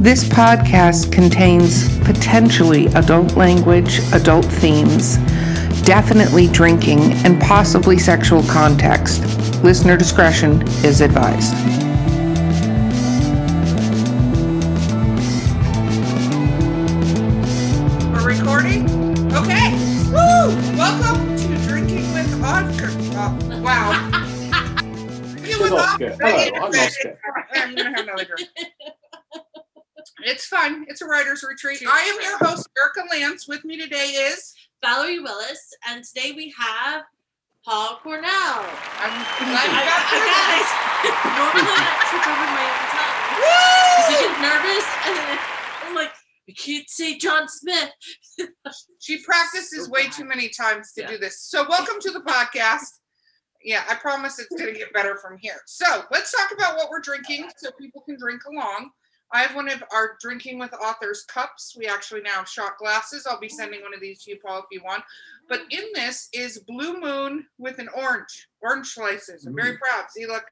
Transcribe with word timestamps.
This 0.00 0.24
podcast 0.24 1.12
contains 1.12 1.94
potentially 1.98 2.86
adult 2.94 3.36
language, 3.36 3.98
adult 4.14 4.46
themes, 4.46 5.18
definitely 5.82 6.46
drinking, 6.46 7.12
and 7.26 7.38
possibly 7.38 7.98
sexual 7.98 8.42
context. 8.44 9.22
Listener 9.62 9.98
discretion 9.98 10.62
is 10.82 11.02
advised. 11.02 11.79
Writer's 31.30 31.44
retreat. 31.48 31.80
I 31.88 32.00
am 32.02 32.20
your 32.20 32.36
host, 32.38 32.68
Erica 32.76 33.08
Lance. 33.14 33.46
With 33.46 33.64
me 33.64 33.78
today 33.80 34.06
is 34.06 34.52
Valerie 34.84 35.20
Willis, 35.20 35.72
and 35.88 36.02
today 36.04 36.32
we 36.32 36.52
have 36.58 37.04
Paul 37.64 38.00
Cornell. 38.02 38.26
I'm 38.26 39.14
I, 39.14 39.38
glad 39.38 39.70
I, 39.70 39.78
you 39.78 39.86
got 39.86 40.02
through 40.10 40.26
got 40.26 40.46
this. 40.50 40.70
it. 41.06 41.14
Normally 41.38 41.78
I 41.78 41.94
trip 42.10 42.26
over 42.26 42.50
my 42.50 42.66
own 42.66 42.86
tongue. 42.90 43.18
'Cause 43.94 44.10
I 44.10 44.18
Woo! 44.18 44.26
get 44.26 44.34
nervous, 44.42 44.86
and 45.06 45.16
then 45.16 45.38
I'm 45.86 45.94
like, 45.94 46.12
I 46.48 46.52
can't 46.52 46.90
say 46.90 47.16
John 47.16 47.48
Smith. 47.48 47.90
She 48.98 49.22
practices 49.22 49.84
So 49.86 49.90
way 49.90 50.04
bad. 50.04 50.12
too 50.12 50.24
many 50.24 50.48
times 50.48 50.92
to 50.94 51.02
Yeah. 51.02 51.08
do 51.08 51.18
this. 51.18 51.40
So, 51.42 51.66
welcome 51.68 51.96
to 52.00 52.10
the 52.10 52.20
podcast. 52.20 52.98
Yeah, 53.62 53.84
I 53.88 53.94
promise 53.94 54.38
it's 54.38 54.48
going 54.54 54.72
to 54.72 54.78
get 54.78 54.92
better 54.92 55.16
from 55.16 55.38
here. 55.38 55.60
So, 55.66 56.04
let's 56.10 56.32
talk 56.32 56.50
about 56.52 56.76
what 56.76 56.90
we're 56.90 57.00
drinking 57.00 57.50
so 57.56 57.70
people 57.80 58.02
can 58.02 58.18
drink 58.18 58.42
along. 58.46 58.90
I 59.32 59.42
have 59.42 59.54
one 59.54 59.68
of 59.68 59.82
our 59.92 60.16
drinking 60.20 60.58
with 60.58 60.72
authors 60.74 61.24
cups. 61.24 61.76
We 61.78 61.86
actually 61.86 62.22
now 62.22 62.34
have 62.34 62.48
shot 62.48 62.78
glasses. 62.78 63.26
I'll 63.26 63.38
be 63.38 63.48
sending 63.48 63.80
one 63.80 63.94
of 63.94 64.00
these 64.00 64.24
to 64.24 64.32
you, 64.32 64.38
Paul, 64.44 64.58
if 64.58 64.64
you 64.72 64.82
want. 64.84 65.04
But 65.48 65.62
in 65.70 65.84
this 65.94 66.28
is 66.32 66.58
Blue 66.66 67.00
Moon 67.00 67.46
with 67.58 67.78
an 67.78 67.88
orange, 67.96 68.48
orange 68.60 68.88
slices. 68.88 69.46
I'm 69.46 69.54
very 69.54 69.78
proud. 69.78 70.10
See, 70.10 70.26
look, 70.26 70.44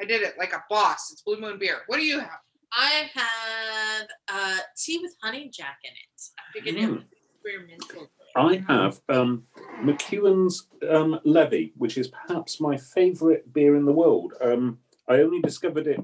I 0.00 0.04
did 0.04 0.22
it 0.22 0.38
like 0.38 0.52
a 0.52 0.64
boss. 0.70 1.10
It's 1.12 1.22
Blue 1.22 1.40
Moon 1.40 1.58
beer. 1.58 1.80
What 1.86 1.98
do 1.98 2.04
you 2.04 2.20
have? 2.20 2.40
I 2.72 3.10
have 3.14 4.08
uh, 4.28 4.58
tea 4.76 5.00
with 5.02 5.14
honey 5.22 5.50
jack 5.52 5.78
in 5.84 5.90
it. 5.90 6.22
I 6.38 6.52
figured 6.52 6.82
it 6.82 6.90
was 6.90 7.04
experimental. 7.34 8.10
I 8.36 8.64
have 8.68 9.00
um, 9.08 9.44
McEwan's 9.82 10.66
um, 10.88 11.18
Levy, 11.24 11.72
which 11.76 11.98
is 11.98 12.08
perhaps 12.08 12.60
my 12.60 12.76
favourite 12.76 13.52
beer 13.52 13.76
in 13.76 13.84
the 13.84 13.92
world. 13.92 14.34
Um, 14.40 14.78
I 15.08 15.20
only 15.20 15.40
discovered 15.40 15.86
it 15.86 16.00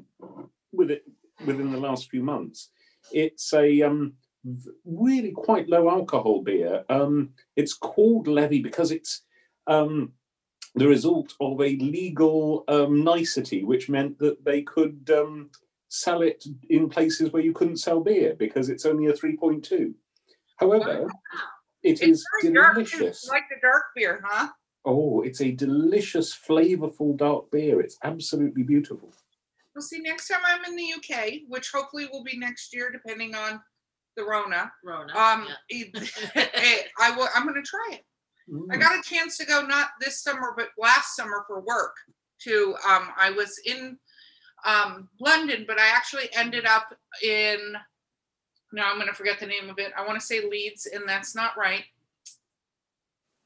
with 0.73 0.91
it 0.91 1.05
within 1.47 1.71
the 1.73 1.79
last 1.79 2.11
few 2.11 2.23
months. 2.23 2.71
It's 3.13 3.53
a 3.53 3.83
um, 3.83 4.15
really 4.85 5.33
quite 5.33 5.69
low 5.69 5.91
alcohol 5.91 6.43
beer. 6.43 6.85
Um, 6.89 7.31
it's 7.57 7.75
called 7.75 8.27
Levy 8.27 8.61
because 8.61 8.91
it's 8.91 9.23
um, 9.67 10.13
the 10.75 10.89
result 10.89 11.35
of 11.41 11.61
a 11.61 11.77
legal 11.77 12.65
um, 12.69 13.05
nicety, 13.05 13.65
which 13.65 13.89
meant 13.89 14.19
that 14.19 14.45
they 14.45 14.63
could 14.63 15.11
um, 15.15 15.51
sell 15.89 16.23
it 16.23 16.45
in 16.69 16.89
places 16.89 17.33
where 17.33 17.43
you 17.43 17.53
couldn't 17.53 17.77
sell 17.79 18.01
beer 18.01 18.35
because 18.39 18.69
it's 18.69 18.87
only 18.87 19.07
a 19.07 19.13
3.2. 19.13 19.95
However, 20.57 21.09
it 21.83 22.03
is 22.03 22.25
delicious. 22.41 23.29
Like 23.29 23.49
the 23.49 23.57
dark 23.63 23.85
beer, 23.95 24.23
huh? 24.25 24.49
Oh, 24.85 25.23
it's 25.23 25.41
a 25.41 25.51
delicious, 25.51 26.35
flavorful 26.35 27.17
dark 27.17 27.51
beer. 27.51 27.81
It's 27.81 27.99
absolutely 28.05 28.63
beautiful. 28.63 29.13
We'll 29.75 29.83
see 29.83 29.99
next 29.99 30.29
time 30.29 30.41
I'm 30.47 30.65
in 30.65 30.77
the 30.77 30.95
UK, 30.95 31.33
which 31.49 31.71
hopefully 31.73 32.09
will 32.13 32.23
be 32.23 32.39
next 32.39 32.73
year, 32.73 32.91
depending 32.91 33.35
on 33.35 33.61
the 34.17 34.25
Rona. 34.25 34.71
Rona. 34.85 35.13
Um, 35.17 35.47
yeah. 35.69 35.87
I 37.01 37.17
will. 37.17 37.29
I'm 37.35 37.45
going 37.45 37.57
to 37.57 37.63
try 37.63 37.91
it. 37.93 38.05
I 38.71 38.77
got 38.77 38.99
a 38.99 39.03
chance 39.03 39.39
to 39.39 39.47
go 39.47 39.63
not 39.63 39.89
this 40.01 40.23
summer, 40.23 40.53
but 40.57 40.69
last 40.79 41.17
summer 41.17 41.45
for 41.47 41.61
work. 41.61 41.95
To 42.43 42.75
um, 42.87 43.09
I 43.17 43.31
was 43.31 43.59
in 43.65 43.97
um, 44.67 45.09
London, 45.21 45.65
but 45.67 45.79
I 45.79 45.89
actually 45.89 46.29
ended 46.37 46.67
up 46.67 46.95
in. 47.23 47.59
No, 48.73 48.83
I'm 48.83 48.97
going 48.97 49.09
to 49.09 49.15
forget 49.15 49.39
the 49.41 49.47
name 49.47 49.71
of 49.71 49.79
it. 49.79 49.93
I 49.97 50.05
want 50.05 50.21
to 50.21 50.27
say 50.27 50.49
Leeds, 50.49 50.87
and 50.93 51.09
that's 51.09 51.35
not 51.35 51.57
right. 51.57 51.85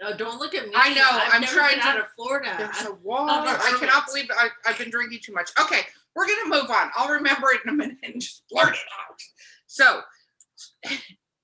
Oh, 0.03 0.17
don't 0.17 0.39
look 0.39 0.55
at 0.55 0.67
me. 0.67 0.73
I 0.77 0.95
know, 0.95 1.03
I've 1.11 1.35
I'm 1.35 1.41
never 1.41 1.53
trying 1.55 1.71
been 1.75 1.81
to- 1.81 1.87
out 1.89 1.99
of 1.99 2.07
Florida. 2.17 2.55
There's 2.59 2.87
a 2.87 2.91
I- 2.91 2.97
wall. 3.03 3.29
I'm 3.29 3.49
I 3.49 3.77
cannot 3.81 4.07
believe 4.07 4.27
I, 4.37 4.49
I've 4.67 4.79
been 4.79 4.91
drinking 4.91 5.21
too 5.25 5.33
much. 5.33 5.51
Okay, 5.61 5.81
we're 6.15 6.27
gonna 6.27 6.49
move 6.49 6.71
on. 6.71 6.91
I'll 6.97 7.11
remember 7.11 7.49
it 7.53 7.61
in 7.65 7.71
a 7.71 7.77
minute 7.77 7.99
and 8.05 8.21
just 8.21 8.45
blurt 8.51 8.75
it 8.75 8.81
out. 9.09 9.19
So, 9.67 10.01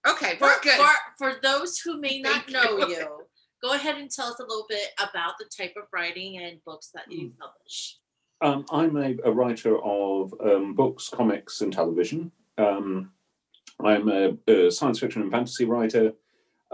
okay, 0.08 0.36
for, 0.38 0.46
we're 0.46 0.60
good. 0.62 0.76
for, 0.76 0.88
for 1.18 1.32
those 1.42 1.78
who 1.78 2.00
may 2.00 2.20
not 2.20 2.48
know 2.50 2.78
you. 2.78 2.88
you, 2.96 3.18
go 3.62 3.72
ahead 3.72 3.96
and 3.96 4.10
tell 4.10 4.26
us 4.28 4.38
a 4.38 4.42
little 4.42 4.66
bit 4.68 4.88
about 4.98 5.34
the 5.38 5.46
type 5.56 5.74
of 5.76 5.84
writing 5.92 6.38
and 6.38 6.62
books 6.64 6.90
that 6.94 7.10
you 7.10 7.28
Hmm. 7.28 7.40
publish. 7.40 7.98
Um, 8.40 8.66
I'm 8.70 8.96
a, 8.96 9.14
a 9.24 9.32
writer 9.32 9.78
of 9.82 10.34
um, 10.44 10.74
books, 10.74 11.08
comics, 11.08 11.60
and 11.62 11.72
television. 11.72 12.30
Um, 12.58 13.12
I'm 13.82 14.08
a, 14.08 14.36
a 14.48 14.70
science 14.70 14.98
fiction 14.98 15.22
and 15.22 15.30
fantasy 15.32 15.64
writer. 15.64 16.12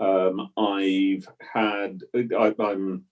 Um, 0.00 0.50
I've 0.56 1.28
had 1.52 2.02
I, 2.14 2.54
I'm 2.58 3.04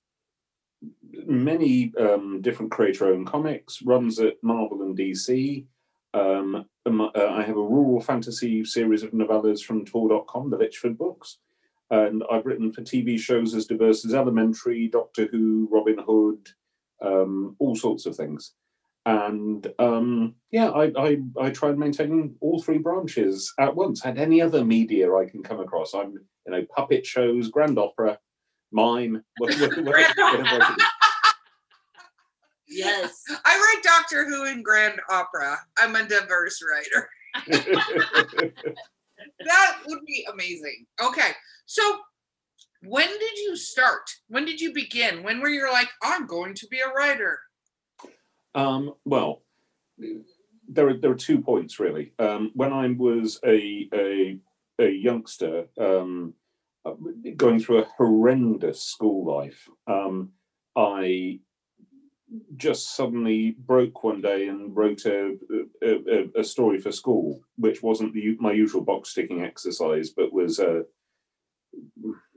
many 1.27 1.93
um, 1.99 2.41
different 2.41 2.71
creator-owned 2.73 3.27
comics, 3.27 3.83
runs 3.83 4.19
at 4.19 4.43
Marvel 4.43 4.83
and 4.83 4.97
DC. 4.97 5.67
Um, 6.15 6.65
um, 6.87 7.01
uh, 7.01 7.11
I 7.15 7.43
have 7.43 7.57
a 7.57 7.63
rural 7.63 8.01
fantasy 8.01 8.65
series 8.65 9.03
of 9.03 9.11
novellas 9.11 9.63
from 9.63 9.85
Tor.com, 9.85 10.51
the 10.51 10.57
Lychford 10.57 10.97
books. 10.97 11.39
And 11.91 12.23
I've 12.31 12.47
written 12.47 12.73
for 12.73 12.83
TV 12.83 13.19
shows 13.19 13.55
as 13.55 13.67
diverse 13.67 14.05
as 14.05 14.15
Elementary, 14.15 14.89
Doctor 14.89 15.27
Who, 15.31 15.69
Robin 15.71 15.99
Hood, 15.99 16.49
um, 17.03 17.57
all 17.59 17.75
sorts 17.75 18.07
of 18.07 18.17
things. 18.17 18.55
And 19.09 19.67
um, 19.79 20.35
yeah, 20.51 20.69
I, 20.69 20.93
I, 20.99 21.19
I 21.41 21.51
try 21.51 21.71
and 21.71 21.79
maintain 21.79 22.35
all 22.41 22.61
three 22.61 22.77
branches 22.77 23.55
at 23.59 23.75
once 23.75 24.05
and 24.05 24.19
any 24.19 24.43
other 24.43 24.65
media 24.65 25.15
I 25.15 25.25
can 25.25 25.43
come 25.43 25.61
across. 25.61 25.95
I'm, 25.95 26.13
you 26.13 26.53
know, 26.53 26.63
puppet 26.77 27.07
shows, 27.07 27.49
grand 27.49 27.79
opera, 27.79 28.19
mime, 28.71 29.25
whatever, 29.39 29.83
whatever, 29.83 30.13
whatever 30.17 30.63
I 30.63 30.91
Yes. 32.69 33.23
I 33.47 33.57
write 33.57 33.83
Doctor 33.83 34.29
Who 34.29 34.45
and 34.45 34.63
Grand 34.63 35.01
Opera. 35.11 35.57
I'm 35.79 35.97
a 35.97 36.07
diverse 36.07 36.61
writer. 36.63 37.09
That 39.45 39.79
would 39.87 40.05
be 40.07 40.27
amazing. 40.33 40.87
Okay, 41.03 41.31
so 41.67 41.83
when 42.83 43.09
did 43.09 43.39
you 43.39 43.57
start? 43.57 44.03
When 44.29 44.45
did 44.45 44.61
you 44.61 44.73
begin? 44.73 45.23
When 45.23 45.41
were 45.41 45.49
you 45.49 45.71
like, 45.71 45.89
I'm 46.03 46.27
going 46.27 46.55
to 46.55 46.67
be 46.69 46.81
a 46.81 46.93
writer? 46.93 47.39
Um, 48.55 48.95
well, 49.05 49.43
there 50.69 50.89
are 50.89 50.95
there 50.95 51.11
are 51.11 51.17
two 51.17 51.41
points 51.41 51.81
really. 51.81 52.13
Um, 52.19 52.51
when 52.55 52.73
I 52.73 52.89
was 52.89 53.41
a 53.45 53.89
a, 53.93 54.39
a 54.79 54.91
youngster, 54.91 55.67
um, 55.79 56.35
going 57.37 57.61
through 57.61 57.83
a 57.83 57.89
horrendous 57.97 58.83
school 58.83 59.27
life, 59.27 59.69
um, 59.87 60.31
I 60.77 61.41
just 62.57 62.95
suddenly 62.95 63.57
broke 63.59 64.05
one 64.05 64.21
day 64.21 64.49
and 64.49 64.77
wrote 64.77 65.07
a, 65.07 65.37
a, 65.83 65.87
a, 65.87 66.41
a 66.41 66.45
story 66.45 66.79
for 66.79 66.93
school, 66.93 67.41
which 67.57 67.83
wasn't 67.83 68.13
the, 68.13 68.37
my 68.39 68.53
usual 68.53 68.83
box 68.83 69.15
ticking 69.15 69.43
exercise, 69.43 70.11
but 70.11 70.33
was 70.33 70.61
uh, 70.61 70.83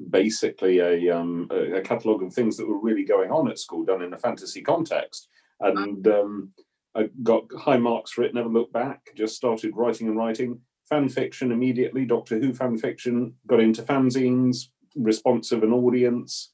basically 0.10 0.80
a, 0.80 1.10
um, 1.10 1.48
a, 1.52 1.78
a 1.78 1.82
catalogue 1.82 2.24
of 2.24 2.34
things 2.34 2.56
that 2.58 2.68
were 2.68 2.80
really 2.80 3.04
going 3.04 3.32
on 3.32 3.50
at 3.50 3.60
school, 3.60 3.84
done 3.84 4.02
in 4.02 4.14
a 4.14 4.18
fantasy 4.18 4.62
context. 4.62 5.28
And 5.62 6.08
um, 6.08 6.52
I 6.96 7.10
got 7.24 7.44
high 7.58 7.78
marks 7.78 8.12
for 8.12 8.24
it, 8.24 8.34
never 8.34 8.50
looked 8.50 8.74
back, 8.74 9.10
just 9.16 9.36
started 9.36 9.76
writing 9.76 10.08
and 10.08 10.18
writing. 10.18 10.60
Fan 10.90 11.08
fiction 11.08 11.52
immediately, 11.52 12.06
Doctor 12.06 12.40
Who 12.40 12.54
fan 12.54 12.78
fiction, 12.78 13.36
got 13.48 13.62
into 13.62 13.82
fanzines, 13.82 14.68
response 14.96 15.52
of 15.52 15.64
an 15.64 15.72
audience, 15.72 16.52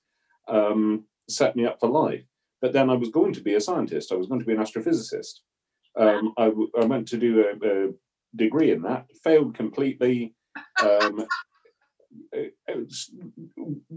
um, 0.48 1.06
set 1.28 1.56
me 1.56 1.66
up 1.66 1.80
for 1.80 1.90
life. 1.90 2.24
But 2.62 2.74
then 2.74 2.90
I 2.90 2.94
was 2.94 3.10
going 3.10 3.34
to 3.34 3.42
be 3.42 3.56
a 3.56 3.62
scientist, 3.62 4.12
I 4.12 4.16
was 4.16 4.28
going 4.28 4.40
to 4.40 4.46
be 4.46 4.54
an 4.54 4.60
astrophysicist. 4.60 5.40
Um, 6.00 6.34
I, 6.38 6.46
w- 6.46 6.70
I 6.80 6.86
went 6.86 7.08
to 7.10 7.18
do 7.18 7.44
a, 7.44 7.68
a 7.68 7.92
degree 8.36 8.72
in 8.72 8.84
that, 8.84 9.08
failed 9.24 9.56
completely. 9.56 10.36
Um, 10.84 11.26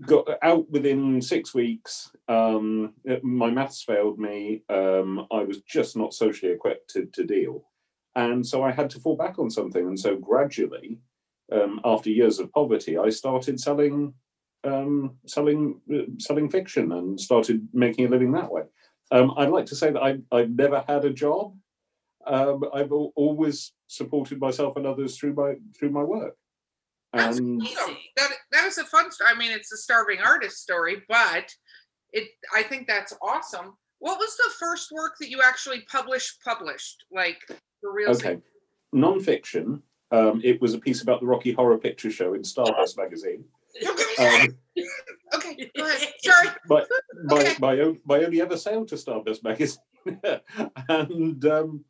got 0.07 0.29
out 0.43 0.71
within 0.71 1.21
six 1.21 1.55
weeks. 1.55 2.11
Um, 2.29 2.95
uh, 3.09 3.17
my 3.23 3.51
maths 3.51 3.83
failed 3.83 4.19
me. 4.19 4.63
Um, 4.69 5.27
I 5.31 5.43
was 5.45 5.61
just 5.63 5.97
not 5.97 6.15
socially 6.15 6.53
equipped 6.53 6.91
to, 6.91 7.07
to 7.13 7.25
deal. 7.25 7.65
And 8.15 8.47
so 8.47 8.63
I 8.63 8.73
had 8.73 8.91
to 8.91 9.01
fall 9.01 9.17
back 9.17 9.39
on 9.39 9.51
something. 9.51 9.87
And 9.87 9.99
so 9.99 10.17
gradually, 10.17 10.99
um, 11.53 11.81
after 11.85 12.11
years 12.11 12.39
of 12.39 12.53
poverty, 12.53 12.99
I 12.99 13.11
started 13.11 13.61
selling 13.61 14.15
um, 14.65 15.17
selling 15.27 15.81
uh, 15.93 16.11
selling 16.19 16.51
fiction 16.51 16.93
and 16.93 17.19
started 17.21 17.67
making 17.73 18.07
a 18.07 18.11
living 18.11 18.33
that 18.33 18.53
way. 18.53 18.63
Um, 19.11 19.33
I'd 19.37 19.49
like 19.51 19.67
to 19.67 19.77
say 19.77 19.91
that 19.91 20.03
I, 20.03 20.19
I've 20.31 20.51
never 20.51 20.85
had 20.87 21.05
a 21.05 21.13
job. 21.13 21.55
um, 22.27 22.65
I've 22.75 22.93
always 22.93 23.73
supported 23.87 24.41
myself 24.41 24.77
and 24.77 24.87
others 24.87 25.19
through 25.19 25.35
my 25.35 25.55
through 25.79 25.91
my 25.91 26.03
work. 26.03 26.37
That's 27.13 27.39
And 27.39 27.63
awesome. 27.63 27.97
That 28.17 28.31
that 28.53 28.65
is 28.67 28.79
a 28.79 28.85
fun 28.85 29.11
story. 29.11 29.31
I 29.35 29.39
mean, 29.39 29.51
it's 29.51 29.73
a 29.73 29.77
starving 29.77 30.21
artist 30.21 30.59
story, 30.59 31.03
but 31.09 31.53
it 32.13 32.29
I 32.55 32.63
think 32.63 32.87
that's 32.87 33.13
awesome. 33.23 33.77
What 33.99 34.19
was 34.19 34.37
the 34.37 34.51
first 34.59 34.91
work 34.93 35.15
that 35.21 35.31
you 35.31 35.41
actually 35.45 35.83
published? 35.91 36.39
Published 36.45 37.05
like 37.11 37.39
for 37.81 37.93
real? 37.93 38.11
okay, 38.11 38.39
non-fiction. 38.93 39.83
Um, 40.13 40.41
it 40.43 40.61
was 40.61 40.75
a 40.75 40.79
piece 40.79 41.03
about 41.03 41.21
the 41.21 41.27
Rocky 41.27 41.53
Horror 41.53 41.79
Picture 41.79 42.11
Show 42.11 42.35
in 42.35 42.43
Starburst 42.43 42.97
magazine. 42.97 43.45
Don't 43.81 43.97
get 43.97 44.07
me 44.09 44.15
started. 44.15 44.57
Um, 44.77 44.85
okay, 45.37 45.71
go 45.77 45.87
ahead. 45.87 46.09
Sorry. 46.23 46.49
my 46.69 46.85
my 47.25 47.39
Okay. 47.41 47.55
my, 47.61 47.81
own, 47.81 48.01
my 48.05 48.25
only 48.25 48.41
ever 48.41 48.57
sale 48.57 48.85
to 48.87 48.97
Starburst 48.97 49.45
magazine, 49.45 49.83
and 50.89 51.45
um, 51.45 51.85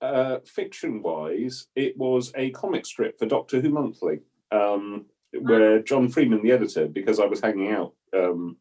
uh, 0.00 0.38
fiction 0.46 1.02
wise, 1.02 1.66
it 1.74 1.96
was 1.98 2.32
a 2.36 2.50
comic 2.50 2.86
strip 2.86 3.18
for 3.18 3.26
Doctor 3.26 3.60
Who 3.60 3.70
Monthly, 3.70 4.20
um, 4.52 5.06
where 5.40 5.80
John 5.82 6.08
Freeman, 6.08 6.42
the 6.42 6.52
editor, 6.52 6.86
because 6.88 7.20
I 7.20 7.26
was 7.26 7.40
hanging 7.40 7.70
out 7.70 7.94
um, 8.16 8.56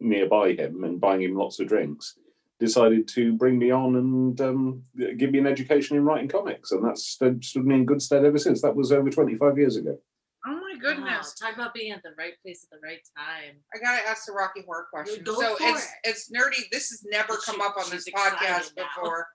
nearby 0.00 0.52
him 0.52 0.84
and 0.84 1.00
buying 1.00 1.22
him 1.22 1.36
lots 1.36 1.60
of 1.60 1.68
drinks, 1.68 2.18
decided 2.60 3.08
to 3.08 3.32
bring 3.34 3.58
me 3.58 3.70
on 3.70 3.96
and 3.96 4.40
um, 4.40 4.82
give 5.16 5.30
me 5.32 5.38
an 5.38 5.46
education 5.46 5.96
in 5.96 6.04
writing 6.04 6.28
comics, 6.28 6.72
and 6.72 6.84
that's 6.84 7.04
stood, 7.06 7.44
stood 7.44 7.66
me 7.66 7.74
in 7.76 7.84
good 7.86 8.02
stead 8.02 8.24
ever 8.24 8.38
since. 8.38 8.60
That 8.62 8.76
was 8.76 8.92
over 8.92 9.10
twenty 9.10 9.34
five 9.34 9.58
years 9.58 9.76
ago. 9.76 9.98
Oh 10.46 10.50
my 10.50 10.60
Wow, 10.74 10.90
goodness. 10.96 11.34
talk 11.34 11.54
about 11.54 11.72
being 11.72 11.92
at 11.92 12.02
the 12.02 12.10
right 12.18 12.34
place 12.42 12.66
at 12.70 12.78
the 12.78 12.86
right 12.86 13.00
time. 13.16 13.56
I 13.74 13.78
gotta 13.78 14.06
ask 14.06 14.26
the 14.26 14.32
Rocky 14.32 14.62
Horror 14.66 14.86
question. 14.92 15.24
Go 15.24 15.40
so 15.40 15.56
for 15.56 15.64
it's 15.68 15.84
it. 15.84 15.90
it's 16.10 16.30
nerdy. 16.30 16.68
This 16.70 16.90
has 16.90 17.02
never 17.10 17.34
She- 17.34 17.50
come 17.52 17.62
up 17.62 17.76
on 17.78 17.84
this 17.90 18.04
she's 18.04 18.08
excited 18.08 18.36
podcast 18.38 18.72
now. 18.76 18.84
before 18.94 19.28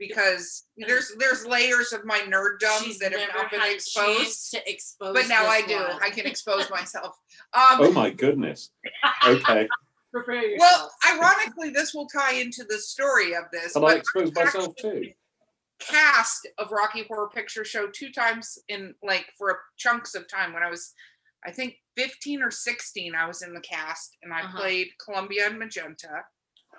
because 0.00 0.64
there's 0.76 1.12
there's 1.18 1.46
layers 1.46 1.92
of 1.92 2.04
my 2.04 2.18
nerddom 2.20 2.82
She's 2.82 2.98
that 2.98 3.12
have 3.12 3.28
not 3.36 3.50
been 3.52 3.60
exposed. 3.72 4.50
to 4.52 4.68
expose. 4.68 5.14
But 5.14 5.28
now 5.28 5.46
I 5.46 5.60
do. 5.62 5.76
one. 5.76 6.02
I 6.02 6.10
can 6.10 6.26
expose 6.26 6.68
myself. 6.78 7.16
Um, 7.54 7.78
Oh 7.78 7.92
my 7.92 8.10
goodness! 8.10 8.70
Okay, 9.24 9.68
Prepare 10.12 10.42
yourself. 10.46 10.90
well, 11.06 11.16
ironically, 11.16 11.70
this 11.70 11.94
will 11.94 12.06
tie 12.08 12.34
into 12.34 12.64
the 12.68 12.78
story 12.78 13.34
of 13.34 13.44
this. 13.52 13.74
can 13.74 13.84
I 13.84 13.86
but 13.86 13.96
expose 13.98 14.34
myself 14.34 14.74
too? 14.76 15.10
cast 15.78 16.46
of 16.58 16.70
Rocky 16.72 17.04
Horror 17.08 17.28
Picture 17.34 17.64
Show 17.64 17.86
two 17.88 18.10
times 18.12 18.58
in 18.68 18.94
like 19.02 19.26
for 19.38 19.60
chunks 19.78 20.14
of 20.14 20.28
time 20.28 20.52
when 20.52 20.62
I 20.62 20.68
was, 20.68 20.92
I 21.46 21.52
think 21.52 21.76
15 21.96 22.42
or 22.42 22.50
16. 22.50 23.14
I 23.14 23.26
was 23.26 23.40
in 23.42 23.54
the 23.54 23.60
cast 23.62 24.16
and 24.22 24.32
I 24.32 24.40
Uh-huh. 24.42 24.58
played 24.58 24.88
Columbia 25.02 25.46
and 25.46 25.58
Magenta, 25.58 26.24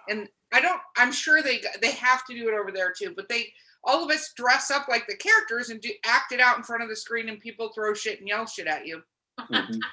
and 0.10 0.28
I 0.52 0.62
don't. 0.62 0.82
I'm 0.98 1.12
sure 1.12 1.42
they 1.42 1.62
they 1.82 1.92
have 1.92 2.26
to 2.28 2.36
do 2.36 2.50
it 2.50 2.54
over 2.54 2.72
there 2.72 2.94
too, 2.98 3.14
but 3.16 3.30
they 3.30 3.54
all 3.84 4.04
of 4.04 4.12
us 4.12 4.34
dress 4.36 4.70
up 4.70 4.88
like 4.88 5.08
the 5.08 5.16
characters 5.16 5.70
and 5.70 5.82
do 5.82 5.90
act 6.06 6.32
it 6.32 6.40
out 6.40 6.58
in 6.58 6.64
front 6.64 6.84
of 6.84 6.90
the 6.90 6.96
screen, 6.96 7.30
and 7.30 7.40
people 7.40 7.72
throw 7.74 7.94
shit 7.94 8.20
and 8.20 8.28
yell 8.28 8.46
shit 8.46 8.68
at 8.68 8.86
you. 8.86 9.02
Mhm. 9.40 9.80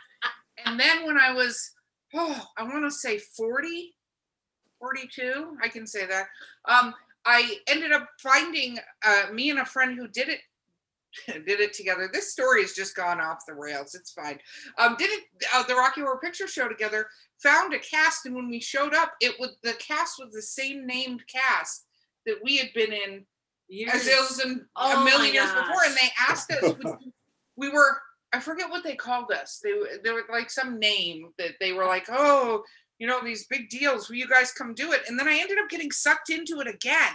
And 0.67 0.79
then 0.79 1.07
when 1.07 1.17
I 1.17 1.33
was, 1.33 1.71
oh, 2.15 2.45
I 2.59 2.65
want 2.65 2.85
to 2.85 2.91
say 2.91 3.19
40, 3.19 3.95
42, 4.81 5.57
I 5.63 5.69
can 5.69 5.87
say 5.87 6.05
that. 6.05 6.27
Um, 6.65 6.93
I 7.25 7.59
ended 7.69 7.93
up 7.93 8.09
finding 8.21 8.79
uh, 9.07 9.27
me 9.33 9.51
and 9.51 9.61
a 9.61 9.65
friend 9.65 9.97
who 9.97 10.09
did 10.09 10.29
it 10.29 10.41
did 11.27 11.61
it 11.61 11.73
together. 11.73 12.09
This 12.13 12.33
story 12.33 12.63
has 12.63 12.73
just 12.73 12.95
gone 12.97 13.21
off 13.21 13.39
the 13.47 13.55
rails. 13.55 13.95
It's 13.95 14.13
fine. 14.13 14.39
Um, 14.79 14.97
did 14.99 15.11
it 15.11 15.25
uh, 15.55 15.63
the 15.65 15.75
Rocky 15.75 16.01
Horror 16.01 16.21
Picture 16.23 16.47
Show 16.49 16.69
together? 16.69 17.07
Found 17.43 17.73
a 17.75 17.79
cast, 17.79 18.27
and 18.27 18.35
when 18.35 18.49
we 18.49 18.61
showed 18.61 18.95
up, 18.95 19.13
it 19.21 19.35
was 19.39 19.57
the 19.63 19.75
cast 19.75 20.15
was 20.19 20.33
the 20.33 20.43
same 20.43 20.87
named 20.87 21.23
cast 21.33 21.87
that 22.27 22.37
we 22.43 22.57
had 22.59 22.69
been 22.75 22.93
in 22.93 23.25
Years. 23.71 23.93
as 23.95 24.07
it 24.07 24.19
was 24.19 24.41
in 24.45 24.65
Oh 24.77 25.03
a 25.03 25.05
million 25.05 25.35
years 25.35 25.51
before, 25.51 25.85
and 25.85 25.95
they 25.95 26.11
asked 26.29 26.51
us. 26.53 26.75
would- 26.83 26.97
we 27.57 27.69
were 27.69 27.99
I 28.33 28.41
forget 28.41 28.71
what 28.71 28.85
they 28.85 28.95
called 28.95 29.31
us. 29.33 29.61
They 29.63 29.73
they 30.05 30.11
were 30.11 30.25
like 30.31 30.51
some 30.51 30.79
name 30.79 31.29
that 31.39 31.53
they 31.61 31.73
were 31.73 31.87
like, 31.87 32.07
oh, 32.11 32.63
you 32.99 33.07
know, 33.07 33.23
these 33.23 33.47
big 33.47 33.69
deals. 33.69 34.09
Will 34.09 34.17
you 34.17 34.29
guys 34.29 34.53
come 34.53 34.75
do 34.75 34.93
it? 34.93 35.03
And 35.09 35.19
then 35.19 35.29
I 35.29 35.39
ended 35.39 35.59
up 35.59 35.69
getting 35.69 35.91
sucked 35.91 36.31
into 36.31 36.61
it 36.61 36.67
again, 36.67 37.13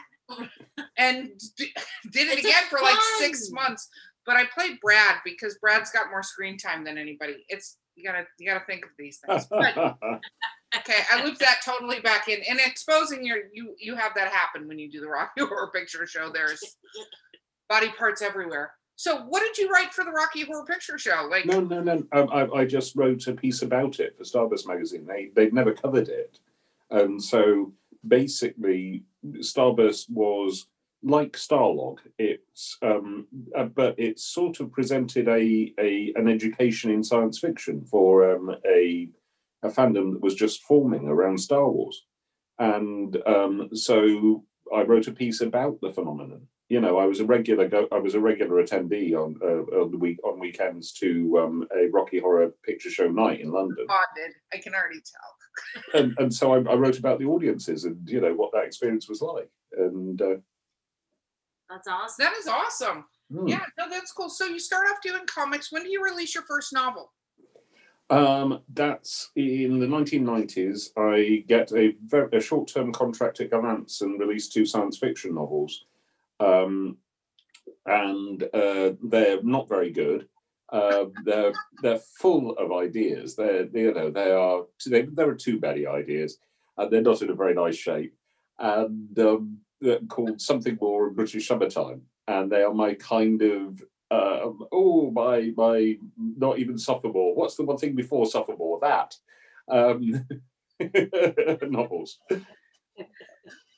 and 0.97 1.29
d- 1.57 1.73
did 2.11 2.27
it 2.27 2.39
It's 2.39 2.47
again 2.47 2.63
for 2.69 2.79
like 2.81 2.99
six 3.19 3.51
months. 3.51 3.89
But 4.25 4.37
I 4.37 4.45
played 4.45 4.79
Brad 4.81 5.17
because 5.25 5.57
Brad's 5.61 5.91
got 5.91 6.09
more 6.09 6.23
screen 6.23 6.57
time 6.57 6.85
than 6.85 6.97
anybody. 6.97 7.43
It's 7.49 7.77
you 7.95 8.05
gotta 8.05 8.25
you 8.39 8.49
gotta 8.49 8.65
think 8.65 8.85
of 8.85 8.91
these 8.97 9.19
things. 9.25 9.45
But 9.49 9.97
Okay, 10.75 10.99
I 11.11 11.23
looped 11.23 11.39
that 11.39 11.61
totally 11.63 11.99
back 11.99 12.27
in. 12.27 12.39
And 12.49 12.59
exposing 12.59 13.25
your 13.25 13.37
you 13.53 13.75
you 13.79 13.95
have 13.95 14.13
that 14.15 14.29
happen 14.29 14.67
when 14.67 14.79
you 14.79 14.89
do 14.89 15.01
the 15.01 15.07
Rocky 15.07 15.31
Horror 15.41 15.69
Picture 15.73 16.07
Show. 16.07 16.31
There's 16.31 16.77
body 17.69 17.89
parts 17.89 18.21
everywhere. 18.21 18.71
So 18.95 19.23
what 19.23 19.41
did 19.41 19.57
you 19.57 19.69
write 19.69 19.93
for 19.93 20.03
the 20.03 20.11
Rocky 20.11 20.45
Horror 20.45 20.65
Picture 20.65 20.97
Show? 20.97 21.27
Like 21.29 21.45
No, 21.45 21.59
no, 21.59 21.81
no. 21.81 22.03
Um, 22.11 22.29
I, 22.31 22.47
I 22.59 22.65
just 22.65 22.95
wrote 22.95 23.27
a 23.27 23.33
piece 23.33 23.61
about 23.61 23.99
it 23.99 24.17
for 24.17 24.23
Starburst 24.23 24.67
magazine. 24.67 25.05
They 25.05 25.29
they'd 25.35 25.53
never 25.53 25.73
covered 25.73 26.09
it, 26.09 26.39
and 26.89 27.21
so 27.21 27.71
basically, 28.07 29.03
Starburst 29.39 30.09
was 30.09 30.67
like 31.03 31.33
Starlog. 31.33 31.97
It's 32.17 32.77
um, 32.81 33.27
uh, 33.55 33.65
but 33.65 33.99
it 33.99 34.19
sort 34.19 34.59
of 34.59 34.71
presented 34.71 35.27
a, 35.27 35.73
a 35.79 36.13
an 36.15 36.27
education 36.27 36.91
in 36.91 37.03
science 37.03 37.39
fiction 37.39 37.83
for 37.83 38.35
um, 38.35 38.55
a 38.65 39.09
a 39.63 39.69
fandom 39.69 40.13
that 40.13 40.21
was 40.21 40.35
just 40.35 40.63
forming 40.63 41.07
around 41.07 41.37
Star 41.39 41.69
Wars, 41.69 42.05
and 42.59 43.17
um, 43.25 43.69
so 43.73 44.43
I 44.73 44.81
wrote 44.83 45.07
a 45.07 45.13
piece 45.13 45.41
about 45.41 45.79
the 45.81 45.93
phenomenon. 45.93 46.47
You 46.69 46.81
know, 46.81 46.97
I 46.97 47.05
was 47.05 47.19
a 47.19 47.25
regular 47.25 47.67
go. 47.67 47.87
I 47.91 47.99
was 47.99 48.15
a 48.15 48.19
regular 48.19 48.63
attendee 48.63 49.13
on 49.13 49.35
uh, 49.43 49.81
on 49.81 49.91
the 49.91 49.97
week 49.97 50.19
on 50.23 50.39
weekends 50.39 50.93
to 50.93 51.39
um, 51.39 51.67
a 51.75 51.89
Rocky 51.89 52.19
Horror 52.19 52.53
Picture 52.65 52.89
Show 52.89 53.07
night 53.09 53.41
in 53.41 53.51
London. 53.51 53.85
I 54.53 54.57
can 54.57 54.73
already 54.73 54.99
tell. 54.99 55.42
And 55.93 56.15
and 56.17 56.33
so 56.33 56.53
I, 56.53 56.57
I 56.71 56.75
wrote 56.75 56.99
about 56.99 57.19
the 57.19 57.25
audiences 57.25 57.85
and 57.85 57.97
you 58.09 58.21
know 58.21 58.33
what 58.33 58.51
that 58.53 58.65
experience 58.65 59.07
was 59.07 59.21
like. 59.21 59.49
And 59.77 60.21
uh, 60.21 60.35
That's 61.69 61.87
awesome. 61.87 62.23
That 62.23 62.33
is 62.37 62.47
awesome. 62.47 63.05
hmm. 63.31 63.47
Yeah, 63.47 63.61
no, 63.77 63.89
that's 63.89 64.11
cool. 64.11 64.29
So 64.29 64.45
you 64.45 64.59
start 64.59 64.87
off 64.91 64.97
doing 65.03 65.25
comics. 65.27 65.71
When 65.71 65.83
do 65.83 65.89
you 65.89 66.03
release 66.03 66.33
your 66.35 66.43
first 66.43 66.73
novel? 66.73 67.11
Um, 68.09 68.59
that's 68.73 69.31
in 69.35 69.79
the 69.79 69.87
1990s. 69.87 70.89
I 70.97 71.43
get 71.47 71.71
a, 71.71 71.95
very, 72.05 72.29
a 72.37 72.41
short-term 72.41 72.91
contract 72.91 73.39
at 73.39 73.49
Gollancz 73.49 74.01
and 74.01 74.19
release 74.19 74.49
two 74.49 74.65
science 74.65 74.97
fiction 74.97 75.33
novels, 75.33 75.85
um, 76.39 76.97
and 77.85 78.43
uh, 78.53 78.91
they're 79.03 79.41
not 79.41 79.69
very 79.69 79.89
good. 79.91 80.27
Uh, 80.73 81.05
they're 81.23 81.53
they're 81.83 81.99
full 81.99 82.57
of 82.57 82.71
ideas. 82.71 83.35
They're 83.35 83.67
you 83.71 83.93
know 83.93 84.09
they 84.09 84.31
are 84.31 84.63
they, 84.87 85.03
there 85.03 85.29
are 85.29 85.35
too 85.35 85.59
many 85.61 85.85
ideas, 85.85 86.39
and 86.77 86.91
they're 86.91 87.01
not 87.01 87.21
in 87.21 87.29
a 87.29 87.35
very 87.35 87.53
nice 87.53 87.77
shape. 87.77 88.15
And 88.57 89.17
um, 89.19 89.59
they're 89.79 89.99
called 90.07 90.41
something 90.41 90.77
more 90.81 91.09
in 91.09 91.13
British 91.13 91.47
summertime, 91.47 92.01
and 92.27 92.51
they 92.51 92.63
are 92.63 92.73
my 92.73 92.95
kind 92.95 93.43
of 93.43 93.83
um, 94.09 94.65
oh 94.71 95.11
my 95.11 95.53
my 95.55 95.95
not 96.17 96.57
even 96.57 96.79
sophomore. 96.79 97.35
What's 97.35 97.55
the 97.55 97.65
one 97.65 97.77
thing 97.77 97.93
before 97.93 98.25
sophomore? 98.25 98.79
That 98.81 99.15
um, 99.69 100.25
novels. 101.69 102.17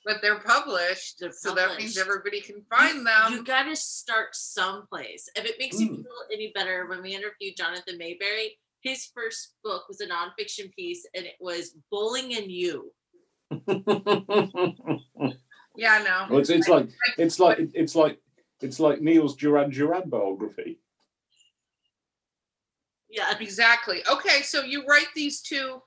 But 0.06 0.22
they're 0.22 0.40
published, 0.40 1.16
They're 1.20 1.32
so 1.32 1.56
that 1.56 1.78
means 1.80 1.98
everybody 1.98 2.40
can 2.40 2.62
find 2.70 3.06
them. 3.06 3.32
You 3.34 3.44
got 3.44 3.64
to 3.64 3.76
start 3.76 4.36
someplace. 4.36 5.28
If 5.36 5.46
it 5.46 5.56
makes 5.58 5.80
you 5.80 5.90
Mm. 5.90 5.96
feel 6.04 6.22
any 6.32 6.52
better, 6.54 6.86
when 6.86 7.02
we 7.02 7.16
interviewed 7.16 7.58
Jonathan 7.58 7.98
Maberry, 7.98 8.60
his 8.82 9.08
first 9.16 9.56
book 9.64 9.88
was 9.90 10.02
a 10.02 10.08
nonfiction 10.08 10.72
piece, 10.76 11.08
and 11.16 11.26
it 11.26 11.34
was 11.40 11.76
"Bowling 11.90 12.36
and 12.36 12.52
You." 12.52 12.94
yeah, 15.76 16.04
no. 16.04 16.28
Well, 16.30 16.40
it's, 16.40 16.50
it's 16.52 16.68
like 16.68 16.90
it's 17.18 17.40
like 17.40 17.58
it's 17.74 17.96
like 17.96 18.20
it's 18.62 18.80
like 18.80 19.02
Neil's 19.02 19.36
Duran 19.36 19.72
Duran 19.72 20.08
biography. 20.10 20.80
Yeah, 23.10 23.34
Exactly. 23.40 24.04
Okay, 24.12 24.42
so 24.42 24.62
you 24.64 24.86
write 24.86 25.08
these 25.16 25.42
two 25.42 25.82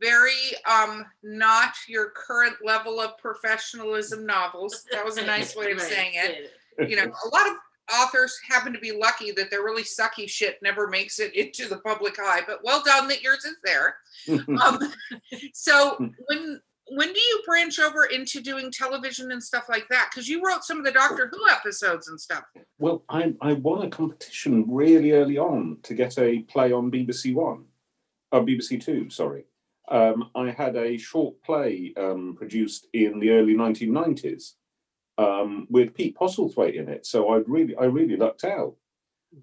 very 0.00 0.52
um 0.70 1.04
not 1.22 1.72
your 1.88 2.10
current 2.10 2.56
level 2.64 3.00
of 3.00 3.16
professionalism 3.18 4.26
novels. 4.26 4.84
That 4.92 5.04
was 5.04 5.16
a 5.18 5.26
nice 5.26 5.56
way 5.56 5.72
of 5.72 5.80
saying 5.80 6.12
it. 6.14 6.52
You 6.88 6.96
know, 6.96 7.04
a 7.04 7.28
lot 7.28 7.46
of 7.48 7.54
authors 7.92 8.38
happen 8.48 8.72
to 8.72 8.80
be 8.80 8.92
lucky 8.92 9.30
that 9.32 9.50
their 9.50 9.62
really 9.62 9.84
sucky 9.84 10.28
shit 10.28 10.58
never 10.62 10.88
makes 10.88 11.18
it 11.18 11.34
into 11.36 11.68
the 11.68 11.78
public 11.78 12.18
eye, 12.18 12.42
but 12.46 12.60
well 12.64 12.82
done 12.84 13.08
that 13.08 13.22
yours 13.22 13.44
is 13.44 13.56
there. 13.64 13.96
Um, 14.60 14.78
so 15.52 15.96
when 16.28 16.60
when 16.88 17.12
do 17.12 17.18
you 17.18 17.42
branch 17.44 17.78
over 17.78 18.04
into 18.04 18.40
doing 18.40 18.70
television 18.70 19.32
and 19.32 19.42
stuff 19.42 19.68
like 19.68 19.86
that? 19.90 20.08
Because 20.10 20.28
you 20.28 20.42
wrote 20.44 20.64
some 20.64 20.78
of 20.78 20.84
the 20.84 20.92
Doctor 20.92 21.30
Who 21.32 21.48
episodes 21.50 22.08
and 22.08 22.20
stuff. 22.20 22.44
well, 22.78 23.04
I 23.08 23.34
I 23.40 23.54
won 23.54 23.86
a 23.86 23.90
competition 23.90 24.64
really 24.68 25.12
early 25.12 25.38
on 25.38 25.78
to 25.82 25.94
get 25.94 26.18
a 26.18 26.40
play 26.40 26.72
on 26.72 26.90
BBC 26.90 27.34
One, 27.34 27.64
uh, 28.32 28.40
BBC 28.40 28.82
Two. 28.82 29.10
Sorry, 29.10 29.44
um, 29.88 30.30
I 30.34 30.50
had 30.50 30.76
a 30.76 30.96
short 30.96 31.40
play 31.42 31.92
um, 31.96 32.34
produced 32.36 32.88
in 32.92 33.20
the 33.20 33.30
early 33.30 33.54
1990s 33.54 34.52
um, 35.18 35.66
with 35.70 35.94
Pete 35.94 36.16
Postlethwaite 36.16 36.74
in 36.74 36.88
it. 36.88 37.06
So 37.06 37.32
I 37.32 37.42
really, 37.46 37.76
I 37.76 37.84
really 37.84 38.16
lucked 38.16 38.44
out. 38.44 38.74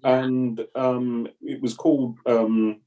Yeah. 0.02 0.24
And 0.24 0.66
um, 0.74 1.28
it 1.40 1.60
was 1.60 1.74
called 1.74 2.18
um, 2.26 2.80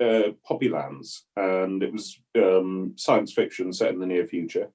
uh, 0.00 0.32
Poppylands, 0.48 1.22
and 1.36 1.82
it 1.82 1.92
was 1.92 2.18
um, 2.36 2.94
science 2.96 3.32
fiction 3.32 3.72
set 3.72 3.92
in 3.92 4.00
the 4.00 4.06
near 4.06 4.26
future. 4.26 4.70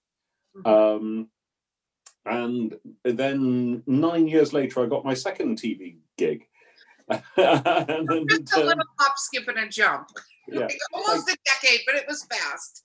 Mhm. 0.55 0.67
Um, 0.67 1.27
and 2.25 2.75
then 3.03 3.83
nine 3.87 4.27
years 4.27 4.53
later, 4.53 4.83
I 4.83 4.87
got 4.87 5.05
my 5.05 5.15
second 5.15 5.57
TV 5.57 5.97
gig. 6.17 6.45
and, 7.09 7.23
Just 8.29 8.55
a 8.55 8.63
little 8.63 8.83
hop, 8.99 9.17
skip, 9.17 9.47
and 9.47 9.57
a 9.57 9.67
jump. 9.67 10.07
Yeah, 10.47 10.67
Almost 10.93 11.29
a 11.29 11.37
decade, 11.45 11.81
but 11.85 11.95
it 11.95 12.05
was 12.07 12.25
fast. 12.25 12.83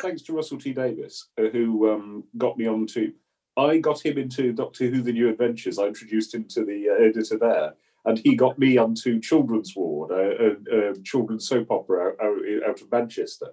thanks 0.00 0.22
to 0.22 0.32
Russell 0.34 0.58
T 0.58 0.72
Davies, 0.72 1.26
uh, 1.38 1.48
who 1.48 1.90
um, 1.90 2.24
got 2.38 2.56
me 2.58 2.66
onto. 2.66 3.12
I 3.56 3.78
got 3.78 4.04
him 4.04 4.18
into 4.18 4.52
Doctor 4.52 4.88
Who: 4.88 5.02
The 5.02 5.12
New 5.12 5.28
Adventures. 5.28 5.78
I 5.78 5.84
introduced 5.86 6.34
him 6.34 6.44
to 6.50 6.64
the 6.64 6.88
uh, 6.90 7.04
editor 7.04 7.38
there, 7.38 7.74
and 8.04 8.18
he 8.18 8.34
got 8.34 8.58
me 8.58 8.78
onto 8.78 9.20
Children's 9.20 9.74
Ward, 9.76 10.10
a, 10.10 10.56
a, 10.72 10.90
a 10.92 11.02
children's 11.02 11.48
soap 11.48 11.70
opera 11.70 12.08
out, 12.08 12.20
out, 12.22 12.38
out 12.68 12.80
of 12.80 12.90
Manchester. 12.90 13.48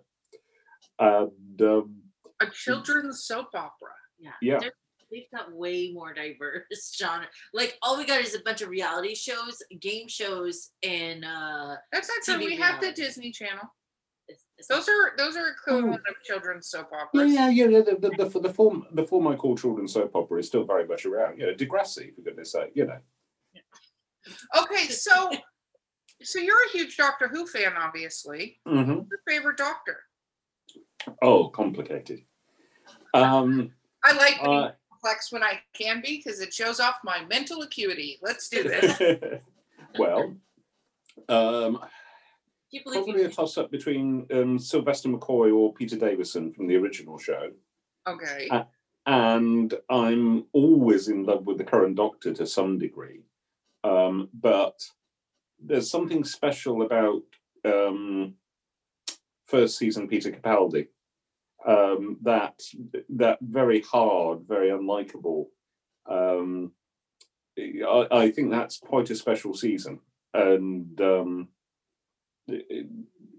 And 1.00 1.62
um, 1.62 1.96
A 2.42 2.50
children's 2.50 3.24
soap 3.26 3.50
opera. 3.54 3.92
Yeah. 4.20 4.32
Yeah. 4.42 4.60
We've 5.12 5.30
got 5.34 5.52
way 5.52 5.92
more 5.94 6.14
diverse 6.14 6.94
genre. 6.98 7.28
Like 7.54 7.78
all 7.82 7.98
we 7.98 8.06
got 8.06 8.22
is 8.22 8.36
a 8.36 8.40
bunch 8.42 8.62
of 8.62 8.70
reality 8.70 9.16
shows, 9.16 9.62
game 9.80 10.08
shows, 10.08 10.70
and 10.84 11.26
uh 11.26 11.76
That's 11.92 12.08
not 12.10 12.24
true. 12.24 12.44
TV 12.46 12.48
We 12.48 12.56
have 12.58 12.80
the. 12.82 12.92
Disney 12.92 13.32
Channel. 13.32 13.64
it's, 14.28 14.46
it's 14.58 14.68
Those 14.68 14.88
are 14.88 15.14
those 15.18 15.36
are 15.36 15.48
equivalent 15.50 16.02
Oh. 16.08 16.12
of 16.12 16.24
children's 16.24 16.70
soap 16.70 16.90
opera. 16.94 17.28
yeah, 17.28 17.50
yeah, 17.50 17.66
yeah. 17.66 17.80
The, 17.82 17.96
the, 18.00 18.30
the, 18.30 18.40
the 18.40 18.54
form 18.54 18.86
the 18.94 19.04
form 19.06 19.28
I 19.28 19.36
call 19.36 19.56
children's 19.58 19.94
soap 19.94 20.16
opera 20.16 20.40
is 20.40 20.48
still 20.48 20.66
very 20.66 20.86
much 20.88 21.06
around. 21.06 21.40
You 21.40 21.48
know, 21.48 21.54
Degrassi, 21.54 22.14
for 22.16 22.22
goodness 22.22 22.52
sake. 22.52 22.72
You 22.76 22.86
know, 22.88 23.00
Okay, 24.62 24.86
so 24.88 25.32
so 26.22 26.38
you're 26.40 26.66
a 26.68 26.70
huge 26.72 26.98
Doctor 26.98 27.28
Who 27.30 27.48
fan, 27.48 27.74
obviously. 27.78 28.60
Mhm. 28.68 28.86
Who's 28.86 29.08
your 29.10 29.22
favorite 29.28 29.58
Doctor? 29.58 30.02
oh, 31.24 31.48
complicated. 31.48 32.22
Um, 33.14 33.72
I 34.04 34.14
like 34.14 34.38
uh, 34.42 34.72
complex 35.00 35.32
when 35.32 35.44
I 35.44 35.60
can 35.74 36.02
be 36.02 36.22
because 36.24 36.40
it 36.40 36.54
shows 36.54 36.80
off 36.80 36.96
my 37.04 37.26
mental 37.26 37.62
acuity. 37.62 38.20
Let's 38.22 38.50
do 38.50 38.64
this. 38.64 39.00
well, 40.00 40.36
um, 41.28 41.78
Can 41.78 41.90
you 42.72 42.84
believe 42.84 43.04
probably 43.04 43.24
a 43.24 43.30
toss 43.30 43.58
up 43.58 43.72
between 43.72 44.26
um, 44.32 44.60
Sylvester 44.60 45.10
McCoy 45.10 45.56
or 45.56 45.74
Peter 45.74 45.98
Davison 45.98 46.52
from 46.54 46.68
the 46.68 46.76
original 46.76 47.18
show. 47.18 47.52
Okay. 48.08 48.48
Uh, 48.50 48.64
And 49.06 49.74
I'm 49.90 50.46
always 50.54 51.08
in 51.08 51.24
love 51.24 51.46
with 51.46 51.58
the 51.58 51.64
current 51.64 51.96
Doctor 51.96 52.34
to 52.34 52.46
some 52.46 52.78
degree. 52.78 53.24
Um, 53.84 54.30
but 54.34 54.80
there's 55.60 55.90
something 55.90 56.24
special 56.24 56.84
about 56.84 57.22
um, 57.66 58.36
first 59.46 59.78
season 59.78 60.08
Peter 60.08 60.32
Capaldi. 60.32 60.88
Um, 61.66 62.18
that 62.22 62.60
that 63.10 63.40
very 63.42 63.82
hard, 63.82 64.48
very 64.48 64.70
unlikable. 64.70 65.48
Um, 66.10 66.72
I, 67.58 68.08
I 68.12 68.32
think 68.32 68.50
that's 68.50 68.78
quite 68.78 69.10
a 69.10 69.16
special 69.16 69.54
season, 69.54 70.00
and 70.34 71.00
um, 71.02 71.50
it- 72.48 72.88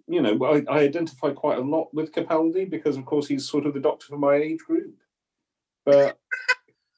you 0.07 0.21
know, 0.21 0.45
I, 0.45 0.65
I 0.69 0.79
identify 0.81 1.31
quite 1.31 1.59
a 1.59 1.63
lot 1.63 1.95
with 1.95 2.11
Capaldi 2.11 2.69
because, 2.69 2.97
of 2.97 3.05
course, 3.05 3.29
he's 3.29 3.49
sort 3.49 3.65
of 3.65 3.75
the 3.75 3.81
doctor 3.81 4.07
for 4.09 4.19
my 4.19 4.35
age 4.35 4.59
group. 4.59 4.97
But 5.85 6.19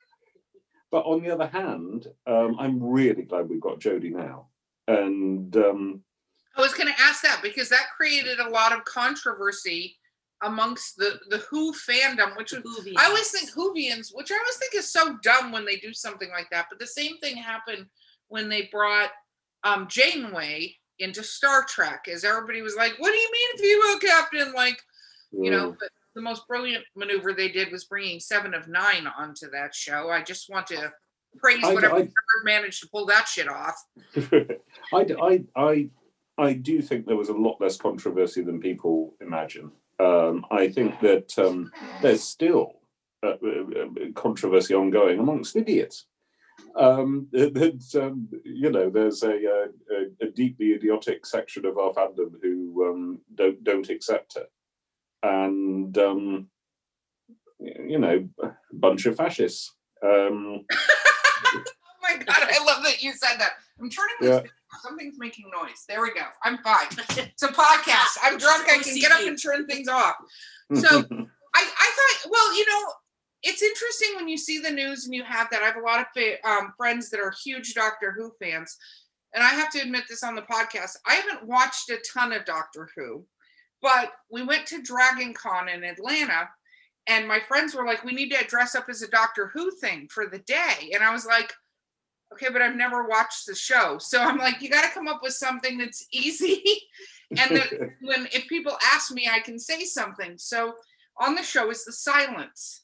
but 0.90 1.04
on 1.04 1.22
the 1.22 1.30
other 1.30 1.46
hand, 1.46 2.06
um, 2.26 2.56
I'm 2.58 2.82
really 2.82 3.24
glad 3.24 3.50
we've 3.50 3.60
got 3.60 3.80
Jodie 3.80 4.12
now, 4.12 4.48
and 4.88 5.54
um, 5.56 6.02
I 6.56 6.62
was 6.62 6.72
going 6.72 6.88
to 6.88 7.00
ask 7.00 7.22
that 7.22 7.40
because 7.42 7.68
that 7.68 7.86
created 7.96 8.40
a 8.40 8.48
lot 8.48 8.72
of 8.72 8.84
controversy 8.86 9.98
amongst 10.42 10.96
the 10.96 11.18
the 11.28 11.38
Who 11.50 11.72
fandom, 11.72 12.36
which 12.36 12.52
was 12.52 12.62
Whovians. 12.62 12.94
I 12.98 13.06
always 13.06 13.30
think 13.30 13.50
Whovians, 13.52 14.10
which 14.12 14.30
I 14.32 14.36
always 14.38 14.56
think 14.56 14.74
is 14.74 14.92
so 14.92 15.16
dumb 15.22 15.52
when 15.52 15.64
they 15.64 15.76
do 15.76 15.92
something 15.92 16.30
like 16.30 16.48
that. 16.50 16.66
But 16.70 16.78
the 16.78 16.86
same 16.86 17.18
thing 17.18 17.36
happened 17.36 17.86
when 18.28 18.48
they 18.48 18.68
brought 18.72 19.10
um, 19.64 19.86
Janeway 19.88 20.74
into 20.98 21.22
Star 21.22 21.64
Trek, 21.64 22.06
as 22.12 22.24
everybody 22.24 22.62
was 22.62 22.76
like, 22.76 22.94
"What 22.98 23.10
do 23.12 23.16
you 23.18 23.30
mean 23.32 23.58
female 23.80 23.98
captain?" 24.00 24.52
Like, 24.52 24.78
you 25.32 25.50
know. 25.50 25.70
mm, 25.72 25.76
But 25.78 25.88
the 26.14 26.20
most 26.22 26.46
brilliant 26.46 26.84
maneuver 26.94 27.32
they 27.32 27.48
did 27.48 27.72
was 27.72 27.84
bringing 27.84 28.20
Seven 28.20 28.52
of 28.52 28.68
Nine 28.68 29.06
onto 29.06 29.48
that 29.50 29.74
show. 29.74 30.10
I 30.10 30.22
just 30.22 30.50
want 30.50 30.66
to 30.66 30.92
praise 31.38 31.64
I- 31.64 31.72
whatever 31.72 31.96
I- 31.96 32.08
managed 32.44 32.82
to 32.82 32.88
pull 32.88 33.06
that 33.06 33.26
shit 33.28 33.48
off. 33.48 33.76
I, 34.92 35.06
I, 35.22 35.44
I, 35.56 35.88
I 36.36 36.52
do 36.52 36.82
think 36.82 37.06
there 37.06 37.16
was 37.16 37.30
a 37.30 37.34
lot 37.34 37.60
less 37.60 37.76
controversy 37.78 38.42
than 38.42 38.60
people 38.60 39.14
imagine. 39.22 39.72
Um, 39.98 40.44
I 40.50 40.68
think 40.68 40.98
that 41.00 41.38
um, 41.38 41.70
there's 42.00 42.22
still 42.22 42.80
uh, 43.22 43.34
uh, 43.34 44.12
controversy 44.14 44.74
ongoing 44.74 45.18
amongst 45.18 45.56
idiots. 45.56 46.06
Um, 46.76 47.28
that, 47.32 48.00
um, 48.02 48.28
you 48.44 48.70
know, 48.70 48.90
there's 48.90 49.22
a, 49.22 49.34
uh, 49.34 49.66
a, 49.90 50.26
a 50.26 50.30
deeply 50.30 50.72
idiotic 50.72 51.26
section 51.26 51.66
of 51.66 51.78
our 51.78 51.92
fandom 51.92 52.32
who 52.42 52.90
um, 52.90 53.18
don't 53.34 53.62
don't 53.62 53.90
accept 53.90 54.36
it, 54.36 54.50
and 55.22 55.96
um, 55.98 56.48
you 57.60 57.98
know, 57.98 58.28
a 58.42 58.50
bunch 58.72 59.06
of 59.06 59.16
fascists. 59.16 59.74
Oh 62.04 62.18
my 62.18 62.24
god, 62.24 62.48
I 62.50 62.64
love 62.64 62.82
that 62.82 63.02
you 63.02 63.12
said 63.12 63.38
that. 63.38 63.52
I'm 63.82 63.90
turning 63.90 64.14
this 64.20 64.28
Yeah. 64.30 64.36
down. 64.40 64.48
Something's 64.82 65.18
making 65.18 65.50
noise. 65.50 65.84
There 65.88 66.00
we 66.00 66.14
go. 66.14 66.22
I'm 66.44 66.58
fine. 66.58 66.86
It's 67.18 67.42
a 67.42 67.48
podcast. 67.48 68.16
I'm 68.22 68.38
drunk. 68.38 68.68
I 68.70 68.78
can 68.78 68.96
get 68.98 69.12
up 69.12 69.20
and 69.20 69.40
turn 69.40 69.66
things 69.66 69.88
off. 69.88 70.14
So- 70.74 71.04
I, 71.54 71.60
I 71.60 72.14
thought, 72.22 72.30
well, 72.30 72.56
you 72.56 72.64
know, 72.66 72.92
it's 73.42 73.62
interesting 73.62 74.10
when 74.16 74.26
you 74.28 74.38
see 74.38 74.58
the 74.60 74.70
news 74.70 75.04
and 75.04 75.14
you 75.14 75.22
have 75.24 75.48
that. 75.50 75.62
I 75.62 75.66
have 75.66 75.76
a 75.76 75.80
lot 75.80 76.00
of 76.00 76.06
fa- 76.16 76.48
um, 76.48 76.72
friends 76.78 77.10
that 77.10 77.20
are 77.20 77.34
huge 77.44 77.74
Doctor 77.74 78.10
Who 78.16 78.32
fans. 78.42 78.78
And 79.34 79.42
I 79.44 79.48
have 79.48 79.70
to 79.72 79.80
admit 79.82 80.04
this 80.08 80.22
on 80.22 80.34
the 80.34 80.42
podcast. 80.42 80.96
I 81.06 81.14
haven't 81.16 81.46
watched 81.46 81.90
a 81.90 81.98
ton 82.10 82.32
of 82.32 82.46
Doctor 82.46 82.88
Who, 82.96 83.26
but 83.82 84.12
we 84.30 84.42
went 84.42 84.66
to 84.68 84.80
Dragon 84.82 85.34
Con 85.34 85.68
in 85.68 85.84
Atlanta 85.84 86.48
and 87.06 87.26
my 87.28 87.40
friends 87.40 87.74
were 87.74 87.84
like, 87.84 88.02
we 88.04 88.12
need 88.12 88.30
to 88.30 88.44
dress 88.46 88.74
up 88.74 88.86
as 88.88 89.02
a 89.02 89.08
Doctor 89.08 89.50
Who 89.52 89.72
thing 89.72 90.08
for 90.10 90.26
the 90.28 90.38
day. 90.38 90.92
And 90.94 91.02
I 91.02 91.12
was 91.12 91.26
like, 91.26 91.52
okay, 92.32 92.48
but 92.52 92.62
I've 92.62 92.76
never 92.76 93.06
watched 93.08 93.46
the 93.46 93.54
show. 93.54 93.98
So 93.98 94.20
I'm 94.20 94.38
like, 94.38 94.60
you 94.62 94.68
got 94.70 94.82
to 94.82 94.90
come 94.94 95.08
up 95.08 95.20
with 95.22 95.34
something 95.34 95.78
that's 95.78 96.06
easy. 96.12 96.62
and 97.30 97.56
that 97.56 97.70
when 98.00 98.26
if 98.32 98.46
people 98.48 98.76
ask 98.92 99.12
me, 99.12 99.28
I 99.30 99.40
can 99.40 99.58
say 99.58 99.84
something. 99.84 100.36
So 100.38 100.74
on 101.18 101.34
the 101.34 101.42
show 101.42 101.70
is 101.70 101.84
the 101.84 101.92
silence 101.92 102.80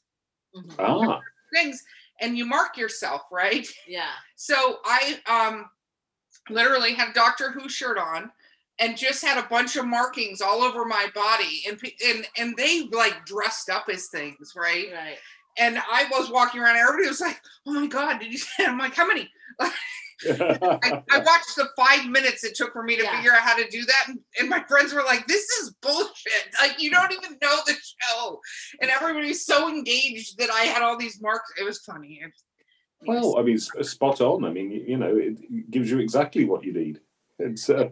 Mhm. 0.55 0.75
ah, 0.79 1.21
things, 1.53 1.83
and 2.21 2.35
you 2.37 2.43
mark 2.45 2.75
yourself, 2.77 3.21
right? 3.31 3.67
Yeah. 3.87 4.11
So 4.35 4.79
I 4.85 5.19
um 5.27 5.69
literally 6.49 6.93
had 6.93 7.13
Doctor 7.13 7.51
Who 7.51 7.69
shirt 7.69 7.97
on 7.97 8.31
and 8.79 8.97
just 8.97 9.23
had 9.23 9.37
a 9.37 9.47
bunch 9.47 9.75
of 9.75 9.85
markings 9.85 10.41
all 10.41 10.63
over 10.63 10.85
my 10.85 11.07
body 11.13 11.63
and 11.67 11.79
and 12.07 12.27
and 12.37 12.57
they 12.57 12.83
like 12.91 13.25
dressed 13.25 13.69
up 13.69 13.85
as 13.91 14.07
things, 14.07 14.53
right? 14.55 14.87
Right. 14.93 15.17
And 15.57 15.77
I 15.77 16.05
was 16.11 16.29
walking 16.29 16.61
around, 16.61 16.77
everybody 16.77 17.07
was 17.09 17.19
like, 17.21 17.41
"Oh 17.65 17.73
my 17.73 17.87
god, 17.87 18.19
did 18.19 18.31
you?" 18.31 18.37
See 18.37 18.63
I'm 18.65 18.77
like, 18.77 18.95
"How 18.95 19.07
many?" 19.07 19.29
I, 19.61 21.01
I 21.11 21.17
watched 21.19 21.55
the 21.55 21.69
five 21.77 22.05
minutes 22.09 22.43
it 22.43 22.55
took 22.55 22.73
for 22.73 22.83
me 22.83 22.97
to 22.97 23.03
Yeah. 23.03 23.15
figure 23.15 23.31
out 23.33 23.39
how 23.41 23.55
to 23.55 23.67
do 23.69 23.85
that, 23.85 24.03
and, 24.07 24.19
and 24.39 24.49
my 24.49 24.63
friends 24.67 24.93
were 24.93 25.03
like, 25.03 25.25
"This 25.27 25.43
is 25.61 25.73
bullshit! 25.81 26.53
Like 26.61 26.81
you 26.81 26.91
don't 26.91 27.11
even 27.13 27.37
know 27.41 27.55
the 27.65 27.73
show." 27.73 28.39
And 28.81 28.91
everybody 28.91 29.29
was 29.29 29.45
so 29.45 29.69
engaged 29.69 30.37
that 30.39 30.49
I 30.49 30.61
had 30.61 30.81
all 30.81 30.97
these 30.97 31.21
marks. 31.21 31.51
It 31.59 31.63
was 31.63 31.79
funny. 31.79 32.21
It- 32.23 32.33
Well, 33.07 33.37
I 33.39 33.43
mean, 33.43 33.55
s- 33.55 33.71
spot 33.89 34.19
on. 34.21 34.43
I 34.43 34.49
mean, 34.51 34.71
you, 34.71 34.83
you 34.87 34.97
know, 34.97 35.15
it 35.15 35.71
gives 35.71 35.89
you 35.89 35.99
exactly 35.99 36.43
what 36.45 36.63
you 36.65 36.73
need. 36.73 36.99
It's 37.39 37.69
uh, 37.69 37.89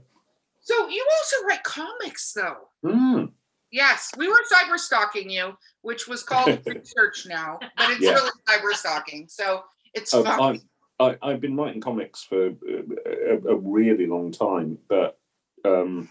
so 0.62 0.90
you 0.90 1.06
also 1.18 1.46
write 1.48 1.64
comics, 1.64 2.34
though. 2.34 2.70
mm, 2.84 3.32
Yes, 3.78 4.10
we 4.18 4.28
were 4.28 4.42
cyber 4.52 4.80
stalking 4.80 5.30
you, 5.30 5.56
which 5.82 6.08
was 6.08 6.24
called 6.24 6.48
research 6.66 7.28
now, 7.28 7.60
but 7.78 7.92
it's 7.92 8.02
Yeah. 8.02 8.14
really 8.16 8.32
cyber 8.50 8.74
stalking. 8.74 9.28
So 9.30 9.62
it's 9.94 10.16
oh, 10.16 10.24
fun. 10.24 10.62
I, 11.00 11.06
I, 11.06 11.18
I've 11.22 11.42
been 11.42 11.56
writing 11.56 11.80
comics 11.80 12.24
for 12.24 12.48
uh, 12.48 12.96
a, 13.06 13.54
a 13.54 13.56
really 13.56 14.08
long 14.08 14.32
time, 14.32 14.80
but 14.90 15.20
um, 15.64 16.10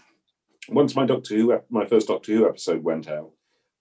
once 0.69 0.95
my 0.95 1.05
Doctor 1.05 1.35
Who, 1.35 1.59
my 1.69 1.85
first 1.85 2.07
Doctor 2.07 2.31
Who 2.31 2.47
episode 2.47 2.81
went 2.85 3.09
out, 3.09 3.31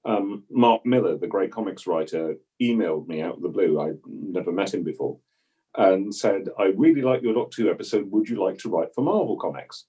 um, 0.04 0.42
Mark 0.50 0.84
Millar, 0.84 1.16
the 1.16 1.28
great 1.28 1.52
comics 1.52 1.86
writer, 1.86 2.34
emailed 2.60 3.06
me 3.06 3.22
out 3.22 3.36
of 3.36 3.42
the 3.42 3.48
blue. 3.48 3.80
I'd 3.80 3.98
never 4.04 4.50
met 4.50 4.74
him 4.74 4.82
before, 4.82 5.16
and 5.76 6.12
said, 6.12 6.48
"I 6.58 6.72
really 6.76 7.02
like 7.02 7.22
your 7.22 7.34
Doctor 7.34 7.62
Who 7.62 7.70
episode. 7.70 8.10
Would 8.10 8.28
you 8.28 8.42
like 8.42 8.58
to 8.58 8.68
write 8.68 8.92
for 8.96 9.02
Marvel 9.02 9.38
Comics?" 9.38 9.86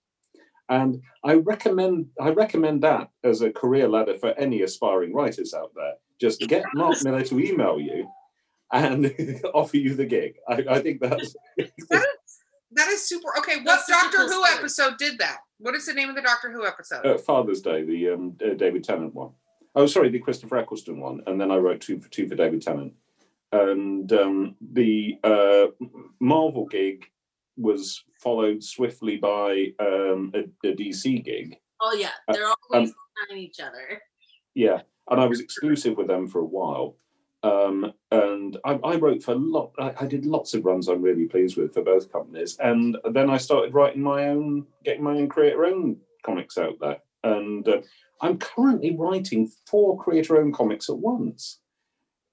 And 0.69 1.01
I 1.23 1.35
recommend 1.35 2.07
I 2.19 2.29
recommend 2.31 2.83
that 2.83 3.09
as 3.23 3.41
a 3.41 3.51
career 3.51 3.87
ladder 3.87 4.17
for 4.17 4.33
any 4.37 4.61
aspiring 4.63 5.13
writers 5.13 5.53
out 5.53 5.71
there. 5.75 5.93
Just 6.19 6.41
get 6.41 6.65
Mark 6.73 6.97
Millar 7.03 7.23
to 7.23 7.39
email 7.39 7.79
you, 7.79 8.09
and 8.71 9.13
offer 9.53 9.77
you 9.77 9.95
the 9.95 10.05
gig. 10.05 10.35
I, 10.47 10.65
I 10.69 10.79
think 10.81 10.99
that's 11.01 11.35
That 12.71 12.89
is 12.89 13.07
super. 13.07 13.29
Okay, 13.39 13.57
what 13.57 13.65
That's 13.65 13.87
Doctor 13.87 14.23
Who 14.23 14.27
story. 14.27 14.49
episode 14.57 14.97
did 14.97 15.17
that? 15.19 15.37
What 15.59 15.73
is 15.73 15.85
the 15.85 15.93
name 15.93 16.09
of 16.09 16.15
the 16.15 16.21
Doctor 16.21 16.51
Who 16.51 16.65
episode? 16.65 17.05
uh, 17.05 17.17
Father's 17.17 17.61
Day, 17.61 17.83
the 17.83 18.09
um, 18.09 18.35
uh, 18.45 18.53
David 18.55 18.83
Tennant 18.83 19.15
one. 19.15 19.31
Oh, 19.73 19.85
sorry, 19.85 20.09
the 20.09 20.19
Christopher 20.19 20.57
Eccleston 20.57 20.99
one, 20.99 21.21
and 21.27 21.39
then 21.39 21.49
I 21.49 21.55
wrote 21.57 21.79
two 21.81 21.99
for 21.99 22.09
two 22.09 22.27
for 22.27 22.35
David 22.35 22.61
Tennant. 22.61 22.93
And 23.53 24.11
um, 24.11 24.55
the 24.59 25.17
uh, 25.23 25.67
Marvel 26.19 26.65
gig 26.65 27.05
was 27.57 28.03
followed 28.21 28.63
swiftly 28.63 29.17
by 29.17 29.73
um, 29.79 30.31
a, 30.33 30.39
a 30.67 30.73
DC 30.75 31.23
gig. 31.23 31.57
Oh 31.81 31.93
yeah, 31.93 32.11
Uh, 32.27 32.33
they're 32.33 32.45
always 32.71 32.93
behind 33.27 33.41
each 33.43 33.59
other. 33.59 34.01
Yeah, 34.55 34.81
and 35.09 35.19
I 35.19 35.25
was 35.25 35.39
exclusive 35.39 35.97
with 35.97 36.07
them 36.07 36.27
for 36.27 36.39
a 36.39 36.45
while. 36.45 36.97
Um, 37.43 37.93
and 38.11 38.57
I, 38.65 38.73
I 38.83 38.95
wrote 38.95 39.21
for 39.23 39.33
a 39.33 39.35
lot. 39.35 39.71
I, 39.79 39.93
I 40.01 40.07
did 40.07 40.25
lots 40.25 40.53
of 40.55 40.65
runs 40.65 40.87
I'm 40.87 41.01
really 41.03 41.25
pleased 41.27 41.55
with 41.55 41.73
for 41.73 41.83
both 41.83 42.11
companies. 42.11 42.57
And 42.59 42.97
then 43.11 43.29
I 43.29 43.37
started 43.37 43.73
writing 43.75 44.01
my 44.01 44.27
own, 44.29 44.65
getting 44.83 45.03
my 45.03 45.11
own 45.11 45.29
creator-owned 45.29 45.97
comics 46.25 46.57
out 46.57 46.73
there. 46.81 46.97
And 47.23 47.67
uh, 47.67 47.81
I'm 48.21 48.37
currently 48.39 48.95
writing 48.97 49.51
four 49.69 49.97
creator-owned 50.03 50.55
comics 50.55 50.89
at 50.89 50.97
once. 50.97 51.59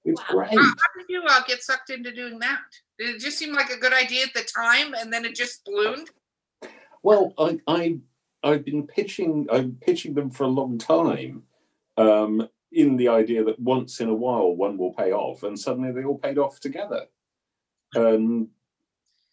It's 0.03 0.19
Wow. 0.21 0.25
great. 0.31 0.49
How, 0.49 0.57
how 0.57 0.99
did 0.99 1.05
you 1.07 1.23
uh, 1.23 1.41
get 1.47 1.61
sucked 1.63 1.91
into 1.91 2.11
doing 2.13 2.39
that? 2.39 2.61
Did 2.97 3.15
it 3.15 3.19
just 3.19 3.37
seem 3.37 3.53
like 3.53 3.69
a 3.69 3.77
good 3.77 3.93
idea 3.93 4.25
at 4.25 4.33
the 4.33 4.43
time, 4.43 4.93
and 4.93 5.11
then 5.11 5.25
it 5.25 5.35
just 5.35 5.65
ballooned? 5.65 6.09
Well, 7.03 7.33
I, 7.37 7.59
I 7.67 7.97
I've 8.43 8.65
been 8.65 8.87
pitching 8.87 9.47
I'm 9.51 9.77
pitching 9.81 10.13
them 10.13 10.29
for 10.29 10.43
a 10.45 10.47
long 10.47 10.77
time, 10.77 11.43
um, 11.97 12.47
in 12.71 12.97
the 12.97 13.07
idea 13.07 13.43
that 13.43 13.59
once 13.59 13.99
in 13.99 14.09
a 14.09 14.13
while 14.13 14.55
one 14.55 14.77
will 14.77 14.93
pay 14.93 15.11
off, 15.11 15.43
and 15.43 15.59
suddenly 15.59 15.91
they 15.91 16.03
all 16.03 16.17
paid 16.17 16.37
off 16.37 16.59
together. 16.59 17.05
Um, 17.95 18.49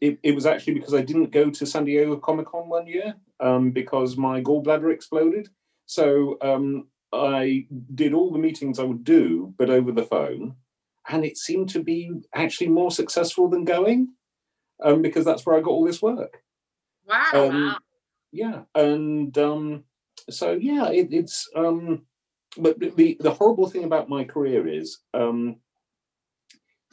it, 0.00 0.19
it 0.23 0.35
was 0.35 0.47
actually 0.47 0.75
because 0.75 0.95
I 0.95 1.02
didn't 1.02 1.31
go 1.31 1.50
to 1.50 1.66
San 1.66 1.85
Diego 1.85 2.16
Comic 2.16 2.47
Con 2.47 2.69
one 2.69 2.87
year 2.87 3.14
um, 3.40 3.71
because 3.71 4.16
my 4.16 4.40
gallbladder 4.40 4.92
exploded. 4.92 5.49
So 5.87 6.38
um, 6.40 6.88
I 7.12 7.66
did 7.95 8.14
all 8.14 8.33
the 8.33 8.38
meetings 8.38 8.78
I 8.78 8.85
would 8.85 9.04
do, 9.04 9.54
but 9.59 9.71
over 9.71 9.92
the 9.92 10.04
phone, 10.04 10.57
and 11.09 11.25
it 11.25 11.37
seemed 11.37 11.68
to 11.71 11.82
be 11.82 12.11
actually 12.35 12.68
more 12.68 12.90
successful 12.90 13.49
than 13.49 13.64
going, 13.64 14.09
um, 14.82 15.02
because 15.02 15.25
that's 15.25 15.44
where 15.47 15.56
I 15.56 15.61
got 15.61 15.71
all 15.71 15.85
this 15.85 16.02
work 16.02 16.42
Wow. 17.06 17.30
um, 17.35 17.49
wow. 17.66 17.78
yeah 18.32 18.62
and 18.75 19.37
um 19.38 19.85
so 20.30 20.52
yeah 20.52 20.88
it, 20.90 21.09
it's 21.12 21.49
um 21.56 22.02
but 22.59 22.78
the- 22.78 22.90
the 22.90 23.16
the 23.21 23.30
horrible 23.32 23.68
thing 23.68 23.85
about 23.85 24.09
my 24.09 24.25
career 24.25 24.66
is 24.68 24.99
um 25.14 25.56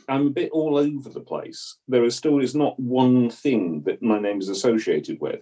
i'm 0.08 0.28
a 0.28 0.32
bit 0.32 0.50
all 0.52 0.78
over 0.78 1.10
the 1.10 1.20
place 1.20 1.78
there 1.88 2.04
is 2.04 2.16
still 2.16 2.40
is 2.40 2.56
not 2.56 2.80
one 2.80 3.30
thing 3.30 3.84
that 3.84 4.02
my 4.02 4.20
name 4.20 4.40
is 4.40 4.50
associated 4.50 5.20
with 5.22 5.42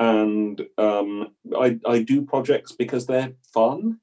and 0.00 0.66
um 0.78 1.28
i 1.58 1.78
i 1.86 2.02
do 2.02 2.22
projects 2.22 2.72
because 2.72 3.06
they're 3.06 3.32
fun 3.54 3.98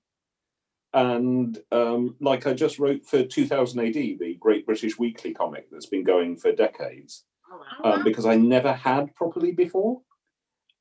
and 0.93 1.59
um 1.71 2.15
like 2.19 2.47
i 2.47 2.53
just 2.53 2.79
wrote 2.79 3.05
for 3.05 3.23
2000 3.23 3.79
AD 3.79 3.93
the 3.93 4.35
great 4.39 4.65
british 4.65 4.97
weekly 4.97 5.33
comic 5.33 5.69
that's 5.69 5.85
been 5.85 6.03
going 6.03 6.35
for 6.35 6.51
decades 6.51 7.25
Oh, 7.51 7.57
wow. 7.57 7.63
Oh, 7.83 7.91
um, 7.93 8.03
because 8.03 8.25
I 8.25 8.35
never 8.35 8.73
had 8.73 9.15
properly 9.15 9.51
before. 9.51 10.01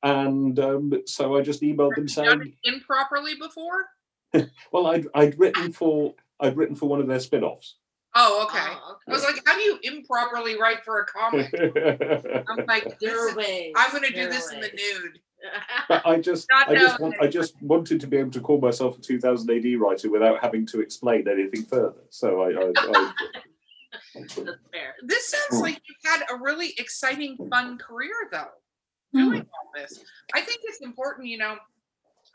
And 0.03 0.57
um, 0.59 0.93
so 1.05 1.35
I 1.35 1.41
just 1.41 1.61
emailed 1.61 1.95
them 1.95 2.07
Have 2.07 2.25
you 2.25 2.25
done 2.25 2.39
saying, 2.39 2.53
improperly 2.63 3.35
before? 3.35 3.85
well, 4.71 4.87
I'd, 4.87 5.07
I'd 5.13 5.39
written 5.39 5.73
for 5.73 6.13
I'd 6.39 6.55
written 6.55 6.75
for 6.75 6.87
one 6.87 7.01
of 7.01 7.07
their 7.07 7.19
spin-offs. 7.19 7.75
Oh, 8.15 8.43
okay. 8.47 8.73
Oh, 8.83 8.95
I 9.07 9.11
was 9.11 9.23
like, 9.23 9.41
how 9.45 9.55
do 9.55 9.61
you 9.61 9.77
improperly 9.83 10.59
write 10.59 10.83
for 10.83 10.99
a 11.01 11.05
comic? 11.05 11.53
I'm 12.49 12.65
like, 12.67 12.85
this 12.85 12.95
There 12.99 13.27
is- 13.29 13.33
are 13.33 13.37
ways. 13.37 13.73
I'm 13.75 13.91
going 13.91 14.03
to 14.03 14.09
do 14.09 14.15
there 14.15 14.27
are 14.29 14.31
this 14.31 14.51
in 14.51 14.61
the 14.61 14.69
nude. 14.69 15.19
but 15.87 16.05
I 16.05 16.19
just 16.19 16.47
I 16.53 16.75
just 16.75 16.99
want, 16.99 17.15
I 17.21 17.27
just 17.27 17.53
wanted 17.61 18.01
to 18.01 18.07
be 18.07 18.17
able 18.17 18.31
to 18.31 18.41
call 18.41 18.59
myself 18.59 18.97
a 18.97 19.01
2000 19.01 19.49
AD 19.49 19.79
writer 19.79 20.09
without 20.11 20.41
having 20.41 20.65
to 20.67 20.81
explain 20.81 21.27
anything 21.29 21.63
further. 21.63 21.93
So 22.09 22.41
I, 22.41 22.49
I, 22.49 22.71
I 22.75 23.13
That's 24.15 24.33
fair. 24.33 24.95
This 25.03 25.29
sounds 25.29 25.45
Hmm. 25.51 25.61
like 25.61 25.81
you've 25.87 26.11
had 26.11 26.23
a 26.31 26.35
really 26.41 26.73
exciting, 26.77 27.37
fun 27.49 27.77
career, 27.77 28.11
though, 28.31 28.49
doing 29.13 29.41
all 29.41 29.71
this. 29.75 30.03
I 30.33 30.41
think 30.41 30.59
it's 30.63 30.81
important, 30.81 31.27
you 31.27 31.37
know. 31.37 31.55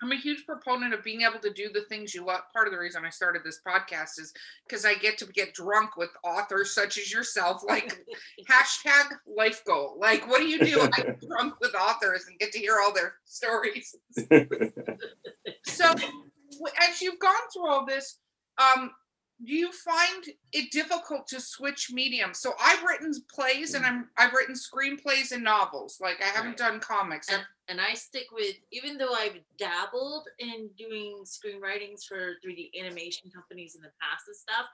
I'm 0.04 0.12
a 0.12 0.16
huge 0.16 0.44
proponent 0.44 0.92
of 0.92 1.02
being 1.02 1.22
able 1.22 1.38
to 1.38 1.50
do 1.50 1.70
the 1.72 1.80
things 1.88 2.14
you 2.14 2.26
love. 2.26 2.40
Part 2.52 2.66
of 2.66 2.74
the 2.74 2.78
reason 2.78 3.06
I 3.06 3.10
started 3.10 3.40
this 3.42 3.60
podcast 3.66 4.20
is 4.20 4.34
because 4.68 4.84
I 4.84 4.94
get 4.94 5.16
to 5.18 5.26
get 5.26 5.54
drunk 5.54 5.96
with 5.96 6.10
authors 6.22 6.74
such 6.74 6.98
as 6.98 7.10
yourself, 7.10 7.62
like 7.66 8.04
hashtag 8.50 9.16
life 9.26 9.64
goal. 9.64 9.96
Like, 9.98 10.28
what 10.28 10.40
do 10.40 10.46
you 10.46 10.58
do? 10.58 10.82
I 10.82 10.88
get 10.88 11.20
drunk 11.26 11.54
with 11.58 11.74
authors 11.74 12.26
and 12.28 12.38
get 12.38 12.52
to 12.52 12.58
hear 12.58 12.76
all 12.84 12.92
their 12.92 13.14
stories. 13.24 13.96
So, 15.66 15.90
as 16.88 17.00
you've 17.02 17.18
gone 17.18 17.32
through 17.52 17.68
all 17.68 17.84
this, 17.84 18.18
um, 18.58 18.90
do 19.44 19.52
you 19.54 19.70
find 19.72 20.24
it 20.52 20.70
difficult 20.72 21.26
to 21.28 21.40
switch 21.40 21.90
mediums? 21.92 22.38
So 22.40 22.52
I've 22.60 22.82
written 22.82 23.12
plays 23.30 23.74
and 23.74 23.84
I'm 23.84 24.08
I've 24.16 24.32
written 24.32 24.54
screenplays 24.54 25.32
and 25.32 25.44
novels. 25.44 25.98
Like 26.00 26.20
I 26.22 26.26
haven't 26.26 26.52
Right. 26.52 26.56
done 26.72 26.80
comics. 26.80 27.30
and, 27.30 27.42
and 27.68 27.80
I 27.80 27.94
stick 27.94 28.26
with 28.32 28.56
even 28.72 28.96
though 28.98 29.12
I've 29.12 29.38
dabbled 29.58 30.26
in 30.38 30.70
doing 30.78 31.24
screenwritings 31.24 32.04
for 32.06 32.34
3D 32.44 32.70
animation 32.80 33.30
companies 33.30 33.74
in 33.74 33.82
the 33.82 33.92
past 34.00 34.24
and 34.28 34.36
stuff, 34.36 34.66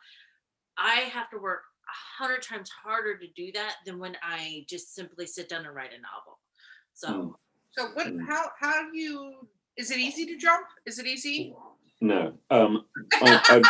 I 0.79 1.01
have 1.13 1.29
to 1.31 1.39
work 1.39 1.63
a 1.89 2.23
hundred 2.23 2.43
times 2.43 2.71
harder 2.71 3.19
to 3.19 3.27
do 3.37 3.51
that 3.53 3.77
than 3.85 3.99
when 3.99 4.17
I 4.23 4.65
just 4.69 4.95
simply 4.95 5.27
sit 5.27 5.49
down 5.49 5.67
and 5.67 5.75
write 5.75 5.91
a 5.93 6.01
novel. 6.01 6.39
So 6.95 7.09
Mm. 7.09 7.35
So 7.73 7.87
what? 7.95 8.09
Mm. 8.09 8.27
How 8.27 8.51
how 8.59 8.91
do 8.91 8.97
you? 8.99 9.49
Is 9.77 9.91
it 9.93 9.99
easy 9.99 10.27
to 10.27 10.37
jump? 10.37 10.67
Is 10.87 10.99
it 10.99 11.07
easy? 11.07 11.55
No. 12.01 12.35
Um, 12.51 12.85
I, 13.23 13.63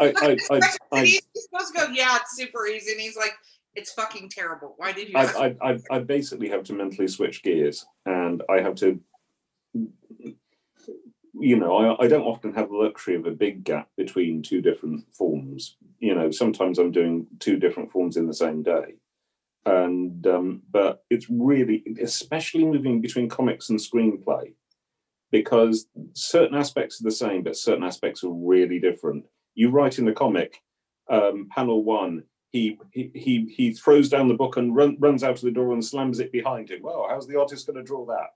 I, 0.00 0.04
I, 0.04 0.14
I, 0.20 0.26
I, 0.28 0.32
Is 0.32 0.50
I, 0.50 0.56
it 0.56 1.04
easy? 1.04 1.20
He's 1.34 1.44
supposed 1.44 1.74
to 1.74 1.86
go. 1.86 1.92
Yeah, 1.92 2.16
it's 2.16 2.36
super 2.36 2.66
easy, 2.66 2.92
and 2.92 3.00
he's 3.00 3.16
like, 3.16 3.34
it's 3.78 3.92
fucking 3.92 4.28
terrible. 4.28 4.74
Why 4.76 4.92
did 4.92 5.08
you? 5.08 5.16
I, 5.16 5.24
I, 5.24 5.56
I, 5.70 5.78
I 5.90 5.98
basically 6.00 6.48
have 6.48 6.64
to 6.64 6.72
mentally 6.72 7.08
switch 7.08 7.42
gears 7.42 7.86
and 8.04 8.42
I 8.50 8.60
have 8.60 8.74
to, 8.76 9.00
you 9.72 11.56
know, 11.56 11.96
I, 11.96 12.04
I 12.04 12.08
don't 12.08 12.26
often 12.26 12.52
have 12.54 12.70
the 12.70 12.76
luxury 12.76 13.14
of 13.14 13.26
a 13.26 13.30
big 13.30 13.64
gap 13.64 13.88
between 13.96 14.42
two 14.42 14.60
different 14.60 15.04
forms. 15.14 15.76
You 16.00 16.14
know, 16.14 16.30
sometimes 16.30 16.78
I'm 16.78 16.90
doing 16.90 17.26
two 17.38 17.56
different 17.56 17.92
forms 17.92 18.16
in 18.16 18.26
the 18.26 18.34
same 18.34 18.62
day. 18.62 18.94
And, 19.64 20.26
um, 20.26 20.62
but 20.70 21.04
it's 21.10 21.28
really, 21.28 21.84
especially 22.02 22.64
moving 22.64 23.00
between 23.00 23.28
comics 23.28 23.68
and 23.70 23.78
screenplay, 23.78 24.54
because 25.30 25.86
certain 26.14 26.56
aspects 26.56 27.00
are 27.00 27.04
the 27.04 27.10
same, 27.10 27.42
but 27.42 27.56
certain 27.56 27.84
aspects 27.84 28.24
are 28.24 28.30
really 28.32 28.78
different. 28.78 29.24
You 29.54 29.70
write 29.70 29.98
in 29.98 30.04
the 30.04 30.12
comic, 30.12 30.62
um, 31.10 31.48
panel 31.50 31.84
one, 31.84 32.22
he 32.50 32.78
he 32.92 33.10
he 33.14 33.52
he 33.54 33.72
throws 33.72 34.08
down 34.08 34.28
the 34.28 34.34
book 34.34 34.56
and 34.56 34.74
run, 34.74 34.96
runs 35.00 35.22
out 35.22 35.36
of 35.36 35.40
the 35.42 35.50
door 35.50 35.72
and 35.72 35.84
slams 35.84 36.18
it 36.20 36.32
behind 36.32 36.70
him. 36.70 36.80
Well, 36.82 37.06
how's 37.08 37.26
the 37.26 37.38
artist 37.38 37.66
going 37.66 37.76
to 37.76 37.82
draw 37.82 38.06
that? 38.06 38.30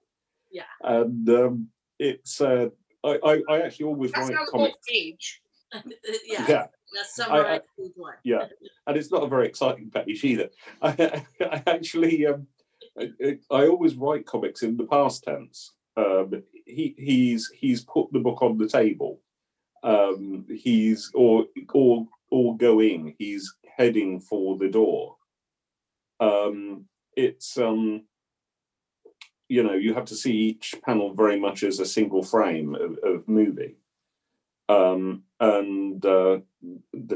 Yeah. 0.50 0.64
and 0.82 1.28
um, 1.30 1.68
it's 1.98 2.40
uh, 2.40 2.68
I, 3.04 3.18
I 3.24 3.42
I 3.48 3.60
actually 3.62 3.86
always 3.86 4.12
That's 4.12 4.28
write 4.28 4.34
not 4.34 4.48
comics. 4.48 4.76
page. 4.86 5.40
yeah, 6.26 6.44
Yeah, 6.46 6.66
summarize 7.04 7.60
page 7.78 7.92
one. 7.96 8.12
yeah, 8.22 8.44
and 8.86 8.96
it's 8.98 9.10
not 9.10 9.22
a 9.22 9.28
very 9.28 9.46
exciting 9.46 9.90
page 9.90 10.22
either. 10.24 10.50
I, 10.82 11.24
I 11.40 11.62
actually 11.66 12.26
um, 12.26 12.46
I, 13.00 13.38
I 13.50 13.66
always 13.68 13.94
write 13.94 14.26
comics 14.26 14.62
in 14.62 14.76
the 14.76 14.84
past 14.84 15.24
tense. 15.24 15.72
Um, 15.96 16.42
he 16.66 16.94
he's 16.96 17.50
he's 17.54 17.84
put 17.84 18.12
the 18.12 18.20
book 18.20 18.42
on 18.42 18.58
the 18.58 18.68
table. 18.68 19.20
Um, 19.82 20.46
he's 20.48 21.10
or 21.14 21.46
or 21.72 22.06
or 22.30 22.56
going. 22.56 23.14
He's 23.18 23.54
heading 23.76 24.20
for 24.20 24.56
the 24.56 24.68
door. 24.68 25.16
Um, 26.20 26.86
it's 27.16 27.58
um, 27.58 28.04
you 29.48 29.62
know 29.62 29.74
you 29.74 29.94
have 29.94 30.06
to 30.06 30.14
see 30.14 30.32
each 30.32 30.74
panel 30.84 31.14
very 31.14 31.38
much 31.38 31.62
as 31.62 31.80
a 31.80 31.86
single 31.86 32.22
frame 32.22 32.74
of, 32.74 32.98
of 33.02 33.28
movie. 33.28 33.76
Um, 34.68 35.24
and 35.40 36.04
uh, 36.06 36.38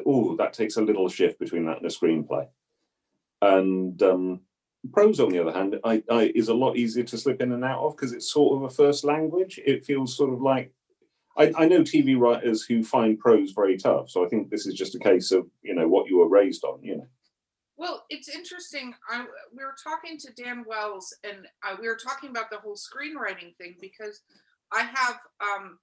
oh, 0.04 0.36
that 0.36 0.52
takes 0.52 0.76
a 0.76 0.82
little 0.82 1.08
shift 1.08 1.38
between 1.38 1.66
that 1.66 1.78
and 1.78 1.86
a 1.86 1.94
screenplay. 1.94 2.48
And 3.40 4.02
um, 4.02 4.40
prose, 4.92 5.20
on 5.20 5.30
the 5.30 5.38
other 5.38 5.52
hand, 5.52 5.78
I, 5.84 6.02
I, 6.10 6.32
is 6.34 6.48
a 6.48 6.54
lot 6.54 6.76
easier 6.76 7.04
to 7.04 7.18
slip 7.18 7.40
in 7.40 7.52
and 7.52 7.64
out 7.64 7.82
of 7.82 7.96
because 7.96 8.12
it's 8.12 8.32
sort 8.32 8.56
of 8.56 8.62
a 8.62 8.74
first 8.74 9.04
language. 9.04 9.60
It 9.64 9.84
feels 9.84 10.16
sort 10.16 10.32
of 10.32 10.40
like 10.40 10.72
I, 11.36 11.52
I 11.56 11.66
know 11.66 11.82
TV 11.82 12.18
writers 12.18 12.64
who 12.64 12.82
find 12.82 13.18
prose 13.18 13.52
very 13.52 13.76
tough. 13.76 14.10
So 14.10 14.24
I 14.24 14.28
think 14.28 14.48
this 14.48 14.66
is 14.66 14.74
just 14.74 14.94
a 14.94 14.98
case 14.98 15.32
of 15.32 15.46
you 15.62 15.74
know 15.74 15.88
what 15.88 16.08
you 16.08 16.18
were 16.18 16.28
raised 16.28 16.64
on. 16.64 16.82
You 16.82 16.98
know. 16.98 17.06
Well, 17.76 18.04
it's 18.08 18.28
interesting. 18.28 18.94
I, 19.10 19.26
we 19.54 19.62
were 19.62 19.76
talking 19.82 20.18
to 20.18 20.32
Dan 20.32 20.64
Wells, 20.66 21.14
and 21.24 21.46
uh, 21.66 21.76
we 21.80 21.88
were 21.88 21.98
talking 22.02 22.30
about 22.30 22.50
the 22.50 22.58
whole 22.58 22.76
screenwriting 22.76 23.54
thing 23.56 23.76
because 23.80 24.22
I 24.72 24.82
have, 24.82 25.18
um, 25.42 25.78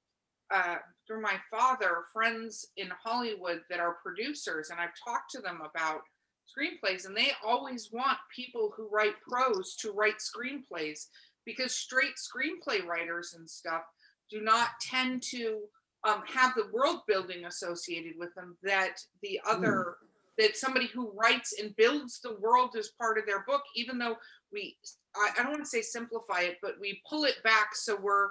uh, 0.52 0.78
through 1.06 1.22
my 1.22 1.36
father, 1.52 2.06
friends 2.12 2.66
in 2.78 2.90
Hollywood 3.04 3.62
that 3.70 3.80
are 3.80 3.98
producers, 4.04 4.70
and 4.72 4.80
I've 4.80 4.98
talked 5.06 5.30
to 5.32 5.42
them 5.42 5.62
about 5.62 6.02
screenplays 6.48 7.06
and 7.06 7.16
they 7.16 7.32
always 7.46 7.90
want 7.92 8.18
people 8.36 8.74
who 8.76 8.88
write 8.92 9.16
prose 9.28 9.76
to 9.76 9.92
write 9.92 10.16
screenplays 10.20 11.08
because 11.46 11.76
straight 11.76 12.14
screenplay 12.16 12.86
writers 12.86 13.36
and 13.38 13.50
stuff 13.50 13.84
do 14.30 14.42
not 14.42 14.70
tend 14.82 15.22
to 15.22 15.62
um, 16.06 16.24
have 16.28 16.54
the 16.56 16.68
world 16.74 17.02
building 17.08 17.46
associated 17.46 18.14
with 18.18 18.34
them 18.36 18.58
that 18.64 18.98
the 19.22 19.40
other 19.48 19.98
that 20.38 20.58
somebody 20.58 20.88
who 20.88 21.12
writes 21.12 21.54
and 21.62 21.76
builds 21.76 22.20
the 22.20 22.36
world 22.40 22.76
as 22.78 22.90
part 23.00 23.18
of 23.18 23.26
their 23.26 23.44
book 23.46 23.62
even 23.76 23.98
though 23.98 24.16
we 24.52 24.76
i, 25.16 25.30
I 25.38 25.44
don't 25.44 25.52
want 25.52 25.64
to 25.64 25.70
say 25.70 25.82
simplify 25.82 26.42
it 26.42 26.58
but 26.62 26.76
we 26.80 27.02
pull 27.10 27.24
it 27.24 27.42
back 27.44 27.70
so 27.74 27.96
we're 27.96 28.30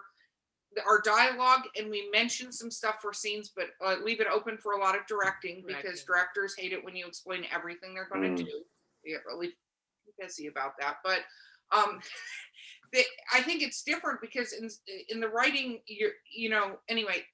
our 0.86 1.00
dialogue 1.00 1.62
and 1.76 1.90
we 1.90 2.08
mention 2.12 2.50
some 2.52 2.70
stuff 2.70 2.96
for 3.02 3.12
scenes 3.12 3.50
but 3.54 3.68
uh, 3.84 3.96
leave 4.02 4.20
it 4.20 4.26
open 4.32 4.56
for 4.56 4.72
a 4.72 4.78
lot 4.78 4.94
of 4.96 5.06
directing 5.06 5.62
because 5.66 5.82
Directing. 5.82 6.06
directors 6.06 6.54
hate 6.58 6.72
it 6.72 6.84
when 6.84 6.96
you 6.96 7.06
explain 7.06 7.44
everything 7.54 7.94
they're 7.94 8.08
going 8.08 8.22
to 8.36 8.42
Mm. 8.42 8.46
do. 8.46 8.62
Yeah 9.04 9.18
really 9.26 9.52
pissy 10.22 10.48
about 10.50 10.72
that 10.78 10.96
but 11.02 11.20
um 11.72 11.98
the, 12.92 13.02
i 13.32 13.40
think 13.42 13.62
it's 13.62 13.82
different 13.82 14.20
because 14.20 14.52
in 14.52 14.68
in 15.08 15.20
the 15.20 15.28
writing 15.28 15.80
you're 15.86 16.10
you 16.30 16.48
know 16.50 16.78
anyway 16.88 17.24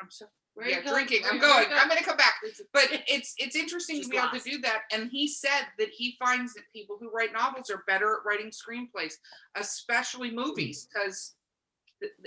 i'm 0.00 0.10
so 0.10 0.26
Where 0.54 0.68
yeah 0.68 0.80
drinking 0.86 1.22
i'm 1.30 1.38
going 1.38 1.68
you 1.70 1.76
i'm 1.76 1.88
gonna 1.88 2.02
come 2.02 2.16
back. 2.18 2.34
But 2.72 2.88
it's 3.08 3.34
it's 3.38 3.56
interesting 3.56 3.96
She's 3.96 4.06
to 4.06 4.10
be 4.10 4.16
able 4.18 4.38
to 4.38 4.50
do 4.50 4.60
that 4.60 4.82
and 4.92 5.08
he 5.10 5.26
said 5.28 5.66
that 5.78 5.88
he 5.88 6.16
finds 6.18 6.52
that 6.54 6.64
people 6.72 6.96
who 7.00 7.10
write 7.10 7.32
novels 7.32 7.70
are 7.70 7.82
better 7.86 8.12
at 8.12 8.24
writing 8.26 8.50
screenplays 8.50 9.14
especially 9.56 10.30
movies 10.30 10.86
because 10.92 11.34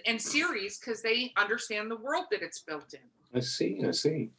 and 0.05 0.21
series 0.21 0.77
because 0.77 1.01
they 1.01 1.31
understand 1.37 1.89
the 1.89 1.95
world 1.95 2.25
that 2.31 2.41
it's 2.41 2.59
built 2.59 2.93
in 2.93 2.99
I 3.33 3.39
see. 3.39 3.81
I 3.87 3.91
see. 3.91 4.31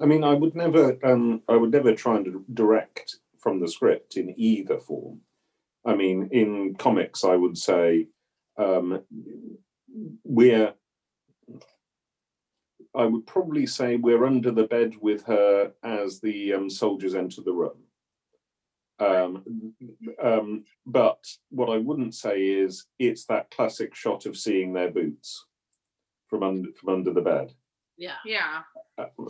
I 0.00 0.06
mean, 0.06 0.24
I 0.24 0.34
would 0.34 0.54
never. 0.54 0.96
Um, 1.04 1.42
I 1.48 1.56
would 1.56 1.72
never 1.72 1.94
try 1.94 2.16
and 2.16 2.44
direct 2.54 3.16
from 3.38 3.60
the 3.60 3.68
script 3.68 4.16
in 4.16 4.34
either 4.36 4.78
form. 4.78 5.20
I 5.84 5.94
mean, 5.94 6.28
in 6.32 6.74
comics, 6.76 7.24
I 7.24 7.36
would 7.36 7.58
say 7.58 8.08
um, 8.56 9.02
we're. 10.24 10.74
I 12.94 13.04
would 13.04 13.26
probably 13.26 13.66
say 13.66 13.96
we're 13.96 14.24
under 14.24 14.50
the 14.50 14.64
bed 14.64 14.94
with 15.00 15.24
her 15.26 15.72
as 15.82 16.20
the 16.20 16.54
um, 16.54 16.70
soldiers 16.70 17.14
enter 17.14 17.42
the 17.42 17.52
room. 17.52 17.76
Um, 19.00 19.74
um, 20.22 20.64
but 20.86 21.24
what 21.50 21.70
I 21.70 21.78
wouldn't 21.78 22.14
say 22.14 22.42
is 22.42 22.86
it's 22.98 23.24
that 23.26 23.50
classic 23.50 23.94
shot 23.94 24.26
of 24.26 24.36
seeing 24.36 24.72
their 24.72 24.90
boots 24.90 25.46
from 26.28 26.42
under 26.42 26.70
from 26.72 26.94
under 26.94 27.12
the 27.12 27.20
bed 27.22 27.52
Yeah. 27.96 28.16
yeah 28.24 28.62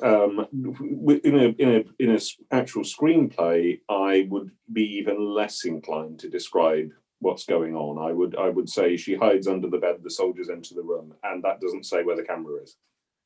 um, 0.03 0.47
in 0.53 1.35
a 1.39 1.49
in 1.63 1.69
a 1.77 1.85
in 2.03 2.11
a 2.13 2.15
s- 2.15 2.37
actual 2.51 2.83
screenplay, 2.83 3.81
I 3.91 4.27
would 4.31 4.51
be 4.73 4.85
even 4.99 5.35
less 5.35 5.65
inclined 5.67 6.19
to 6.21 6.31
describe 6.31 6.89
what's 7.21 7.45
going 7.45 7.75
on. 7.75 7.99
I 7.99 8.13
would 8.13 8.35
I 8.37 8.49
would 8.49 8.69
say 8.71 8.97
she 8.97 9.15
hides 9.15 9.47
under 9.47 9.69
the 9.69 9.77
bed, 9.79 9.97
the 10.03 10.11
soldiers 10.11 10.49
enter 10.49 10.75
the 10.75 10.83
room, 10.83 11.15
and 11.23 11.43
that 11.45 11.61
doesn't 11.61 11.85
say 11.85 12.03
where 12.03 12.17
the 12.17 12.23
camera 12.23 12.63
is. 12.63 12.77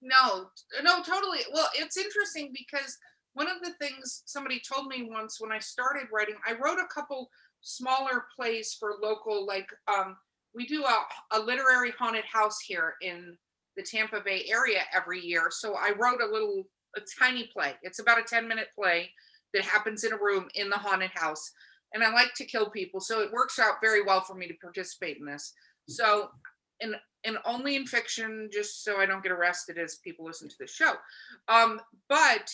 No, 0.01 0.49
no, 0.83 1.01
totally. 1.05 1.41
Well, 1.53 1.69
it's 1.77 1.97
interesting 1.97 2.53
because 2.53 2.99
one 3.35 3.49
of 3.49 3.63
the 3.63 3.73
things 3.81 4.23
somebody 4.27 4.61
told 4.61 4.87
me 4.87 5.09
once 5.11 5.41
when 5.41 5.53
I 5.53 5.59
started 5.59 6.09
writing, 6.13 6.37
I 6.47 6.53
wrote 6.53 6.79
a 6.79 6.93
couple 6.93 7.31
smaller 7.61 8.27
plays 8.37 8.77
for 8.79 8.95
local, 9.03 9.47
like 9.47 9.69
um, 9.89 10.17
we 10.55 10.67
do 10.67 10.85
a, 10.85 11.39
a 11.39 11.41
literary 11.41 11.93
haunted 11.99 12.25
house 12.25 12.61
here 12.61 12.95
in 13.01 13.37
the 13.77 13.83
Tampa 13.83 14.21
Bay 14.21 14.45
area 14.49 14.81
every 14.95 15.21
year. 15.21 15.49
So 15.51 15.75
I 15.75 15.93
wrote 15.99 16.21
a 16.21 16.31
little, 16.31 16.65
a 16.97 17.01
tiny 17.19 17.49
play. 17.53 17.75
It's 17.83 18.01
about 18.01 18.21
a 18.21 18.23
10 18.23 18.47
minute 18.47 18.69
play 18.75 19.11
that 19.55 19.65
happens 19.65 20.05
in 20.05 20.13
a 20.13 20.19
room 20.19 20.49
in 20.55 20.69
the 20.69 20.77
haunted 20.77 21.13
house. 21.15 21.53
And 21.95 22.03
I 22.03 22.13
like 22.13 22.35
to 22.37 22.45
kill 22.45 22.71
people. 22.71 23.01
So 23.01 23.21
it 23.21 23.33
works 23.33 23.59
out 23.59 23.77
very 23.83 24.03
well 24.03 24.21
for 24.21 24.35
me 24.35 24.47
to 24.49 24.55
participate 24.55 25.19
in 25.19 25.27
this. 25.27 25.53
So, 25.89 26.31
and 26.81 26.97
and 27.25 27.39
only 27.45 27.77
in 27.77 27.87
fiction, 27.87 28.49
just 28.53 28.83
so 28.83 28.99
I 28.99 29.07
don't 29.07 29.23
get 29.23 29.31
arrested 29.31 29.79
as 29.79 29.97
people 29.97 30.25
listen 30.25 30.49
to 30.49 30.55
the 30.59 30.67
show. 30.67 30.95
Um, 31.49 31.81
but 32.09 32.51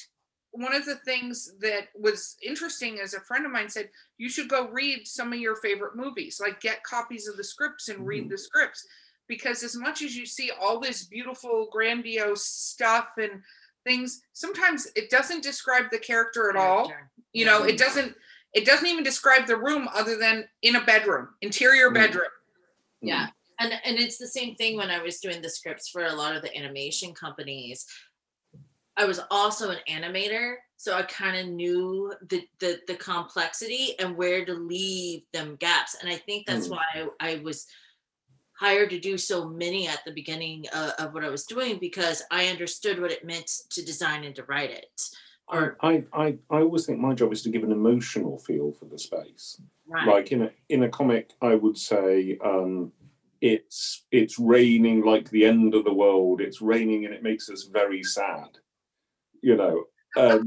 one 0.53 0.75
of 0.75 0.85
the 0.87 0.97
things 0.97 1.53
that 1.61 1.89
was 1.95 2.37
interesting 2.43 2.99
is 2.99 3.15
a 3.15 3.21
friend 3.21 3.45
of 3.47 3.53
mine 3.53 3.69
said 3.69 3.91
you 4.17 4.29
should 4.29 4.49
go 4.49 4.69
read 4.69 5.07
some 5.07 5.33
of 5.33 5.39
your 5.39 5.57
favorite 5.57 5.95
movies, 5.97 6.41
like 6.41 6.61
get 6.61 6.83
copies 6.85 7.29
of 7.29 7.37
the 7.37 7.45
scripts 7.45 7.89
and 7.89 8.07
read 8.07 8.25
Mhm. 8.27 8.31
the 8.31 8.39
scripts, 8.39 8.87
because 9.27 9.63
as 9.63 9.77
much 9.77 10.03
as 10.03 10.17
you 10.17 10.25
see 10.27 10.51
all 10.51 10.81
this 10.81 11.05
beautiful, 11.05 11.69
grandiose 11.71 12.45
stuff 12.47 13.09
and 13.19 13.43
things, 13.85 14.23
sometimes 14.33 14.87
it 14.97 15.11
doesn't 15.11 15.43
describe 15.43 15.91
the 15.91 15.99
character 15.99 16.51
at 16.51 16.57
all 16.57 16.93
you 17.33 17.45
know 17.45 17.65
it 17.65 17.77
doesn't 17.79 18.17
it 18.55 18.65
doesn't 18.65 18.87
even 18.87 19.05
describe 19.05 19.47
the 19.47 19.57
room 19.57 19.87
other 19.93 20.17
than 20.17 20.49
in 20.63 20.77
a 20.77 20.85
bedroom 20.85 21.29
interior 21.43 21.91
Mm. 21.91 21.95
bedroom 21.95 22.31
Yeah. 23.03 23.29
And 23.61 23.73
and 23.85 23.99
it's 23.99 24.19
the 24.19 24.27
same 24.27 24.55
thing 24.57 24.77
when 24.77 24.91
I 24.91 25.01
was 25.03 25.21
doing 25.21 25.43
the 25.43 25.51
scripts 25.51 25.89
for 25.89 26.05
a 26.05 26.13
lot 26.13 26.35
of 26.37 26.43
the 26.43 26.57
animation 26.57 27.13
companies. 27.15 27.87
I 28.99 29.05
was 29.05 29.21
also 29.31 29.71
an 29.71 29.79
animator, 29.89 30.57
so 30.77 30.95
I 30.95 31.03
kind 31.03 31.37
of 31.39 31.47
knew 31.55 32.13
the, 32.29 32.43
the 32.59 32.81
the 32.89 32.97
complexity 32.97 33.95
and 34.01 34.17
where 34.17 34.45
to 34.45 34.53
leave 34.55 35.23
them 35.33 35.57
gaps. 35.57 35.97
And 36.03 36.11
I 36.13 36.17
think 36.17 36.47
that's 36.47 36.67
Mm. 36.69 36.73
why 36.73 36.85
I, 36.95 37.31
I 37.33 37.37
was 37.43 37.67
hired 38.59 38.91
to 38.91 38.99
do 38.99 39.17
so 39.17 39.49
many 39.49 39.87
at 39.87 40.05
the 40.05 40.11
beginning 40.13 40.65
uh, 40.73 40.91
of 40.99 41.15
what 41.15 41.25
I 41.25 41.29
was 41.29 41.45
doing 41.45 41.79
because 41.79 42.23
I 42.33 42.47
understood 42.49 43.01
what 43.01 43.13
it 43.13 43.25
meant 43.25 43.49
to 43.71 43.85
design 43.85 44.25
and 44.25 44.35
to 44.35 44.43
write 44.45 44.71
it. 44.71 45.01
Or 45.47 45.79
I, 45.81 46.05
I 46.13 46.27
I 46.51 46.59
always 46.63 46.85
think 46.85 46.99
my 46.99 47.15
job 47.15 47.33
is 47.33 47.43
to 47.43 47.51
give 47.51 47.63
an 47.63 47.73
emotional 47.73 48.37
feel 48.39 48.73
for 48.73 48.87
the 48.87 48.99
space. 48.99 49.61
right. 49.87 50.07
Like 50.07 50.33
in 50.33 50.43
a 50.43 50.51
in 50.69 50.83
a 50.83 50.89
comic, 50.89 51.33
I 51.41 51.55
would 51.55 51.79
say 51.79 52.37
um, 52.45 52.93
it's 53.41 54.05
it's 54.11 54.39
raining 54.41 55.05
like 55.05 55.31
the 55.31 55.45
end 55.45 55.75
of 55.75 55.85
the 55.85 55.95
world. 55.95 56.41
It's 56.41 56.61
raining 56.61 57.05
and 57.07 57.15
it 57.15 57.23
makes 57.23 57.49
us 57.49 57.63
very 57.73 58.03
sad. 58.03 58.59
You 59.43 59.57
know, 59.57 59.85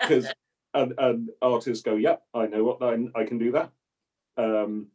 because 0.00 0.32
and, 0.74 0.92
and 0.98 1.30
artists 1.40 1.82
go, 1.82 1.96
"Yep, 1.96 2.22
I 2.34 2.46
know 2.46 2.64
what 2.64 2.82
I, 2.82 3.20
I 3.20 3.24
can 3.24 3.38
do 3.38 3.52
that." 3.52 3.70
Um, 4.36 4.88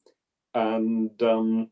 and 0.54 1.22
um, 1.22 1.70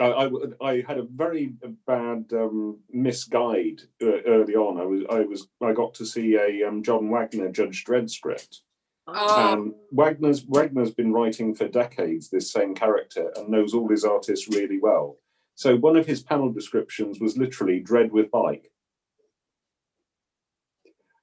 i 0.00 0.28
i 0.60 0.84
had 0.86 0.98
a 0.98 1.06
very 1.14 1.54
bad 1.86 2.24
um, 2.32 2.78
misguide 2.90 3.82
uh, 4.02 4.22
early 4.26 4.54
on. 4.54 4.80
I 4.80 4.84
was 4.84 5.02
I 5.10 5.20
was 5.20 5.48
I 5.62 5.72
got 5.72 5.94
to 5.94 6.06
see 6.06 6.36
a 6.36 6.66
um, 6.66 6.82
John 6.82 7.10
Wagner 7.10 7.50
Judge 7.50 7.84
Dredd 7.84 8.10
script. 8.10 8.62
Oh. 9.06 9.52
Um, 9.52 9.74
Wagner's 9.90 10.44
Wagner's 10.46 10.92
been 10.92 11.12
writing 11.12 11.54
for 11.54 11.68
decades 11.68 12.30
this 12.30 12.52
same 12.52 12.74
character 12.74 13.32
and 13.36 13.48
knows 13.48 13.74
all 13.74 13.88
his 13.88 14.04
artists 14.04 14.48
really 14.48 14.78
well. 14.80 15.18
So 15.54 15.76
one 15.76 15.96
of 15.96 16.06
his 16.06 16.22
panel 16.22 16.50
descriptions 16.50 17.20
was 17.20 17.36
literally 17.36 17.82
"Dredd 17.82 18.10
with 18.10 18.30
bike." 18.30 18.71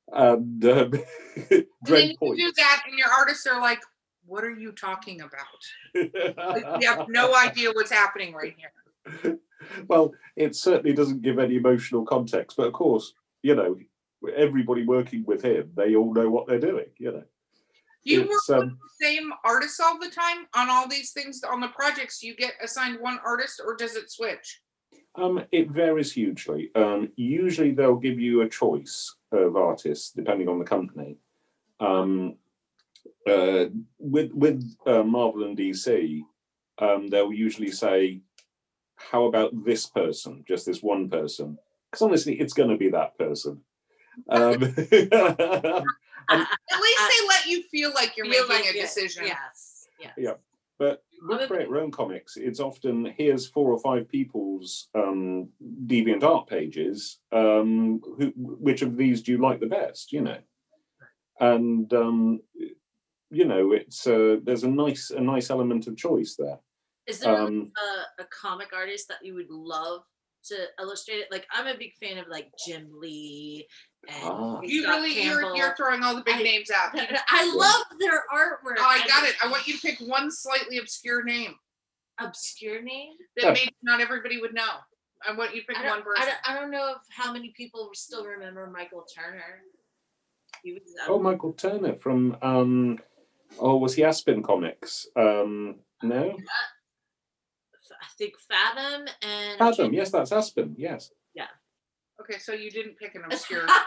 And 0.16 0.62
then 0.62 0.92
dread 1.86 2.16
you 2.22 2.36
do 2.36 2.52
that 2.58 2.84
and 2.88 2.98
your 2.98 3.10
artists 3.10 3.46
are 3.46 3.62
like 3.62 3.80
what 4.26 4.44
are 4.44 4.52
you 4.52 4.72
talking 4.72 5.22
about? 5.22 6.82
You 6.82 6.88
have 6.88 7.10
no 7.10 7.36
idea 7.36 7.72
what's 7.74 7.92
happening 7.92 8.34
right 8.34 8.56
here. 8.58 9.40
Well, 9.90 10.14
it 10.38 10.56
certainly 10.56 10.94
doesn't 10.94 11.22
give 11.22 11.38
any 11.38 11.58
emotional 11.58 12.06
context, 12.06 12.56
but 12.56 12.68
of 12.68 12.74
course, 12.74 13.14
you 13.44 13.56
know, 13.56 13.78
everybody 14.34 14.86
working 14.86 15.26
with 15.26 15.44
him, 15.44 15.72
they 15.76 15.96
all 15.96 16.14
know 16.14 16.30
what 16.30 16.48
they're 16.48 16.60
doing. 16.60 16.86
You 16.98 17.12
know, 17.12 17.24
do 18.06 18.12
you 18.12 18.22
work 18.22 18.30
It's, 18.32 18.50
with 18.50 18.58
um, 18.58 18.80
the 19.00 19.06
same 19.06 19.34
artists 19.44 19.80
all 19.80 20.00
the 20.00 20.10
time 20.10 20.48
on 20.56 20.70
all 20.70 20.88
these 20.88 21.12
things 21.12 21.42
on 21.44 21.60
the 21.60 21.68
projects 21.68 22.24
you 22.24 22.36
get 22.36 22.54
assigned 22.64 23.00
one 23.02 23.20
artist 23.26 23.62
or 23.64 23.76
does 23.76 23.96
it 23.96 24.10
switch 24.10 24.62
um, 25.20 25.44
it 25.52 25.70
varies 25.70 26.12
hugely. 26.14 26.72
Um, 26.76 27.12
usually, 27.16 27.72
they'll 27.72 27.96
give 27.96 28.20
you 28.20 28.42
a 28.42 28.50
choice 28.50 29.16
of 29.32 29.56
artists 29.56 30.12
depending 30.12 30.48
on 30.48 30.60
the 30.60 30.66
company. 30.66 31.18
Um, 31.80 32.36
uh, 33.28 33.66
with 34.00 34.32
with 34.34 34.76
uh, 34.86 35.04
Marvel 35.04 35.44
and 35.44 35.58
DC, 35.58 36.22
um, 36.80 37.08
they'll 37.10 37.34
usually 37.34 37.72
say, 37.72 38.22
"How 38.96 39.26
about 39.26 39.66
this 39.66 39.86
person? 39.86 40.44
Just 40.48 40.66
this 40.66 40.82
one 40.82 41.10
person?" 41.10 41.58
Because 41.92 42.02
honestly, 42.04 42.40
it's 42.40 42.54
going 42.54 42.70
to 42.70 42.78
be 42.78 42.90
that 42.90 43.18
person. 43.18 43.62
Um, 44.30 44.54
at 44.54 44.64
least 46.82 47.02
they 47.10 47.28
let 47.28 47.46
you 47.48 47.64
feel 47.64 47.92
like 47.94 48.16
you're 48.18 48.26
Feel 48.26 48.48
making 48.48 48.66
like 48.66 48.76
a 48.76 48.78
it- 48.78 48.82
decision 48.82 49.26
Yes. 49.26 49.88
Yeah. 50.00 50.12
Yeah. 50.18 50.34
But 50.78 51.04
Other 51.32 51.48
Create 51.48 51.68
Your 51.68 51.80
Own 51.80 51.92
Comics, 51.92 52.38
it's 52.38 52.60
often 52.60 53.14
here's 53.18 53.48
four 53.48 53.72
or 53.72 53.80
five 53.80 54.08
people's 54.08 54.88
um, 54.96 55.50
DeviantArt 55.86 56.48
pages. 56.48 57.20
Um, 57.32 58.02
who, 58.18 58.32
which 58.36 58.82
of 58.82 58.98
these 58.98 59.22
do 59.22 59.32
you 59.32 59.38
like 59.38 59.60
the 59.60 59.66
best? 59.66 60.12
You 60.12 60.22
know, 60.22 60.38
and 61.40 61.92
um, 61.94 62.42
you 63.32 63.46
know, 63.46 63.72
it's 63.74 64.08
uh, 64.08 64.38
there's 64.44 64.64
a 64.64 64.70
nice 64.70 65.12
a 65.12 65.22
nice 65.22 65.50
element 65.50 65.88
of 65.88 65.98
choice 65.98 66.36
there. 66.38 66.60
Is 67.08 67.20
there 67.20 67.36
Um, 67.36 67.72
a, 68.20 68.24
a 68.24 68.26
comic 68.26 68.70
artist 68.74 69.08
that 69.08 69.26
you 69.26 69.34
would 69.34 69.50
love 69.50 70.04
to 70.46 70.56
illustrate 70.80 71.18
it. 71.18 71.28
Like 71.32 71.46
I'm 71.52 71.68
a 71.68 71.78
big 71.78 71.94
fan 72.02 72.18
of 72.18 72.28
like 72.30 72.50
Jim 72.66 72.88
Lee 73.00 73.68
and 74.08 74.24
Ah. 74.24 74.60
You 74.64 74.84
Scott 74.84 74.96
really, 75.02 75.24
you're, 75.24 75.56
you're 75.56 75.76
throwing 75.76 76.04
all 76.04 76.16
the 76.16 76.24
big 76.24 76.36
I- 76.36 76.44
names 76.44 76.72
out. 76.72 76.92
Oh, 76.96 77.00
I 77.30 77.54
love 77.56 77.86
their 78.00 78.24
artwork. 78.34 78.78
Oh, 78.80 78.86
I 78.86 79.00
got 79.08 79.28
it. 79.28 79.36
I 79.44 79.50
want 79.50 79.68
you 79.68 79.76
to 79.78 79.82
pick 79.82 80.00
one 80.00 80.32
slightly 80.32 80.78
obscure 80.78 81.24
name 81.24 81.56
obscure 82.22 82.82
name. 82.82 83.14
that 83.38 83.44
Yeah. 83.46 83.52
maybe 83.54 83.76
not 83.82 84.02
everybody 84.02 84.40
would 84.42 84.54
know. 84.54 84.68
I 85.28 85.34
want 85.34 85.54
you 85.56 85.62
to 85.62 85.68
pick 85.68 85.78
one 85.78 85.86
don't, 85.86 86.04
person. 86.04 86.24
I 86.24 86.26
don't, 86.26 86.38
I 86.58 86.60
don't 86.60 86.72
know 86.72 86.92
if 86.92 86.98
how 87.10 87.32
many 87.34 87.54
people 87.56 87.90
still 87.94 88.26
remember 88.26 88.68
Michael 88.68 89.06
Turner. 89.16 89.62
He 90.64 90.74
was 90.74 90.84
um, 91.06 91.14
Oh, 91.14 91.20
Michael 91.20 91.54
Turner 91.54 91.96
from 91.96 92.36
um, 92.42 93.00
oh, 93.60 93.78
was 93.78 93.96
he 93.96 94.04
Aspen 94.04 94.44
Comics? 94.44 95.08
Um, 95.16 95.76
no, 96.04 96.32
I 96.32 96.36
think 98.20 98.34
Fathom 98.48 99.08
and 99.24 99.58
Fathom. 99.58 99.94
Yes, 99.94 100.12
that's 100.12 100.32
Aspen. 100.32 100.76
Yes, 100.78 101.12
Yeah. 101.34 101.48
Okay, 102.22 102.38
so 102.38 102.52
you 102.54 102.70
didn't 102.70 102.98
pick 103.00 103.16
an 103.16 103.24
obscure. 103.32 103.66
that, 103.66 103.86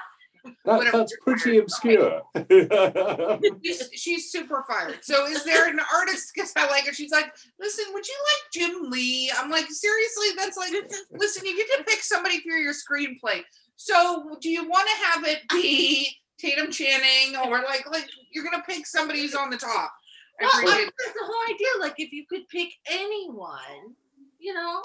Whatever. 0.65 0.99
that's 0.99 1.15
pretty 1.23 1.59
obscure. 1.59 2.23
she's, 3.63 3.91
she's 3.95 4.33
super 4.33 4.65
fired. 4.69 4.99
So 5.03 5.27
is 5.27 5.45
there 5.45 5.69
an 5.69 5.79
artist? 5.95 6.33
Because 6.35 6.53
I 6.57 6.67
like 6.69 6.87
her. 6.87 6.93
She's 6.95 7.13
like, 7.13 7.27
listen, 7.61 7.85
would 7.93 8.09
you 8.09 8.15
like 8.25 8.53
Jim 8.73 8.91
Lee? 8.91 9.31
I'm 9.39 9.51
like, 9.51 9.67
seriously? 9.71 10.29
That's 10.37 10.57
like, 10.57 10.73
listen, 11.13 11.45
you 11.47 11.57
get 11.57 11.79
to 11.79 11.85
pick 11.85 12.03
somebody 12.03 12.41
for 12.41 12.57
your 12.57 12.73
screenplay. 12.73 13.43
So 13.77 14.37
do 14.41 14.49
you 14.49 14.69
want 14.69 14.89
to 14.89 15.05
have 15.07 15.25
it 15.27 15.41
be 15.51 16.09
Tatum 16.39 16.71
Channing 16.73 17.37
or 17.47 17.63
like 17.63 17.85
like 17.91 18.09
you're 18.33 18.45
gonna 18.45 18.63
pick 18.69 18.87
somebody 18.87 19.21
who's 19.23 19.35
on 19.35 19.51
the 19.51 19.57
top? 19.57 19.93
I 20.41 20.45
Well, 20.45 20.51
appreciate 20.59 20.89
I- 20.89 20.91
that's 21.05 21.13
the 21.19 21.25
whole 21.25 21.55
idea. 21.55 21.69
Like 21.81 21.95
if 21.99 22.13
you 22.13 22.25
could 22.29 22.49
pick 22.49 22.69
anyone, 22.91 23.95
you 24.43 24.55
know. 24.55 24.83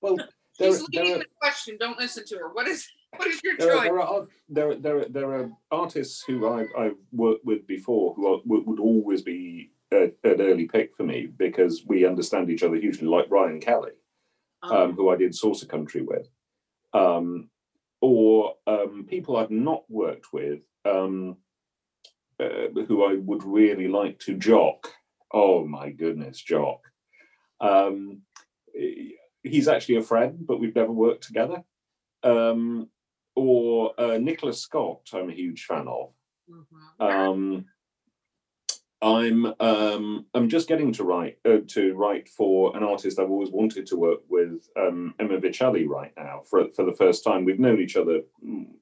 well, 0.00 0.16
there, 0.58 0.70
She's 0.70 0.88
leading 0.88 1.16
are, 1.16 1.18
the 1.18 1.26
question. 1.40 1.76
Don't 1.78 1.98
listen 1.98 2.24
to 2.26 2.36
her. 2.36 2.52
What 2.52 2.68
is 2.68 2.86
what 3.16 3.28
is 3.28 3.40
your 3.42 3.56
there, 3.58 3.74
choice? 3.74 3.84
there, 3.84 4.00
are, 4.00 4.26
there, 4.48 4.68
are, 4.70 4.74
there, 4.76 4.96
are, 4.98 5.04
there 5.06 5.34
are 5.34 5.50
artists 5.70 6.22
who 6.26 6.48
I've, 6.48 6.68
I've 6.78 6.96
worked 7.12 7.44
with 7.44 7.66
before 7.66 8.14
who 8.14 8.34
are, 8.34 8.40
would, 8.44 8.66
would 8.66 8.80
always 8.80 9.22
be 9.22 9.72
a, 9.92 10.12
an 10.24 10.40
early 10.40 10.66
pick 10.66 10.96
for 10.96 11.02
me 11.02 11.26
because 11.26 11.82
we 11.86 12.06
understand 12.06 12.50
each 12.50 12.62
other 12.62 12.76
hugely, 12.76 13.08
like 13.08 13.26
Ryan 13.30 13.60
Kelly. 13.60 13.92
um, 14.62 14.92
who 14.94 15.08
I 15.08 15.16
did 15.16 15.34
Saucer 15.34 15.66
Country 15.66 16.02
with, 16.02 16.28
um, 16.92 17.48
or 18.00 18.54
um, 18.66 19.06
people 19.08 19.36
I've 19.36 19.50
not 19.50 19.84
worked 19.88 20.32
with, 20.32 20.60
um, 20.84 21.36
uh, 22.38 22.68
who 22.86 23.04
I 23.04 23.14
would 23.14 23.44
really 23.44 23.88
like 23.88 24.18
to 24.20 24.36
Jock. 24.36 24.92
Oh 25.32 25.64
my 25.64 25.90
goodness, 25.90 26.40
Jock. 26.40 26.80
Um, 27.60 28.22
he's 29.42 29.68
actually 29.68 29.96
a 29.96 30.02
friend, 30.02 30.46
but 30.46 30.60
we've 30.60 30.74
never 30.74 30.92
worked 30.92 31.24
together. 31.24 31.62
Um, 32.22 32.88
or 33.34 33.94
uh, 33.98 34.18
Nicola 34.18 34.52
Scott, 34.52 35.08
I'm 35.12 35.30
a 35.30 35.34
huge 35.34 35.64
fan 35.64 35.88
of. 35.88 36.12
Mhm. 36.50 37.00
Um, 37.00 37.64
I'm 39.02 39.46
um, 39.60 40.26
I'm 40.34 40.48
just 40.48 40.68
getting 40.68 40.92
to 40.92 41.04
write 41.04 41.38
uh, 41.46 41.58
to 41.68 41.94
write 41.94 42.28
for 42.28 42.76
an 42.76 42.82
artist 42.82 43.18
I've 43.18 43.30
always 43.30 43.50
wanted 43.50 43.86
to 43.86 43.96
work 43.96 44.20
with, 44.28 44.68
um, 44.76 45.14
Emma 45.18 45.38
Vieceli, 45.38 45.88
right 45.88 46.12
now 46.16 46.42
for 46.44 46.68
for 46.72 46.84
the 46.84 46.92
first 46.92 47.24
time. 47.24 47.44
We've 47.44 47.58
known 47.58 47.80
each 47.80 47.96
other 47.96 48.20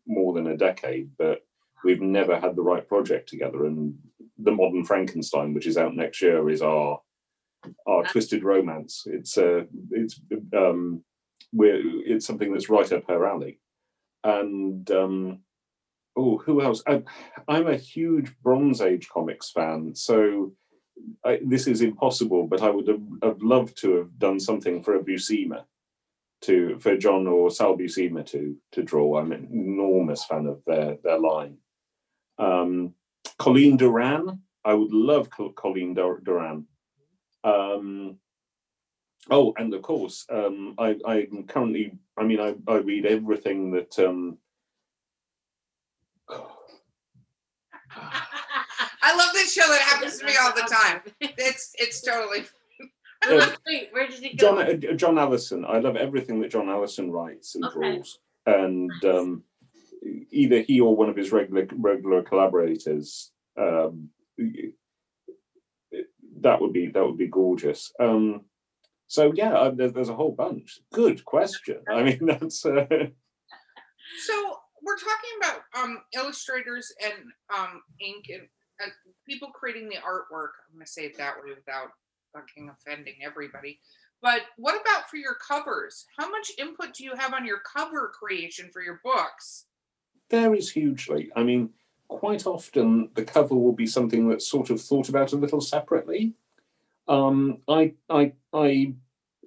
more 0.06 0.32
than 0.32 0.48
a 0.48 0.56
decade, 0.56 1.10
but 1.18 1.44
we've 1.84 2.00
never 2.00 2.40
had 2.40 2.56
the 2.56 2.62
right 2.62 2.86
project 2.88 3.28
together. 3.28 3.66
And 3.66 3.96
the 4.38 4.50
Modern 4.50 4.84
Frankenstein, 4.84 5.54
which 5.54 5.66
is 5.66 5.78
out 5.78 5.94
next 5.94 6.20
year, 6.20 6.50
is 6.50 6.62
our 6.62 7.00
our 7.86 8.04
twisted 8.04 8.44
romance. 8.44 9.04
It's 9.06 9.36
uh, 9.38 9.64
it's 9.90 10.20
um, 10.56 11.02
we're 11.52 11.80
it's 12.06 12.26
something 12.26 12.52
that's 12.52 12.70
right 12.70 12.90
up 12.92 13.08
her 13.08 13.26
alley, 13.26 13.60
and 14.24 14.90
um, 14.90 15.40
oh, 16.16 16.38
who 16.38 16.62
else? 16.62 16.82
I, 16.86 17.02
I'm 17.46 17.66
a 17.66 17.76
huge 17.76 18.34
Bronze 18.42 18.80
Age 18.80 19.08
comics 19.08 19.50
fan, 19.50 19.94
so 19.94 20.52
I, 21.24 21.40
this 21.44 21.66
is 21.66 21.80
impossible. 21.80 22.46
But 22.46 22.62
I 22.62 22.70
would 22.70 22.88
have, 22.88 23.02
have 23.22 23.42
loved 23.42 23.80
to 23.82 23.96
have 23.96 24.18
done 24.18 24.40
something 24.40 24.82
for 24.82 24.94
a 24.94 25.02
Buscema, 25.02 25.64
to 26.42 26.78
for 26.78 26.96
John 26.96 27.26
or 27.26 27.50
Sal 27.50 27.76
Buscema 27.76 28.24
to 28.26 28.56
to 28.72 28.82
draw. 28.82 29.18
I'm 29.18 29.32
an 29.32 29.48
enormous 29.52 30.24
fan 30.24 30.46
of 30.46 30.62
their 30.66 30.98
their 31.02 31.18
line. 31.18 31.58
Um, 32.38 32.94
Colleen 33.38 33.76
Doran, 33.76 34.40
I 34.64 34.74
would 34.74 34.92
love 34.92 35.30
Col- 35.30 35.52
Colleen 35.52 35.94
Dur- 35.94 36.20
Doran. 36.22 36.66
Um, 37.48 38.18
oh, 39.30 39.54
and 39.56 39.72
of 39.74 39.82
course, 39.82 40.26
um, 40.30 40.74
I, 40.78 40.96
I'm 41.06 41.44
currently. 41.46 41.92
I 42.16 42.24
mean, 42.24 42.40
I, 42.40 42.54
I 42.70 42.76
read 42.76 43.06
everything 43.06 43.72
that. 43.72 43.98
Um, 43.98 44.38
I 49.02 49.16
love 49.16 49.30
this 49.32 49.52
show 49.52 49.66
that 49.68 49.80
happens 49.80 50.18
to 50.18 50.26
me 50.26 50.34
all 50.40 50.52
the 50.54 50.68
time. 50.70 51.00
It's 51.20 51.72
it's 51.78 52.02
totally 52.02 52.44
Uh, 53.28 53.50
Wait, 53.66 53.88
where 53.92 54.06
did 54.08 54.20
he 54.20 54.36
go? 54.36 54.36
John 54.36 54.58
uh, 54.58 54.94
John 54.94 55.18
Allison. 55.18 55.64
I 55.64 55.78
love 55.78 55.96
everything 55.96 56.40
that 56.40 56.50
John 56.50 56.68
Allison 56.68 57.10
writes 57.10 57.54
and 57.54 57.64
Okay. 57.64 57.74
draws, 57.96 58.18
and 58.46 59.04
um, 59.04 59.42
either 60.30 60.60
he 60.60 60.80
or 60.80 60.94
one 60.94 61.08
of 61.08 61.16
his 61.16 61.32
regular 61.32 61.66
regular 61.76 62.22
collaborators. 62.22 63.32
Um, 63.56 64.10
that 66.42 66.60
would 66.60 66.72
be 66.72 66.88
that 66.88 67.04
would 67.04 67.18
be 67.18 67.28
gorgeous. 67.28 67.92
Um, 68.00 68.42
so 69.06 69.32
yeah, 69.34 69.52
uh, 69.54 69.70
there, 69.70 69.90
there's 69.90 70.08
a 70.08 70.14
whole 70.16 70.32
bunch. 70.32 70.80
Good 70.92 71.24
question. 71.24 71.80
I 71.90 72.02
mean, 72.02 72.18
that's 72.26 72.64
uh, 72.64 72.86
So 74.26 74.56
we're 74.82 74.96
talking 74.96 75.30
about 75.38 75.60
um, 75.76 75.98
illustrators 76.14 76.92
and 77.02 77.14
um, 77.56 77.82
ink 78.00 78.26
and 78.30 78.48
uh, 78.84 78.90
people 79.26 79.48
creating 79.48 79.88
the 79.88 79.96
artwork. 79.96 80.52
I'm 80.68 80.74
going 80.76 80.86
to 80.86 80.90
say 80.90 81.02
it 81.02 81.18
that 81.18 81.34
way 81.42 81.54
without 81.54 81.88
fucking 82.32 82.70
offending 82.70 83.14
everybody. 83.22 83.80
But 84.20 84.42
what 84.56 84.80
about 84.80 85.08
for 85.08 85.16
your 85.16 85.36
covers? 85.36 86.04
How 86.18 86.28
much 86.28 86.50
input 86.58 86.94
do 86.94 87.04
you 87.04 87.14
have 87.16 87.34
on 87.34 87.46
your 87.46 87.60
cover 87.76 88.12
creation 88.18 88.70
for 88.72 88.82
your 88.82 89.00
books? 89.04 89.66
varies 90.30 90.70
hugely. 90.70 91.30
I 91.36 91.42
mean, 91.42 91.70
quite 92.08 92.46
often 92.46 93.10
the 93.14 93.24
cover 93.24 93.54
will 93.54 93.72
be 93.72 93.86
something 93.86 94.28
that's 94.28 94.48
sort 94.48 94.70
of 94.70 94.80
thought 94.80 95.08
about 95.08 95.32
a 95.32 95.36
little 95.36 95.60
separately. 95.60 96.34
Um, 97.06 97.58
I, 97.68 97.94
I, 98.10 98.32
I, 98.52 98.94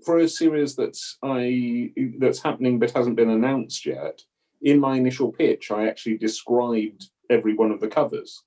for 0.06 0.18
a 0.18 0.28
series 0.28 0.76
that's 0.76 1.18
I 1.22 1.92
that's 2.18 2.42
happening 2.42 2.80
but 2.80 2.92
hasn't 2.92 3.16
been 3.16 3.30
announced 3.30 3.86
yet. 3.86 4.24
In 4.62 4.80
my 4.80 4.96
initial 4.96 5.32
pitch, 5.32 5.72
I 5.72 5.88
actually 5.88 6.18
described 6.18 7.10
every 7.30 7.54
one 7.56 7.72
of 7.72 7.80
the 7.80 7.88
covers 7.88 8.44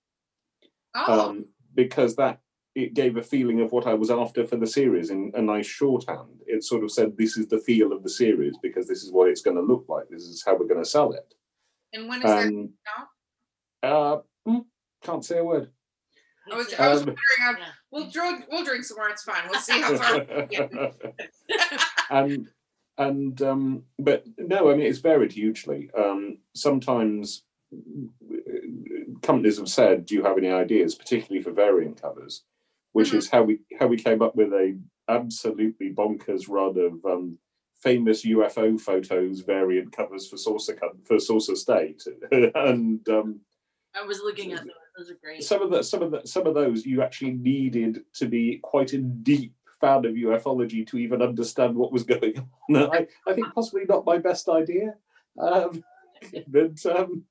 Oh, 0.95 1.31
um, 1.31 1.47
because 1.75 2.15
that 2.17 2.41
it 2.75 2.95
gave 2.95 3.17
a 3.17 3.23
feeling 3.23 3.61
of 3.61 3.73
what 3.73 3.87
I 3.87 3.95
was 3.95 4.11
after 4.11 4.47
for 4.47 4.57
the 4.57 4.67
series 4.67 5.11
in 5.11 5.33
a 5.35 5.43
nice 5.43 5.67
shorthand. 5.67 6.41
It 6.47 6.65
sort 6.65 6.85
of 6.85 6.91
said, 6.91 7.17
"This 7.17 7.37
is 7.37 7.49
the 7.49 7.59
feel 7.59 7.93
of 7.93 8.03
the 8.03 8.09
series 8.09 8.57
because 8.63 8.87
this 8.87 9.03
is 9.03 9.13
what 9.13 9.29
it's 9.29 9.43
going 9.43 9.57
to 9.57 9.63
look 9.63 9.87
like. 9.89 10.09
This 10.09 10.23
is 10.23 10.43
how 10.45 10.57
we're 10.57 10.67
going 10.67 10.83
to 10.83 10.89
sell 10.89 11.13
it." 11.13 11.35
and 11.93 12.09
when 12.09 12.19
is 12.19 12.25
that? 12.25 13.09
Uh, 13.85 14.21
hmm, 14.47 14.59
can't 15.03 15.25
say 15.25 15.39
a 15.39 15.45
word. 15.45 15.71
I 16.51 16.57
was, 16.57 16.75
I 16.75 16.89
was 16.89 17.01
um, 17.03 17.07
wondering. 17.07 17.17
Yeah. 17.41 17.67
We'll 17.91 18.11
drink. 18.11 18.45
We'll 18.51 18.65
drink 18.65 18.85
some 18.85 18.99
more. 18.99 19.09
It's 19.09 19.23
fine. 19.23 19.43
We'll 19.49 19.61
see 19.61 19.81
how 19.81 19.97
far. 19.97 20.19
we 20.19 20.47
get. 20.47 20.73
and 22.11 22.49
and 22.99 23.43
um, 23.43 23.83
but 23.99 24.25
no, 24.39 24.71
I 24.71 24.75
mean 24.75 24.87
it's 24.87 24.99
varied 24.99 25.33
hugely. 25.33 25.91
Um, 25.97 26.39
sometimes 26.55 27.45
companies 29.23 29.59
have 29.59 29.69
said, 29.69 30.07
"Do 30.07 30.15
you 30.15 30.25
have 30.25 30.39
any 30.39 30.51
ideas?" 30.51 30.95
Particularly 30.95 31.43
for 31.43 31.53
variant 31.53 32.01
covers, 32.01 32.45
which 32.93 33.13
Mhm. 33.13 33.17
is 33.19 33.31
how 33.31 33.43
we 33.43 33.61
how 33.79 33.87
we 33.87 33.97
came 33.97 34.23
up 34.23 34.37
with 34.37 34.53
a 34.53 34.79
absolutely 35.09 35.93
bonkers 35.93 36.49
run 36.49 36.79
of 36.79 37.05
um, 37.05 37.39
famous 37.83 38.25
UFO 38.25 38.81
photos 38.81 39.41
variant 39.41 39.93
covers 39.93 40.29
for 40.29 40.37
Saucer 40.37 40.79
for 41.05 41.19
Saucer 41.19 41.57
State, 41.57 42.03
and 42.55 43.09
um, 43.09 43.41
I 43.95 44.05
was 44.05 44.21
looking 44.21 44.53
at 44.53 44.61
those. 44.61 44.73
Those 44.97 45.11
are 45.11 45.19
great. 45.23 45.43
some 45.43 45.63
of 45.63 45.71
the 45.71 45.83
some 45.83 46.03
of 46.03 46.11
the 46.13 46.23
some 46.25 46.47
of 46.47 46.55
those 46.55 46.87
you 46.87 47.03
actually 47.03 47.33
needed 47.33 48.05
to 48.15 48.27
be 48.27 48.61
quite 48.63 48.93
a 48.93 48.99
deep 48.99 49.53
fan 49.81 50.05
of 50.05 50.15
ufology 50.15 50.87
to 50.87 50.99
even 50.99 51.21
understand 51.21 51.75
what 51.75 51.93
was 51.93 52.05
going 52.05 52.49
on. 52.71 52.77
I, 52.77 53.07
I 53.27 53.35
think 53.35 53.53
possibly 53.55 53.83
not 53.89 54.07
my 54.07 54.19
best 54.19 54.49
idea. 54.49 54.95
Um, 55.39 55.83
but 56.49 56.87
um, 56.87 57.25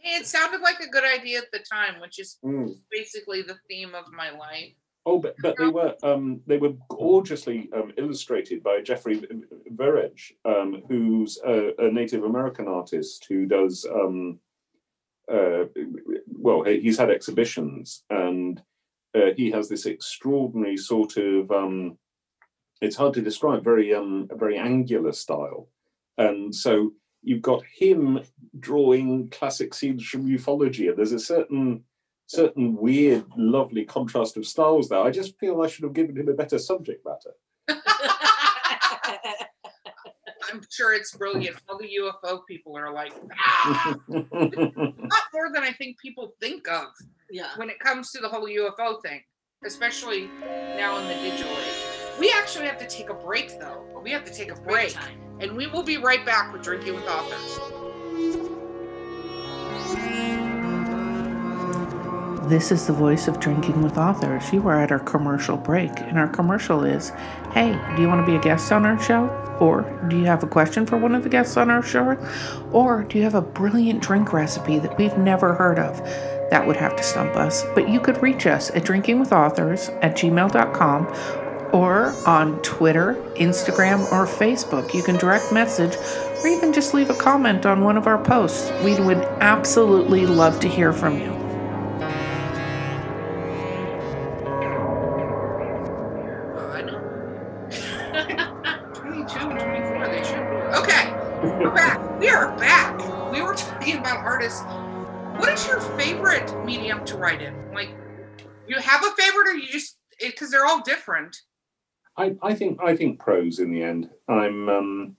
Hey, 0.00 0.20
it 0.20 0.26
sounded 0.26 0.60
like 0.60 0.80
a 0.80 0.88
good 0.88 1.04
idea 1.04 1.38
at 1.38 1.50
the 1.52 1.58
time, 1.58 2.00
which 2.00 2.20
is 2.20 2.38
mm. 2.44 2.72
basically 2.90 3.42
the 3.42 3.56
theme 3.68 3.94
of 3.94 4.04
my 4.12 4.30
life. 4.30 4.72
oh, 5.06 5.18
but, 5.18 5.34
but 5.42 5.56
they 5.58 5.68
were 5.68 5.94
um, 6.02 6.40
they 6.46 6.56
were 6.56 6.74
gorgeously 6.88 7.68
um, 7.74 7.92
illustrated 7.98 8.62
by 8.62 8.80
Jeffrey 8.80 9.22
Veregge, 9.74 10.32
um, 10.44 10.82
who's 10.88 11.38
a, 11.44 11.72
a 11.78 11.90
Native 11.90 12.24
American 12.24 12.68
artist 12.68 13.26
who 13.28 13.46
does 13.46 13.84
um, 13.92 14.38
uh, 15.32 15.64
well, 16.26 16.62
he's 16.62 16.98
had 16.98 17.10
exhibitions 17.10 18.04
and 18.10 18.62
uh, 19.14 19.30
he 19.36 19.50
has 19.50 19.68
this 19.68 19.86
extraordinary 19.86 20.76
sort 20.76 21.16
of 21.16 21.50
um, 21.50 21.98
it's 22.80 22.96
hard 22.96 23.14
to 23.14 23.22
describe 23.22 23.64
very 23.64 23.94
um, 23.94 24.28
very 24.34 24.56
angular 24.56 25.12
style 25.12 25.68
and 26.18 26.54
so 26.54 26.92
you've 27.22 27.42
got 27.42 27.62
him 27.64 28.20
drawing 28.58 29.28
classic 29.30 29.74
scenes 29.74 30.04
from 30.04 30.26
ufology, 30.26 30.88
and 30.88 30.96
there's 30.98 31.12
a 31.12 31.18
certain 31.18 31.84
certain 32.26 32.76
weird, 32.76 33.24
lovely 33.38 33.86
contrast 33.86 34.36
of 34.36 34.46
styles 34.46 34.88
there. 34.88 35.00
I 35.00 35.10
just 35.10 35.38
feel 35.38 35.62
I 35.62 35.66
should 35.66 35.84
have 35.84 35.94
given 35.94 36.16
him 36.16 36.28
a 36.28 36.34
better 36.34 36.58
subject 36.58 37.02
matter. 37.06 37.32
I'm 40.50 40.62
sure 40.70 40.94
it's 40.94 41.14
brilliant. 41.14 41.56
All 41.68 41.78
the 41.78 41.88
UFO 42.00 42.40
people 42.46 42.76
are 42.76 42.92
like, 42.92 43.12
ah, 43.38 43.96
not 44.08 45.22
more 45.32 45.52
than 45.52 45.62
I 45.62 45.72
think 45.72 45.98
people 45.98 46.34
think 46.40 46.68
of 46.68 46.86
yeah. 47.30 47.50
when 47.56 47.70
it 47.70 47.78
comes 47.78 48.10
to 48.12 48.20
the 48.20 48.28
whole 48.28 48.46
UFO 48.48 49.02
thing, 49.02 49.22
especially 49.64 50.28
now 50.40 50.98
in 50.98 51.08
the 51.08 51.14
digital 51.14 51.52
age. 51.52 52.18
We 52.18 52.32
actually 52.36 52.66
have 52.66 52.78
to 52.78 52.86
take 52.86 53.10
a 53.10 53.14
break 53.14 53.58
though. 53.60 53.84
We 54.02 54.10
have 54.10 54.24
to 54.24 54.32
take 54.32 54.50
a 54.50 54.54
break. 54.54 54.64
Break 54.64 54.92
time. 54.92 55.18
And 55.40 55.56
we 55.56 55.68
will 55.68 55.84
be 55.84 55.98
right 55.98 56.24
back 56.26 56.52
with 56.52 56.62
Drinking 56.62 56.94
with 56.94 57.04
Authors. 57.04 57.77
This 62.48 62.72
is 62.72 62.86
the 62.86 62.94
voice 62.94 63.28
of 63.28 63.40
Drinking 63.40 63.82
with 63.82 63.98
Authors. 63.98 64.54
You 64.54 64.66
are 64.68 64.80
at 64.80 64.90
our 64.90 65.00
commercial 65.00 65.58
break, 65.58 65.90
and 66.00 66.18
our 66.18 66.28
commercial 66.28 66.82
is 66.82 67.10
Hey, 67.52 67.78
do 67.94 68.00
you 68.00 68.08
want 68.08 68.24
to 68.24 68.26
be 68.26 68.38
a 68.38 68.40
guest 68.40 68.72
on 68.72 68.86
our 68.86 68.98
show? 68.98 69.26
Or 69.60 69.82
do 70.08 70.16
you 70.16 70.24
have 70.24 70.42
a 70.42 70.46
question 70.46 70.86
for 70.86 70.96
one 70.96 71.14
of 71.14 71.22
the 71.22 71.28
guests 71.28 71.58
on 71.58 71.68
our 71.68 71.82
show? 71.82 72.16
Or 72.72 73.04
do 73.04 73.18
you 73.18 73.24
have 73.24 73.34
a 73.34 73.42
brilliant 73.42 74.00
drink 74.00 74.32
recipe 74.32 74.78
that 74.78 74.96
we've 74.96 75.18
never 75.18 75.56
heard 75.56 75.78
of? 75.78 75.98
That 76.48 76.66
would 76.66 76.76
have 76.76 76.96
to 76.96 77.02
stump 77.02 77.36
us, 77.36 77.66
but 77.74 77.86
you 77.86 78.00
could 78.00 78.22
reach 78.22 78.46
us 78.46 78.70
at 78.70 78.82
drinkingwithauthors 78.82 79.98
at 80.02 80.16
gmail.com 80.16 81.74
or 81.74 82.14
on 82.26 82.62
Twitter, 82.62 83.22
Instagram, 83.34 84.10
or 84.10 84.24
Facebook. 84.24 84.94
You 84.94 85.02
can 85.02 85.16
direct 85.18 85.52
message 85.52 85.98
or 86.40 86.46
even 86.46 86.72
just 86.72 86.94
leave 86.94 87.10
a 87.10 87.14
comment 87.14 87.66
on 87.66 87.84
one 87.84 87.98
of 87.98 88.06
our 88.06 88.16
posts. 88.24 88.72
We 88.82 88.98
would 88.98 89.18
absolutely 89.42 90.24
love 90.24 90.60
to 90.60 90.68
hear 90.68 90.94
from 90.94 91.18
you. 91.18 91.37
All 110.78 110.84
different. 110.84 111.42
I, 112.16 112.36
I 112.42 112.54
think 112.54 112.80
I 112.82 112.96
think 112.96 113.20
prose 113.20 113.58
in 113.58 113.70
the 113.70 113.82
end. 113.82 114.10
I'm 114.28 114.68
um, 114.68 115.16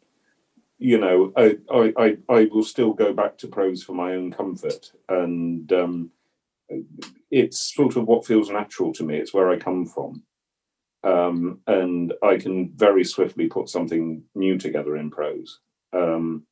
you 0.78 0.98
know, 0.98 1.32
I, 1.36 1.58
I 1.72 1.94
I 1.98 2.18
I 2.30 2.50
will 2.52 2.64
still 2.64 2.94
go 2.94 3.14
back 3.14 3.38
to 3.40 3.48
prose 3.48 3.84
for 3.84 3.94
my 3.94 4.14
own 4.14 4.32
comfort. 4.32 4.92
And 5.08 5.72
um 5.72 6.12
it's 7.32 7.74
sort 7.74 7.96
of 7.96 8.08
what 8.08 8.26
feels 8.26 8.50
natural 8.50 8.94
to 8.94 9.04
me. 9.04 9.18
It's 9.18 9.34
where 9.34 9.50
I 9.50 9.58
come 9.58 9.86
from. 9.86 10.24
Um, 11.04 11.62
and 11.66 12.14
I 12.22 12.38
can 12.38 12.74
very 12.76 13.04
swiftly 13.04 13.48
put 13.48 13.70
something 13.70 14.24
new 14.36 14.58
together 14.58 14.98
in 14.98 15.10
prose. 15.10 15.60
Um, 15.94 16.46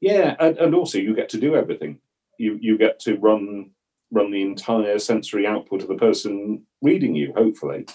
yeah, 0.00 0.34
and, 0.40 0.56
and 0.58 0.74
also 0.74 0.98
you 0.98 1.14
get 1.14 1.28
to 1.30 1.40
do 1.40 1.54
everything. 1.54 2.00
You 2.38 2.58
you 2.60 2.78
get 2.78 2.98
to 3.00 3.16
run 3.16 3.70
run 4.10 4.30
the 4.30 4.42
entire 4.42 4.98
sensory 4.98 5.46
output 5.46 5.82
of 5.82 5.88
the 5.88 5.94
person 5.96 6.64
reading 6.82 7.14
you, 7.14 7.32
hopefully, 7.36 7.86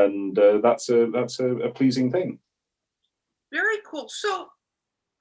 and 0.00 0.38
uh, 0.38 0.58
that's 0.62 0.88
a 0.88 1.06
that's 1.12 1.40
a, 1.40 1.56
a 1.56 1.70
pleasing 1.70 2.10
thing. 2.10 2.38
Very 3.52 3.78
cool. 3.84 4.08
So 4.08 4.48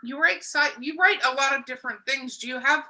you 0.03 0.19
write 0.19 0.43
you 0.79 0.95
write 0.99 1.23
a 1.23 1.33
lot 1.33 1.57
of 1.57 1.65
different 1.65 1.99
things. 2.07 2.37
Do 2.37 2.47
you 2.47 2.59
have 2.59 2.85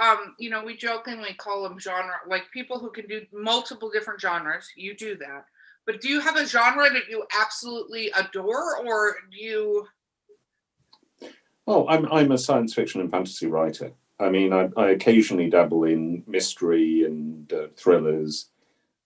um, 0.00 0.34
you 0.38 0.50
know, 0.50 0.64
we 0.64 0.76
jokingly 0.76 1.34
call 1.34 1.62
them 1.62 1.78
genre 1.78 2.14
like 2.26 2.50
people 2.52 2.78
who 2.78 2.90
can 2.90 3.06
do 3.06 3.22
multiple 3.32 3.90
different 3.90 4.20
genres. 4.20 4.68
You 4.76 4.96
do 4.96 5.16
that. 5.18 5.46
But 5.86 6.00
do 6.00 6.08
you 6.08 6.20
have 6.20 6.36
a 6.36 6.46
genre 6.46 6.90
that 6.90 7.08
you 7.08 7.24
absolutely 7.38 8.10
adore 8.10 8.84
or 8.84 9.16
do 9.30 9.38
you 9.38 9.86
Oh, 11.66 11.88
I'm 11.88 12.10
I'm 12.12 12.32
a 12.32 12.38
science 12.38 12.74
fiction 12.74 13.00
and 13.00 13.10
fantasy 13.10 13.46
writer. 13.46 13.92
I 14.20 14.28
mean, 14.28 14.52
I, 14.52 14.68
I 14.76 14.90
occasionally 14.90 15.48
dabble 15.48 15.84
in 15.84 16.22
mystery 16.26 17.04
and 17.04 17.50
uh, 17.52 17.68
thrillers, 17.76 18.50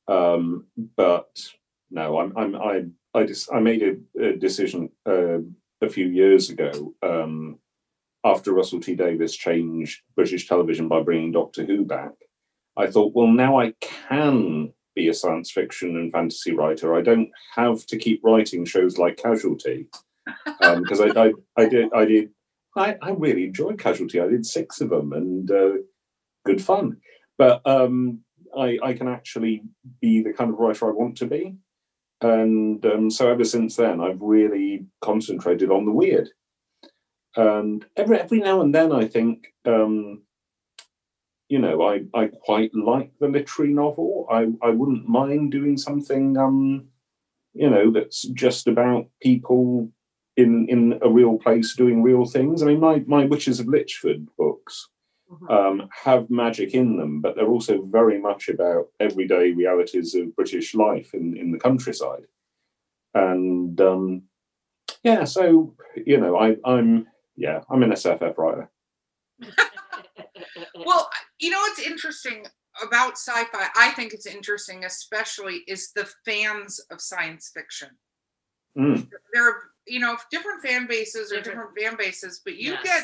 um, 0.07 0.67
but 0.97 1.51
no, 1.91 2.19
I'm 2.19 2.37
I'm 2.37 2.57
I 2.57 2.85
I 3.15 3.25
just 3.25 3.53
I 3.53 3.61
made 3.61 3.83
a, 3.83 4.23
a 4.23 4.37
decision 4.37 4.91
uh, 5.07 5.39
a 5.81 5.89
few 5.89 6.07
years 6.07 6.51
ago 6.51 6.95
um, 7.03 7.59
after 8.25 8.53
Russell 8.53 8.81
T 8.81 8.95
Davies 8.95 9.35
changed 9.35 10.03
British 10.15 10.49
television 10.49 10.89
by 10.89 11.03
bringing 11.03 11.33
Doctor 11.33 11.65
Who 11.65 11.85
back. 11.85 12.13
I 12.77 12.87
thought, 12.87 13.15
well, 13.15 13.27
now 13.27 13.59
I 13.61 13.73
can 13.81 14.73
be 14.95 15.09
a 15.09 15.15
science 15.15 15.51
fiction 15.51 15.97
and 15.97 16.13
fantasy 16.13 16.53
writer. 16.53 16.95
I 16.95 17.03
don't 17.03 17.31
have 17.55 17.87
to 17.87 17.99
keep 17.99 18.21
writing 18.23 18.65
shows 18.65 18.99
like 18.99 19.17
Casualty 19.17 19.89
because 20.59 21.01
I, 21.01 21.09
I 21.09 21.33
I 21.57 21.69
did 21.69 21.93
I 21.95 22.05
did 22.05 22.31
I, 22.77 22.97
I 23.03 23.11
really 23.11 23.45
enjoyed 23.45 23.79
Casualty. 23.79 24.21
I 24.21 24.29
did 24.29 24.47
six 24.47 24.81
of 24.81 24.91
them 24.91 25.13
and 25.13 25.51
uh, 25.51 25.73
good 26.45 26.63
fun. 26.63 26.99
But 27.37 27.63
um, 27.67 28.21
I, 28.57 28.79
I 28.83 28.93
can 28.95 29.09
actually 29.09 29.63
be 30.01 30.23
the 30.23 30.33
kind 30.33 30.53
of 30.53 30.59
writer 30.59 30.89
I 30.89 30.93
want 30.93 31.17
to 31.19 31.27
be. 31.27 31.57
And 32.21 32.85
um, 32.85 33.11
so 33.11 33.31
ever 33.31 33.45
since 33.45 33.77
then, 33.77 34.01
I've 34.01 34.21
really 34.21 34.87
concentrated 35.01 35.71
on 35.71 35.85
the 35.85 35.93
weird. 35.93 36.31
And 37.37 37.85
every 37.97 38.19
every 38.19 38.41
now 38.41 38.61
and 38.61 38.75
then, 38.75 38.91
I 38.91 39.07
think, 39.07 39.55
um, 39.65 40.23
you 41.49 41.59
know, 41.59 41.83
I, 41.83 42.03
I 42.15 42.27
quite 42.27 42.75
like 42.75 43.13
the 43.21 43.29
literary 43.29 43.73
novel. 43.73 44.27
I, 44.31 44.49
I 44.63 44.71
wouldn't 44.71 45.09
mind 45.09 45.53
doing 45.53 45.77
something, 45.77 46.37
um, 46.37 46.89
you 47.55 47.71
know, 47.71 47.93
that's 47.93 48.23
just 48.23 48.67
about 48.67 49.07
people 49.23 49.91
in 50.37 50.69
in 50.69 50.99
a 51.03 51.09
real 51.09 51.39
place 51.39 51.75
doing 51.77 52.03
real 52.03 52.25
things. 52.25 52.63
I 52.63 52.67
mean, 52.67 52.81
my 52.81 53.05
my 53.07 53.25
Witches 53.25 53.61
of 53.61 53.67
Lychford 53.67 54.27
books. 54.37 54.89
Um, 55.49 55.89
have 55.93 56.31
magic 56.31 56.75
in 56.75 56.97
them, 56.97 57.21
but 57.21 57.37
they're 57.37 57.49
also 57.49 57.83
very 57.83 58.21
much 58.21 58.49
about 58.49 58.89
everyday 59.01 59.53
realities 59.53 60.15
of 60.15 60.35
British 60.37 60.75
life 60.75 61.15
in 61.15 61.37
in 61.37 61.51
the 61.53 61.59
countryside. 61.59 62.27
And 63.15 63.81
um, 63.81 64.23
yeah, 65.03 65.25
so 65.25 65.75
you 65.97 66.19
know, 66.19 66.37
I 66.39 66.57
I'm 66.65 67.07
yeah, 67.37 67.61
I'm 67.71 67.83
an 67.83 67.93
SFF 67.93 68.37
writer. 68.39 68.71
Well, 70.75 71.09
you 71.41 71.51
know 71.51 71.59
what's 71.59 71.81
interesting 71.81 72.47
about 72.83 73.13
sci-fi? 73.13 73.67
I 73.77 73.91
think 73.91 74.13
it's 74.13 74.27
interesting, 74.27 74.85
especially 74.85 75.63
is 75.67 75.93
the 75.93 76.09
fans 76.25 76.81
of 76.91 77.01
science 77.01 77.51
fiction. 77.55 77.89
Mm. 78.77 79.09
There 79.33 79.49
are, 79.49 79.57
you 79.87 80.01
know, 80.01 80.17
different 80.31 80.63
fan 80.63 80.87
bases 80.87 81.33
or 81.33 81.37
Different- 81.37 81.75
different 81.75 81.79
fan 81.79 81.97
bases, 82.07 82.41
but 82.45 82.57
you 82.57 82.73
Yes. 82.73 82.85
get 82.85 83.03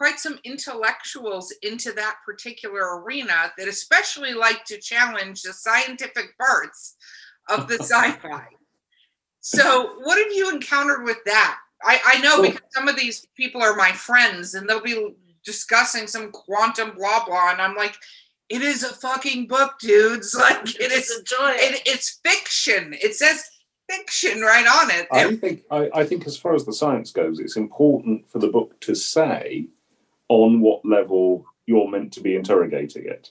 quite 0.00 0.18
some 0.18 0.38
intellectuals 0.44 1.52
into 1.62 1.92
that 1.92 2.16
particular 2.24 3.02
arena 3.02 3.52
that 3.58 3.68
especially 3.68 4.32
like 4.32 4.64
to 4.64 4.78
challenge 4.78 5.42
the 5.42 5.52
scientific 5.52 6.38
parts 6.38 6.96
of 7.50 7.68
the 7.68 7.74
sci-fi. 7.82 8.46
So, 9.40 9.96
what 10.02 10.16
have 10.18 10.32
you 10.32 10.50
encountered 10.50 11.04
with 11.04 11.18
that? 11.26 11.58
I, 11.82 12.00
I 12.06 12.20
know 12.20 12.40
Well- 12.40 12.50
because 12.50 12.66
some 12.70 12.88
of 12.88 12.96
these 12.96 13.26
people 13.36 13.62
are 13.62 13.76
my 13.76 13.92
friends 13.92 14.54
and 14.54 14.66
they'll 14.66 14.82
be 14.82 15.14
discussing 15.44 16.06
some 16.06 16.30
quantum 16.32 16.92
blah 16.96 17.24
blah, 17.26 17.50
and 17.52 17.60
I'm 17.60 17.76
like, 17.76 17.94
it 18.48 18.62
is 18.62 18.82
a 18.82 18.94
fucking 18.94 19.48
book, 19.48 19.74
dudes. 19.80 20.34
Like 20.38 20.62
it 20.80 20.92
is 20.92 21.08
Just 21.08 21.10
is 21.10 21.18
enjoy 21.18 21.50
it. 21.50 21.74
it, 21.74 21.82
it's 21.84 22.20
fiction. 22.24 22.94
It 23.02 23.14
says 23.14 23.44
fiction 23.90 24.40
right 24.40 24.66
on 24.66 24.90
it. 24.90 25.08
I 25.12 25.36
think 25.36 25.62
I, 25.70 25.90
I 25.92 26.04
think 26.04 26.26
as 26.26 26.38
far 26.38 26.54
as 26.54 26.64
the 26.64 26.72
science 26.72 27.10
goes, 27.12 27.38
it's 27.38 27.56
important 27.56 28.30
for 28.30 28.38
the 28.38 28.48
book 28.48 28.80
to 28.80 28.94
say 28.94 29.68
on 30.30 30.60
what 30.60 30.80
level 30.86 31.44
you're 31.66 31.90
meant 31.90 32.12
to 32.14 32.20
be 32.20 32.36
interrogating 32.36 33.04
it. 33.04 33.30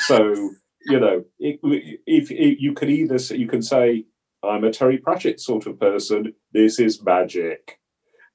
So 0.00 0.50
you 0.86 1.00
know, 1.00 1.24
it, 1.38 1.60
if, 2.06 2.30
if 2.30 2.60
you 2.60 2.74
could 2.74 2.90
either 2.90 3.18
say, 3.18 3.36
you 3.36 3.46
could 3.46 3.64
say, 3.64 4.04
"I'm 4.42 4.64
a 4.64 4.70
Terry 4.70 4.98
Pratchett 4.98 5.40
sort 5.40 5.66
of 5.66 5.80
person. 5.80 6.34
This 6.52 6.78
is 6.78 7.02
magic," 7.02 7.78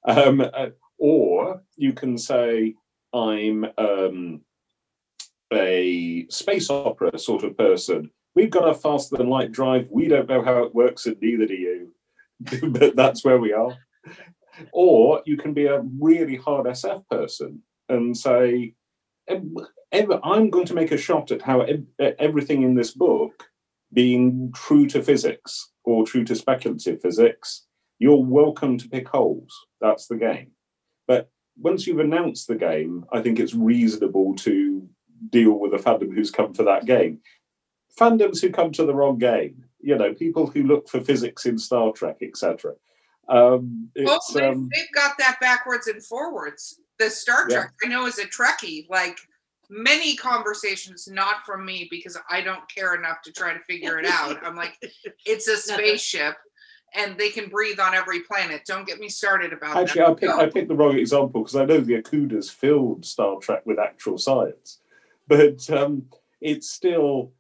um, 0.08 0.41
uh, 0.41 0.70
or 0.97 1.62
you 1.76 1.93
can 1.93 2.18
say, 2.18 2.74
"I'm 3.14 3.66
um, 3.78 4.41
a 5.54 6.26
space 6.30 6.70
opera 6.70 7.20
sort 7.20 7.43
of 7.43 7.58
person." 7.58 8.10
We've 8.34 8.50
got 8.50 8.70
a 8.70 8.74
faster 8.74 9.18
than 9.18 9.30
light 9.30 9.52
drive. 9.52 9.88
We 9.91 10.08
don't 10.08 10.30
know 10.30 10.43
how 10.43 10.64
it 10.64 10.74
works, 10.74 11.06
and 11.06 11.18
neither 11.22 11.45
do 11.45 11.56
you. 11.56 11.93
but 12.70 12.95
that's 12.95 13.26
where 13.26 13.38
we 13.38 13.54
are. 13.54 13.76
Or 14.72 15.22
you 15.26 15.36
can 15.36 15.54
be 15.54 15.66
a 15.66 15.82
really 16.00 16.38
hard 16.38 16.66
SF 16.66 17.04
person 17.10 17.62
and 17.90 18.16
say, 18.16 18.74
"Ev- 19.28 19.44
ev- 19.92 20.20
I'm 20.24 20.50
going 20.50 20.66
to 20.68 20.74
make 20.74 20.92
a 20.92 20.98
shot 20.98 21.32
at 21.32 21.42
how 21.42 21.66
everything 22.00 22.62
in 22.62 22.76
this 22.76 22.92
book 22.92 23.50
being 23.92 24.52
true 24.54 24.86
to 24.88 25.02
physics 25.02 25.72
or 25.84 26.06
true 26.06 26.24
to 26.24 26.36
speculative 26.36 27.02
physics. 27.02 27.66
You're 27.98 28.24
welcome 28.24 28.78
to 28.78 28.88
pick 28.88 29.08
holes. 29.08 29.54
That's 29.82 30.08
the 30.08 30.16
game. 30.16 30.52
But 31.08 31.30
once 31.58 31.88
you've 31.88 32.00
announced 32.00 32.48
the 32.48 32.56
game, 32.56 33.06
I 33.12 33.22
think 33.22 33.40
it's 33.40 33.56
reasonable 33.56 34.36
to 34.38 34.88
deal 35.32 35.54
with 35.54 35.74
a 35.74 35.78
fandom 35.78 36.14
who's 36.14 36.32
come 36.32 36.54
for 36.54 36.64
that 36.64 36.86
game. 36.86 37.20
Fandoms 38.00 38.42
who 38.42 38.52
come 38.52 38.72
to 38.74 38.86
the 38.86 38.94
wrong 38.94 39.18
game, 39.18 39.66
you 39.82 39.98
know, 39.98 40.14
people 40.14 40.48
who 40.48 40.64
look 40.64 40.88
for 40.88 41.02
physics 41.02 41.46
in 41.46 41.58
Star 41.58 41.92
Trek, 41.92 42.18
etc. 42.22 42.74
Um, 43.28 43.90
Well, 43.98 44.20
they've, 44.34 44.44
um, 44.44 44.70
they've 44.74 44.92
got 44.94 45.18
that 45.18 45.40
backwards 45.42 45.88
and 45.88 46.04
forwards. 46.04 46.80
The 47.00 47.10
Star 47.10 47.47
Yeah. 47.50 47.62
Trek, 47.62 47.72
I 47.84 47.88
know 47.88 48.06
as 48.06 48.20
a 48.20 48.26
Trekkie, 48.26 48.88
like 48.89 49.18
many 49.70 50.16
conversations, 50.16 51.08
not 51.08 51.45
from 51.45 51.66
me 51.66 51.88
because 51.89 52.18
I 52.30 52.41
don't 52.41 52.68
care 52.74 52.95
enough 52.95 53.22
to 53.24 53.32
try 53.32 53.54
to 53.54 53.60
figure 53.60 54.00
it 54.00 54.06
out. 54.06 54.38
I'm 54.45 54.56
like, 54.56 54.78
it's 55.26 55.47
a 55.47 55.58
spaceship 55.58 56.36
and 56.95 57.18
they 57.18 57.30
can 57.30 57.50
breathe 57.50 57.80
on 57.80 57.93
every 57.93 58.22
planet. 58.22 58.64
Don't 58.66 58.88
get 58.88 59.00
me 59.00 59.10
started 59.10 59.54
about 59.54 59.78
Actually, 59.78 60.02
I 60.02 60.10
that. 60.10 60.18
picked, 60.18 60.34
I 60.34 60.50
picked 60.50 60.68
the 60.68 60.76
wrong 60.76 60.97
example 60.97 61.41
because 61.41 61.56
I 61.56 61.66
know 61.66 61.80
the 61.80 62.02
Okudas 62.02 62.52
filled 62.52 63.06
Star 63.06 63.38
Trek 63.39 63.66
with 63.66 63.80
actual 63.80 64.18
science, 64.18 64.80
but 65.28 65.70
um, 65.70 66.04
it's 66.41 66.70
still, 66.72 67.32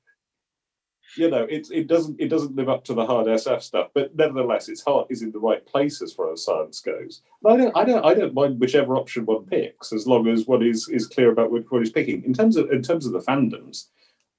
you 1.19 1.29
know, 1.29 1.43
it 1.43 1.67
it 1.71 1.87
doesn't 1.87 2.19
it 2.19 2.29
doesn't 2.29 2.55
live 2.55 2.69
up 2.69 2.85
to 2.85 2.93
the 2.93 3.05
hard 3.05 3.27
SF 3.27 3.61
stuff. 3.61 3.89
But 3.93 4.15
nevertheless, 4.15 4.69
its 4.69 4.81
heart 4.81 5.07
is 5.09 5.21
in 5.21 5.31
the 5.31 5.39
right 5.39 5.65
place 5.65 6.01
as 6.01 6.13
far 6.13 6.31
as 6.31 6.45
science 6.45 6.79
goes. 6.79 7.21
I 7.45 7.57
don't 7.57 7.75
I 7.75 7.83
don't 7.83 8.05
I 8.05 8.13
don't 8.13 8.33
mind 8.33 8.59
whichever 8.59 8.95
option 8.95 9.25
one 9.25 9.45
picks 9.45 9.91
as 9.91 10.07
long 10.07 10.27
as 10.27 10.47
one 10.47 10.63
is 10.63 10.87
is 10.87 11.07
clear 11.07 11.31
about 11.31 11.51
what, 11.51 11.63
what 11.69 11.81
he's 11.81 11.91
picking. 11.91 12.23
In 12.23 12.33
terms 12.33 12.55
of 12.55 12.71
in 12.71 12.81
terms 12.81 13.05
of 13.05 13.11
the 13.11 13.19
fandoms, 13.19 13.87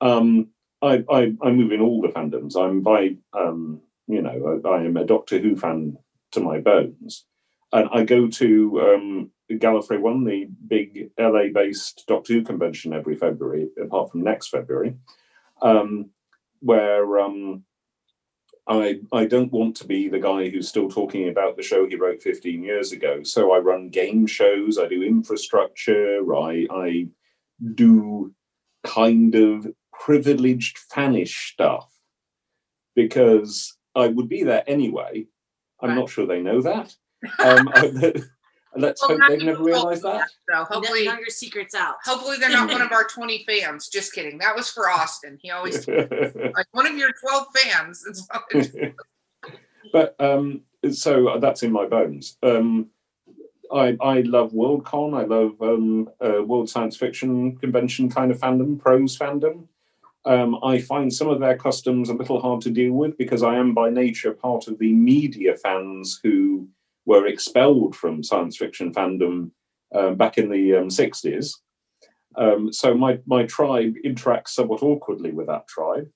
um, 0.00 0.48
I, 0.80 1.04
I 1.10 1.32
I 1.42 1.50
move 1.50 1.72
in 1.72 1.82
all 1.82 2.00
the 2.00 2.08
fandoms. 2.08 2.56
I'm 2.56 2.80
by 2.80 3.16
um, 3.38 3.80
you 4.06 4.22
know 4.22 4.60
I, 4.64 4.68
I 4.68 4.82
am 4.82 4.96
a 4.96 5.04
Doctor 5.04 5.38
Who 5.38 5.56
fan 5.56 5.98
to 6.32 6.40
my 6.40 6.60
bones 6.60 7.26
and 7.72 7.88
I 7.92 8.04
go 8.04 8.28
to 8.28 8.80
um, 8.80 9.30
Gallifrey 9.50 10.00
One, 10.00 10.24
the 10.24 10.48
big 10.66 11.10
LA-based 11.18 12.04
Doctor 12.06 12.34
Who 12.34 12.42
convention 12.42 12.92
every 12.92 13.16
February, 13.16 13.68
apart 13.80 14.10
from 14.10 14.22
next 14.22 14.48
February, 14.48 14.96
um, 15.62 16.10
where 16.60 17.18
um, 17.18 17.64
I 18.68 19.00
I 19.12 19.26
don't 19.26 19.52
want 19.52 19.76
to 19.76 19.86
be 19.86 20.08
the 20.08 20.20
guy 20.20 20.48
who's 20.48 20.68
still 20.68 20.88
talking 20.88 21.28
about 21.28 21.56
the 21.56 21.62
show 21.62 21.86
he 21.86 21.96
wrote 21.96 22.22
15 22.22 22.62
years 22.62 22.92
ago. 22.92 23.22
So 23.22 23.52
I 23.52 23.58
run 23.58 23.88
game 23.88 24.26
shows, 24.26 24.78
I 24.78 24.86
do 24.86 25.02
infrastructure, 25.02 26.20
I 26.34 26.66
I 26.70 27.08
do 27.74 28.32
kind 28.84 29.34
of 29.34 29.66
privileged 29.92 30.78
fanish 30.94 31.52
stuff 31.52 31.92
because 32.94 33.76
I 33.94 34.06
would 34.08 34.28
be 34.28 34.44
there 34.44 34.64
anyway. 34.66 35.26
I'm 35.82 35.90
Right. 35.90 35.98
not 35.98 36.10
sure 36.10 36.26
they 36.26 36.42
know 36.42 36.60
that. 36.62 36.94
Um, 37.38 37.68
let's 38.76 39.02
Well, 39.02 39.10
hope 39.10 39.18
now 39.20 39.28
they've 39.28 39.40
you 39.40 39.46
never 39.46 39.58
know 39.58 39.64
realised 39.64 40.02
that. 40.04 40.28
So 40.50 40.64
hopefully, 40.64 41.06
now 41.06 41.18
your 41.18 41.26
secret's 41.28 41.74
out. 41.74 41.96
hopefully 42.04 42.36
they're 42.38 42.50
not 42.50 42.70
one 42.70 42.82
of 42.82 42.92
our 42.92 43.04
20 43.14 43.44
fans. 43.44 43.88
Just 43.88 44.12
kidding. 44.12 44.38
That 44.38 44.54
was 44.54 44.70
for 44.70 44.88
Austin. 44.88 45.38
He 45.40 45.50
always 45.50 45.86
like 45.88 46.66
one 46.72 46.86
of 46.86 46.96
your 46.96 47.10
12 47.20 47.46
fans. 47.56 48.28
But 49.92 50.14
um, 50.20 50.62
so 50.92 51.38
that's 51.40 51.62
in 51.62 51.72
my 51.72 51.86
bones. 51.86 52.36
Um, 52.42 52.90
I 53.72 53.96
I 54.00 54.20
love 54.20 54.52
Worldcon. 54.52 55.18
I 55.18 55.24
love 55.24 55.60
um, 55.60 56.08
uh, 56.24 56.42
World 56.44 56.68
Science 56.68 56.96
Fiction 56.96 57.56
Convention 57.56 58.08
kind 58.10 58.30
of 58.30 58.38
fandom, 58.38 58.78
prose 58.78 59.16
fandom. 59.18 59.66
Um, 60.26 60.58
I 60.62 60.78
find 60.80 61.12
some 61.12 61.28
of 61.28 61.40
their 61.40 61.56
customs 61.56 62.10
a 62.10 62.14
little 62.14 62.40
hard 62.40 62.60
to 62.62 62.70
deal 62.70 62.92
with 62.92 63.16
because 63.16 63.42
I 63.42 63.56
am 63.56 63.72
by 63.72 63.88
nature 63.88 64.32
part 64.32 64.68
of 64.68 64.78
the 64.78 64.92
media 64.92 65.56
fans 65.56 66.20
who 66.22 66.68
were 67.06 67.26
expelled 67.26 67.96
from 67.96 68.22
science 68.22 68.56
fiction 68.56 68.92
fandom 68.92 69.50
um, 69.94 70.16
back 70.16 70.38
in 70.38 70.50
the 70.50 70.76
um, 70.76 70.88
60s. 70.88 71.54
Um, 72.36 72.72
so 72.72 72.94
my, 72.94 73.18
my 73.26 73.44
tribe 73.44 73.94
interacts 74.04 74.48
somewhat 74.48 74.82
awkwardly 74.82 75.32
with 75.32 75.48
that 75.48 75.66
tribe. 75.66 76.08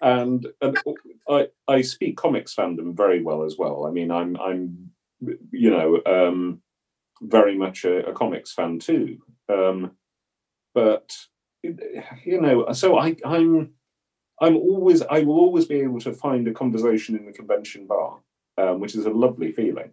And, 0.00 0.46
and 0.60 0.78
I, 1.28 1.48
I 1.66 1.82
speak 1.82 2.16
comics 2.16 2.54
fandom 2.54 2.96
very 2.96 3.22
well 3.22 3.42
as 3.44 3.56
well. 3.58 3.86
I 3.86 3.90
mean, 3.90 4.10
I'm, 4.10 4.36
I'm 4.36 4.90
you 5.50 5.70
know, 5.70 6.00
um, 6.06 6.62
very 7.22 7.56
much 7.56 7.84
a, 7.84 8.06
a 8.06 8.12
comics 8.12 8.52
fan 8.52 8.78
too. 8.78 9.18
Um, 9.48 9.92
but 10.74 11.16
you 11.62 12.40
know, 12.40 12.72
so 12.72 12.98
I, 12.98 13.16
I'm, 13.24 13.72
I'm 14.40 14.56
always, 14.56 15.02
I 15.02 15.20
will 15.20 15.40
always 15.40 15.64
be 15.64 15.80
able 15.80 16.00
to 16.00 16.12
find 16.12 16.46
a 16.46 16.52
conversation 16.52 17.16
in 17.16 17.26
the 17.26 17.32
convention 17.32 17.86
bar, 17.86 18.20
um, 18.56 18.80
which 18.80 18.94
is 18.94 19.06
a 19.06 19.10
lovely 19.10 19.52
feeling. 19.52 19.90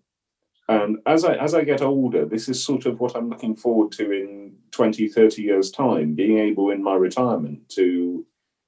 And 0.67 0.97
as 1.05 1.23
I 1.25 1.35
as 1.35 1.53
I 1.53 1.63
get 1.63 1.81
older, 1.81 2.25
this 2.25 2.49
is 2.49 2.63
sort 2.63 2.85
of 2.85 2.99
what 2.99 3.15
I'm 3.15 3.29
looking 3.29 3.55
forward 3.55 3.91
to 3.93 4.11
in 4.11 4.55
20, 4.71 5.07
30 5.07 5.41
years' 5.41 5.71
time, 5.71 6.15
being 6.15 6.39
able 6.39 6.71
in 6.71 6.81
my 6.81 6.95
retirement 6.95 7.69
to, 7.69 8.25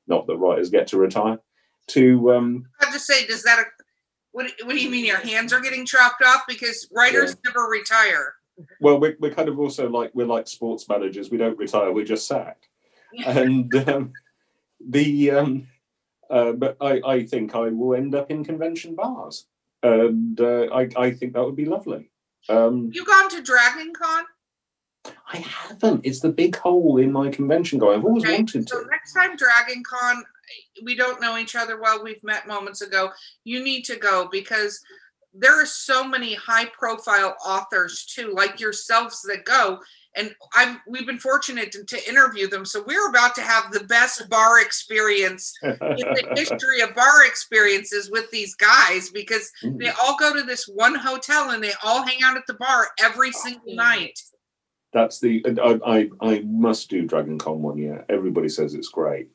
not 0.07 0.27
that 0.27 0.37
writers 0.37 0.69
get 0.69 0.87
to 0.87 0.97
retire, 0.97 1.39
to 1.87 2.33
um, 2.33 2.67
I 2.79 2.85
have 2.85 2.93
to 2.93 2.99
say, 2.99 3.25
does 3.25 3.41
that 3.43 3.65
what, 4.37 4.51
what 4.65 4.73
do 4.73 4.79
you 4.79 4.91
mean 4.91 5.05
your 5.05 5.17
hands 5.17 5.51
are 5.51 5.59
getting 5.59 5.83
chopped 5.83 6.21
off? 6.21 6.43
Because 6.47 6.87
writers 6.91 7.35
never 7.43 7.61
retire. 7.61 8.35
well, 8.79 8.99
we're, 8.99 9.15
we're 9.19 9.33
kind 9.33 9.49
of 9.49 9.57
also 9.57 9.89
like 9.89 10.11
we're 10.13 10.27
like 10.27 10.47
sports 10.47 10.87
managers. 10.87 11.31
We 11.31 11.37
don't 11.37 11.57
retire; 11.57 11.91
we're 11.91 12.05
just 12.05 12.27
sacked. 12.27 12.67
and 13.25 13.73
um, 13.89 14.13
the 14.87 15.31
um, 15.31 15.67
uh, 16.29 16.51
but 16.51 16.77
I, 16.79 17.01
I 17.03 17.25
think 17.25 17.55
I 17.55 17.69
will 17.69 17.95
end 17.95 18.13
up 18.13 18.29
in 18.29 18.43
convention 18.43 18.93
bars, 18.93 19.47
and 19.83 20.39
uh, 20.39 20.67
I, 20.73 20.89
I 20.97 21.11
think 21.11 21.33
that 21.33 21.43
would 21.43 21.55
be 21.55 21.65
lovely. 21.65 22.09
Um, 22.49 22.89
You 22.93 23.05
gone 23.05 23.29
to 23.29 23.41
Dragon 23.41 23.93
Con? 23.93 24.25
I 25.31 25.37
haven't. 25.37 26.05
It's 26.05 26.19
the 26.19 26.31
big 26.31 26.55
hole 26.57 26.97
in 26.97 27.11
my 27.11 27.29
convention 27.29 27.79
guy. 27.79 27.87
I've 27.87 28.03
always 28.05 28.23
Okay, 28.23 28.35
wanted 28.37 28.67
So 28.67 28.81
to. 28.83 28.89
next 28.89 29.13
time 29.13 29.35
Dragon 29.37 29.83
Con, 29.83 30.23
we 30.83 30.95
don't 30.95 31.21
know 31.21 31.37
each 31.37 31.55
other 31.55 31.79
well. 31.79 32.03
We've 32.03 32.23
met 32.23 32.47
moments 32.47 32.81
ago. 32.81 33.11
You 33.43 33.63
need 33.63 33.83
to 33.85 33.95
go 33.97 34.27
because 34.31 34.81
there 35.33 35.61
are 35.61 35.65
so 35.65 36.05
many 36.07 36.33
high 36.33 36.65
profile 36.65 37.35
authors 37.45 38.05
too, 38.05 38.33
like 38.33 38.59
yourselves 38.59 39.21
that 39.23 39.45
go. 39.45 39.79
And 40.17 40.33
I've 40.55 40.77
we've 40.87 41.05
been 41.05 41.19
fortunate 41.19 41.71
to, 41.73 41.83
to 41.83 42.09
interview 42.09 42.47
them. 42.47 42.65
So 42.65 42.83
we're 42.85 43.09
about 43.09 43.35
to 43.35 43.41
have 43.41 43.71
the 43.71 43.83
best 43.85 44.29
bar 44.29 44.59
experience 44.59 45.53
in 45.61 45.77
the 45.79 46.27
history 46.35 46.81
of 46.81 46.95
bar 46.95 47.25
experiences 47.25 48.09
with 48.11 48.29
these 48.31 48.55
guys 48.55 49.09
because 49.09 49.51
they 49.63 49.89
all 50.01 50.17
go 50.17 50.33
to 50.33 50.43
this 50.43 50.67
one 50.67 50.95
hotel 50.95 51.51
and 51.51 51.63
they 51.63 51.73
all 51.83 52.05
hang 52.05 52.23
out 52.23 52.37
at 52.37 52.47
the 52.47 52.55
bar 52.55 52.87
every 52.99 53.31
single 53.31 53.75
night. 53.75 54.19
That's 54.93 55.19
the 55.19 55.43
I, 55.63 55.79
I 55.85 56.09
I 56.21 56.39
must 56.45 56.89
do 56.89 57.05
Dragon 57.05 57.37
Con 57.37 57.61
one 57.61 57.77
year. 57.77 58.05
Everybody 58.09 58.49
says 58.49 58.73
it's 58.73 58.89
great. 58.89 59.29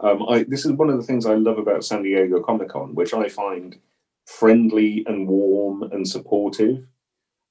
Um, 0.00 0.24
I 0.28 0.44
this 0.44 0.64
is 0.66 0.72
one 0.72 0.90
of 0.90 0.96
the 0.96 1.04
things 1.04 1.26
I 1.26 1.34
love 1.34 1.58
about 1.58 1.84
San 1.84 2.02
Diego 2.02 2.40
Comic 2.40 2.70
Con, 2.70 2.94
which 2.94 3.14
I 3.14 3.28
find 3.28 3.78
friendly 4.26 5.04
and 5.06 5.26
warm 5.28 5.84
and 5.84 6.06
supportive. 6.06 6.86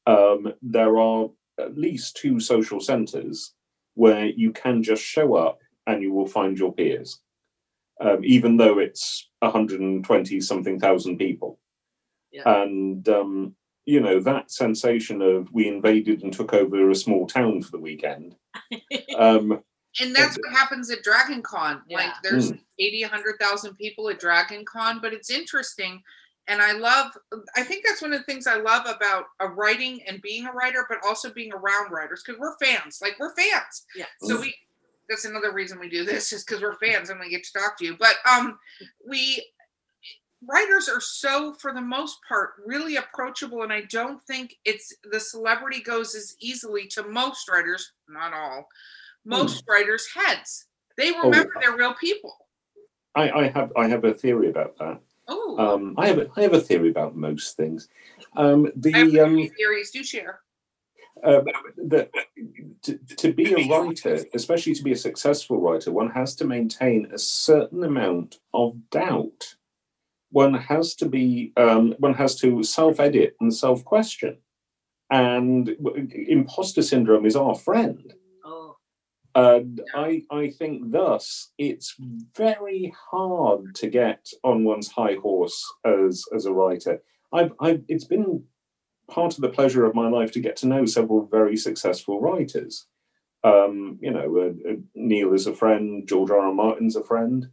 Um, 0.06 0.54
there 0.62 1.00
are 1.00 1.30
at 1.60 1.78
least 1.78 2.18
two 2.18 2.40
social 2.40 2.80
centres 2.80 3.54
where 3.94 4.26
you 4.26 4.52
can 4.52 4.84
just 4.84 5.04
show 5.04 5.36
up 5.36 5.60
and 5.88 6.02
you 6.02 6.12
will 6.12 6.28
find 6.28 6.58
your 6.58 6.74
peers, 6.74 7.22
um, 8.02 8.20
even 8.24 8.58
though 8.58 8.80
it's 8.80 9.30
120 9.40 10.42
something 10.42 10.80
thousand 10.80 11.18
people. 11.18 11.60
Yeah. 12.32 12.62
And 12.64 13.08
um, 13.08 13.56
you 13.86 14.02
know 14.02 14.20
that 14.20 14.52
sensation 14.52 15.22
of 15.22 15.52
we 15.54 15.68
invaded 15.68 16.24
and 16.24 16.34
took 16.34 16.54
over 16.54 16.90
a 16.90 16.96
small 16.96 17.28
town 17.28 17.62
for 17.62 17.72
the 17.72 17.80
weekend. 17.80 18.36
Um, 19.18 19.64
and 20.02 20.14
that's 20.14 20.36
what 20.36 20.52
happens 20.52 20.92
at 20.92 21.02
Dragon 21.02 21.42
Con. 21.42 21.82
Like 21.90 22.08
Yeah. 22.08 22.14
there's 22.22 22.52
80, 22.80 23.04
100,000 23.04 23.76
people 23.76 24.10
at 24.10 24.20
Dragon 24.20 24.66
Con, 24.66 25.00
but 25.02 25.14
it's 25.14 25.30
interesting. 25.30 26.04
And 26.48 26.62
I 26.62 26.74
love, 26.74 27.12
I 27.56 27.64
think 27.64 27.84
that's 27.86 28.02
one 28.02 28.14
of 28.14 28.20
the 28.20 28.26
things 28.26 28.46
I 28.46 28.58
love 28.58 28.86
about 28.86 29.26
a 29.40 29.48
writing 29.48 30.02
and 30.08 30.22
being 30.22 30.46
a 30.46 30.52
writer, 30.52 30.86
but 30.88 31.00
also 31.06 31.34
being 31.34 31.52
around 31.52 31.92
writers 31.92 32.24
because 32.26 32.40
we're 32.40 32.58
fans. 32.58 33.00
Like 33.02 33.18
we're 33.20 33.36
fans. 33.36 33.86
Yeah. 33.96 34.06
So 34.22 34.40
we, 34.40 34.56
that's 35.10 35.26
another 35.26 35.52
reason 35.52 35.80
we 35.80 35.90
do 35.90 36.06
this 36.06 36.32
is 36.32 36.44
because 36.44 36.62
we're 36.62 36.78
fans 36.78 37.10
and 37.10 37.20
we 37.20 37.30
get 37.30 37.44
to 37.46 37.54
talk 37.54 37.78
to 37.80 37.86
you. 37.86 37.98
But 37.98 38.16
um, 38.30 38.60
we, 39.08 39.44
writers 40.48 40.88
are 40.88 41.02
so, 41.02 41.54
for 41.54 41.74
the 41.74 41.82
most 41.82 42.20
part, 42.28 42.52
really 42.66 42.98
approachable. 42.98 43.64
And 43.64 43.74
I 43.74 43.82
don't 43.90 44.22
think 44.24 44.56
it's 44.66 44.94
the 45.12 45.20
celebrity 45.20 45.82
goes 45.82 46.14
as 46.16 46.36
easily 46.40 46.88
to 46.90 47.04
most 47.04 47.50
writers, 47.50 47.92
not 48.08 48.34
all, 48.34 48.68
most 49.26 49.64
writers' 49.68 50.08
heads. 50.14 50.68
They 50.98 51.12
remember 51.12 51.52
they're 51.60 51.76
real 51.76 51.96
people. 51.96 52.36
I, 53.16 53.32
I 53.32 53.48
have 53.48 53.72
I 53.76 53.88
have 53.88 54.04
a 54.04 54.14
theory 54.14 54.50
about 54.50 54.78
that. 54.78 55.02
Oh, 55.28 55.58
Um, 55.58 55.96
I 55.98 56.08
have 56.08 56.20
a, 56.20 56.30
I 56.36 56.42
have 56.42 56.54
a 56.54 56.62
theory 56.62 56.90
about 56.90 57.16
most 57.16 57.58
things. 57.58 57.88
Um, 58.36 58.72
the 58.76 58.94
um, 58.94 59.50
theories. 59.58 59.92
Do 59.92 60.04
share. 60.04 60.42
uh, 61.24 61.42
the, 61.78 62.10
to, 62.84 62.98
to 62.98 63.34
be 63.34 63.54
a 63.54 63.68
writer, 63.70 64.24
especially 64.34 64.74
to 64.76 64.84
be 64.84 64.92
a 64.92 64.98
successful 64.98 65.60
writer, 65.60 65.92
one 65.92 66.12
has 66.12 66.36
to 66.36 66.46
maintain 66.46 67.10
a 67.12 67.18
certain 67.18 67.84
amount 67.84 68.40
of 68.54 68.76
doubt. 68.92 69.56
One 70.32 70.54
has 70.54 70.96
to 70.96 71.08
be 71.08 71.54
um, 71.56 71.96
one 72.00 72.14
has 72.16 72.36
to 72.42 72.62
self-edit 72.64 73.36
and 73.40 73.54
self-question. 73.54 74.38
and 75.10 75.70
imposter 76.28 76.82
syndrome 76.82 77.26
is 77.26 77.36
our 77.36 77.56
friend. 77.56 78.14
And 79.36 79.82
I, 79.94 80.22
I 80.32 80.50
think 80.50 80.92
thus 80.92 81.52
it's 81.58 81.96
very 82.36 82.94
hard 83.12 83.76
to 83.76 83.90
get 83.90 84.26
on 84.46 84.64
one's 84.64 84.90
high 84.90 85.16
horse 85.22 85.62
as 85.86 86.24
as 86.34 86.46
a 86.46 86.54
writer. 86.54 87.02
I've, 87.34 87.52
I've 87.60 87.84
it's 87.90 88.06
been 88.06 88.44
part 89.10 89.36
of 89.36 89.42
the 89.42 89.50
pleasure 89.50 89.86
of 89.86 89.94
my 89.94 90.08
life 90.08 90.32
to 90.32 90.40
get 90.40 90.56
to 90.58 90.68
know 90.68 90.86
several 90.86 91.28
very 91.28 91.58
successful 91.58 92.22
writers. 92.22 92.88
Um, 93.44 94.00
you 94.02 94.10
know, 94.10 94.38
uh, 94.38 94.72
uh, 94.72 94.76
Neil 94.96 95.34
is 95.34 95.48
a 95.48 95.54
friend, 95.54 96.08
George 96.08 96.32
R. 96.32 96.40
R. 96.40 96.54
Martin's 96.54 96.96
a 96.96 97.04
friend, 97.04 97.48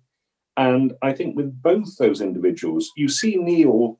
and 0.57 0.95
I 1.03 1.13
think 1.13 1.37
with 1.37 1.61
both 1.63 1.99
those 1.99 2.21
individuals, 2.21 2.91
you 2.97 3.09
see 3.09 3.37
Neil 3.37 3.99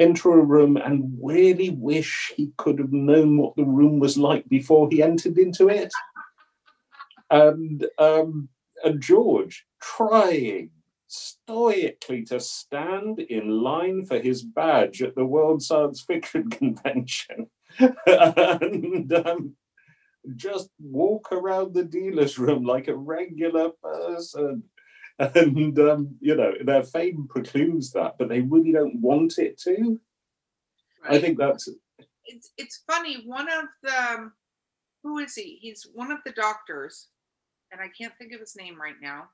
enter 0.00 0.32
a 0.32 0.42
room 0.42 0.76
and 0.76 1.16
really 1.22 1.70
wish 1.70 2.32
he 2.36 2.52
could 2.56 2.78
have 2.78 2.92
known 2.92 3.36
what 3.36 3.54
the 3.54 3.64
room 3.64 4.00
was 4.00 4.18
like 4.18 4.48
before 4.48 4.88
he 4.90 5.02
entered 5.02 5.38
into 5.38 5.68
it 5.68 5.92
and 7.30 7.86
um, 7.98 8.48
and 8.84 9.00
George 9.00 9.66
trying 9.80 10.70
stoically 11.06 12.24
to 12.24 12.38
stand 12.38 13.18
in 13.18 13.62
line 13.62 14.04
for 14.06 14.18
his 14.18 14.42
badge 14.42 15.02
at 15.02 15.14
the 15.14 15.24
World 15.24 15.62
Science 15.62 16.00
Fiction 16.00 16.48
Convention 16.50 17.48
and 18.06 19.12
um, 19.12 19.56
just 20.36 20.70
walk 20.78 21.32
around 21.32 21.74
the 21.74 21.84
dealer's 21.84 22.38
room 22.38 22.64
like 22.64 22.88
a 22.88 22.96
regular 22.96 23.70
person. 23.82 24.64
And 25.18 25.78
um, 25.78 26.16
you 26.20 26.34
know 26.34 26.54
their 26.64 26.82
fame 26.82 27.26
precludes 27.28 27.92
that, 27.92 28.16
but 28.18 28.30
they 28.30 28.40
really 28.40 28.72
don't 28.72 29.02
want 29.02 29.38
it 29.38 29.60
to. 29.62 30.00
I 31.06 31.18
think 31.18 31.36
that's 31.36 31.68
it's 32.24 32.52
it's 32.56 32.82
funny. 32.86 33.24
One 33.26 33.46
of 33.50 33.64
the 33.82 34.12
um, 34.12 34.32
who 35.02 35.18
is 35.18 35.34
he? 35.34 35.58
He's 35.60 35.86
one 35.92 36.10
of 36.10 36.20
the 36.24 36.32
doctors, 36.32 37.08
and 37.72 37.80
I 37.80 37.88
can't 37.88 38.12
think 38.18 38.32
of 38.32 38.40
his 38.40 38.56
name 38.56 38.80
right 38.80 38.96
now 39.00 39.28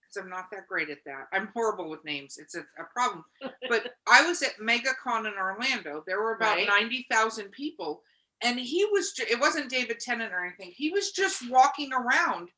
because 0.00 0.22
I'm 0.22 0.30
not 0.30 0.50
that 0.52 0.68
great 0.68 0.90
at 0.90 0.98
that. 1.06 1.26
I'm 1.32 1.48
horrible 1.54 1.88
with 1.90 2.04
names. 2.04 2.38
It's 2.38 2.54
a, 2.54 2.60
a 2.78 2.84
problem. 2.92 3.24
But 3.68 3.94
I 4.06 4.24
was 4.26 4.42
at 4.42 4.58
MegaCon 4.60 5.26
in 5.26 5.34
Orlando. 5.38 6.04
There 6.06 6.20
were 6.22 6.34
about 6.36 6.56
Right. 6.56 6.68
ninety 6.68 7.06
thousand 7.10 7.50
people, 7.50 8.02
and 8.42 8.58
he 8.60 8.84
was. 8.92 9.12
ju- 9.12 9.24
It 9.28 9.40
wasn't 9.40 9.70
David 9.70 9.98
Tennant 10.00 10.32
or 10.32 10.44
anything. 10.44 10.72
He 10.74 10.90
was 10.90 11.10
just 11.10 11.50
walking 11.50 11.92
around, 11.92 12.48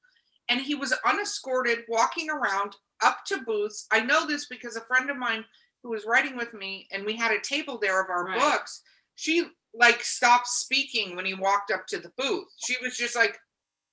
and 0.50 0.60
he 0.60 0.74
was 0.74 0.94
unescorted, 1.06 1.80
walking 1.88 2.28
around 2.30 2.76
up 3.02 3.18
to 3.28 3.40
booths. 3.42 3.86
I 3.90 4.00
know 4.00 4.26
this 4.26 4.46
because 4.48 4.76
a 4.76 4.82
friend 4.82 5.08
of 5.08 5.16
mine 5.16 5.44
who 5.82 5.90
was 5.90 6.04
writing 6.06 6.36
with 6.36 6.52
me, 6.52 6.86
and 6.92 7.06
we 7.06 7.16
had 7.16 7.32
a 7.32 7.40
table 7.40 7.78
there 7.78 8.02
of 8.02 8.10
our 8.10 8.24
Right. 8.26 8.38
books. 8.38 8.82
She 9.14 9.46
like 9.74 10.02
stopped 10.02 10.48
speaking 10.48 11.16
when 11.16 11.24
he 11.24 11.34
walked 11.34 11.70
up 11.70 11.86
to 11.88 11.98
the 11.98 12.12
booth. 12.18 12.48
She 12.66 12.76
was 12.82 12.96
just 12.96 13.14
like, 13.16 13.38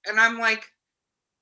and 0.05 0.19
I'm 0.19 0.37
like, 0.39 0.65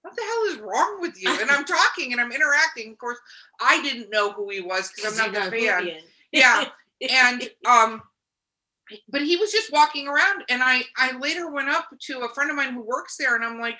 what 0.03 0.15
the 0.15 0.21
hell 0.21 0.53
is 0.53 0.59
wrong 0.59 1.01
with 1.01 1.21
you? 1.21 1.35
And 1.41 1.49
I'm 1.49 1.65
talking 1.65 2.11
and 2.11 2.21
I'm 2.21 2.31
interacting. 2.31 2.91
Of 2.91 2.97
course, 2.99 3.17
I 3.59 3.81
didn't 3.81 4.11
know 4.11 4.31
who 4.31 4.49
he 4.49 4.61
was 4.61 4.91
because 4.95 5.19
I'm 5.19 5.31
not 5.31 5.51
the 5.51 5.57
fan. 5.57 5.89
Yeah. 6.31 6.65
And 7.09 7.49
um, 7.67 8.01
but 9.09 9.23
he 9.23 9.35
was 9.35 9.51
just 9.51 9.73
walking 9.73 10.07
around, 10.07 10.43
and 10.47 10.61
I 10.63 10.83
I 10.95 11.17
later 11.17 11.51
went 11.51 11.67
up 11.67 11.89
to 11.99 12.21
a 12.21 12.29
friend 12.29 12.49
of 12.49 12.55
mine 12.55 12.73
who 12.73 12.81
works 12.81 13.17
there, 13.17 13.35
and 13.35 13.43
I'm 13.43 13.59
like, 13.59 13.75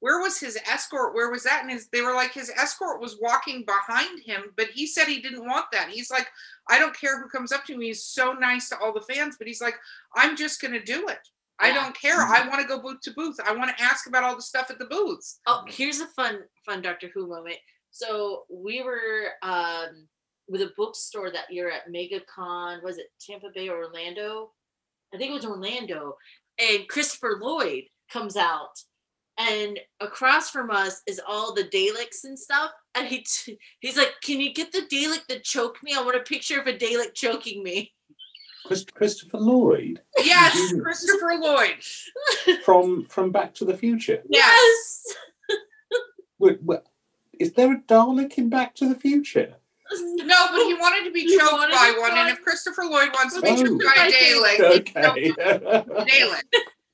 where 0.00 0.20
was 0.20 0.38
his 0.38 0.58
escort? 0.70 1.14
Where 1.14 1.30
was 1.30 1.44
that? 1.44 1.60
And 1.62 1.70
his 1.70 1.88
they 1.88 2.02
were 2.02 2.14
like 2.14 2.32
his 2.32 2.50
escort 2.50 3.00
was 3.00 3.18
walking 3.20 3.64
behind 3.64 4.20
him, 4.24 4.52
but 4.56 4.68
he 4.74 4.86
said 4.86 5.06
he 5.06 5.22
didn't 5.22 5.46
want 5.46 5.66
that. 5.72 5.88
He's 5.88 6.10
like, 6.10 6.26
I 6.68 6.78
don't 6.78 6.98
care 6.98 7.20
who 7.20 7.28
comes 7.28 7.52
up 7.52 7.64
to 7.66 7.76
me. 7.76 7.86
He's 7.86 8.04
so 8.04 8.32
nice 8.32 8.68
to 8.70 8.78
all 8.78 8.92
the 8.92 9.02
fans, 9.02 9.36
but 9.38 9.46
he's 9.46 9.62
like, 9.62 9.76
I'm 10.14 10.36
just 10.36 10.60
gonna 10.60 10.84
do 10.84 11.08
it. 11.08 11.28
I 11.60 11.72
don't 11.72 11.98
care. 12.00 12.16
I 12.16 12.48
want 12.48 12.60
to 12.60 12.66
go 12.66 12.80
booth 12.80 13.00
to 13.02 13.12
booth. 13.12 13.36
I 13.44 13.54
want 13.54 13.76
to 13.76 13.82
ask 13.82 14.06
about 14.06 14.24
all 14.24 14.34
the 14.34 14.42
stuff 14.42 14.70
at 14.70 14.78
the 14.78 14.86
booths. 14.86 15.40
Oh, 15.46 15.64
here's 15.68 16.00
a 16.00 16.06
fun, 16.08 16.40
fun 16.64 16.82
Doctor 16.82 17.10
Who 17.14 17.28
moment. 17.28 17.58
So 17.90 18.44
we 18.50 18.82
were 18.82 19.30
um, 19.42 20.06
with 20.48 20.62
a 20.62 20.72
bookstore 20.76 21.30
that 21.30 21.52
year 21.52 21.70
at 21.70 21.92
MegaCon. 21.92 22.82
Was 22.82 22.98
it 22.98 23.06
Tampa 23.20 23.48
Bay 23.54 23.68
or 23.68 23.84
Orlando? 23.84 24.52
I 25.14 25.18
think 25.18 25.30
it 25.30 25.34
was 25.34 25.46
Orlando. 25.46 26.16
And 26.58 26.88
Christopher 26.88 27.38
Lloyd 27.40 27.84
comes 28.12 28.36
out, 28.36 28.72
and 29.38 29.78
across 30.00 30.50
from 30.50 30.70
us 30.70 31.00
is 31.06 31.20
all 31.26 31.54
the 31.54 31.64
Daleks 31.64 32.24
and 32.24 32.38
stuff. 32.38 32.70
And 32.94 33.06
he 33.06 33.22
t- 33.22 33.58
he's 33.80 33.96
like, 33.96 34.14
"Can 34.22 34.40
you 34.40 34.52
get 34.52 34.72
the 34.72 34.82
Dalek 34.82 35.26
to 35.28 35.40
choke 35.40 35.82
me? 35.82 35.94
I 35.94 36.02
want 36.02 36.16
a 36.16 36.20
picture 36.20 36.60
of 36.60 36.66
a 36.66 36.76
Dalek 36.76 37.14
choking 37.14 37.62
me." 37.62 37.92
Chris- 38.66 38.84
Christopher 38.84 39.38
Lloyd 39.38 40.00
Yes. 40.22 40.72
Christopher 40.80 41.34
Lloyd. 41.38 41.76
from 42.64 43.04
from 43.06 43.30
Back 43.32 43.54
to 43.54 43.64
the 43.64 43.76
Future. 43.76 44.22
Yes. 44.28 45.04
Wait, 46.38 46.62
wait, 46.62 46.80
is 47.38 47.52
there 47.52 47.72
a 47.72 47.76
Dalek 47.78 48.38
in 48.38 48.48
Back 48.48 48.74
to 48.76 48.88
the 48.88 48.94
Future? 48.94 49.54
No, 49.92 50.46
but 50.52 50.62
he 50.66 50.74
wanted 50.74 51.04
to 51.04 51.10
be 51.10 51.22
He 51.22 51.36
choked 51.36 51.52
wanted 51.52 51.74
by 51.74 51.94
one, 51.98 52.16
and 52.16 52.28
if 52.30 52.40
Christopher 52.42 52.84
Lloyd 52.84 53.10
wants 53.12 53.34
to 53.34 53.42
be 53.42 53.48
Oh. 53.48 53.56
choked 53.56 53.84
by 53.84 54.06
a 54.06 54.10
Dalek, 54.12 54.60
Okay. 54.78 55.30
Dalek. 55.32 56.42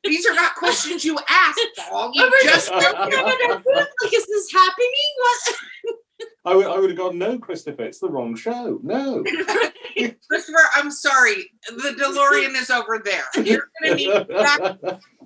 These 0.02 0.24
are 0.26 0.34
not 0.34 0.54
questions 0.54 1.04
you 1.04 1.18
ask, 1.28 1.58
Paul. 1.78 2.10
You 2.14 2.22
my 2.30 2.40
just 2.44 2.70
like, 2.70 4.12
is 4.12 4.26
this 4.26 4.52
happening? 4.52 5.10
What? 5.18 5.54
I 6.46 6.54
would, 6.54 6.66
I 6.66 6.78
would 6.78 6.90
have 6.90 6.98
gone, 6.98 7.18
no, 7.18 7.38
Christopher, 7.38 7.84
it's 7.84 7.98
the 7.98 8.08
wrong 8.08 8.36
show. 8.36 8.78
No. 8.82 9.24
Christopher, 10.28 10.58
I'm 10.74 10.90
sorry. 10.90 11.50
The 11.68 11.96
DeLorean 11.98 12.54
is 12.60 12.70
over 12.70 13.02
there. 13.04 13.24
You're 13.44 13.68
gonna 13.82 13.96
need 13.96 14.28
back 14.28 14.60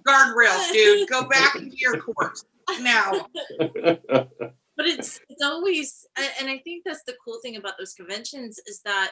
guardrails, 0.07 0.73
dude. 0.73 1.09
Go 1.09 1.29
back 1.29 1.57
into 1.57 1.77
your 1.77 2.01
course 2.01 2.45
now. 2.81 3.27
but 4.81 4.89
it's 4.89 5.21
it's 5.29 5.43
always 5.43 6.07
and 6.17 6.49
i 6.49 6.57
think 6.65 6.83
that's 6.87 7.03
the 7.07 7.15
cool 7.23 7.39
thing 7.43 7.57
about 7.57 7.75
those 7.79 7.93
conventions 7.93 8.59
is 8.67 8.81
that 8.83 9.11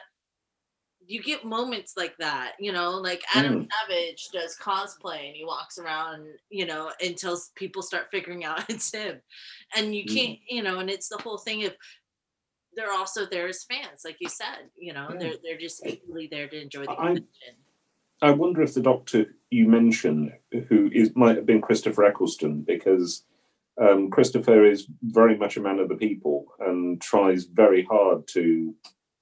you 1.09 1.22
get 1.22 1.44
moments 1.44 1.94
like 1.96 2.14
that 2.18 2.52
you 2.61 2.70
know 2.70 2.90
like 2.90 3.22
adam 3.34 3.66
savage 3.88 4.28
does 4.32 4.56
cosplay 4.61 5.26
and 5.28 5.34
he 5.36 5.44
walks 5.44 5.78
around 5.78 6.26
you 6.50 6.66
know 6.66 6.92
until 7.00 7.36
people 7.56 7.80
start 7.82 8.09
figuring 8.11 8.44
out 8.44 8.62
it's 8.68 8.92
him 8.92 9.20
and 9.74 9.94
you 9.94 10.04
Mhm. 10.04 10.14
can't 10.14 10.38
you 10.48 10.62
know 10.62 10.78
and 10.80 10.90
it's 10.90 11.09
the 11.09 11.18
whole 11.18 11.38
thing 11.38 11.64
of 11.64 11.74
they're 12.76 12.92
also 12.92 13.24
there 13.26 13.48
as 13.48 13.64
fans 13.64 14.02
like 14.04 14.18
you 14.20 14.28
said 14.28 14.68
you 14.76 14.92
know 14.92 15.09
Yeah. 15.12 15.18
they're 15.18 15.34
they're 15.42 15.59
just 15.59 15.84
equally 15.86 16.28
there 16.30 16.46
to 16.48 16.61
enjoy 16.61 16.84
the 16.84 16.90
I- 16.92 17.06
convention 17.06 17.54
I 18.20 18.32
wonder 18.32 18.62
if 18.62 18.74
the 18.74 18.80
doctor 18.82 19.36
you 19.48 19.68
mentioned, 19.68 20.32
who 20.68 20.90
is 20.92 21.14
might 21.14 21.36
have 21.36 21.46
been 21.46 21.61
Christopher 21.61 22.04
Eccleston, 22.04 22.62
because 22.62 23.24
um, 23.80 24.11
Christopher 24.11 24.64
is 24.64 24.88
very 25.02 25.36
much 25.38 25.56
a 25.56 25.61
man 25.61 25.78
of 25.78 25.88
the 25.88 25.94
people 25.94 26.46
and 26.59 27.00
tries 27.00 27.44
very 27.44 27.84
hard 27.84 28.26
to 28.34 28.74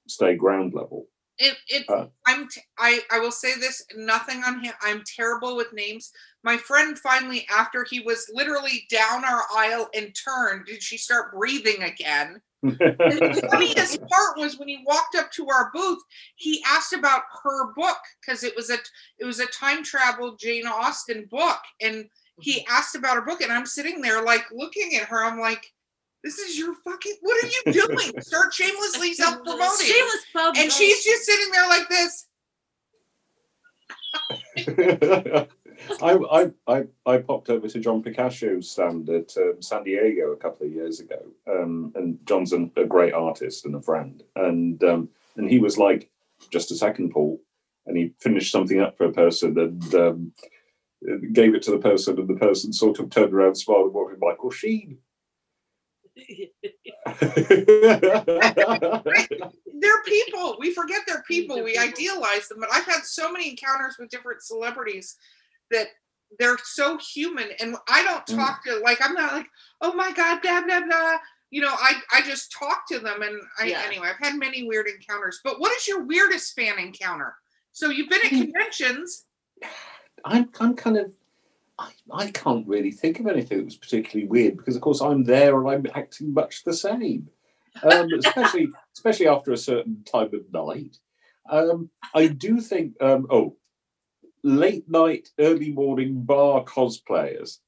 stay 0.09 0.34
ground 0.34 0.72
level. 0.72 1.09
It, 1.39 1.57
it 1.68 1.84
Uh. 1.89 2.07
I'm 2.26 2.49
t- 2.49 2.62
I 2.78 3.01
I 3.11 3.18
will 3.18 3.32
say 3.32 3.59
this 3.59 3.84
nothing 3.95 4.43
on 4.45 4.61
him 4.61 4.72
I'm 4.82 5.03
terrible 5.05 5.57
with 5.57 5.72
names. 5.72 6.12
My 6.43 6.57
friend 6.57 6.99
finally 6.99 7.47
after 7.51 7.84
he 7.89 8.01
was 8.01 8.30
literally 8.32 8.87
down 8.91 9.24
our 9.24 9.43
aisle 9.55 9.89
and 9.95 10.14
turned 10.14 10.66
did 10.66 10.82
she 10.82 10.97
start 10.97 11.34
breathing 11.34 11.82
again. 11.82 12.41
The 12.62 13.49
funniest 13.51 14.01
part 14.01 14.39
was 14.39 14.59
when 14.59 14.68
he 14.68 14.82
walked 14.87 15.14
up 15.14 15.30
to 15.32 15.49
our 15.49 15.70
booth, 15.74 16.03
he 16.37 16.62
asked 16.66 16.93
about 16.93 17.22
her 17.43 17.72
book 17.74 17.99
because 18.20 18.43
it 18.43 18.57
was 18.57 18.70
a 18.70 18.78
it 19.18 19.24
was 19.24 19.41
a 19.41 19.47
time 19.47 19.82
travel 19.82 20.37
Jane 20.37 20.66
Austen 20.66 21.26
book, 21.30 21.59
and 21.80 22.07
he 22.41 22.66
asked 22.68 22.97
about 22.97 23.16
her 23.16 23.22
book, 23.22 23.41
and 23.41 23.53
I'm 23.53 23.66
sitting 23.66 24.01
there 24.01 24.22
like 24.22 24.45
looking 24.53 24.97
at 24.97 25.09
her. 25.09 25.24
I'm 25.24 25.39
like, 25.39 25.72
"This 26.23 26.39
is 26.39 26.59
your 26.59 26.75
fucking. 26.75 27.17
What 27.21 27.45
are 27.45 27.49
you 27.49 27.73
doing? 27.73 28.21
Start 28.21 28.53
shamelessly 28.53 29.14
self 29.14 29.43
promoting." 29.45 29.87
shameless 29.87 30.25
pub 30.33 30.55
And 30.57 30.73
she's 30.73 31.05
just 31.05 31.25
sitting 31.25 31.53
there 31.53 31.69
like 31.69 31.89
this. 31.89 32.27
I, 36.03 36.12
I, 36.31 36.51
I, 36.67 36.85
I 37.05 37.19
popped 37.19 37.51
over 37.51 37.69
to 37.69 37.79
John 37.79 38.03
Picacio's 38.03 38.71
stand 38.71 39.09
at 39.09 39.37
um, 39.37 39.61
San 39.61 39.85
Diego 39.85 40.33
a 40.33 40.37
couple 40.37 40.67
of 40.67 40.73
years 40.73 41.01
ago, 41.01 41.23
um, 41.51 41.93
and 41.95 42.19
John's 42.27 42.53
an, 42.53 42.71
a 42.77 42.85
great 42.85 43.12
artist 43.12 43.67
and 43.67 43.75
a 43.75 43.83
friend, 43.83 44.23
and 44.35 44.83
um, 44.85 45.09
and 45.37 45.51
he 45.51 45.59
was 45.59 45.79
like, 45.79 46.11
"Just 46.51 46.71
a 46.71 46.77
second, 46.77 47.11
Paul," 47.11 47.41
and 47.87 47.97
he 47.97 48.14
finished 48.21 48.53
something 48.53 48.81
up 48.81 48.97
for 48.97 49.05
a 49.05 49.12
person 49.12 49.59
and 49.59 49.95
um, 49.95 50.33
gave 51.33 51.55
it 51.55 51.62
to 51.62 51.71
the 51.71 51.79
person, 51.79 52.19
and 52.19 52.29
the 52.29 52.35
person 52.35 52.73
sort 52.73 52.99
of 52.99 53.11
turned 53.11 53.35
around, 53.35 53.57
smiled, 53.57 53.87
and 53.87 53.95
walked 53.95 54.12
with 54.12 54.21
Michael 54.21 54.51
Sheen. 54.51 54.99
They're 59.79 60.03
people. 60.05 60.57
We 60.59 60.73
forget 60.75 61.01
they're 61.07 61.23
people. 61.29 61.62
We 61.62 61.77
idealize 61.79 62.49
them. 62.49 62.59
But 62.61 62.71
I've 62.73 62.85
had 62.87 63.05
so 63.05 63.31
many 63.31 63.51
encounters 63.51 63.97
with 63.99 64.09
different 64.11 64.43
celebrities 64.43 65.17
that 65.71 65.89
they're 66.39 66.59
so 66.64 66.99
human. 66.99 67.51
And 67.61 67.77
I 67.89 68.03
don't 68.03 68.25
Mm. 68.27 68.37
talk 68.37 68.64
to 68.64 68.77
like 68.79 68.99
I'm 69.05 69.14
not 69.14 69.33
like, 69.33 69.47
oh 69.81 69.93
my 69.95 70.12
God, 70.12 70.41
blah 70.43 70.62
blah 70.62 70.81
blah. 70.81 71.19
You 71.51 71.61
know, 71.62 71.73
I 71.73 72.01
I 72.12 72.23
just 72.23 72.51
talk 72.53 72.87
to 72.89 72.99
them 72.99 73.23
and 73.23 73.41
I 73.59 73.67
Yeah. 73.67 73.83
anyway, 73.87 74.09
I've 74.09 74.19
had 74.27 74.37
many 74.37 74.67
weird 74.67 74.89
encounters. 74.89 75.41
But 75.45 75.61
what 75.61 75.77
is 75.77 75.87
your 75.87 76.03
weirdest 76.05 76.55
fan 76.55 76.79
encounter? 76.79 77.37
So 77.73 77.91
you've 77.91 78.09
been 78.09 78.25
at 78.25 78.31
Hmm. 78.31 78.43
conventions. 78.43 79.27
I'm, 80.25 80.51
I'm 80.59 80.75
kind 80.75 80.97
of, 80.97 81.14
I, 81.79 81.93
I 82.12 82.31
can't 82.31 82.66
really 82.66 82.91
think 82.91 83.20
of 83.20 83.27
anything 83.27 83.59
that 83.59 83.64
was 83.64 83.77
particularly 83.77 84.29
weird 84.29 84.57
because, 84.57 84.77
of 84.77 84.83
course, 84.83 85.01
I'm 85.01 85.24
there 85.24 85.59
and 85.59 85.68
I'm 85.68 85.87
acting 85.95 86.33
much 86.33 86.64
the 86.64 86.72
same, 86.72 87.29
um, 87.83 88.09
especially 88.18 88.68
especially 88.95 89.29
after 89.29 89.53
a 89.53 89.59
certain 89.59 90.03
time 90.05 90.31
of 90.33 90.53
night. 90.53 90.97
Um, 91.51 91.91
I 92.14 92.29
do 92.29 92.61
think, 92.61 92.95
um, 93.01 93.27
oh, 93.31 93.57
late 94.43 94.89
night, 94.89 95.29
early 95.39 95.72
morning 95.72 96.22
bar 96.22 96.64
cosplayers. 96.64 97.59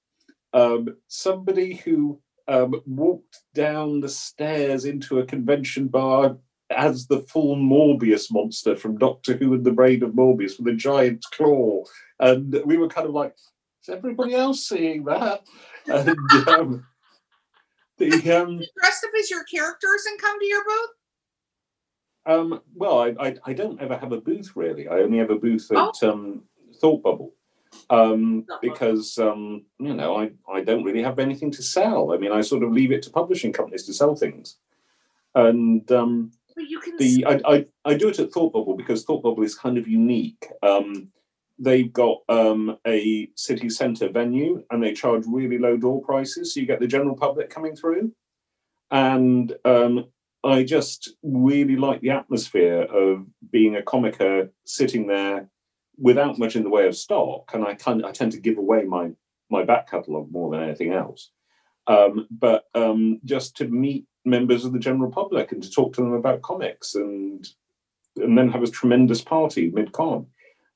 Um, 0.52 0.96
somebody 1.06 1.74
who 1.74 2.20
um, 2.48 2.80
walked 2.86 3.40
down 3.54 4.00
the 4.00 4.09
stairs 4.09 4.84
into 4.84 5.18
a 5.18 5.26
convention 5.26 5.88
bar 5.88 6.38
as 6.70 7.06
the 7.06 7.20
full 7.20 7.56
Morbius 7.56 8.30
monster 8.30 8.76
from 8.76 8.98
Doctor 8.98 9.36
Who 9.36 9.54
and 9.54 9.64
the 9.64 9.72
Brain 9.72 10.02
of 10.02 10.12
Morbius 10.12 10.59
with 10.59 10.72
a 10.72 10.76
giant 10.76 11.24
claw. 11.32 11.84
And 12.20 12.61
we 12.64 12.76
were 12.76 12.88
kind 12.88 13.06
of 13.06 13.14
like, 13.14 13.34
is 13.89 13.95
everybody 13.95 14.34
else 14.34 14.68
seeing 14.68 15.05
that? 15.05 15.43
And 15.86 16.49
um, 16.49 16.86
the 17.97 18.11
um, 18.30 18.59
Dressed 18.59 19.05
up 19.05 19.11
as 19.18 19.30
your 19.30 19.45
characters 19.45 20.05
and 20.07 20.20
come 20.20 20.39
to 20.39 20.47
your 20.47 20.62
booth? 20.62 20.91
um, 22.26 22.61
well, 22.74 23.01
I, 23.01 23.14
I 23.18 23.36
I 23.47 23.53
don't 23.55 23.80
ever 23.80 23.97
have 23.97 24.12
a 24.12 24.20
booth 24.20 24.53
really. 24.55 24.86
I 24.86 24.99
only 24.99 25.16
have 25.16 25.30
a 25.30 25.36
booth 25.36 25.70
at 25.72 26.03
um, 26.03 26.43
Thought 26.78 27.03
Bubble. 27.03 27.32
Um, 27.89 28.45
because 28.61 29.18
um, 29.18 29.64
you 29.78 29.95
know 29.95 30.16
I, 30.18 30.30
I 30.53 30.62
don't 30.62 30.84
really 30.84 31.03
have 31.03 31.18
anything 31.18 31.51
to 31.53 31.62
sell. 31.62 32.12
I 32.12 32.18
mean, 32.18 32.32
I 32.32 32.43
sort 32.43 32.62
of 32.62 32.70
leave 32.70 32.93
it 32.93 33.03
to 33.05 33.11
publishing 33.11 33.53
companies 33.53 33.84
to 33.86 33.95
sell 33.95 34.14
things, 34.14 34.59
and 35.34 35.91
um, 35.91 36.32
But 36.55 36.68
you 36.68 36.80
can 36.80 36.99
the 36.99 37.24
I, 37.24 37.41
I, 37.55 37.66
I 37.86 37.95
do 37.95 38.09
it 38.09 38.18
at 38.18 38.30
Thought 38.30 38.53
Bubble 38.53 38.76
because 38.76 39.05
Thought 39.05 39.22
Bubble 39.22 39.43
is 39.43 39.55
kind 39.55 39.78
of 39.78 39.89
unique. 39.89 40.47
Um, 40.62 41.11
they've 41.59 41.92
got 41.92 42.18
um, 42.28 42.78
a 42.86 43.30
city 43.34 43.68
centre 43.68 44.09
venue 44.09 44.62
and 44.70 44.82
they 44.82 44.92
charge 44.92 45.24
really 45.26 45.59
low 45.59 45.76
door 45.76 46.00
prices, 46.02 46.54
so 46.54 46.61
you 46.61 46.66
get 46.66 46.80
the 46.80 46.86
general 46.86 47.16
public 47.16 47.50
coming 47.50 47.74
through. 47.74 48.12
And 48.90 49.54
um, 49.64 50.06
I 50.44 50.62
just 50.62 51.14
really 51.22 51.76
like 51.76 52.00
the 52.00 52.11
atmosphere 52.11 52.82
of 52.82 53.26
being 53.50 53.76
a 53.76 53.82
comicer 53.82 54.50
sitting 54.64 55.06
there 55.06 55.48
without 55.98 56.38
much 56.38 56.54
in 56.54 56.62
the 56.62 56.70
way 56.70 56.86
of 56.86 56.96
stock, 56.96 57.50
and 57.54 57.64
I 57.64 57.74
kind 57.74 58.06
I 58.06 58.12
tend 58.12 58.32
to 58.32 58.40
give 58.40 58.59
away 58.59 58.84
my 58.84 59.11
my 59.50 59.64
back 59.64 59.90
catalogue 59.90 60.30
more 60.30 60.50
than 60.50 60.62
anything 60.62 60.92
else. 60.92 61.30
Um, 61.86 62.28
but 62.30 62.64
um, 62.74 63.20
just 63.24 63.56
to 63.56 63.66
meet 63.66 64.06
members 64.24 64.64
of 64.64 64.72
the 64.72 64.78
general 64.78 65.11
public 65.11 65.52
and 65.52 65.62
to 65.62 65.70
talk 65.70 65.94
to 65.94 66.02
them 66.02 66.12
about 66.12 66.42
comics 66.42 66.94
and 66.94 67.48
and 68.16 68.36
then 68.36 68.50
have 68.50 68.62
a 68.62 68.70
tremendous 68.70 69.22
party 69.22 69.70
mid 69.70 69.92
con. 69.92 70.26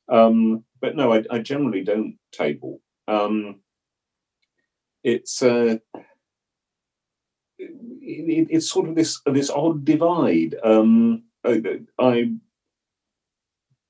Um, 0.09 0.65
but 0.83 0.97
no, 0.97 1.15
I, 1.15 1.23
I 1.31 1.39
generally 1.39 1.83
don't 1.83 2.19
table. 2.33 2.81
Um, 3.09 3.61
it's 5.05 5.43
uh, 5.43 5.79
it, 7.59 7.71
it- 8.01 8.49
it's 8.51 8.69
sort 8.71 8.89
of 8.89 8.95
this 8.95 9.21
this 9.27 9.49
odd 9.51 9.85
divide. 9.85 10.57
Um, 10.63 11.25
I, 11.45 11.81
I 11.99 12.33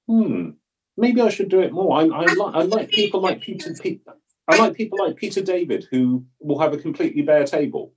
hmm, 0.06 0.50
maybe 0.96 1.20
I 1.20 1.28
should 1.30 1.48
do 1.48 1.60
it 1.60 1.72
more. 1.72 1.98
I, 1.98 2.02
I 2.04 2.24
like 2.34 2.54
I 2.54 2.62
like 2.62 2.90
people 2.90 3.20
like 3.20 3.40
Peter. 3.40 3.70
Pe- 3.82 3.98
I 4.48 4.56
like 4.58 4.74
people 4.74 4.98
like 5.04 5.16
Peter 5.16 5.40
David 5.42 5.86
who 5.90 6.24
will 6.40 6.58
have 6.58 6.72
a 6.72 6.78
completely 6.78 7.22
bare 7.22 7.44
table, 7.44 7.94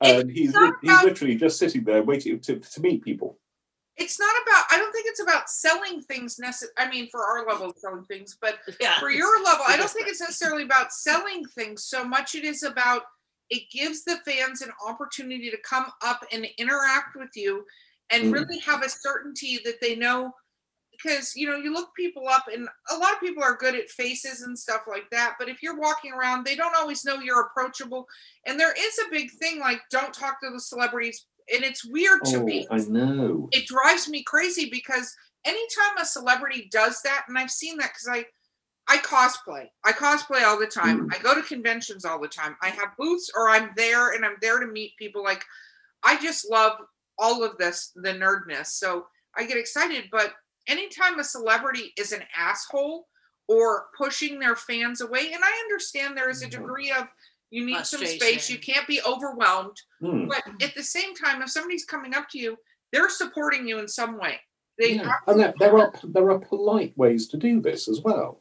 and 0.00 0.30
he's 0.30 0.54
he's 0.82 1.02
literally 1.02 1.36
just 1.36 1.58
sitting 1.58 1.84
there 1.84 2.02
waiting 2.02 2.38
to, 2.40 2.58
to 2.60 2.80
meet 2.80 3.02
people. 3.02 3.38
It's 3.96 4.18
not 4.18 4.34
about 4.44 4.64
i 4.70 4.76
don't 4.76 4.92
think 4.92 5.06
it's 5.08 5.22
about 5.22 5.48
selling 5.48 6.00
things 6.02 6.36
necess- 6.42 6.64
i 6.78 6.88
mean 6.88 7.08
for 7.10 7.24
our 7.24 7.46
level 7.46 7.68
of 7.70 7.76
selling 7.78 8.04
things 8.04 8.36
but 8.40 8.58
Yeah. 8.80 8.98
for 8.98 9.10
your 9.10 9.42
level 9.44 9.64
i 9.68 9.76
don't 9.76 9.90
think 9.90 10.08
it's 10.08 10.20
necessarily 10.28 10.64
about 10.64 10.92
selling 10.92 11.44
things 11.44 11.84
so 11.84 12.04
much 12.04 12.34
it 12.34 12.44
is 12.44 12.62
about 12.62 13.02
it 13.50 13.62
gives 13.70 14.04
the 14.04 14.16
fans 14.26 14.62
an 14.62 14.70
opportunity 14.86 15.50
to 15.50 15.58
come 15.68 15.86
up 16.02 16.24
and 16.32 16.46
interact 16.58 17.14
with 17.16 17.30
you 17.34 17.64
and 18.10 18.24
Mm. 18.24 18.32
really 18.32 18.58
have 18.60 18.82
a 18.82 18.88
certainty 18.88 19.60
that 19.64 19.80
they 19.80 19.94
know 19.96 20.32
because 20.90 21.34
you 21.34 21.48
know 21.48 21.56
you 21.56 21.72
look 21.72 21.88
people 21.96 22.28
up 22.28 22.44
and 22.52 22.68
a 22.90 22.96
lot 22.96 23.12
of 23.14 23.20
people 23.20 23.42
are 23.42 23.56
good 23.56 23.74
at 23.74 23.88
faces 23.90 24.42
and 24.42 24.56
stuff 24.58 24.82
like 24.88 25.08
that 25.10 25.34
but 25.38 25.48
if 25.48 25.62
you're 25.62 25.78
walking 25.78 26.12
around 26.12 26.44
they 26.44 26.54
don't 26.54 26.76
always 26.76 27.04
know 27.04 27.18
you're 27.20 27.42
approachable 27.46 28.06
and 28.46 28.58
there 28.60 28.74
is 28.78 28.98
a 29.00 29.10
big 29.10 29.30
thing 29.32 29.58
like 29.60 29.80
don't 29.90 30.14
talk 30.14 30.40
to 30.40 30.50
the 30.50 30.60
celebrities 30.60 31.26
and 31.52 31.64
it's 31.64 31.84
weird 31.84 32.24
to 32.26 32.38
Oh, 32.38 32.44
me 32.44 32.66
I 32.70 32.78
know. 32.78 33.48
it 33.52 33.66
drives 33.66 34.08
me 34.08 34.22
crazy 34.22 34.68
because 34.70 35.14
anytime 35.44 35.98
a 36.00 36.04
celebrity 36.04 36.68
does 36.72 37.00
that 37.02 37.24
and 37.28 37.36
i've 37.38 37.50
seen 37.50 37.76
that 37.78 37.90
because 37.94 38.08
i 38.10 38.24
i 38.88 38.98
cosplay. 38.98 39.66
I 39.84 39.92
cosplay 39.92 40.44
all 40.44 40.58
the 40.58 40.66
time. 40.66 41.08
I 41.12 41.18
go 41.18 41.34
to 41.34 41.42
conventions 41.42 42.04
all 42.04 42.20
the 42.20 42.28
time. 42.28 42.56
I 42.62 42.68
have 42.70 42.96
booths 42.98 43.30
or 43.36 43.48
i'm 43.50 43.70
there 43.76 44.12
and 44.12 44.24
i'm 44.24 44.36
there 44.42 44.60
to 44.60 44.66
meet 44.66 44.96
people 44.98 45.22
like 45.24 45.44
i 46.04 46.16
just 46.20 46.50
love 46.50 46.72
all 47.18 47.42
of 47.44 47.56
this 47.58 47.92
the 47.96 48.10
nerdness 48.10 48.66
so 48.68 49.06
i 49.36 49.44
get 49.46 49.56
excited 49.56 50.04
but 50.12 50.34
anytime 50.68 51.18
a 51.18 51.24
celebrity 51.24 51.92
is 51.98 52.12
an 52.12 52.22
asshole 52.36 53.06
or 53.48 53.86
pushing 53.96 54.38
their 54.38 54.56
fans 54.56 55.00
away 55.00 55.32
and 55.32 55.42
i 55.44 55.52
understand 55.64 56.16
there 56.16 56.30
is 56.30 56.42
a 56.42 56.46
Mhm. 56.46 56.50
degree 56.52 56.90
of 56.90 57.06
you 57.50 57.64
need 57.64 57.84
some 57.86 58.04
space 58.04 58.50
you 58.50 58.58
can't 58.58 58.86
be 58.86 59.00
overwhelmed 59.06 59.76
Hmm. 60.00 60.26
but 60.28 60.42
at 60.62 60.74
the 60.74 60.82
same 60.82 61.14
time, 61.14 61.40
if 61.42 61.50
somebody's 61.50 61.84
coming 61.84 62.14
up 62.14 62.28
to 62.30 62.38
you, 62.38 62.58
they're 62.92 63.08
supporting 63.08 63.66
you 63.66 63.78
in 63.78 63.88
some 63.88 64.18
way. 64.18 64.40
They 64.78 64.94
Yeah. 64.94 65.14
And 65.26 65.38
there, 65.40 65.54
there 65.58 65.78
are 65.78 65.92
there 66.02 66.30
are 66.30 66.38
polite 66.38 66.96
ways 66.96 67.28
to 67.28 67.36
do 67.36 67.60
this 67.60 67.88
as 67.88 68.00
well. 68.00 68.40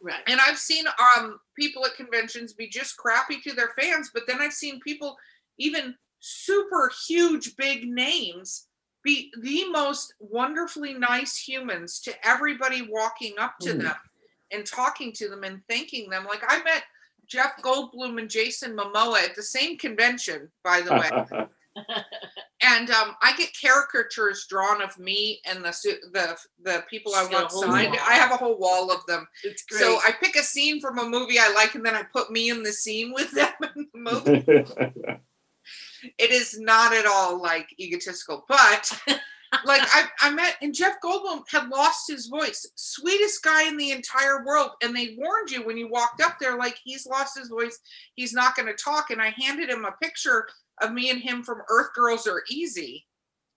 Right. 0.00 0.22
and 0.26 0.38
I've 0.40 0.58
seen 0.58 0.84
um 1.16 1.40
people 1.58 1.84
at 1.86 1.94
conventions 1.96 2.52
be 2.52 2.68
just 2.68 2.96
crappy 2.98 3.40
to 3.40 3.54
their 3.54 3.72
fans, 3.78 4.10
but 4.12 4.24
then 4.26 4.40
I've 4.40 4.52
seen 4.52 4.80
people, 4.80 5.16
even 5.58 5.94
super 6.20 6.90
huge 7.06 7.56
big 7.56 7.88
names, 7.88 8.66
be 9.02 9.32
the 9.40 9.68
most 9.70 10.14
wonderfully 10.18 10.92
nice 10.94 11.36
humans 11.36 12.00
to 12.00 12.12
everybody 12.26 12.82
walking 12.82 13.34
up 13.38 13.54
to 13.60 13.70
Mm. 13.74 13.82
them 13.82 13.96
and 14.50 14.66
talking 14.66 15.10
to 15.12 15.28
them 15.28 15.42
and 15.44 15.62
thanking 15.68 16.10
them. 16.10 16.24
Like 16.26 16.42
I 16.48 16.62
met 16.62 16.84
Jeff 17.26 17.60
Goldblum 17.62 18.18
and 18.18 18.30
Jason 18.30 18.76
Momoa 18.76 19.18
at 19.22 19.34
the 19.34 19.42
same 19.42 19.76
convention, 19.78 20.50
by 20.62 20.80
the 20.80 20.92
way. 20.92 21.46
and 22.62 22.90
um, 22.90 23.16
I 23.20 23.34
get 23.36 23.50
caricatures 23.60 24.46
drawn 24.48 24.80
of 24.82 24.98
me 24.98 25.40
and 25.44 25.64
the 25.64 25.70
the 26.12 26.36
the 26.62 26.84
people 26.88 27.14
I 27.14 27.22
She's 27.22 27.30
got 27.30 27.52
want 27.52 27.70
signed. 27.72 27.90
wall. 27.90 28.00
I 28.06 28.14
have 28.14 28.32
a 28.32 28.36
whole 28.36 28.58
wall 28.58 28.90
of 28.92 29.04
them. 29.06 29.26
It's 29.42 29.64
great. 29.64 29.80
So 29.80 29.96
I 29.98 30.12
pick 30.20 30.36
a 30.36 30.42
scene 30.42 30.80
from 30.80 30.98
a 30.98 31.08
movie 31.08 31.38
I 31.38 31.52
like, 31.52 31.74
and 31.74 31.84
then 31.84 31.94
I 31.94 32.02
put 32.02 32.30
me 32.30 32.50
in 32.50 32.62
the 32.62 32.72
scene 32.72 33.12
with 33.12 33.30
them 33.32 33.52
in 33.76 33.86
the 33.92 33.98
movie. 34.24 34.44
it 36.18 36.30
is 36.30 36.58
not 36.60 36.94
at 36.94 37.06
all 37.06 37.40
like 37.40 37.68
egotistical, 37.78 38.44
but 38.48 38.90
like 39.64 39.82
I, 39.82 40.04
I 40.20 40.30
met 40.30 40.56
and 40.62 40.74
Jeff 40.74 40.94
Goldblum 41.02 41.42
had 41.50 41.68
lost 41.68 42.08
his 42.08 42.26
voice, 42.26 42.66
sweetest 42.76 43.42
guy 43.42 43.68
in 43.68 43.76
the 43.76 43.90
entire 43.90 44.44
world, 44.44 44.70
and 44.82 44.94
they 44.94 45.16
warned 45.18 45.50
you 45.50 45.64
when 45.64 45.76
you 45.76 45.88
walked 45.88 46.22
up 46.22 46.36
there, 46.40 46.56
like 46.56 46.78
he's 46.82 47.06
lost 47.06 47.38
his 47.38 47.48
voice, 47.48 47.78
he's 48.14 48.32
not 48.32 48.56
going 48.56 48.66
to 48.68 48.82
talk. 48.82 49.10
And 49.10 49.20
I 49.20 49.34
handed 49.38 49.70
him 49.70 49.84
a 49.84 49.94
picture 50.02 50.46
of 50.82 50.92
me 50.92 51.10
and 51.10 51.20
him 51.20 51.42
from 51.42 51.62
Earth 51.68 51.88
Girls 51.94 52.26
Are 52.26 52.42
Easy. 52.50 53.06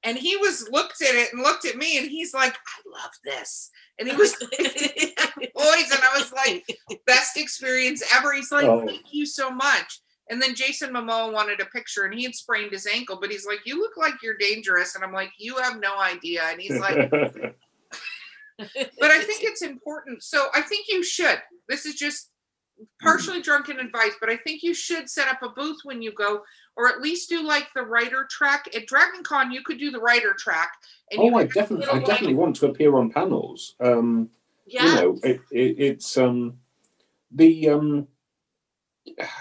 And 0.04 0.18
he 0.18 0.38
was 0.38 0.70
looked 0.72 1.02
at 1.02 1.16
it 1.16 1.34
and 1.34 1.42
looked 1.42 1.66
at 1.66 1.76
me 1.76 1.98
and 1.98 2.08
he's 2.08 2.34
like, 2.34 2.54
I 2.54 3.02
love 3.02 3.12
this. 3.26 3.72
And 4.00 4.08
he 4.08 4.16
was 4.16 4.36
boys, 5.56 5.92
and 5.92 6.02
I 6.04 6.18
was 6.18 6.32
like, 6.32 6.66
best 7.06 7.36
experience 7.36 8.04
ever. 8.16 8.32
He's 8.34 8.52
like, 8.52 8.66
Oh. 8.66 8.86
thank 8.86 9.06
you 9.12 9.26
so 9.26 9.50
much. 9.50 10.02
And 10.30 10.42
then 10.42 10.56
Jason 10.56 10.94
Momoa 10.94 11.32
wanted 11.32 11.62
a 11.62 11.66
picture 11.66 12.04
and 12.04 12.14
he 12.14 12.24
had 12.24 12.36
sprained 12.36 12.72
his 12.72 12.86
ankle, 12.86 13.18
but 13.20 13.32
he's 13.32 13.46
like, 13.46 13.60
You 13.66 13.80
look 13.80 13.98
like 13.98 14.22
you're 14.22 14.38
dangerous. 14.38 14.96
And 14.96 15.04
I'm 15.04 15.14
like, 15.14 15.32
You 15.38 15.58
have 15.58 15.80
no 15.80 16.00
idea. 16.00 16.44
And 16.50 16.60
he's 16.60 16.80
like, 16.80 17.12
But 18.60 19.12
I 19.12 19.20
think 19.24 19.44
it's 19.44 19.62
important. 19.62 20.24
So 20.24 20.48
I 20.54 20.62
think 20.62 20.88
you 20.90 21.04
should. 21.04 21.40
This 21.70 21.86
is 21.86 21.96
just 21.96 22.32
partially 23.02 23.42
drunken 23.42 23.80
advice, 23.80 24.14
but 24.20 24.30
I 24.30 24.38
think 24.38 24.64
you 24.64 24.74
should 24.74 25.10
set 25.10 25.28
up 25.28 25.42
a 25.42 25.50
booth 25.50 25.80
when 25.84 26.02
you 26.02 26.12
go, 26.12 26.44
or 26.76 26.88
at 26.88 27.02
least 27.02 27.30
do 27.30 27.44
like 27.44 27.68
the 27.76 27.84
writer 27.84 28.28
track. 28.30 28.66
At 28.76 28.86
Dragon 28.88 29.24
Con, 29.24 29.52
you 29.52 29.62
could 29.64 29.80
do 29.80 29.92
the 29.92 30.00
writer 30.00 30.34
track. 30.38 30.72
And 31.12 31.22
oh, 31.22 31.38
I 31.38 31.46
definitely, 31.46 31.88
I 31.88 31.94
like, 31.94 32.06
definitely 32.06 32.36
want 32.36 32.56
to 32.58 32.68
appear 32.68 32.96
on 32.96 33.12
panels. 33.12 33.76
Um, 33.80 34.30
yeah. 34.66 34.86
You 34.86 34.96
know, 34.96 35.20
it, 35.24 35.42
it, 35.52 35.76
it's 35.80 36.18
um, 36.18 36.58
the 37.32 37.70
um, 37.70 38.08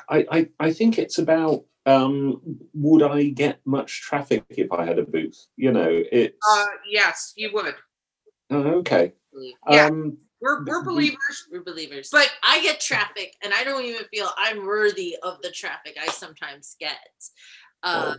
I, 0.09 0.27
I, 0.31 0.49
I 0.59 0.73
think 0.73 0.99
it's 0.99 1.19
about 1.19 1.65
um, 1.87 2.41
would 2.75 3.03
I 3.03 3.25
get 3.31 3.61
much 3.65 4.03
traffic 4.03 4.45
if 4.51 4.73
I 4.73 4.85
had 4.85 4.99
a 4.99 5.05
booth? 5.05 5.47
You 5.57 5.73
know, 5.73 5.89
it's 5.91 6.37
Uh, 6.51 6.67
yes, 6.91 7.33
you 7.37 7.51
would. 7.55 7.75
oh, 8.51 8.63
okay. 8.81 9.13
Yeah. 9.71 9.87
Um, 9.87 10.19
We're 10.41 10.65
we're 10.65 10.85
believers. 10.85 11.47
We're 11.51 11.63
believers. 11.63 12.09
But 12.11 12.31
I 12.43 12.61
get 12.63 12.81
traffic 12.81 13.35
and 13.43 13.55
I 13.55 13.65
don't 13.65 13.85
even 13.85 14.05
feel 14.13 14.29
I'm 14.37 14.67
worthy 14.67 15.17
of 15.23 15.41
the 15.43 15.51
traffic 15.51 15.97
I 16.01 16.09
sometimes 16.09 16.77
get. 16.81 16.99
Uh, 17.83 18.15
Oh. 18.15 18.17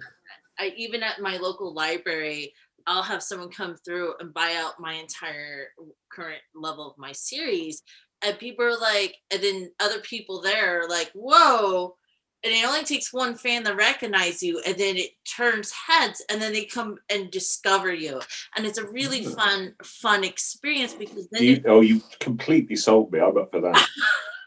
I 0.60 0.74
even 0.76 1.04
at 1.04 1.22
my 1.22 1.38
local 1.38 1.74
library, 1.74 2.54
I'll 2.88 3.04
have 3.04 3.22
someone 3.22 3.50
come 3.50 3.76
through 3.76 4.14
and 4.20 4.34
buy 4.34 4.56
out 4.56 4.80
my 4.80 4.94
entire 4.94 5.68
current 6.12 6.42
level 6.56 6.90
of 6.90 6.98
my 6.98 7.12
series. 7.12 7.84
And 8.24 8.38
people 8.40 8.66
are 8.66 8.78
like, 8.78 9.16
and 9.32 9.42
then 9.42 9.72
other 9.80 10.00
people 10.00 10.42
there 10.42 10.82
are 10.84 10.90
like, 10.90 11.12
whoa. 11.14 11.96
And 12.44 12.54
it 12.54 12.66
only 12.66 12.84
takes 12.84 13.12
one 13.12 13.36
fan 13.36 13.64
to 13.66 13.74
recognize 13.74 14.42
you, 14.44 14.62
and 14.66 14.78
then 14.78 14.96
it 14.96 15.12
turns 15.26 15.72
heads, 15.72 16.24
and 16.30 16.40
then 16.42 16.54
they 16.54 16.66
come 16.66 16.98
and 17.10 17.32
discover 17.32 17.92
you. 17.94 18.22
And 18.56 18.66
it's 18.66 18.78
a 18.78 18.88
really 18.88 19.22
Mm. 19.22 19.36
fun, 19.36 19.76
fun 19.84 20.24
experience 20.24 20.94
because 20.94 21.28
then 21.32 21.44
You, 21.44 21.54
it- 21.54 21.64
oh, 21.68 21.82
you 21.82 22.02
completely 22.20 22.76
sold 22.76 23.12
me. 23.12 23.20
I'm 23.20 23.38
up 23.38 23.52
for 23.52 23.62
that. 23.62 23.88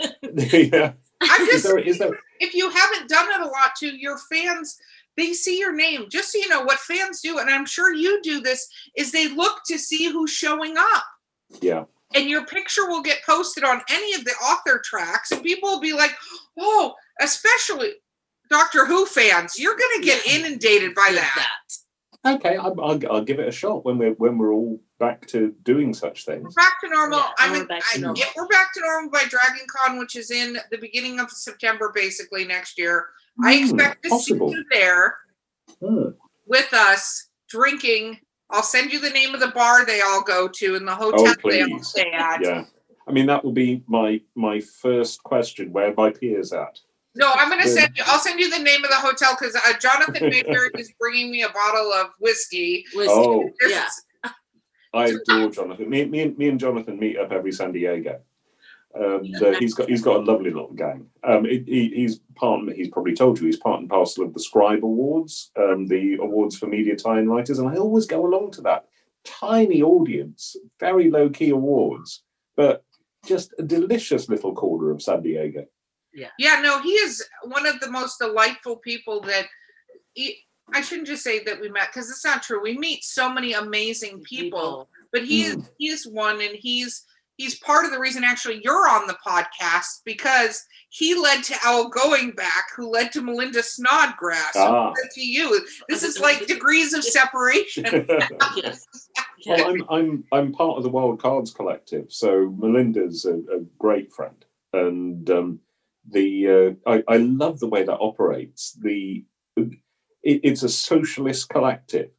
yeah. 0.73 0.93
I'm 1.21 1.49
Is 1.49 1.63
there, 1.65 1.79
is 1.79 1.99
there, 1.99 2.19
if 2.39 2.55
you 2.55 2.71
haven't 2.71 3.09
done 3.09 3.29
it 3.31 3.41
a 3.41 3.45
lot 3.51 3.73
too, 3.79 3.95
your 3.97 4.19
fans 4.33 4.79
they 5.17 5.33
see 5.35 5.59
your 5.59 5.75
name 5.75 6.07
just 6.09 6.33
so 6.33 6.39
you 6.39 6.49
know 6.49 6.63
what 6.63 6.79
fans 6.79 7.21
do 7.21 7.39
and 7.41 7.51
i'm 7.51 7.67
sure 7.67 7.93
you 7.93 8.23
do 8.23 8.41
this 8.41 8.67
is 8.97 9.11
they 9.13 9.29
look 9.29 9.61
to 9.67 9.77
see 9.77 10.09
who's 10.09 10.31
showing 10.31 10.77
up 10.79 11.05
yeah. 11.61 11.85
And 12.15 12.29
your 12.29 12.45
picture 12.47 12.87
will 12.89 13.03
get 13.03 13.19
posted 13.25 13.65
on 13.65 13.81
any 13.91 14.15
of 14.15 14.25
the 14.25 14.33
author 14.33 14.81
tracks 14.85 15.31
and 15.33 15.43
people 15.43 15.69
will 15.71 15.81
be 15.81 15.93
like 15.93 16.13
oh 16.59 16.95
especially 17.21 17.93
doctor 18.51 18.85
who 18.87 19.07
fans 19.07 19.59
you're 19.59 19.77
going 19.77 20.01
to 20.01 20.05
get 20.07 20.27
inundated 20.27 20.95
by 20.95 21.09
did 21.09 21.19
that, 21.19 21.47
Okay, 22.27 22.57
I'll, 22.59 22.79
I'll, 22.83 23.01
I'll 23.11 23.25
give 23.25 23.39
it 23.41 23.49
a 23.49 23.53
shot 23.53 23.87
when 23.87 23.97
we're 23.97 24.13
when 24.13 24.37
we're 24.37 24.53
all 24.53 24.79
back 24.99 25.25
to 25.29 25.55
doing 25.63 25.95
such 25.95 26.27
We're 26.29 26.35
things. 26.35 26.55
back 26.55 26.75
to 26.85 26.91
normal. 26.91 27.19
Yeah, 27.21 27.31
I'm 27.39 27.53
we're 27.53 27.61
in, 27.63 27.67
back 27.67 27.81
to 27.93 27.97
I, 27.97 28.01
normal. 28.03 28.21
if 28.23 28.33
we're 28.37 28.47
back 28.49 28.75
to 28.75 28.81
normal 28.83 29.11
by 29.11 29.25
Dragon 29.31 29.67
Con, 29.75 29.99
which 29.99 30.17
is 30.17 30.31
in 30.31 30.59
the 30.71 30.77
beginning 30.77 31.19
of 31.19 31.31
September, 31.31 31.91
basically 31.95 32.45
next 32.45 32.77
year. 32.79 33.07
I 33.43 33.57
Hmm, 33.57 33.63
expect 33.65 34.03
to 34.03 34.09
possible. 34.11 34.51
see 34.51 34.57
you 34.57 34.65
there. 34.71 35.17
Hmm. 35.83 36.09
with 36.47 36.75
us 36.75 37.29
drinking. 37.49 38.19
I'll 38.51 38.63
send 38.63 38.93
you 38.93 39.01
the 39.01 39.11
name 39.11 39.35
of 39.35 39.41
the 39.41 39.49
bar 39.49 39.85
they 39.85 40.01
all 40.01 40.23
go 40.23 40.49
to 40.49 40.75
and 40.77 40.87
the 40.87 40.95
hotel 40.95 41.35
they 41.45 41.63
all 41.63 41.83
stay 41.83 42.11
at. 42.13 42.43
Yeah. 42.43 42.65
I 43.09 43.13
mean, 43.13 43.27
that 43.27 43.45
will 43.45 43.53
be 43.53 43.83
my 43.87 44.21
my 44.35 44.61
first 44.61 45.23
question. 45.23 45.73
Where 45.73 45.89
are 45.91 45.95
my 45.97 46.11
peers 46.11 46.53
at? 46.53 46.79
No, 47.17 47.33
I'm 47.35 47.49
gonna 47.51 47.67
send 47.67 47.97
you. 47.97 48.05
I'll 48.07 48.21
send 48.21 48.39
you 48.39 48.51
the 48.51 48.63
name 48.63 48.85
of 48.85 48.91
the 48.91 48.97
hotel 48.97 49.37
because 49.39 49.57
uh, 49.57 49.73
Jonathan 49.81 50.31
Maberry 50.31 50.69
is 50.79 50.93
bringing 50.99 51.31
me 51.33 51.43
a 51.43 51.49
bottle 51.49 51.93
of 51.93 52.09
whiskey. 52.21 52.85
was 52.95 53.09
Oh, 53.11 53.51
Yeah. 53.67 53.89
I 54.93 55.07
adore 55.07 55.51
Jonathan. 55.51 55.89
Me, 55.89 56.05
me, 56.05 56.23
and- 56.23 56.37
me 56.39 56.49
and 56.49 56.59
Jonathan 56.59 56.99
meet 56.99 57.17
up 57.17 57.31
every 57.33 57.53
San 57.53 57.73
Diego. 57.73 58.21
Um, 58.95 59.21
Yeah, 59.23 59.39
the- 59.39 59.57
he's 59.59 59.75
got 59.75 59.89
he's 59.89 60.03
got 60.03 60.17
a 60.17 60.25
lovely 60.31 60.51
little 60.51 60.73
gang. 60.73 61.09
Um, 61.23 61.45
he, 61.45 61.63
he- 61.67 61.93
he's 61.95 62.19
part. 62.35 62.61
He's 62.75 62.89
probably 62.89 63.15
told 63.15 63.39
you 63.39 63.47
he's 63.47 63.57
part 63.59 63.81
and 63.81 63.89
parcel 63.89 64.25
of 64.25 64.35
the 64.35 64.41
Scribe 64.41 64.85
Awards, 64.85 65.51
um, 65.57 65.87
the 65.87 66.15
awards 66.17 66.59
for 66.59 66.67
media 66.67 66.97
tie-in 66.97 67.29
writers, 67.29 67.59
and 67.59 67.69
I 67.69 67.77
always 67.77 68.07
go 68.07 68.27
along 68.27 68.51
to 68.53 68.63
that. 68.63 68.87
Tiny 69.25 69.83
audience, 69.83 70.57
very 70.81 71.11
low 71.11 71.29
key 71.31 71.51
awards, 71.51 72.23
but 72.57 72.85
just 73.27 73.53
a 73.59 73.63
delicious 73.63 74.29
little 74.29 74.55
corner 74.55 74.91
of 74.91 75.03
San 75.03 75.23
Diego. 75.23 75.67
Yeah, 76.13 76.31
yeah. 76.39 76.61
no, 76.61 76.81
he 76.81 76.93
is 76.93 77.23
one 77.45 77.67
of 77.67 77.79
the 77.81 77.91
most 77.91 78.19
delightful 78.19 78.77
people 78.77 79.21
that. 79.23 79.47
He, 80.15 80.39
I 80.73 80.81
shouldn't 80.81 81.07
just 81.09 81.23
say 81.23 81.43
that 81.45 81.61
we 81.61 81.69
met 81.69 81.89
because 81.93 82.11
it's 82.11 82.25
not 82.25 82.43
true. 82.43 82.63
We 82.63 82.79
meet 82.79 83.05
so 83.05 83.33
many 83.33 83.53
amazing 83.53 84.21
people. 84.23 84.89
but 85.13 85.25
he 85.25 85.43
is 85.45 85.57
he's 85.79 86.07
one 86.07 86.41
and 86.41 86.55
he's 86.57 87.05
he's 87.41 87.59
part 87.61 87.87
of 87.87 87.91
the 87.91 87.99
reason 87.99 88.23
actually 88.23 88.61
you're 88.63 88.87
on 88.89 89.07
the 89.07 89.17
podcast 89.27 90.03
because 90.05 90.63
he 90.91 91.15
led 91.15 91.43
to 91.45 91.55
Owl 91.65 91.91
Goingback, 91.91 92.65
who 92.77 92.91
led 92.91 93.13
to 93.13 93.23
Melinda 93.23 93.63
Snodgrass, 93.63 94.55
who 94.55 94.61
Ah. 94.61 94.89
led 94.89 95.11
to 95.15 95.21
you. 95.23 95.65
This 95.89 96.03
is 96.03 96.19
like 96.21 96.47
degrees 96.47 96.93
of 96.93 97.03
separation. 97.05 98.07
Yes. 98.57 98.87
Well, 99.47 99.67
I'm 99.71 99.83
I'm 99.89 100.25
I'm 100.33 100.53
part 100.53 100.77
of 100.77 100.83
the 100.83 100.91
Wild 100.91 101.19
Cards 101.23 101.53
Collective, 101.55 102.07
so 102.13 102.55
Melinda's 102.59 103.25
a, 103.25 103.37
a 103.57 103.61
great 103.79 104.13
friend, 104.13 104.45
and 104.75 105.31
um, 105.31 105.61
the 106.11 106.77
uh, 106.87 106.91
I, 106.93 107.03
I 107.09 107.17
love 107.17 107.59
the 107.61 107.69
way 107.69 107.83
that 107.85 107.97
operates. 108.11 108.73
The 108.73 109.25
it, 109.57 109.71
it's 110.49 110.63
a 110.63 110.69
socialist 110.69 111.49
collective. 111.49 112.11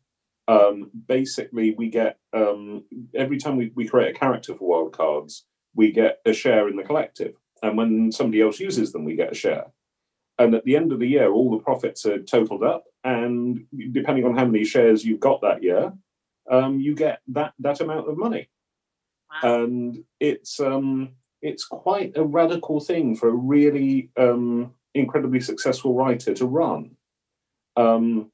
Um, 0.51 0.91
basically, 1.07 1.71
we 1.77 1.89
get 1.89 2.17
um, 2.33 2.83
every 3.15 3.37
time 3.37 3.55
we, 3.57 3.71
we 3.75 3.87
create 3.87 4.13
a 4.15 4.19
character 4.19 4.53
for 4.53 4.67
Wild 4.67 4.91
Cards, 4.93 5.45
we 5.75 5.91
get 5.91 6.19
a 6.25 6.33
share 6.33 6.67
in 6.67 6.75
the 6.75 6.83
collective, 6.83 7.35
and 7.63 7.77
when 7.77 8.11
somebody 8.11 8.41
else 8.41 8.59
uses 8.59 8.91
them, 8.91 9.05
we 9.05 9.15
get 9.15 9.31
a 9.31 9.35
share. 9.35 9.65
And 10.39 10.53
at 10.55 10.65
the 10.65 10.75
end 10.75 10.91
of 10.91 10.99
the 10.99 11.07
year, 11.07 11.31
all 11.31 11.51
the 11.51 11.63
profits 11.63 12.05
are 12.05 12.21
totaled 12.23 12.63
up, 12.63 12.83
and 13.03 13.65
depending 13.91 14.25
on 14.25 14.35
how 14.37 14.45
many 14.45 14.65
shares 14.65 15.05
you've 15.05 15.19
got 15.19 15.41
that 15.41 15.63
year, 15.63 15.93
um, 16.49 16.79
you 16.79 16.95
get 16.95 17.21
that 17.29 17.53
that 17.59 17.79
amount 17.79 18.09
of 18.09 18.17
money, 18.17 18.49
Wow. 19.43 19.63
and 19.63 20.03
it's 20.19 20.59
um, 20.59 21.13
it's 21.41 21.65
quite 21.65 22.11
a 22.17 22.23
radical 22.25 22.79
thing 22.81 23.15
for 23.15 23.29
a 23.29 23.43
really 23.55 24.11
um, 24.17 24.73
incredibly 24.93 25.39
successful 25.39 25.93
writer 25.93 26.33
to 26.33 26.45
run, 26.45 26.91
um, 27.77 28.31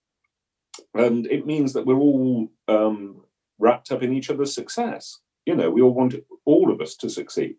and 0.93 1.25
it 1.27 1.45
means 1.45 1.73
that 1.73 1.85
we're 1.85 1.95
all 1.99 2.49
um, 2.67 3.23
wrapped 3.59 3.91
up 3.91 4.03
in 4.03 4.13
each 4.13 4.29
other's 4.29 4.53
success. 4.53 5.19
You 5.45 5.55
know, 5.55 5.69
we 5.69 5.81
all 5.81 5.93
want 5.93 6.15
all 6.45 6.71
of 6.71 6.81
us 6.81 6.95
to 6.97 7.09
succeed. 7.09 7.55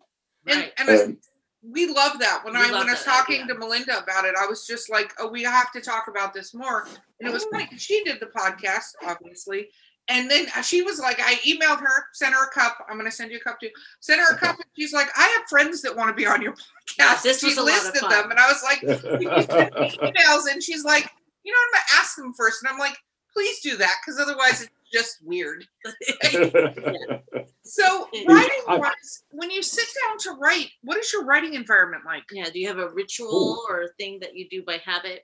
And, 0.47 0.59
Right. 0.61 0.73
and 0.77 0.89
I- 0.89 1.03
Um, 1.03 1.17
we 1.61 1.87
love 1.87 2.19
that. 2.19 2.45
When 2.45 2.55
I 2.55 2.71
when 2.71 2.87
I 2.87 2.91
was 2.93 3.03
talking 3.03 3.41
idea. 3.43 3.53
to 3.53 3.59
Melinda 3.59 4.01
about 4.01 4.23
it, 4.23 4.33
I 4.39 4.45
was 4.45 4.65
just 4.65 4.89
like, 4.89 5.13
"Oh, 5.19 5.27
we 5.27 5.43
have 5.43 5.71
to 5.73 5.81
talk 5.81 6.07
about 6.07 6.33
this 6.33 6.53
more." 6.53 6.87
And 7.19 7.27
it 7.27 7.33
was 7.33 7.43
funny. 7.51 7.65
'cause 7.67 7.81
She 7.81 8.01
did 8.05 8.21
the 8.21 8.27
podcast, 8.27 8.95
obviously, 9.05 9.69
and 10.07 10.31
then 10.31 10.47
she 10.63 10.83
was 10.83 10.99
like, 10.99 11.19
"I 11.19 11.33
emailed 11.45 11.81
her, 11.81 12.05
sent 12.13 12.33
her 12.33 12.45
a 12.47 12.49
cup. 12.51 12.77
I'm 12.87 12.97
going 12.97 13.11
to 13.11 13.15
send 13.15 13.31
you 13.31 13.37
a 13.39 13.41
cup 13.41 13.59
too. 13.59 13.69
Sent 13.99 14.21
her 14.21 14.35
a 14.35 14.37
cup, 14.39 14.55
and 14.55 14.65
she's 14.77 14.93
like, 14.93 15.09
"I 15.17 15.23
have 15.37 15.49
friends 15.49 15.81
that 15.81 15.93
want 15.97 16.07
to 16.07 16.13
be 16.13 16.25
on 16.25 16.41
your 16.41 16.53
podcast." 16.97 17.23
this 17.23 17.41
she 17.41 17.47
was 17.47 17.57
a 17.57 17.61
lot 17.63 17.77
of 17.77 17.83
listed 17.83 18.01
fun. 18.01 18.09
them, 18.11 18.31
and 18.31 18.39
I 18.39 18.47
was 18.47 18.63
like, 18.63 18.81
"You 18.81 18.97
sent 18.97 19.19
me 19.19 19.27
emails," 20.15 20.49
and 20.49 20.63
she's 20.63 20.85
like, 20.85 21.11
"You 21.43 21.51
know, 21.51 21.57
I'm 21.61 21.71
going 21.73 21.83
to 21.89 21.95
ask 21.97 22.15
them 22.15 22.33
first. 22.33 22.63
and 22.63 22.71
I'm 22.71 22.79
like, 22.79 22.97
"Please 23.33 23.59
do 23.61 23.77
that, 23.77 23.97
because 24.03 24.19
otherwise 24.19 24.61
it's 24.61 24.71
just 24.91 25.17
weird." 25.23 25.65
So 27.69 28.07
writing 28.27 28.61
I- 28.67 28.77
wise, 28.77 29.23
when 29.31 29.51
you 29.51 29.61
sit 29.61 29.85
down 30.07 30.17
to 30.19 30.39
write, 30.39 30.71
what 30.83 30.97
is 30.97 31.13
your 31.13 31.23
writing 31.23 31.53
environment 31.53 32.03
like? 32.05 32.23
Yeah. 32.31 32.49
Do 32.51 32.59
you 32.59 32.67
have 32.67 32.79
a 32.79 32.89
ritual 32.89 33.63
or 33.69 33.83
a 33.83 33.93
thing 33.99 34.19
that 34.21 34.35
you 34.35 34.49
do 34.49 34.63
by 34.63 34.77
habit? 34.83 35.23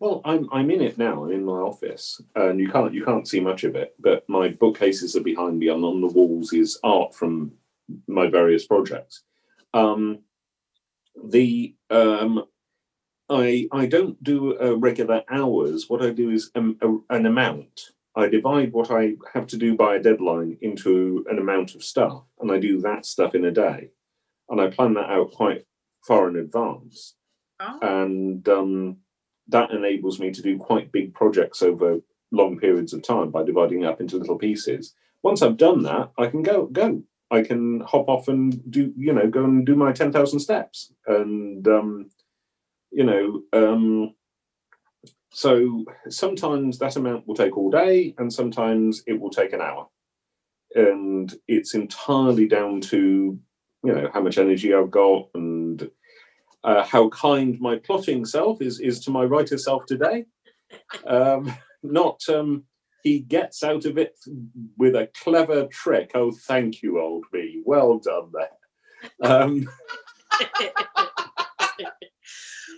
Well, 0.00 0.20
I'm 0.24 0.48
I'm 0.52 0.70
in 0.70 0.82
it 0.82 0.98
now. 0.98 1.24
I'm 1.24 1.30
in 1.30 1.44
my 1.44 1.52
office, 1.52 2.20
and 2.34 2.58
you 2.58 2.68
can't 2.68 2.92
you 2.92 3.04
can't 3.04 3.26
see 3.26 3.40
much 3.40 3.64
of 3.64 3.76
it. 3.76 3.94
But 4.00 4.28
my 4.28 4.48
bookcases 4.48 5.14
are 5.16 5.22
behind 5.22 5.58
me, 5.58 5.68
and 5.68 5.84
on 5.84 6.00
the 6.00 6.08
walls 6.08 6.52
is 6.52 6.78
art 6.82 7.14
from 7.14 7.52
my 8.08 8.26
various 8.26 8.66
projects. 8.66 9.22
Um, 9.72 10.18
the 11.24 11.76
um, 11.90 12.44
I 13.28 13.68
I 13.72 13.86
don't 13.86 14.22
do 14.22 14.58
uh, 14.60 14.76
regular 14.76 15.22
hours. 15.30 15.88
What 15.88 16.02
I 16.02 16.10
do 16.10 16.30
is 16.30 16.50
um, 16.54 16.78
a, 16.82 17.14
an 17.14 17.26
amount. 17.26 17.92
I 18.16 18.28
divide 18.28 18.72
what 18.72 18.90
I 18.90 19.14
have 19.34 19.46
to 19.48 19.56
do 19.56 19.76
by 19.76 19.96
a 19.96 20.02
deadline 20.02 20.58
into 20.60 21.24
an 21.30 21.38
amount 21.38 21.74
of 21.74 21.84
stuff, 21.84 22.24
and 22.40 22.50
I 22.50 22.58
do 22.58 22.80
that 22.80 23.06
stuff 23.06 23.34
in 23.34 23.44
a 23.44 23.50
day, 23.52 23.90
and 24.48 24.60
I 24.60 24.68
plan 24.68 24.94
that 24.94 25.10
out 25.10 25.32
quite 25.32 25.66
far 26.06 26.28
in 26.28 26.36
advance 26.36 27.14
Oh, 27.60 27.78
and 27.82 28.48
um, 28.48 28.98
that 29.48 29.70
enables 29.70 30.20
me 30.20 30.30
to 30.30 30.42
do 30.42 30.58
quite 30.58 30.92
big 30.92 31.12
projects 31.14 31.62
over 31.62 32.00
long 32.30 32.58
periods 32.58 32.92
of 32.92 33.02
time 33.02 33.30
by 33.30 33.42
dividing 33.42 33.84
up 33.84 34.00
into 34.00 34.16
little 34.16 34.38
pieces. 34.38 34.94
Once 35.22 35.42
I've 35.42 35.56
done 35.56 35.82
that, 35.82 36.12
I 36.18 36.28
can 36.28 36.42
go 36.42 36.66
go. 36.66 37.02
I 37.30 37.42
can 37.42 37.80
hop 37.80 38.08
off 38.08 38.28
and 38.28 38.62
do 38.70 38.92
you 38.96 39.12
know 39.12 39.28
go 39.28 39.44
and 39.44 39.66
do 39.66 39.74
my 39.74 39.92
ten 39.92 40.12
thousand 40.12 40.38
steps, 40.40 40.92
and 41.06 41.66
um, 41.66 42.10
you 42.90 43.04
know 43.04 43.42
um, 43.52 44.14
so 45.30 45.84
sometimes 46.08 46.78
that 46.78 46.96
amount 46.96 47.26
will 47.26 47.34
take 47.34 47.56
all 47.56 47.70
day, 47.70 48.14
and 48.18 48.32
sometimes 48.32 49.02
it 49.06 49.20
will 49.20 49.30
take 49.30 49.52
an 49.52 49.60
hour, 49.60 49.86
and 50.74 51.34
it's 51.46 51.74
entirely 51.74 52.46
down 52.46 52.80
to 52.82 53.38
you 53.84 53.94
know 53.94 54.10
how 54.12 54.20
much 54.20 54.38
energy 54.38 54.74
I've 54.74 54.90
got 54.90 55.28
and 55.34 55.88
uh, 56.64 56.82
how 56.82 57.08
kind 57.10 57.58
my 57.60 57.76
plotting 57.76 58.24
self 58.24 58.60
is 58.60 58.80
is 58.80 59.00
to 59.00 59.10
my 59.10 59.24
writer 59.24 59.58
self 59.58 59.86
today. 59.86 60.24
Um, 61.06 61.52
not 61.82 62.20
um, 62.28 62.64
he 63.04 63.20
gets 63.20 63.62
out 63.62 63.84
of 63.84 63.98
it 63.98 64.18
with 64.76 64.96
a 64.96 65.08
clever 65.22 65.66
trick. 65.66 66.10
Oh, 66.14 66.32
thank 66.32 66.82
you, 66.82 67.00
old 67.00 67.26
me. 67.32 67.62
Well 67.64 67.98
done 67.98 68.32
there. 68.32 69.30
Um, 69.30 69.68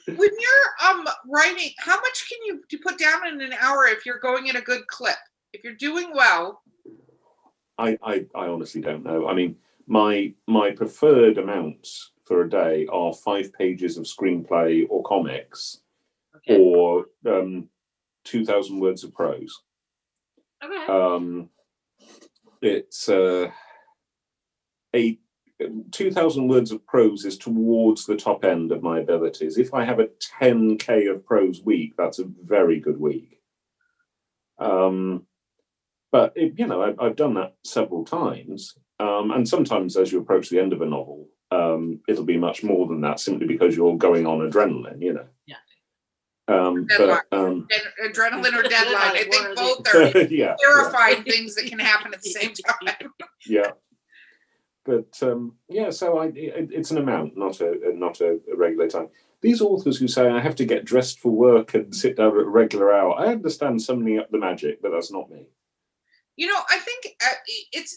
when 0.07 0.17
you're 0.19 0.89
um 0.91 1.07
writing, 1.27 1.71
how 1.79 1.97
much 1.97 2.29
can 2.29 2.39
you 2.45 2.79
put 2.81 2.99
down 2.99 3.27
in 3.29 3.41
an 3.41 3.53
hour 3.61 3.87
if 3.87 4.05
you're 4.07 4.19
going 4.19 4.47
in 4.47 4.57
a 4.57 4.61
good 4.61 4.87
clip? 4.87 5.17
If 5.53 5.65
you're 5.65 5.75
doing 5.75 6.13
well, 6.15 6.63
I, 7.79 7.99
I 8.03 8.27
I 8.35 8.47
honestly 8.47 8.81
don't 8.81 9.05
know. 9.05 9.29
I 9.29 9.35
mean, 9.35 9.57
my 9.87 10.33
my 10.47 10.71
preferred 10.71 11.39
amounts 11.39 12.13
for 12.25 12.43
a 12.43 12.49
day 12.49 12.87
are 12.93 13.13
five 13.13 13.53
pages 13.53 13.97
of 13.97 14.05
screenplay 14.05 14.87
or 14.89 15.03
comics 15.03 15.81
Okay. 16.37 16.57
or 16.63 17.07
um, 17.27 17.69
two 18.25 18.45
thousand 18.45 18.79
words 18.79 19.03
of 19.03 19.13
prose. 19.13 19.63
Okay. 20.63 20.87
Um, 20.93 21.49
it's 22.63 23.09
uh, 23.09 23.51
a 24.95 25.19
2,000 25.91 26.49
words 26.49 26.73
of 26.73 26.87
prose 26.87 27.25
is 27.25 27.37
towards 27.37 28.07
the 28.07 28.17
top 28.17 28.45
end 28.45 28.73
of 28.73 28.83
my 28.83 29.01
abilities. 29.01 29.59
If 29.59 29.75
I 29.75 29.85
have 29.85 30.01
a 30.01 30.09
10k 30.41 31.11
of 31.11 31.25
prose 31.25 31.63
week, 31.63 31.95
that's 31.97 32.19
a 32.19 32.25
very 32.45 32.81
good 32.81 32.99
week. 32.99 33.41
Um, 34.59 35.27
but 36.13 36.33
it, 36.37 36.55
you 36.59 36.67
know, 36.67 36.83
I've, 36.83 37.01
I've 37.01 37.17
done 37.17 37.35
that 37.35 37.55
several 37.65 38.05
times, 38.05 38.75
um, 38.99 39.31
and 39.31 39.49
sometimes 39.49 39.97
as 39.97 40.13
you 40.13 40.21
approach 40.21 40.51
the 40.51 40.61
end 40.61 40.73
of 40.73 40.83
a 40.83 40.87
novel, 40.87 41.29
um, 41.51 42.01
it'll 42.09 42.25
be 42.25 42.37
much 42.37 42.63
more 42.63 42.87
than 42.87 43.01
that, 43.03 43.21
simply 43.21 43.47
because 43.47 43.77
you're 43.77 43.97
going 43.97 44.27
on 44.27 44.39
adrenaline. 44.39 45.01
You 45.01 45.15
know. 45.15 45.27
Yeah. 45.47 45.57
Um, 46.49 46.87
but 46.99 47.27
um, 47.31 47.69
Adrenaline 48.05 48.59
or 48.59 48.63
deadline. 48.63 48.97
I 48.97 49.27
think 49.31 49.57
both 49.57 49.95
are 49.95 50.19
yeah, 50.23 50.27
yeah. 50.31 50.57
terrifying 50.61 51.23
things 51.23 51.55
that 51.55 51.67
can 51.67 51.79
happen 51.79 52.13
at 52.13 52.23
the 52.23 52.31
same 52.31 52.53
time. 52.85 53.13
yeah 53.47 53.71
but 54.91 55.29
um, 55.29 55.55
yeah 55.69 55.91
so 55.91 56.07
I, 56.19 56.27
it, 56.27 56.69
it's 56.79 56.91
an 56.91 56.99
amount 56.99 57.37
not 57.37 57.61
a 57.61 57.93
not 57.95 58.21
a, 58.21 58.31
a 58.53 58.57
regular 58.57 58.89
time 58.89 59.09
these 59.41 59.61
authors 59.63 59.97
who 59.99 60.09
say 60.09 60.29
i 60.29 60.41
have 60.41 60.57
to 60.57 60.65
get 60.73 60.85
dressed 60.85 61.21
for 61.21 61.33
work 61.33 61.75
and 61.75 61.95
sit 61.95 62.17
down 62.17 62.33
at 62.39 62.47
a 62.47 62.49
regular 62.63 62.93
hour 62.93 63.13
i 63.19 63.27
understand 63.27 63.81
summoning 63.81 64.19
up 64.19 64.31
the 64.31 64.39
magic 64.39 64.81
but 64.83 64.91
that's 64.93 65.13
not 65.13 65.31
me 65.31 65.43
You 66.37 66.47
know, 66.51 66.63
I 66.71 66.79
think 66.87 67.01
uh, 67.29 67.39
it's 67.79 67.93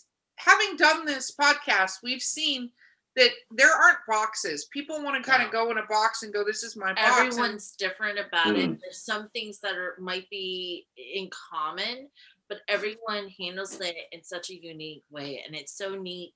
having 0.50 0.76
done 0.76 1.06
this 1.06 1.28
podcast, 1.44 1.94
we've 2.04 2.22
seen 2.38 2.72
that 3.16 3.30
there 3.60 3.72
aren't 3.84 4.00
boxes. 4.08 4.66
People 4.78 4.98
want 5.04 5.16
to 5.16 5.30
kind 5.30 5.42
No. 5.44 5.48
of 5.48 5.54
go 5.60 5.72
in 5.72 5.78
a 5.78 5.86
box 5.88 6.24
and 6.24 6.34
go, 6.34 6.42
"This 6.44 6.64
is 6.68 6.76
my 6.76 6.92
box." 6.94 7.02
and- 7.08 7.28
Everyone's 7.28 7.68
different 7.86 8.18
about 8.28 8.48
Mm. 8.56 8.64
it. 8.64 8.80
There's 8.82 9.06
some 9.12 9.30
things 9.36 9.60
that 9.64 9.76
are 9.84 9.96
might 10.12 10.28
be 10.30 10.88
in 11.18 11.30
common, 11.52 12.10
but 12.50 12.60
everyone 12.68 13.26
handles 13.42 13.80
it 13.80 13.96
in 14.16 14.22
such 14.34 14.50
a 14.50 14.56
unique 14.74 15.06
way, 15.16 15.30
and 15.46 15.56
it's 15.60 15.76
so 15.84 15.88
neat 16.10 16.36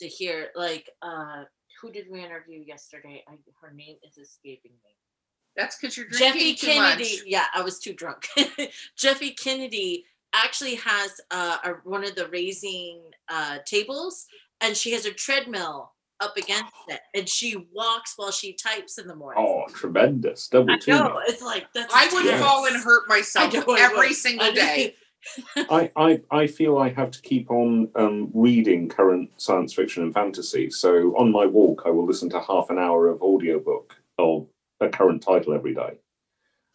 to 0.00 0.08
hear. 0.08 0.48
Like, 0.54 0.90
uh, 1.02 1.44
who 1.80 1.90
did 1.92 2.06
we 2.10 2.24
interview 2.24 2.60
yesterday? 2.66 3.22
I, 3.28 3.34
her 3.60 3.72
name 3.72 3.96
is 4.06 4.18
escaping 4.18 4.72
me. 4.84 4.96
That's 5.56 5.76
because 5.76 5.96
you're 5.96 6.06
Jeffe 6.08 6.32
drinking 6.32 6.56
too 6.56 6.66
Kennedy. 6.66 7.02
much. 7.16 7.22
Yeah, 7.26 7.44
I 7.54 7.62
was 7.62 7.78
too 7.78 7.92
drunk. 7.92 8.26
Jeffe 8.96 9.36
Kennedy 9.36 10.04
actually 10.32 10.76
has 10.76 11.20
uh, 11.30 11.58
a, 11.64 11.70
one 11.88 12.04
of 12.04 12.14
the 12.14 12.28
raising 12.28 13.00
uh, 13.28 13.58
tables, 13.66 14.26
and 14.60 14.76
she 14.76 14.92
has 14.92 15.06
a 15.06 15.12
treadmill 15.12 15.92
up 16.20 16.36
against 16.36 16.72
it, 16.88 17.00
and 17.14 17.28
she 17.28 17.66
walks 17.72 18.12
while 18.16 18.30
she 18.30 18.52
types 18.52 18.98
in 18.98 19.06
the 19.08 19.14
morning. 19.14 19.42
oh 19.44 19.64
tremendous 19.72 20.48
double 20.48 20.70
I 20.74 20.76
tuning 20.78 21.02
know 21.02 21.20
it's 21.26 21.42
like 21.42 21.66
that's. 21.74 21.92
I 21.94 22.08
would 22.12 22.24
Yes. 22.26 22.40
fall 22.40 22.66
and 22.66 22.76
hurt 22.76 23.08
myself 23.08 23.52
I 23.54 23.58
know 23.58 23.64
I 23.74 23.80
every 23.80 24.12
single 24.12 24.52
day. 24.52 24.94
I, 25.56 25.90
I, 25.96 26.20
I 26.30 26.46
feel 26.46 26.78
I 26.78 26.88
have 26.90 27.10
to 27.12 27.22
keep 27.22 27.50
on 27.50 27.88
um, 27.94 28.30
reading 28.34 28.88
current 28.88 29.30
science 29.36 29.74
fiction 29.74 30.02
and 30.02 30.14
fantasy. 30.14 30.70
So 30.70 31.16
on 31.16 31.30
my 31.30 31.46
walk, 31.46 31.82
I 31.86 31.90
will 31.90 32.06
listen 32.06 32.30
to 32.30 32.40
half 32.40 32.70
an 32.70 32.78
hour 32.78 33.08
of 33.08 33.22
audiobook 33.22 33.96
of 34.18 34.46
a 34.80 34.88
current 34.88 35.22
title 35.22 35.54
every 35.54 35.74
day. 35.74 35.98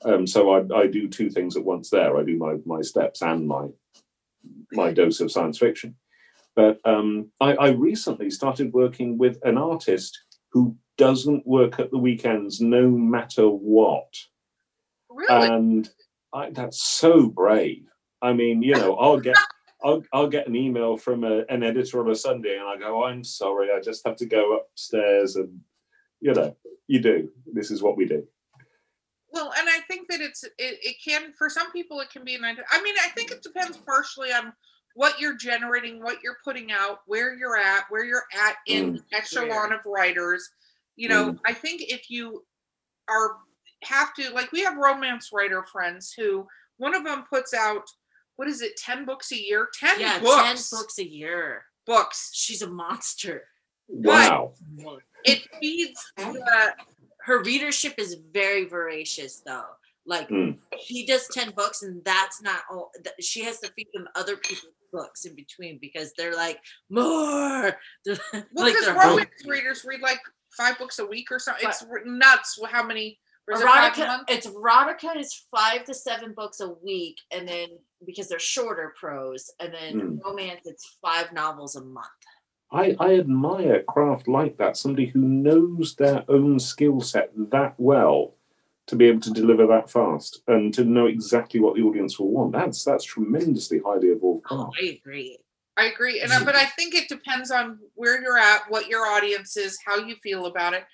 Um, 0.04 0.28
so 0.28 0.52
I, 0.52 0.82
I 0.82 0.88
do 0.88 1.08
two 1.08 1.30
things 1.30 1.58
at 1.58 1.64
once 1.64 1.90
there. 1.90 2.18
I 2.18 2.24
do 2.24 2.38
my, 2.38 2.58
my 2.66 2.82
steps 2.82 3.22
and 3.22 3.48
my 3.48 3.70
my 4.72 4.92
dose 4.92 5.20
of 5.22 5.32
science 5.32 5.58
fiction. 5.58 5.96
But 6.56 6.80
um, 6.86 7.32
I, 7.42 7.56
I 7.56 7.68
recently 7.70 8.30
started 8.30 8.74
working 8.74 9.18
with 9.18 9.40
an 9.44 9.58
artist 9.58 10.20
who 10.52 10.78
doesn't 10.98 11.46
work 11.46 11.80
at 11.80 11.92
the 11.92 11.98
weekends 11.98 12.62
no 12.62 12.90
matter 12.90 13.48
what 13.50 14.14
Really? 15.10 15.48
and 15.48 15.90
I, 16.34 16.52
that's 16.52 16.84
so 16.84 17.28
brave. 17.28 17.88
I 18.26 18.34
mean, 18.34 18.64
you 18.64 18.74
know, 18.74 18.96
I'll 18.96 19.20
get 19.20 19.36
I'll, 19.84 20.04
I'll 20.12 20.28
get 20.28 20.48
an 20.48 20.56
email 20.56 20.98
from 20.98 21.24
a, 21.24 21.44
an 21.48 21.62
editor 21.62 22.00
on 22.00 22.10
a 22.10 22.16
Sunday, 22.16 22.58
and 22.58 22.68
I 22.68 22.76
go, 22.78 23.04
"I'm 23.04 23.24
sorry, 23.24 23.70
I 23.72 23.80
just 23.80 24.06
have 24.06 24.16
to 24.18 24.26
go 24.26 24.58
upstairs," 24.58 25.36
and 25.36 25.62
you 26.20 26.34
know, 26.34 26.56
you 26.88 27.00
do. 27.00 27.30
This 27.54 27.70
is 27.70 27.84
what 27.84 27.96
we 27.96 28.06
do. 28.06 28.28
Well, 29.32 29.54
and 29.56 29.70
I 29.70 29.80
think 29.88 30.10
that 30.10 30.22
it's 30.22 30.44
it, 30.44 30.54
it 30.58 30.96
can 31.06 31.34
for 31.38 31.50
some 31.50 31.72
people 31.72 32.00
it 32.00 32.10
can 32.10 32.24
be 32.24 32.34
a 32.34 32.40
nine. 32.40 32.56
To, 32.56 32.64
I 32.72 32.82
mean, 32.82 32.96
I 33.04 33.10
think 33.10 33.30
it 33.30 33.44
depends 33.44 33.78
partially 33.78 34.32
on 34.32 34.54
what 34.96 35.20
you're 35.20 35.38
generating, 35.38 36.02
what 36.02 36.24
you're 36.24 36.38
putting 36.44 36.72
out, 36.72 37.02
where 37.06 37.36
you're 37.36 37.58
at, 37.58 37.84
where 37.90 38.06
you're 38.06 38.26
at 38.34 38.56
in 38.66 38.96
mm. 38.96 39.04
echelon 39.14 39.72
of 39.72 39.82
writers. 39.86 40.50
You 40.96 41.10
know, 41.10 41.34
mm. 41.34 41.40
I 41.46 41.54
think 41.54 41.84
if 41.84 42.10
you 42.10 42.44
are 43.08 43.38
have 43.84 44.16
to 44.16 44.32
like 44.32 44.52
we 44.52 44.64
have 44.64 44.78
romance 44.78 45.30
writer 45.32 45.64
friends 45.72 46.12
who 46.18 46.48
one 46.78 46.96
of 46.96 47.04
them 47.04 47.26
puts 47.30 47.54
out 47.54 47.84
what 48.36 48.48
is 48.48 48.62
it, 48.62 48.78
ten 48.78 49.06
books 49.06 49.32
a 49.32 49.38
year? 49.42 49.70
Ten 49.80 50.00
yeah, 50.00 50.20
books. 50.20 50.70
ten 50.70 50.80
books 50.80 51.00
a 51.00 51.08
year. 51.08 51.66
Books. 51.86 52.32
She's 52.34 52.62
a 52.62 52.70
monster. 52.70 53.44
Wow. 53.88 54.54
It 55.24 55.42
feeds 55.60 56.00
the 56.18 56.74
Her 57.22 57.42
readership 57.44 57.96
is 57.98 58.18
very 58.32 58.66
voracious, 58.66 59.42
though. 59.46 59.66
Like 60.08 60.30
Mm. 60.30 60.60
she 60.84 61.06
does 61.06 61.28
ten 61.32 61.52
books, 61.52 61.82
and 61.82 62.04
that's 62.06 62.42
not 62.42 62.60
all. 62.70 62.92
She 63.20 63.44
has 63.44 63.60
to 63.62 63.72
feed 63.76 63.88
them 63.94 64.08
other 64.16 64.38
people's 64.38 64.74
books 64.92 65.26
in 65.26 65.36
between 65.36 65.80
because 65.80 66.14
they're 66.14 66.36
like 66.36 66.60
more. 66.90 67.76
They're, 68.06 68.18
well, 68.34 68.44
like 68.56 68.74
because 68.76 68.90
romance 68.90 69.30
readers 69.46 69.84
read 69.84 70.02
like 70.02 70.20
five 70.56 70.78
books 70.78 71.00
a 71.00 71.06
week 71.06 71.32
or 71.32 71.40
something. 71.40 71.68
It's 71.68 71.84
nuts 72.06 72.60
how 72.70 72.84
many. 72.84 73.20
Or 73.48 73.56
is 73.56 73.62
it 73.62 73.68
erotica 73.68 74.20
it's 74.28 74.48
erotica 74.48 75.16
is 75.18 75.46
five 75.56 75.84
to 75.84 75.94
seven 75.94 76.34
books 76.34 76.60
a 76.60 76.70
week 76.84 77.18
and 77.32 77.48
then 77.48 77.68
because 78.06 78.28
they're 78.28 78.40
shorter 78.40 78.94
prose 79.00 79.52
and 79.60 79.74
then 79.74 79.94
Mm. 79.96 80.20
romance 80.24 80.62
it's 80.66 80.98
five 81.02 81.32
novels 81.34 81.76
a 81.76 81.84
month 81.84 82.08
I, 82.72 82.96
I 83.00 83.20
admire 83.20 83.84
craft 83.84 84.28
like 84.28 84.58
that. 84.58 84.76
Somebody 84.76 85.06
who 85.06 85.20
knows 85.20 85.96
their 85.96 86.26
own 86.28 86.60
skill 86.60 87.00
set 87.00 87.32
that 87.52 87.76
well 87.78 88.34
to 88.88 88.96
be 88.96 89.06
able 89.06 89.22
to 89.22 89.32
deliver 89.32 89.68
that 89.68 89.90
fast 89.90 90.42
and 90.48 90.74
to 90.74 90.84
know 90.84 91.06
exactly 91.06 91.60
what 91.60 91.76
the 91.76 91.84
audience 91.84 92.20
will 92.20 92.32
want. 92.32 92.54
That's 92.54 92.84
that's 92.84 93.06
tremendously 93.06 93.80
highly 93.86 94.08
evolved 94.08 94.46
oh 94.50 94.72
i 94.82 94.86
agree 94.86 95.38
I 95.78 95.86
agree, 95.88 96.22
and 96.22 96.32
but 96.46 96.56
I 96.56 96.66
think 96.66 96.96
it 96.96 97.10
depends 97.10 97.52
on 97.52 97.80
where 97.96 98.22
you're 98.22 98.38
at, 98.38 98.62
what 98.70 98.88
your 98.88 99.06
audience 99.06 99.58
is, 99.58 99.78
how 99.86 99.98
you 99.98 100.16
feel 100.24 100.46
about 100.46 100.74
it. 100.74 100.86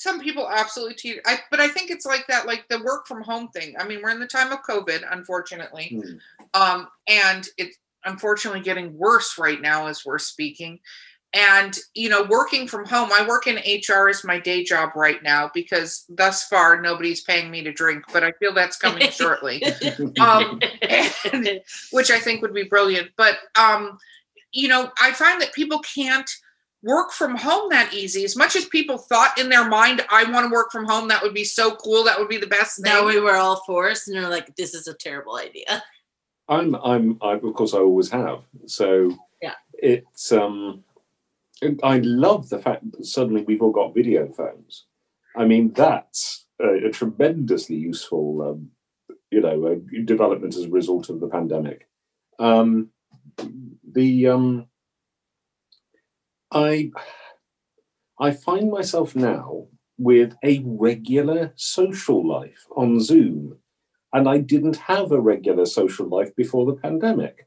Some 0.00 0.18
people 0.18 0.48
absolutely 0.50 0.94
cheat. 0.94 1.20
I, 1.26 1.40
but 1.50 1.60
I 1.60 1.68
think 1.68 1.90
it's 1.90 2.06
like 2.06 2.26
that, 2.28 2.46
like 2.46 2.64
the 2.70 2.82
work 2.82 3.06
from 3.06 3.20
home 3.20 3.48
thing. 3.48 3.74
I 3.78 3.86
mean, 3.86 4.00
we're 4.02 4.08
in 4.08 4.18
the 4.18 4.26
time 4.26 4.50
of 4.50 4.60
COVID, 4.62 5.02
unfortunately, 5.10 5.92
Mm. 5.92 6.20
um, 6.58 6.88
and 7.06 7.46
it's 7.58 7.76
unfortunately 8.06 8.60
getting 8.62 8.96
worse 8.96 9.36
right 9.36 9.60
now 9.60 9.88
as 9.88 10.06
we're 10.06 10.18
speaking. 10.18 10.78
And 11.34 11.76
you 11.94 12.08
know, 12.08 12.22
working 12.22 12.66
from 12.66 12.86
home, 12.86 13.10
I 13.12 13.26
work 13.28 13.46
in 13.46 13.56
HR 13.56 14.08
as 14.08 14.24
my 14.24 14.40
day 14.40 14.64
job 14.64 14.92
right 14.96 15.22
now 15.22 15.50
because 15.52 16.06
thus 16.08 16.44
far 16.44 16.80
nobody's 16.80 17.20
paying 17.20 17.50
me 17.50 17.62
to 17.62 17.70
drink, 17.70 18.04
but 18.10 18.24
I 18.24 18.32
feel 18.32 18.54
that's 18.54 18.78
coming 18.78 19.10
shortly 19.20 19.62
um, 20.18 20.60
and- 20.80 21.60
which 21.92 22.10
I 22.10 22.18
think 22.18 22.40
would 22.40 22.54
be 22.54 22.64
brilliant. 22.64 23.10
But 23.18 23.36
um, 23.54 23.98
you 24.52 24.66
know, 24.68 24.90
I 24.98 25.12
find 25.12 25.42
that 25.42 25.52
people 25.52 25.80
can't 25.80 26.30
work 26.82 27.12
from 27.12 27.36
home 27.36 27.68
that 27.70 27.92
easy. 27.92 28.24
As 28.24 28.36
much 28.36 28.56
as 28.56 28.64
people 28.64 28.96
thought 28.96 29.38
in 29.38 29.48
their 29.48 29.68
mind, 29.68 30.04
I 30.10 30.24
want 30.24 30.46
to 30.46 30.52
work 30.52 30.72
from 30.72 30.86
home, 30.86 31.08
that 31.08 31.22
would 31.22 31.34
be 31.34 31.44
so 31.44 31.74
cool, 31.76 32.04
that 32.04 32.18
would 32.18 32.28
be 32.28 32.38
the 32.38 32.46
best 32.46 32.76
thing. 32.76 32.90
now 32.92 33.04
we 33.06 33.20
were 33.20 33.36
all 33.36 33.62
forced 33.66 34.08
and 34.08 34.16
they're 34.16 34.28
like 34.28 34.54
this 34.56 34.74
is 34.74 34.86
a 34.86 34.94
terrible 34.94 35.36
idea 35.36 35.82
I'm 36.50 36.74
I'm 36.74 37.16
I, 37.22 37.34
of 37.34 37.54
course 37.54 37.74
I 37.74 37.78
always 37.78 38.10
have. 38.10 38.40
So 38.66 39.16
Yeah. 39.40 39.54
it's 39.74 40.32
um 40.32 40.84
I 41.82 41.98
love 41.98 42.48
the 42.48 42.58
fact 42.58 42.90
that 42.92 43.04
suddenly 43.06 43.42
we've 43.42 43.62
all 43.62 43.70
got 43.70 43.94
video 43.94 44.26
phones. 44.32 44.86
I 45.36 45.44
mean 45.44 45.72
that's 45.72 46.46
a, 46.60 46.88
a 46.88 46.90
tremendously 46.90 47.76
useful 47.76 48.42
um, 48.42 48.70
you 49.30 49.40
know 49.40 49.64
uh, 49.66 49.76
development 50.04 50.56
as 50.56 50.64
a 50.64 50.70
result 50.70 51.08
of 51.08 51.20
the 51.20 51.28
pandemic. 51.28 51.86
Um, 52.40 52.90
the 53.92 54.28
um, 54.28 54.66
I 56.52 56.90
I 58.18 58.32
find 58.32 58.70
myself 58.70 59.16
now 59.16 59.66
with 59.98 60.34
a 60.44 60.62
regular 60.64 61.52
social 61.56 62.26
life 62.26 62.66
on 62.76 63.00
Zoom 63.00 63.58
and 64.12 64.28
I 64.28 64.38
didn't 64.38 64.76
have 64.76 65.12
a 65.12 65.20
regular 65.20 65.66
social 65.66 66.06
life 66.06 66.34
before 66.34 66.66
the 66.66 66.74
pandemic. 66.74 67.46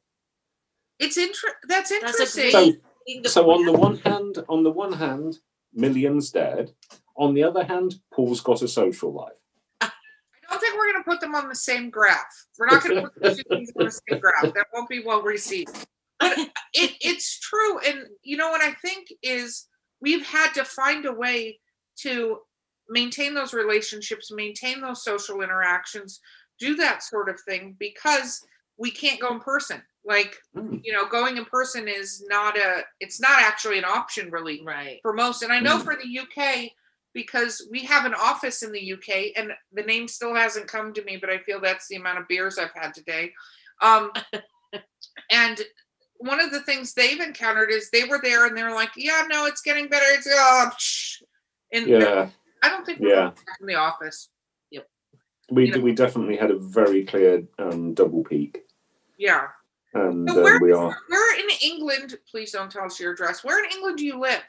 it's 0.99 1.17
inter- 1.17 1.57
that's 1.67 1.89
that's 1.89 2.19
interesting. 2.19 2.51
great 2.51 3.25
So, 3.25 3.43
so 3.43 3.51
on 3.51 3.65
the 3.65 3.73
one 3.73 3.97
hand, 3.97 4.43
on 4.47 4.63
the 4.63 4.71
one 4.71 4.93
hand, 4.93 5.39
millions 5.73 6.31
dead. 6.31 6.71
On 7.17 7.33
the 7.33 7.43
other 7.43 7.63
hand, 7.63 7.95
Paul's 8.13 8.41
got 8.41 8.61
a 8.61 8.67
social 8.67 9.13
life. 9.13 9.33
I 9.81 9.89
don't 10.49 10.59
think 10.59 10.75
we're 10.75 10.91
going 10.91 11.03
to 11.03 11.09
put 11.09 11.19
them 11.19 11.35
on 11.35 11.49
the 11.49 11.55
same 11.55 11.89
graph. 11.89 12.45
We're 12.57 12.67
not 12.67 12.83
going 12.83 12.95
to 12.95 13.01
put 13.09 13.21
the 13.21 13.35
two 13.35 13.43
things 13.49 13.71
on 13.77 13.85
the 13.85 13.91
same 13.91 14.19
graph. 14.19 14.53
That 14.53 14.67
won't 14.73 14.89
be 14.89 15.03
well 15.03 15.21
received. 15.21 15.87
But 16.23 16.39
it, 16.73 16.91
it's 17.01 17.39
true. 17.39 17.79
And 17.79 18.05
you 18.23 18.37
know 18.37 18.49
what 18.49 18.61
I 18.61 18.73
think 18.73 19.07
is 19.21 19.67
we've 20.01 20.25
had 20.25 20.53
to 20.53 20.65
find 20.65 21.05
a 21.05 21.11
way 21.13 21.59
to 21.99 22.39
maintain 22.89 23.33
those 23.33 23.53
relationships, 23.53 24.31
maintain 24.31 24.81
those 24.81 25.03
social 25.03 25.41
interactions, 25.41 26.19
do 26.59 26.75
that 26.75 27.03
sort 27.03 27.29
of 27.29 27.39
thing 27.41 27.75
because 27.79 28.45
we 28.77 28.91
can't 28.91 29.19
go 29.19 29.33
in 29.33 29.39
person. 29.39 29.81
Like, 30.05 30.35
Mm. 30.55 30.81
you 30.83 30.91
know, 30.91 31.05
going 31.07 31.37
in 31.37 31.45
person 31.45 31.87
is 31.87 32.25
not 32.27 32.57
a, 32.57 32.83
it's 32.99 33.21
not 33.21 33.41
actually 33.41 33.77
an 33.77 33.85
option 33.85 34.29
really 34.31 34.61
Right. 34.63 34.99
for 35.01 35.13
most. 35.13 35.43
And 35.43 35.53
I 35.53 35.59
know 35.59 35.77
Mm. 35.79 35.83
for 35.83 35.95
the 35.95 36.07
UK, 36.19 36.75
because 37.13 37.65
we 37.71 37.83
have 37.85 38.05
an 38.05 38.13
office 38.15 38.63
in 38.63 38.71
the 38.71 38.81
UK 38.81 39.33
and 39.35 39.53
the 39.71 39.83
name 39.83 40.07
still 40.07 40.33
hasn't 40.35 40.67
come 40.67 40.93
to 40.93 41.03
me, 41.03 41.15
but 41.17 41.29
I 41.29 41.37
feel 41.39 41.61
that's 41.61 41.87
the 41.87 41.95
amount 41.95 42.17
of 42.19 42.27
beers 42.27 42.57
I've 42.57 42.73
had 42.73 42.93
today. 42.93 43.33
Um, 43.81 44.11
and 45.29 45.61
one 46.17 46.39
of 46.39 46.51
the 46.51 46.61
things 46.61 46.93
they've 46.93 47.19
encountered 47.19 47.69
is 47.69 47.89
they 47.89 48.05
were 48.05 48.19
there 48.23 48.45
and 48.45 48.57
they're 48.57 48.73
like, 48.73 48.91
yeah, 48.95 49.25
no, 49.29 49.45
it's 49.45 49.61
getting 49.61 49.87
better. 49.87 50.05
It's, 50.09 50.27
oh, 50.31 50.69
and 51.71 51.87
Yeah, 51.87 52.29
I 52.61 52.69
don't 52.69 52.85
think 52.85 52.99
we're 52.99 53.09
Yeah. 53.13 53.31
in 53.59 53.67
the 53.67 53.75
office. 53.75 54.29
Yep. 54.71 54.87
We 55.51 55.65
You 55.67 55.71
know- 55.73 55.79
we 55.81 55.91
definitely 55.93 56.37
had 56.37 56.51
a 56.51 56.57
very 56.57 57.03
clear 57.05 57.43
um, 57.59 57.93
double 57.93 58.23
peak, 58.23 58.63
Yeah. 59.17 59.47
and 59.93 60.29
So 60.29 60.41
where, 60.43 60.59
we 60.61 60.71
are. 60.71 60.95
where 61.07 61.39
in 61.39 61.47
England, 61.61 62.17
please 62.29 62.51
don't 62.51 62.71
tell 62.71 62.85
us 62.85 62.99
your 62.99 63.13
address. 63.13 63.43
Where 63.43 63.63
in 63.63 63.71
England 63.71 63.97
do 63.97 64.05
you 64.05 64.17
live? 64.19 64.43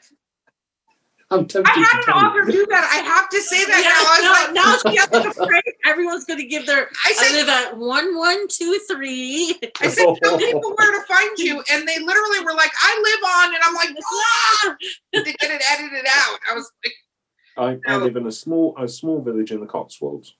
I'm 1.31 1.47
tempted 1.47 1.71
I 1.71 1.73
to 1.73 1.79
had 1.81 1.97
an 1.97 2.03
tell 2.05 2.21
you. 2.21 2.27
author 2.27 2.51
do 2.51 2.65
that. 2.69 2.85
I 2.93 2.97
have 3.03 3.29
to 3.29 3.41
say 3.41 3.65
that 3.65 3.81
Yeah, 3.81 3.89
now. 3.89 4.05
I 4.05 4.17
was 4.19 4.53
no, 4.53 4.61
like, 4.61 4.85
now 4.85 4.91
she 4.91 4.97
has 4.97 5.35
to 5.35 5.41
afraid 5.43 5.63
everyone's 5.87 6.25
gonna 6.25 6.45
give 6.45 6.67
their 6.67 6.87
I 7.03 7.09
I 7.09 7.13
said, 7.13 7.31
live 7.35 7.49
at 7.49 7.77
one 7.77 8.15
one 8.15 8.47
two 8.47 8.79
three. 8.89 9.59
I 9.81 9.87
said, 9.87 10.05
tell 10.21 10.37
people 10.37 10.73
where 10.77 10.91
to 10.99 11.05
find 11.07 11.37
you, 11.39 11.63
and 11.71 11.87
they 11.87 11.97
literally 11.99 12.45
were 12.45 12.53
like, 12.53 12.71
"I 12.79 12.93
live 13.01 13.29
on," 13.49 13.55
and 13.55 13.63
I'm 13.63 13.73
like, 13.73 13.89
"Ah!" 14.05 14.75
to 15.15 15.23
get 15.23 15.35
it 15.51 15.63
edited 15.71 16.05
out. 16.07 16.39
I 16.51 16.53
was 16.53 16.71
like, 16.83 17.79
I, 17.87 17.91
I 17.91 17.97
live 17.97 18.17
in 18.17 18.27
a 18.27 18.31
small 18.31 18.75
a 18.77 18.87
small 18.87 19.19
village 19.21 19.51
in 19.51 19.61
the 19.61 19.65
Cotswolds, 19.65 20.35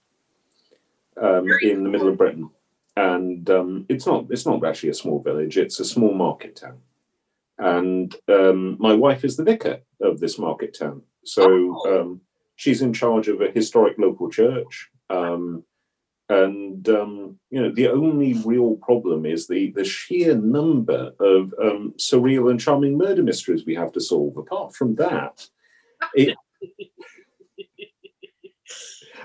um, 1.20 1.48
in 1.62 1.82
the 1.82 1.88
middle 1.90 2.08
of 2.08 2.16
Britain, 2.16 2.48
and 2.96 3.48
um, 3.50 3.86
it's 3.88 4.06
not 4.06 4.26
it's 4.30 4.46
not 4.46 4.64
actually 4.64 4.90
a 4.90 4.94
small 4.94 5.20
village. 5.20 5.58
It's 5.58 5.80
a 5.80 5.84
small 5.84 6.14
market 6.14 6.54
town, 6.56 6.78
and 7.58 8.14
um, 8.28 8.76
my 8.78 8.94
wife 8.94 9.24
is 9.24 9.36
the 9.36 9.44
vicar 9.44 9.78
of 10.00 10.20
this 10.20 10.38
market 10.38 10.76
town. 10.78 11.02
So 11.24 11.44
Oh. 11.84 12.00
um, 12.00 12.20
she's 12.56 12.82
in 12.82 12.92
charge 12.92 13.28
of 13.28 13.40
a 13.40 13.50
historic 13.50 13.98
local 13.98 14.30
church. 14.30 14.88
Um, 15.10 15.64
and 16.28 16.88
um, 16.88 17.38
you 17.50 17.62
know 17.62 17.70
the 17.72 17.86
only 17.88 18.34
real 18.44 18.76
problem 18.82 19.24
is 19.24 19.46
the 19.46 19.70
the 19.76 19.84
sheer 19.84 20.34
number 20.34 21.12
of 21.20 21.54
um, 21.62 21.94
surreal 21.98 22.50
and 22.50 22.58
charming 22.60 22.98
murder 22.98 23.22
mysteries 23.22 23.64
we 23.64 23.76
have 23.76 23.92
to 23.92 24.00
solve. 24.00 24.36
Apart 24.36 24.74
from 24.74 24.96
that, 24.96 25.46
it, 26.14 26.36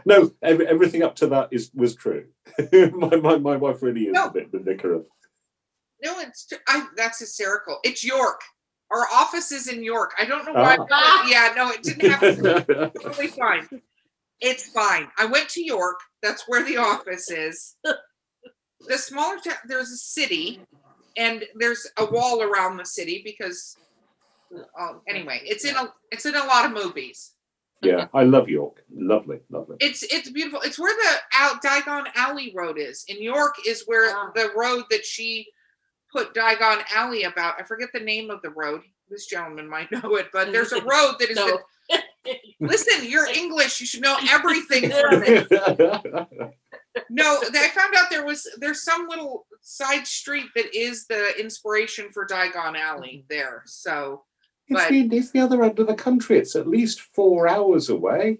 no, 0.05 0.31
every, 0.43 0.67
everything 0.67 1.01
up 1.03 1.15
to 1.17 1.27
that 1.27 1.49
is 1.51 1.71
was 1.73 1.95
true. 1.95 2.25
my, 2.93 3.15
my 3.15 3.37
my 3.37 3.55
wife 3.57 3.81
really 3.81 4.03
is 4.03 4.13
No. 4.13 4.29
the, 4.29 4.45
the 4.51 4.59
vicar 4.59 4.93
of. 4.93 5.05
"No, 6.03 6.19
it's 6.19 6.45
tr- 6.47 6.55
I." 6.67 6.85
That's 6.97 7.19
hysterical. 7.19 7.79
It's 7.83 8.03
York. 8.03 8.41
Our 8.91 9.05
office 9.13 9.51
is 9.51 9.67
in 9.67 9.83
York. 9.83 10.11
I 10.17 10.25
don't 10.25 10.45
know 10.45 10.53
why. 10.53 10.77
Ah. 10.91 11.27
Yeah, 11.29 11.53
no, 11.55 11.69
it 11.71 11.81
didn't 11.83 12.09
happen. 12.11 12.91
totally 13.01 13.27
fine. 13.27 13.67
It's 14.41 14.69
fine. 14.69 15.07
I 15.17 15.25
went 15.25 15.47
to 15.49 15.63
York. 15.63 15.99
That's 16.21 16.43
where 16.47 16.63
the 16.63 16.77
office 16.77 17.29
is. 17.31 17.75
The 17.83 18.97
smaller 18.97 19.37
town, 19.37 19.55
there's 19.67 19.91
a 19.91 19.97
city, 19.97 20.59
and 21.15 21.45
there's 21.55 21.87
a 21.97 22.05
wall 22.05 22.41
around 22.41 22.77
the 22.77 22.85
city 22.85 23.21
because. 23.23 23.77
Um, 24.77 25.01
anyway, 25.07 25.39
it's 25.45 25.63
in 25.63 25.75
a 25.77 25.93
it's 26.11 26.25
in 26.25 26.35
a 26.35 26.43
lot 26.43 26.65
of 26.65 26.71
movies. 26.73 27.35
yeah, 27.81 28.07
I 28.13 28.23
love 28.23 28.49
York. 28.49 28.83
Lovely, 28.93 29.39
lovely. 29.49 29.77
It's 29.79 30.03
it's 30.03 30.29
beautiful. 30.29 30.59
It's 30.61 30.77
where 30.77 30.93
the 30.93 31.17
out 31.33 31.63
Diagon 31.63 32.07
Alley 32.15 32.51
Road 32.53 32.77
is. 32.77 33.05
In 33.07 33.21
York 33.23 33.55
is 33.65 33.83
where 33.85 34.13
Ah. 34.13 34.31
the 34.35 34.51
road 34.53 34.83
that 34.89 35.05
she 35.05 35.47
put 36.11 36.33
Diagon 36.33 36.83
Alley 36.93 37.23
about. 37.23 37.55
I 37.59 37.63
forget 37.63 37.89
the 37.93 37.99
name 37.99 38.29
of 38.29 38.41
the 38.41 38.49
road. 38.49 38.81
This 39.09 39.25
gentleman 39.25 39.67
might 39.67 39.91
know 40.03 40.15
it, 40.15 40.27
but 40.31 40.51
there's 40.51 40.71
a 40.71 40.81
road 40.83 41.15
that 41.19 41.29
is. 41.29 41.35
No. 41.35 41.59
Listen, 42.59 43.09
you're 43.09 43.27
English. 43.27 43.79
You 43.79 43.85
should 43.85 44.01
know 44.01 44.17
everything 44.29 44.91
from 44.91 45.23
it. 45.25 45.47
No, 47.09 47.39
I 47.41 47.67
found 47.69 47.95
out 47.95 48.09
there 48.09 48.25
was 48.25 48.47
there's 48.59 48.83
some 48.83 49.07
little 49.07 49.45
side 49.61 50.05
street 50.05 50.47
that 50.55 50.75
is 50.75 51.07
the 51.07 51.39
inspiration 51.39 52.11
for 52.11 52.25
Diagon 52.25 52.77
Alley 52.77 53.25
there. 53.29 53.63
So, 53.65 54.23
it's, 54.67 54.79
but 54.79 54.89
the, 54.89 55.17
it's 55.17 55.31
the 55.31 55.39
other 55.39 55.63
end 55.63 55.79
of 55.79 55.87
the 55.87 55.95
country. 55.95 56.37
It's 56.37 56.55
at 56.55 56.67
least 56.67 57.01
four 57.01 57.47
hours 57.47 57.89
away. 57.89 58.39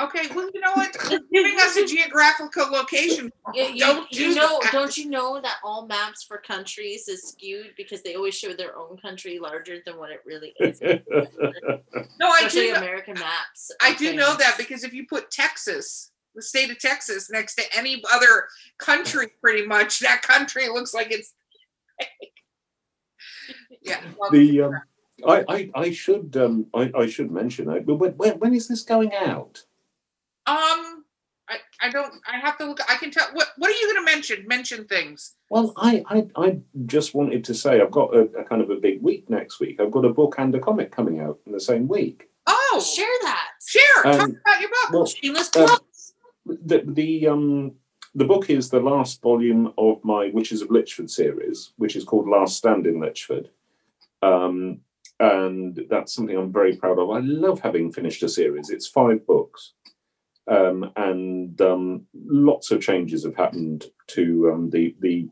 Okay, 0.00 0.26
well, 0.34 0.48
you 0.52 0.60
know 0.60 0.72
what? 0.74 0.96
Giving 1.32 1.56
us 1.60 1.76
a 1.76 1.86
geographical 1.86 2.70
location. 2.70 3.30
You, 3.54 3.62
you, 3.66 3.78
Don't 3.78 4.12
you 4.12 4.28
do 4.30 4.34
know, 4.34 4.58
that. 4.60 4.72
don't 4.72 4.96
you 4.96 5.08
know 5.08 5.40
that 5.40 5.58
all 5.62 5.86
maps 5.86 6.24
for 6.24 6.38
countries 6.38 7.06
is 7.06 7.22
skewed 7.28 7.74
because 7.76 8.02
they 8.02 8.16
always 8.16 8.34
show 8.34 8.52
their 8.52 8.76
own 8.76 8.96
country 8.96 9.38
larger 9.38 9.78
than 9.86 9.96
what 9.96 10.10
it 10.10 10.20
really 10.26 10.52
is. 10.58 10.80
No, 12.20 12.28
I 12.28 12.38
Especially 12.46 12.68
do. 12.68 12.74
American 12.74 13.14
maps. 13.14 13.70
I 13.80 13.90
of 13.90 13.98
do 13.98 14.16
know 14.16 14.34
that 14.36 14.56
because 14.58 14.82
if 14.82 14.92
you 14.92 15.06
put 15.06 15.30
Texas, 15.30 16.10
the 16.34 16.42
state 16.42 16.70
of 16.70 16.78
Texas, 16.80 17.30
next 17.30 17.54
to 17.54 17.62
any 17.76 18.02
other 18.12 18.48
country, 18.78 19.28
pretty 19.40 19.64
much 19.66 20.00
that 20.00 20.22
country 20.22 20.68
looks 20.68 20.92
like 20.92 21.12
it's. 21.12 21.34
yeah. 23.82 24.00
well, 24.18 24.30
the 24.32 24.62
um, 24.62 24.74
I, 25.26 25.44
I 25.48 25.70
I 25.74 25.90
should 25.92 26.36
um 26.36 26.66
I, 26.74 26.90
I 26.96 27.06
should 27.06 27.30
mention 27.30 27.70
it, 27.70 27.86
but 27.86 27.96
when, 27.96 28.12
when 28.12 28.38
when 28.40 28.54
is 28.54 28.66
this 28.66 28.82
going 28.82 29.14
out? 29.14 29.64
Um, 30.46 31.04
I, 31.48 31.58
I 31.80 31.90
don't. 31.90 32.14
I 32.26 32.38
have 32.38 32.58
to 32.58 32.66
look. 32.66 32.80
I 32.88 32.96
can 32.96 33.10
tell. 33.10 33.28
What 33.32 33.48
What 33.56 33.70
are 33.70 33.74
you 33.74 33.92
going 33.92 34.04
to 34.06 34.12
mention? 34.12 34.46
Mention 34.48 34.84
things. 34.86 35.34
Well, 35.50 35.72
I, 35.76 36.02
I 36.08 36.26
I 36.36 36.58
just 36.86 37.14
wanted 37.14 37.44
to 37.44 37.54
say 37.54 37.80
I've 37.80 37.90
got 37.92 38.14
a, 38.14 38.22
a 38.38 38.44
kind 38.44 38.62
of 38.62 38.70
a 38.70 38.76
big 38.76 39.00
week 39.02 39.28
next 39.30 39.60
week. 39.60 39.80
I've 39.80 39.92
got 39.92 40.04
a 40.04 40.12
book 40.12 40.34
and 40.38 40.54
a 40.54 40.60
comic 40.60 40.90
coming 40.90 41.20
out 41.20 41.38
in 41.46 41.52
the 41.52 41.60
same 41.60 41.86
week. 41.88 42.28
Oh, 42.46 42.84
Share 42.94 43.06
that. 43.22 43.48
share. 43.64 44.02
Talk 44.02 44.20
Um, 44.22 44.38
about 44.44 44.60
your 44.60 44.70
book. 44.70 44.92
Well, 44.92 45.06
Shameless 45.06 45.50
Um, 45.56 45.66
plugs. 45.66 46.14
the 46.46 46.82
the 46.86 47.28
um 47.28 47.72
the 48.14 48.24
book 48.24 48.50
is 48.50 48.70
the 48.70 48.80
last 48.80 49.20
volume 49.22 49.72
of 49.78 50.02
my 50.04 50.30
Witches 50.32 50.62
of 50.62 50.68
Lychford 50.68 51.10
series, 51.10 51.72
which 51.76 51.96
is 51.96 52.04
called 52.04 52.28
Last 52.28 52.56
Stand 52.56 52.86
in 52.86 52.94
Lychford. 53.00 53.48
Um, 54.22 54.80
and 55.20 55.80
that's 55.88 56.12
something 56.14 56.36
I'm 56.36 56.52
very 56.52 56.76
proud 56.76 56.98
of. 56.98 57.10
I 57.10 57.20
love 57.20 57.60
having 57.60 57.92
finished 57.92 58.22
a 58.22 58.28
series. 58.28 58.70
It's 58.70 58.86
five 58.86 59.24
books. 59.26 59.72
Um, 60.48 60.92
and 60.96 61.60
um, 61.60 62.06
lots 62.14 62.70
of 62.70 62.80
changes 62.80 63.24
have 63.24 63.34
happened 63.34 63.86
to 64.08 64.50
um, 64.52 64.70
the 64.70 64.94
the 65.00 65.28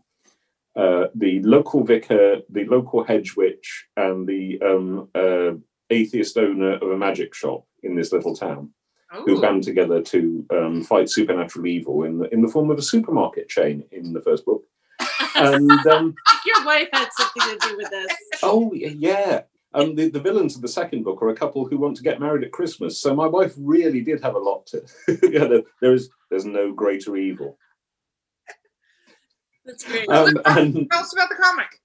uh, 0.76 1.06
the 1.14 1.40
local 1.42 1.84
vicar, 1.84 2.38
the 2.50 2.64
local 2.64 3.04
hedge 3.04 3.36
witch, 3.36 3.86
and 3.96 4.26
the 4.26 4.60
um, 4.60 5.08
uh, 5.14 5.52
atheist 5.90 6.36
owner 6.36 6.74
of 6.74 6.90
a 6.90 6.96
magic 6.96 7.32
shop 7.32 7.64
in 7.84 7.94
this 7.94 8.12
little 8.12 8.34
town 8.34 8.70
who 9.24 9.40
band 9.40 9.62
together 9.62 10.02
to 10.02 10.44
um, 10.50 10.82
fight 10.82 11.08
supernatural 11.08 11.66
evil 11.66 12.02
in 12.02 12.18
the 12.18 12.32
in 12.34 12.42
the 12.42 12.48
form 12.48 12.70
of 12.70 12.78
a 12.78 12.82
supermarket 12.82 13.48
chain 13.48 13.84
in 13.92 14.12
the 14.12 14.20
first 14.22 14.44
book. 14.44 14.64
And 15.36 15.70
um, 15.88 16.14
Your 16.46 16.64
wife 16.64 16.88
had 16.92 17.08
something 17.12 17.58
to 17.58 17.68
do 17.68 17.76
with 17.76 17.90
this. 17.90 18.12
oh 18.44 18.72
yeah, 18.72 19.42
um, 19.74 19.94
the, 19.94 20.08
the 20.08 20.20
villains 20.20 20.54
of 20.56 20.62
the 20.62 20.68
second 20.68 21.02
book 21.02 21.20
are 21.20 21.30
a 21.30 21.34
couple 21.36 21.66
who 21.66 21.78
want 21.78 21.96
to 21.96 22.02
get 22.02 22.20
married 22.20 22.44
at 22.44 22.52
Christmas. 22.52 23.00
So 23.00 23.14
my 23.14 23.26
wife 23.26 23.52
really 23.58 24.00
did 24.00 24.22
have 24.22 24.36
a 24.36 24.38
lot 24.38 24.66
to. 24.68 24.84
yeah, 25.22 25.46
there, 25.46 25.62
there 25.80 25.92
is 25.92 26.08
there's 26.30 26.44
no 26.46 26.72
greater 26.72 27.16
evil. 27.16 27.58
That's 29.64 29.84
great. 29.84 30.08
Um, 30.08 30.40
and 30.44 30.88
Tell 30.90 31.00
us 31.00 31.12
about 31.12 31.28
the 31.28 31.36
comic. 31.36 31.80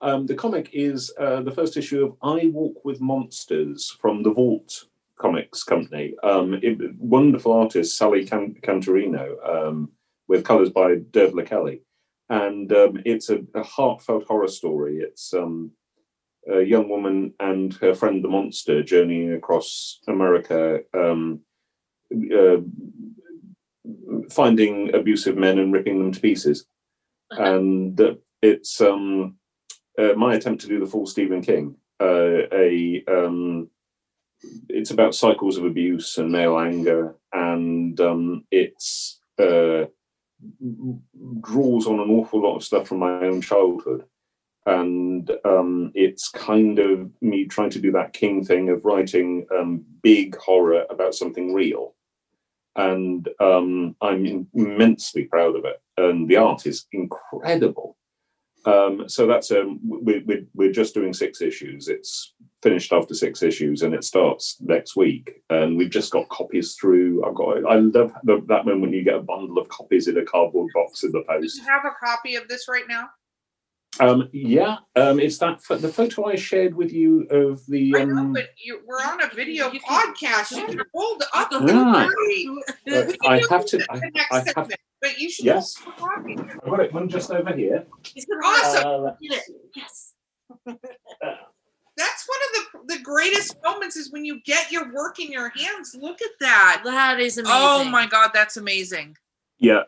um, 0.00 0.26
the 0.26 0.34
comic 0.34 0.70
is 0.72 1.12
uh, 1.18 1.42
the 1.42 1.52
first 1.52 1.76
issue 1.76 2.04
of 2.04 2.16
I 2.22 2.48
Walk 2.48 2.84
with 2.84 3.00
Monsters 3.00 3.96
from 4.00 4.22
the 4.22 4.32
Vault 4.32 4.84
Comics 5.18 5.62
Company. 5.62 6.14
Um, 6.22 6.54
it, 6.62 6.78
wonderful 6.98 7.52
artist 7.52 7.96
Sally 7.96 8.26
Can- 8.26 8.56
Cantirino 8.62 9.36
um, 9.48 9.90
with 10.26 10.44
colours 10.44 10.70
by 10.70 10.96
Dearbhla 10.96 11.46
Kelly. 11.46 11.82
And 12.30 12.70
um, 12.72 13.00
it's 13.06 13.30
a, 13.30 13.38
a 13.54 13.62
heartfelt 13.62 14.24
horror 14.24 14.48
story. 14.48 14.98
It's 14.98 15.32
um, 15.32 15.70
a 16.50 16.62
young 16.62 16.88
woman 16.88 17.34
and 17.40 17.74
her 17.74 17.94
friend 17.94 18.22
the 18.22 18.28
monster 18.28 18.82
journeying 18.82 19.32
across 19.32 20.00
America, 20.08 20.80
um, 20.94 21.40
uh, 22.34 22.56
finding 24.30 24.94
abusive 24.94 25.36
men 25.36 25.58
and 25.58 25.72
ripping 25.72 25.98
them 25.98 26.12
to 26.12 26.20
pieces. 26.20 26.66
And 27.30 28.00
uh, 28.00 28.14
it's 28.42 28.80
um, 28.80 29.36
uh, 29.98 30.14
my 30.16 30.34
attempt 30.34 30.62
to 30.62 30.68
do 30.68 30.80
the 30.80 30.86
full 30.86 31.06
Stephen 31.06 31.42
King. 31.42 31.76
Uh, 32.00 32.46
a 32.52 33.02
um, 33.08 33.68
it's 34.68 34.92
about 34.92 35.16
cycles 35.16 35.56
of 35.56 35.64
abuse 35.64 36.16
and 36.16 36.30
male 36.30 36.58
anger, 36.58 37.16
and 37.32 38.00
um, 38.00 38.44
it's 38.52 39.20
uh, 39.38 39.86
draws 41.40 41.86
on 41.86 41.98
an 41.98 42.10
awful 42.10 42.40
lot 42.40 42.56
of 42.56 42.64
stuff 42.64 42.88
from 42.88 42.98
my 42.98 43.10
own 43.24 43.40
childhood, 43.40 44.04
and 44.68 45.30
um, 45.44 45.90
it's 45.94 46.28
kind 46.28 46.78
of 46.78 47.10
me 47.20 47.46
trying 47.46 47.70
to 47.70 47.80
do 47.80 47.92
that 47.92 48.12
King 48.12 48.44
thing 48.44 48.68
of 48.68 48.84
writing 48.84 49.46
um, 49.56 49.84
big 50.02 50.36
horror 50.36 50.84
about 50.90 51.14
something 51.14 51.54
real, 51.54 51.94
and 52.76 53.28
um, 53.40 53.96
I'm 54.00 54.46
immensely 54.54 55.24
proud 55.24 55.56
of 55.56 55.64
it, 55.64 55.80
and 55.96 56.28
the 56.28 56.36
art 56.36 56.66
is 56.66 56.86
incredible 56.92 57.96
Um, 58.64 59.08
so 59.08 59.26
that's 59.26 59.50
um, 59.50 59.80
we, 59.88 60.18
we, 60.20 60.46
we're 60.54 60.72
just 60.72 60.94
doing 60.94 61.12
six 61.12 61.40
issues. 61.40 61.88
It's 61.88 62.34
finished 62.62 62.92
after 62.92 63.14
six 63.14 63.42
issues, 63.42 63.82
and 63.82 63.94
it 63.94 64.04
starts 64.04 64.56
next 64.60 64.96
week. 64.96 65.42
And 65.48 65.76
we've 65.76 65.90
just 65.90 66.12
got 66.12 66.28
copies 66.28 66.74
through. 66.74 67.24
I've 67.24 67.34
got. 67.34 67.64
I 67.66 67.76
love 67.76 68.12
the, 68.24 68.42
that 68.48 68.66
moment 68.66 68.92
you 68.92 69.04
get 69.04 69.14
a 69.14 69.22
bundle 69.22 69.58
of 69.58 69.68
copies 69.68 70.08
in 70.08 70.18
a 70.18 70.24
cardboard 70.24 70.70
box 70.74 71.04
in 71.04 71.12
the 71.12 71.22
post. 71.22 71.56
Do 71.56 71.62
you 71.62 71.68
have 71.68 71.84
a 71.86 72.04
copy 72.04 72.34
of 72.36 72.48
this 72.48 72.68
right 72.68 72.84
now? 72.88 73.08
Um, 74.00 74.28
yeah, 74.32 74.76
um, 74.96 75.18
it's 75.20 75.38
that 75.38 75.62
pho- 75.62 75.76
the 75.76 75.88
photo 75.88 76.26
I 76.26 76.36
shared 76.36 76.74
with 76.74 76.92
you 76.92 77.22
of 77.30 77.64
the. 77.66 77.94
I 77.96 78.04
know, 78.04 78.18
Um, 78.18 78.32
but 78.32 78.50
you, 78.62 78.80
we're 78.86 78.96
on 79.02 79.22
a 79.22 79.28
video 79.34 79.70
You 79.72 79.80
can- 79.80 80.14
podcast. 80.14 80.56
You 80.56 80.66
can 80.66 80.80
hold 80.94 81.22
up 81.34 81.50
the 81.50 81.58
Right. 81.60 82.10
story. 82.10 82.48
uh, 82.96 83.28
I 83.28 83.42
have 83.50 83.64
to. 83.66 83.76
in 83.78 83.84
I, 83.90 83.98
the 83.98 84.10
next 84.14 84.32
I 84.32 84.36
have. 84.38 84.46
segment, 84.46 84.80
But 85.00 85.18
you 85.18 85.30
should 85.30 85.44
Yes. 85.46 85.74
hold. 85.76 86.10
I've 86.28 86.60
got 86.62 86.80
it 86.80 86.92
one 86.92 87.08
just 87.08 87.30
over 87.30 87.52
here. 87.52 87.86
He's 88.14 88.24
gonna 88.26 88.40
Awesome. 88.44 89.06
Uh, 89.06 89.10
Yes. 89.20 90.14
That's 91.96 92.28
one 92.28 92.38
of 92.46 92.86
the 92.86 92.94
the 92.96 93.02
greatest 93.02 93.56
moments 93.64 93.96
is 93.96 94.12
when 94.12 94.24
you 94.24 94.40
get 94.44 94.70
your 94.70 94.92
work 94.94 95.18
in 95.18 95.32
your 95.32 95.48
hands. 95.50 95.96
Look 96.00 96.22
at 96.22 96.30
that. 96.40 96.82
That 96.84 97.18
is 97.18 97.38
amazing. 97.38 97.56
Oh 97.58 97.84
my 97.84 98.06
god, 98.06 98.30
that's 98.32 98.56
amazing. 98.56 99.16
yeah. 99.58 99.82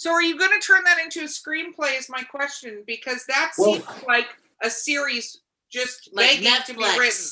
So 0.00 0.10
are 0.12 0.22
you 0.22 0.38
going 0.38 0.58
to 0.58 0.66
turn 0.66 0.82
that 0.84 0.98
into 0.98 1.20
a 1.20 1.24
screenplay? 1.24 1.98
Is 1.98 2.08
my 2.08 2.22
question 2.22 2.84
because 2.86 3.26
that 3.26 3.52
Well- 3.58 3.74
seems 3.74 4.02
like 4.08 4.28
a 4.62 4.70
series 4.70 5.42
just 5.70 6.08
Like 6.14 6.40
begging 6.40 6.52
to 6.68 6.72
be 6.72 6.98
written. 6.98 7.26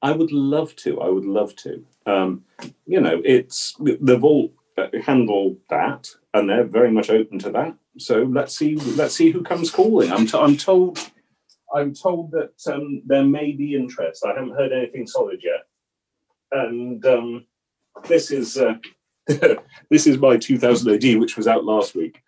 I 0.00 0.12
would 0.12 0.30
love 0.30 0.76
to. 0.76 1.00
I 1.00 1.08
would 1.08 1.24
love 1.24 1.56
to. 1.56 1.84
Um, 2.06 2.44
you 2.86 3.00
know, 3.00 3.20
it's 3.24 3.74
they've 3.80 4.22
all 4.22 4.54
uh, 4.78 4.88
handled 5.04 5.56
that, 5.70 6.08
and 6.34 6.48
they're 6.48 6.62
very 6.62 6.92
much 6.92 7.10
open 7.10 7.40
to 7.40 7.50
that. 7.50 7.74
So 7.98 8.22
let's 8.22 8.56
see. 8.56 8.76
Let's 8.76 9.16
see 9.16 9.32
who 9.32 9.42
comes 9.42 9.68
calling. 9.68 10.12
I'm, 10.12 10.26
t- 10.26 10.38
I'm 10.38 10.56
told. 10.56 11.00
I'm 11.74 11.94
told 11.94 12.30
that 12.30 12.54
um, 12.72 13.02
there 13.06 13.24
may 13.24 13.52
be 13.52 13.74
interest. 13.74 14.24
I 14.24 14.34
haven't 14.34 14.56
heard 14.56 14.72
anything 14.72 15.06
solid 15.08 15.40
yet, 15.42 15.66
and 16.52 17.04
um, 17.06 17.46
this 18.06 18.30
is 18.30 18.56
uh, 18.56 18.74
this 19.90 20.06
is 20.06 20.18
my 20.18 20.36
2000 20.36 20.92
AD, 20.94 21.18
which 21.18 21.36
was 21.36 21.46
out 21.46 21.64
last 21.64 21.94
week. 21.94 22.20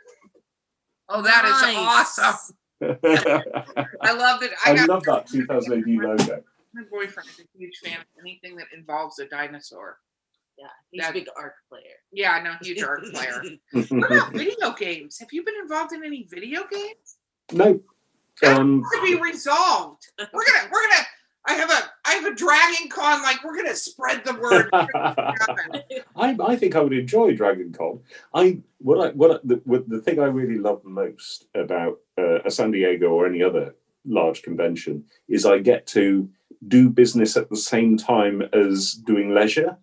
Oh, 1.09 1.23
that 1.23 1.45
is 1.45 1.63
Nice. 1.63 1.77
awesome. 1.77 2.57
I 2.83 3.87
I 4.03 4.13
love 4.13 4.43
it. 4.43 4.53
I 4.65 4.75
got 4.75 4.89
love 4.89 5.03
that 5.05 5.27
2000 5.27 5.73
AD 5.73 5.85
logo. 5.87 6.43
my 6.73 6.83
boyfriend 6.91 7.29
is 7.31 7.41
a 7.41 7.59
huge 7.59 7.79
fan 7.83 7.99
of 7.99 8.07
anything 8.21 8.57
that 8.57 8.67
involves 8.77 9.19
a 9.19 9.27
dinosaur. 9.29 9.99
Yeah, 10.59 10.67
he's 10.91 11.03
That- 11.03 11.11
a 11.11 11.13
big 11.15 11.27
art 11.37 11.55
player. 11.69 11.83
Yeah, 12.13 12.33
I 12.33 12.43
know, 12.43 12.55
huge 12.63 12.83
art 12.83 13.03
player. 13.13 13.43
What 13.73 14.11
about 14.13 14.33
video 14.33 14.71
games? 14.73 15.19
Have 15.19 15.29
you 15.33 15.45
been 15.45 15.55
involved 15.61 15.93
in 15.93 16.05
any 16.05 16.27
video 16.31 16.63
games? 16.71 17.17
no. 17.53 17.81
That 18.43 18.59
Um, 18.59 18.83
to 18.83 19.03
be 19.05 19.15
resolved. 19.15 20.03
We're 20.19 20.27
gonna, 20.45 20.69
we're 20.73 20.83
gonna. 20.83 21.07
I 21.47 21.55
have 21.55 21.71
a, 21.71 21.91
I 22.07 22.15
have 22.15 22.33
a 22.33 22.35
Dragon 22.35 22.89
Con. 22.89 23.23
Like 23.23 23.45
we're 23.45 23.57
gonna 23.57 23.75
spread 23.75 24.25
the 24.25 24.35
word. 24.35 24.71
I, 26.17 26.37
I 26.41 26.57
think 26.57 26.75
I 26.75 26.81
would 26.81 26.93
enjoy 26.93 27.35
Dragon 27.35 27.73
Con. 27.73 28.01
I 28.33 28.59
what 28.79 29.07
I 29.07 29.11
what 29.13 29.31
I, 29.31 29.39
the, 29.45 29.61
what 29.65 29.89
the 29.89 30.01
thing 30.01 30.21
I 30.21 30.27
really 30.27 30.59
love 30.59 30.85
most 30.85 31.47
about 31.55 31.99
uh, 32.19 32.41
a 32.43 32.51
San 32.51 32.71
Diego 32.71 33.09
or 33.11 33.27
any 33.27 33.43
other 33.43 33.75
large 34.07 34.43
convention 34.43 35.05
is 35.29 35.47
I 35.47 35.59
get 35.59 35.87
to 35.89 36.29
do 36.69 36.89
business 36.89 37.37
at 37.37 37.51
the 37.51 37.57
same 37.57 37.97
time 37.97 38.43
as 38.53 38.93
doing 38.93 39.35
leisure. 39.35 39.77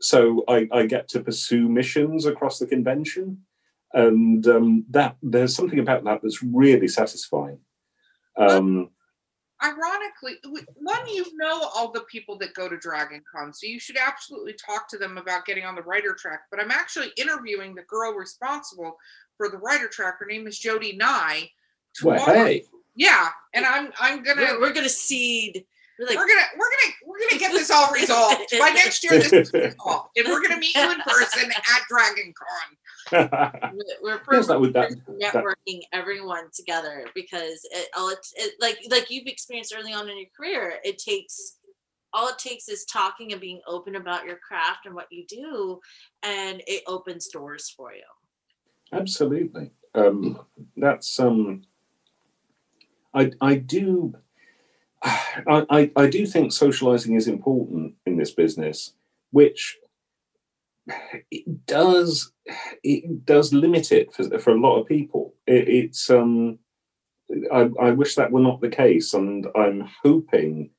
So 0.00 0.44
I, 0.48 0.68
I 0.72 0.86
get 0.86 1.08
to 1.08 1.20
pursue 1.20 1.68
missions 1.68 2.26
across 2.26 2.58
the 2.58 2.66
convention, 2.66 3.42
and 3.92 4.46
um, 4.46 4.84
that 4.90 5.16
there's 5.22 5.54
something 5.54 5.78
about 5.78 6.04
that 6.04 6.20
that's 6.22 6.42
really 6.42 6.88
satisfying. 6.88 7.58
Um, 8.36 8.90
Ironically, 9.62 10.38
w- 10.42 10.64
one, 10.76 11.06
you 11.06 11.36
know 11.36 11.68
all 11.74 11.90
the 11.92 12.00
people 12.02 12.38
that 12.38 12.54
go 12.54 12.68
to 12.68 12.78
Dragon 12.78 13.22
Con, 13.30 13.52
so 13.52 13.66
you 13.66 13.78
should 13.78 13.96
absolutely 13.96 14.54
talk 14.54 14.88
to 14.88 14.98
them 14.98 15.18
about 15.18 15.44
getting 15.44 15.64
on 15.64 15.74
the 15.74 15.82
writer 15.82 16.14
track. 16.14 16.42
But 16.50 16.60
I'm 16.60 16.70
actually 16.70 17.12
interviewing 17.16 17.74
the 17.74 17.82
girl 17.82 18.14
responsible 18.14 18.96
for 19.36 19.48
the 19.50 19.58
writer 19.58 19.88
track. 19.88 20.18
Her 20.18 20.26
name 20.26 20.46
is 20.46 20.58
Jody 20.58 20.96
Nye. 20.96 21.50
well, 22.02 22.24
hey, 22.24 22.64
Yeah, 22.94 23.28
and 23.54 23.66
I'm 23.66 23.92
I'm 24.00 24.22
gonna 24.22 24.42
We're, 24.42 24.60
we're 24.60 24.72
gonna 24.72 24.88
seed. 24.88 25.64
We're 26.00 26.06
like, 26.06 26.16
we're 26.16 26.28
gonna 26.28 26.46
we're 26.56 26.70
gonna 26.70 26.94
we're 27.06 27.18
gonna 27.28 27.38
get 27.38 27.52
this 27.52 27.70
all 27.70 27.92
resolved 27.92 28.50
by 28.58 28.70
next 28.74 29.04
year. 29.04 29.20
This 29.20 29.32
is 29.34 29.52
resolved, 29.52 30.08
and 30.16 30.28
we're 30.28 30.40
gonna 30.40 30.58
meet 30.58 30.74
you 30.74 30.90
in 30.90 30.98
person 31.00 31.50
at 31.50 31.82
Dragon 31.90 32.32
Con. 32.32 32.76
we're, 34.02 34.20
we're 34.26 34.34
Yes, 34.36 34.46
that 34.46 34.72
that- 34.72 35.34
networking 35.34 35.82
everyone 35.92 36.44
together 36.54 37.04
because 37.14 37.66
it 37.70 37.88
all 37.94 38.08
it, 38.08 38.18
it 38.36 38.54
like 38.60 38.78
like 38.90 39.10
you've 39.10 39.26
experienced 39.26 39.74
early 39.76 39.92
on 39.92 40.08
in 40.08 40.16
your 40.16 40.26
career 40.34 40.74
it 40.84 40.96
takes 40.98 41.58
all 42.12 42.28
it 42.28 42.38
takes 42.38 42.68
is 42.68 42.84
talking 42.84 43.32
and 43.32 43.40
being 43.40 43.60
open 43.66 43.96
about 43.96 44.26
your 44.26 44.36
craft 44.36 44.86
and 44.86 44.94
what 44.94 45.06
you 45.10 45.24
do 45.26 45.80
and 46.22 46.62
it 46.66 46.82
opens 46.86 47.28
doors 47.28 47.72
for 47.74 47.92
you 47.92 48.02
Absolutely. 48.92 49.70
Um, 49.94 50.40
that's 50.76 51.18
um, 51.20 51.62
I 53.14 53.30
I 53.40 53.56
do 53.56 54.14
I, 55.02 55.90
I 55.96 56.06
do 56.08 56.26
think 56.26 56.52
socializing 56.52 57.14
is 57.14 57.26
important 57.26 57.94
in 58.06 58.16
this 58.16 58.32
business, 58.32 58.94
which 59.30 59.78
it 61.30 61.66
does 61.66 62.32
it 62.82 63.24
does 63.24 63.52
limit 63.52 63.92
it 63.92 64.12
for, 64.12 64.38
for 64.38 64.50
a 64.50 64.60
lot 64.60 64.80
of 64.80 64.86
people. 64.86 65.34
It, 65.46 65.68
it's 65.68 66.10
um, 66.10 66.58
I, 67.52 67.70
I 67.80 67.90
wish 67.92 68.14
that 68.16 68.32
were 68.32 68.40
not 68.40 68.60
the 68.60 68.68
case, 68.68 69.14
and 69.14 69.46
I'm 69.54 69.88
hoping 70.02 70.70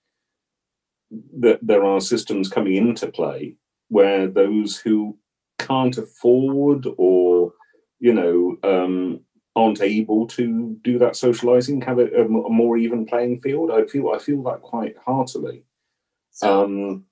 that 1.40 1.60
there 1.62 1.84
are 1.84 2.00
systems 2.00 2.50
coming 2.50 2.76
into 2.76 3.08
play 3.08 3.56
where 3.90 4.28
those 4.28 4.78
who 4.78 5.18
can't 5.60 5.98
afford 5.98 6.88
or 6.98 7.54
you 8.00 8.14
know 8.14 8.58
um, 8.64 9.22
aren't 9.56 9.82
able 9.82 10.28
to 10.28 10.78
do 10.82 10.98
that 11.00 11.16
socializing 11.16 11.82
have 11.82 12.00
a, 12.00 12.08
a 12.24 12.28
more 12.28 12.78
even 12.78 13.06
playing 13.06 13.42
field. 13.42 13.72
I 13.72 13.86
feel 13.86 14.10
I 14.10 14.20
feel 14.20 14.42
that 14.44 14.62
quite 14.62 14.96
heartily. 15.06 15.64
so 16.32 16.64
Um, 16.64 17.06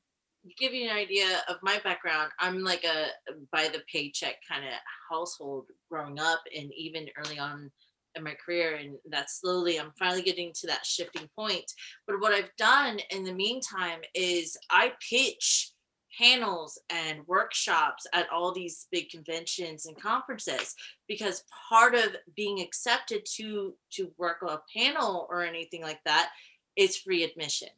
to 0.47 0.55
give 0.55 0.73
you 0.73 0.89
an 0.89 0.95
idea 0.95 1.41
of 1.47 1.57
my 1.61 1.79
background 1.83 2.31
i'm 2.39 2.63
like 2.63 2.83
a 2.83 3.07
by 3.51 3.67
the 3.67 3.81
paycheck 3.91 4.35
kind 4.49 4.63
of 4.65 4.73
household 5.09 5.65
growing 5.89 6.19
up 6.19 6.41
and 6.57 6.71
even 6.75 7.07
early 7.17 7.37
on 7.37 7.69
in 8.15 8.23
my 8.23 8.35
career 8.43 8.75
and 8.75 8.95
that 9.09 9.29
slowly 9.29 9.79
i'm 9.79 9.91
finally 9.97 10.21
getting 10.21 10.51
to 10.53 10.67
that 10.67 10.85
shifting 10.85 11.29
point 11.37 11.65
but 12.07 12.19
what 12.19 12.33
i've 12.33 12.55
done 12.57 12.99
in 13.11 13.23
the 13.23 13.33
meantime 13.33 13.99
is 14.15 14.57
i 14.71 14.91
pitch 15.09 15.71
panels 16.19 16.79
and 16.89 17.25
workshops 17.27 18.05
at 18.13 18.29
all 18.29 18.53
these 18.53 18.87
big 18.91 19.09
conventions 19.09 19.85
and 19.87 20.01
conferences 20.01 20.75
because 21.07 21.45
part 21.69 21.95
of 21.95 22.15
being 22.35 22.61
accepted 22.61 23.25
to 23.37 23.75
to 23.91 24.11
work 24.17 24.39
on 24.43 24.49
a 24.49 24.61
panel 24.77 25.27
or 25.31 25.43
anything 25.43 25.81
like 25.81 26.01
that 26.05 26.31
is 26.75 26.97
free 26.97 27.23
admission 27.23 27.69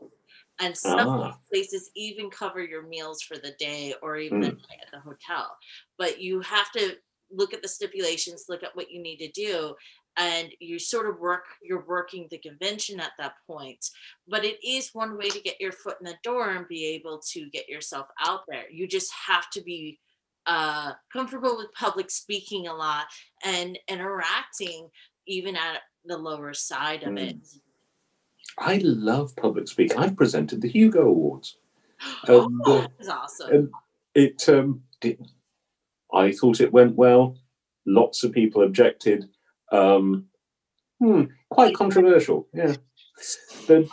and 0.59 0.75
some 0.77 1.07
Ah. 1.07 1.39
places 1.51 1.91
even 1.95 2.29
cover 2.29 2.63
your 2.63 2.83
meals 2.87 3.21
for 3.21 3.37
the 3.37 3.53
day 3.59 3.93
or 4.01 4.17
even 4.17 4.41
Mm. 4.41 4.61
at 4.81 4.91
the 4.91 4.99
hotel 4.99 5.55
but 5.97 6.19
you 6.19 6.41
have 6.41 6.71
to 6.71 6.97
look 7.31 7.53
at 7.53 7.61
the 7.61 7.67
stipulations 7.67 8.45
look 8.49 8.63
at 8.63 8.75
what 8.75 8.91
you 8.91 9.01
need 9.01 9.17
to 9.17 9.31
do 9.31 9.75
and 10.21 10.49
you 10.59 10.77
sort 10.77 11.09
of 11.09 11.19
work 11.19 11.43
you're 11.63 11.85
working 11.87 12.27
the 12.29 12.37
convention 12.37 12.99
at 12.99 13.11
that 13.17 13.33
point 13.47 13.89
but 14.27 14.45
it 14.45 14.57
is 14.65 14.91
one 14.93 15.17
way 15.17 15.29
to 15.29 15.41
get 15.41 15.59
your 15.59 15.71
foot 15.71 15.97
in 15.99 16.05
the 16.05 16.17
door 16.23 16.51
and 16.51 16.67
be 16.67 16.85
able 16.85 17.19
to 17.19 17.49
get 17.49 17.67
yourself 17.67 18.07
out 18.25 18.41
there 18.47 18.65
you 18.71 18.87
just 18.87 19.11
have 19.27 19.49
to 19.49 19.61
be 19.61 19.99
uh 20.45 20.91
comfortable 21.11 21.57
with 21.57 21.73
public 21.73 22.09
speaking 22.09 22.67
a 22.67 22.73
lot 22.73 23.05
and 23.43 23.77
interacting 23.87 24.89
even 25.27 25.55
at 25.55 25.79
the 26.05 26.17
lower 26.17 26.53
side 26.53 27.03
of 27.03 27.17
it 27.17 27.37
I 28.57 28.81
love 28.83 29.33
public 29.37 29.67
speaking. 29.69 29.97
I've 29.97 30.17
presented 30.17 30.61
the 30.61 30.67
Hugo 30.67 31.03
Awards. 31.07 31.57
oh, 32.27 32.45
Um, 32.45 32.61
the- 32.65 32.89
that's 32.97 33.09
awesome 33.09 33.55
um, 33.55 33.71
it 34.13 34.49
um, 34.49 34.81
did, 34.99 35.25
I 36.13 36.31
thought 36.33 36.59
it 36.59 36.73
went 36.73 36.95
well. 36.95 37.37
Lots 37.85 38.23
of 38.23 38.33
people 38.33 38.63
objected. 38.63 39.29
Um, 39.71 40.25
hmm, 40.99 41.23
quite 41.49 41.75
controversial. 41.75 42.47
Yeah. 42.53 42.75
The, 43.67 43.87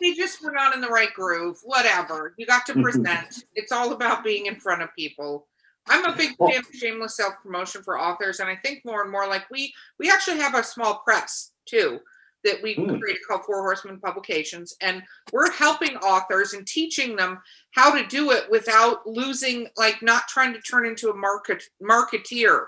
They 0.00 0.14
just 0.14 0.42
were 0.42 0.52
not 0.52 0.74
in 0.74 0.80
the 0.80 0.88
right 0.88 1.12
groove. 1.12 1.58
Whatever. 1.62 2.34
You 2.38 2.46
got 2.46 2.66
to 2.66 2.74
present. 2.74 3.44
it's 3.54 3.72
all 3.72 3.92
about 3.92 4.24
being 4.24 4.46
in 4.46 4.56
front 4.56 4.82
of 4.82 4.88
people. 4.96 5.46
I'm 5.88 6.04
a 6.04 6.16
big 6.16 6.36
fan 6.36 6.58
of 6.58 6.66
shameless 6.72 7.16
self 7.16 7.34
promotion 7.42 7.82
for 7.82 7.98
authors, 7.98 8.40
and 8.40 8.48
I 8.48 8.56
think 8.56 8.82
more 8.84 9.02
and 9.02 9.10
more 9.10 9.26
like 9.26 9.50
we 9.50 9.72
we 9.98 10.10
actually 10.10 10.38
have 10.38 10.54
a 10.54 10.62
small 10.62 10.98
press 11.04 11.52
too 11.66 12.00
that 12.44 12.62
we 12.62 12.74
Mm. 12.76 12.98
created 12.98 13.20
called 13.28 13.44
Four 13.44 13.60
Horsemen 13.62 14.00
Publications, 14.00 14.74
and 14.80 15.02
we're 15.32 15.50
helping 15.52 15.96
authors 15.98 16.54
and 16.54 16.66
teaching 16.66 17.16
them 17.16 17.38
how 17.72 17.94
to 17.94 18.06
do 18.06 18.30
it 18.30 18.50
without 18.50 19.06
losing, 19.06 19.68
like, 19.76 20.00
not 20.00 20.26
trying 20.28 20.54
to 20.54 20.60
turn 20.62 20.86
into 20.86 21.10
a 21.10 21.14
market 21.14 21.62
marketeer. 21.82 22.64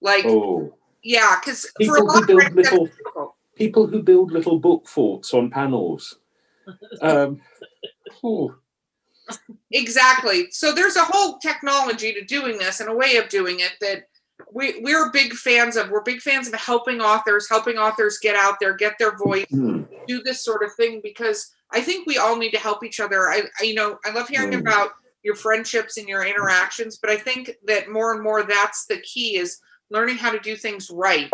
Like, 0.00 0.24
oh, 0.26 0.74
Yeah, 1.02 1.38
because 1.40 1.66
for 1.84 1.96
a 1.96 2.00
People 2.00 2.06
lot 2.06 2.14
who 2.14 2.20
of 2.20 2.26
build 2.26 2.54
little 2.54 2.88
people 3.56 3.86
who 3.86 4.02
build 4.02 4.32
little 4.32 4.58
book 4.58 4.88
forts 4.88 5.34
on 5.34 5.50
panels. 5.50 6.18
Um, 7.02 7.40
oh, 8.22 8.54
Exactly. 9.72 10.50
So 10.50 10.72
there's 10.72 10.96
a 10.96 11.04
whole 11.04 11.38
technology 11.38 12.12
to 12.12 12.24
doing 12.24 12.58
this 12.58 12.80
and 12.80 12.88
a 12.88 12.94
way 12.94 13.16
of 13.16 13.28
doing 13.28 13.60
it 13.60 13.72
that 13.80 14.04
we 14.52 14.80
we're 14.80 15.10
big 15.12 15.34
fans 15.34 15.76
of. 15.76 15.90
We're 15.90 16.02
big 16.02 16.20
fans 16.20 16.48
of 16.48 16.54
helping 16.54 17.00
authors, 17.00 17.48
helping 17.48 17.76
authors 17.78 18.18
get 18.18 18.36
out 18.36 18.56
there, 18.60 18.74
get 18.74 18.98
their 18.98 19.16
voice, 19.16 19.46
hmm. 19.50 19.82
do 20.08 20.22
this 20.22 20.44
sort 20.44 20.62
of 20.64 20.74
thing 20.74 21.00
because 21.02 21.52
I 21.70 21.80
think 21.80 22.06
we 22.06 22.18
all 22.18 22.36
need 22.36 22.50
to 22.50 22.58
help 22.58 22.84
each 22.84 23.00
other. 23.00 23.28
I, 23.28 23.42
I 23.60 23.64
you 23.64 23.74
know, 23.74 23.98
I 24.04 24.10
love 24.10 24.28
hearing 24.28 24.52
Mm. 24.52 24.60
about 24.60 24.90
your 25.22 25.36
friendships 25.36 25.98
and 25.98 26.08
your 26.08 26.24
interactions, 26.24 26.96
but 26.96 27.10
I 27.10 27.16
think 27.16 27.52
that 27.66 27.90
more 27.90 28.12
and 28.14 28.22
more 28.22 28.42
that's 28.42 28.86
the 28.86 28.98
key 29.02 29.36
is 29.36 29.60
learning 29.90 30.16
how 30.16 30.30
to 30.30 30.38
do 30.40 30.56
things 30.56 30.90
right 30.90 31.30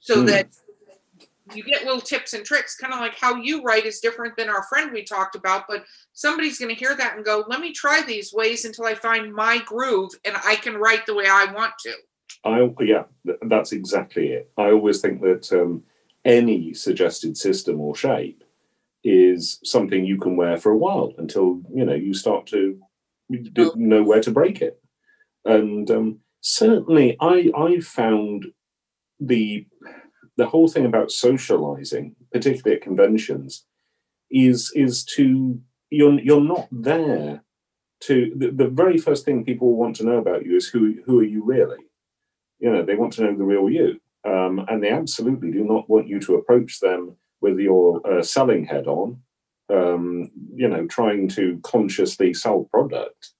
so 0.00 0.22
Mm. 0.22 0.26
that 0.26 0.48
you 1.54 1.62
get 1.62 1.84
little 1.84 2.00
tips 2.00 2.34
and 2.34 2.44
tricks, 2.44 2.76
kind 2.76 2.92
of 2.92 2.98
like 3.00 3.16
how 3.16 3.36
you 3.36 3.62
write 3.62 3.86
is 3.86 4.00
different 4.00 4.36
than 4.36 4.48
our 4.48 4.64
friend 4.64 4.92
we 4.92 5.04
talked 5.04 5.36
about, 5.36 5.66
but 5.68 5.84
somebody's 6.12 6.58
going 6.58 6.74
to 6.74 6.78
hear 6.78 6.96
that 6.96 7.14
and 7.16 7.24
go, 7.24 7.44
let 7.46 7.60
me 7.60 7.72
try 7.72 8.02
these 8.02 8.32
ways 8.32 8.64
until 8.64 8.84
I 8.84 8.94
find 8.94 9.32
my 9.32 9.58
groove 9.58 10.10
and 10.24 10.36
I 10.44 10.56
can 10.56 10.74
write 10.74 11.06
the 11.06 11.14
way 11.14 11.26
I 11.28 11.52
want 11.52 11.74
to. 11.80 11.92
I 12.44 12.68
yeah, 12.80 13.04
that's 13.42 13.72
exactly 13.72 14.28
it. 14.28 14.50
I 14.56 14.70
always 14.70 15.00
think 15.00 15.20
that 15.22 15.52
um, 15.52 15.84
any 16.24 16.74
suggested 16.74 17.36
system 17.36 17.80
or 17.80 17.94
shape 17.94 18.42
is 19.04 19.60
something 19.64 20.04
you 20.04 20.18
can 20.18 20.36
wear 20.36 20.56
for 20.56 20.72
a 20.72 20.76
while 20.76 21.12
until 21.18 21.60
you 21.72 21.84
know 21.84 21.94
you 21.94 22.14
start 22.14 22.46
to 22.48 22.80
Oh. 23.58 23.72
know 23.74 24.04
where 24.04 24.20
to 24.20 24.30
break 24.30 24.62
it. 24.62 24.80
And 25.44 25.90
um, 25.90 26.20
certainly, 26.46 27.16
I 27.20 27.50
I 27.56 27.80
found 27.80 28.46
the 29.18 29.66
the 30.36 30.46
whole 30.46 30.68
thing 30.68 30.86
about 30.86 31.10
socializing, 31.10 32.14
particularly 32.32 32.76
at 32.76 32.82
conventions, 32.82 33.64
is 34.30 34.72
is 34.74 35.04
to 35.16 35.60
you're 35.90 36.20
you're 36.20 36.40
not 36.40 36.68
there 36.70 37.42
to 37.98 38.32
the, 38.36 38.50
the 38.50 38.68
very 38.68 38.98
first 38.98 39.24
thing 39.24 39.44
people 39.44 39.76
want 39.76 39.96
to 39.96 40.04
know 40.04 40.18
about 40.18 40.46
you 40.46 40.56
is 40.56 40.68
who 40.68 40.94
who 41.04 41.20
are 41.20 41.24
you 41.24 41.42
really? 41.44 41.84
You 42.60 42.70
know 42.70 42.84
they 42.84 42.94
want 42.94 43.12
to 43.14 43.22
know 43.22 43.36
the 43.36 43.44
real 43.44 43.68
you 43.68 44.00
um, 44.24 44.64
and 44.68 44.82
they 44.82 44.90
absolutely 44.90 45.50
do 45.50 45.64
not 45.64 45.88
want 45.88 46.08
you 46.08 46.20
to 46.20 46.36
approach 46.36 46.80
them 46.80 47.16
with 47.40 47.58
your 47.58 48.00
uh, 48.10 48.22
selling 48.22 48.64
head 48.64 48.86
on 48.86 49.20
um, 49.68 50.30
you 50.54 50.68
know 50.68 50.86
trying 50.86 51.28
to 51.28 51.58
consciously 51.62 52.32
sell 52.32 52.68
product 52.70 53.32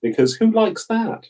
because 0.00 0.34
who 0.34 0.50
likes 0.52 0.86
that 0.86 1.26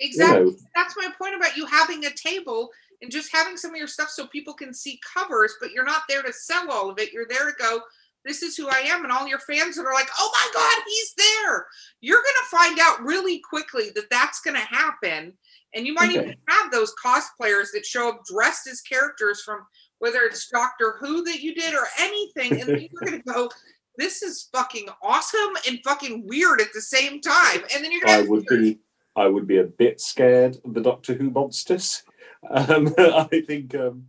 Exactly. 0.00 0.38
you 0.38 0.50
know 0.50 0.56
That's 0.74 0.96
my 0.96 1.08
point 1.18 1.36
about 1.36 1.56
you 1.56 1.66
having 1.66 2.04
a 2.04 2.10
table 2.10 2.70
and 3.02 3.10
just 3.10 3.30
having 3.32 3.56
some 3.56 3.72
of 3.72 3.76
your 3.76 3.86
stuff 3.86 4.08
so 4.08 4.26
people 4.26 4.54
can 4.54 4.72
see 4.72 5.00
covers, 5.14 5.54
but 5.60 5.72
you're 5.72 5.84
not 5.84 6.02
there 6.08 6.22
to 6.22 6.32
sell 6.32 6.70
all 6.70 6.90
of 6.90 6.98
it. 6.98 7.12
You're 7.12 7.28
there 7.28 7.46
to 7.46 7.56
go, 7.58 7.80
this 8.24 8.42
is 8.42 8.56
who 8.56 8.68
I 8.68 8.78
am. 8.86 9.04
And 9.04 9.12
all 9.12 9.28
your 9.28 9.38
fans 9.40 9.76
that 9.76 9.84
are 9.84 9.92
like, 9.92 10.08
oh 10.18 10.30
my 10.32 10.50
God, 10.54 10.82
he's 10.86 11.14
there. 11.16 11.66
You're 12.00 12.22
going 12.22 12.24
to 12.24 12.56
find 12.56 12.78
out 12.80 13.02
really 13.02 13.40
quickly 13.40 13.90
that 13.94 14.10
that's 14.10 14.40
going 14.40 14.56
to 14.56 14.60
happen. 14.60 15.34
And 15.74 15.86
you 15.86 15.92
might 15.92 16.12
even 16.12 16.34
have 16.48 16.70
those 16.70 16.94
cosplayers 17.04 17.66
that 17.74 17.84
show 17.84 18.08
up 18.08 18.22
dressed 18.24 18.68
as 18.68 18.80
characters 18.80 19.42
from 19.42 19.66
whether 19.98 20.20
it's 20.20 20.48
Doctor 20.48 20.96
Who 21.00 21.24
that 21.24 21.40
you 21.40 21.54
did 21.54 21.74
or 21.74 21.86
anything. 22.00 22.60
And 22.60 22.78
people 22.78 22.98
are 23.02 23.06
going 23.06 23.22
to 23.22 23.32
go, 23.32 23.50
this 23.96 24.22
is 24.22 24.48
fucking 24.52 24.88
awesome 25.02 25.52
and 25.68 25.80
fucking 25.84 26.26
weird 26.26 26.60
at 26.60 26.72
the 26.72 26.80
same 26.80 27.20
time. 27.20 27.60
And 27.74 27.84
then 27.84 27.92
you're 27.92 28.02
going 28.02 28.20
i 28.20 28.22
to 28.22 28.30
would 28.30 28.46
be 28.46 28.78
i 29.16 29.26
would 29.26 29.46
be 29.46 29.58
a 29.58 29.64
bit 29.64 30.00
scared 30.00 30.56
of 30.64 30.74
the 30.74 30.80
doctor 30.80 31.14
who 31.14 31.30
monsters 31.30 32.02
um, 32.50 32.92
i 32.98 33.42
think 33.46 33.74
um, 33.74 34.06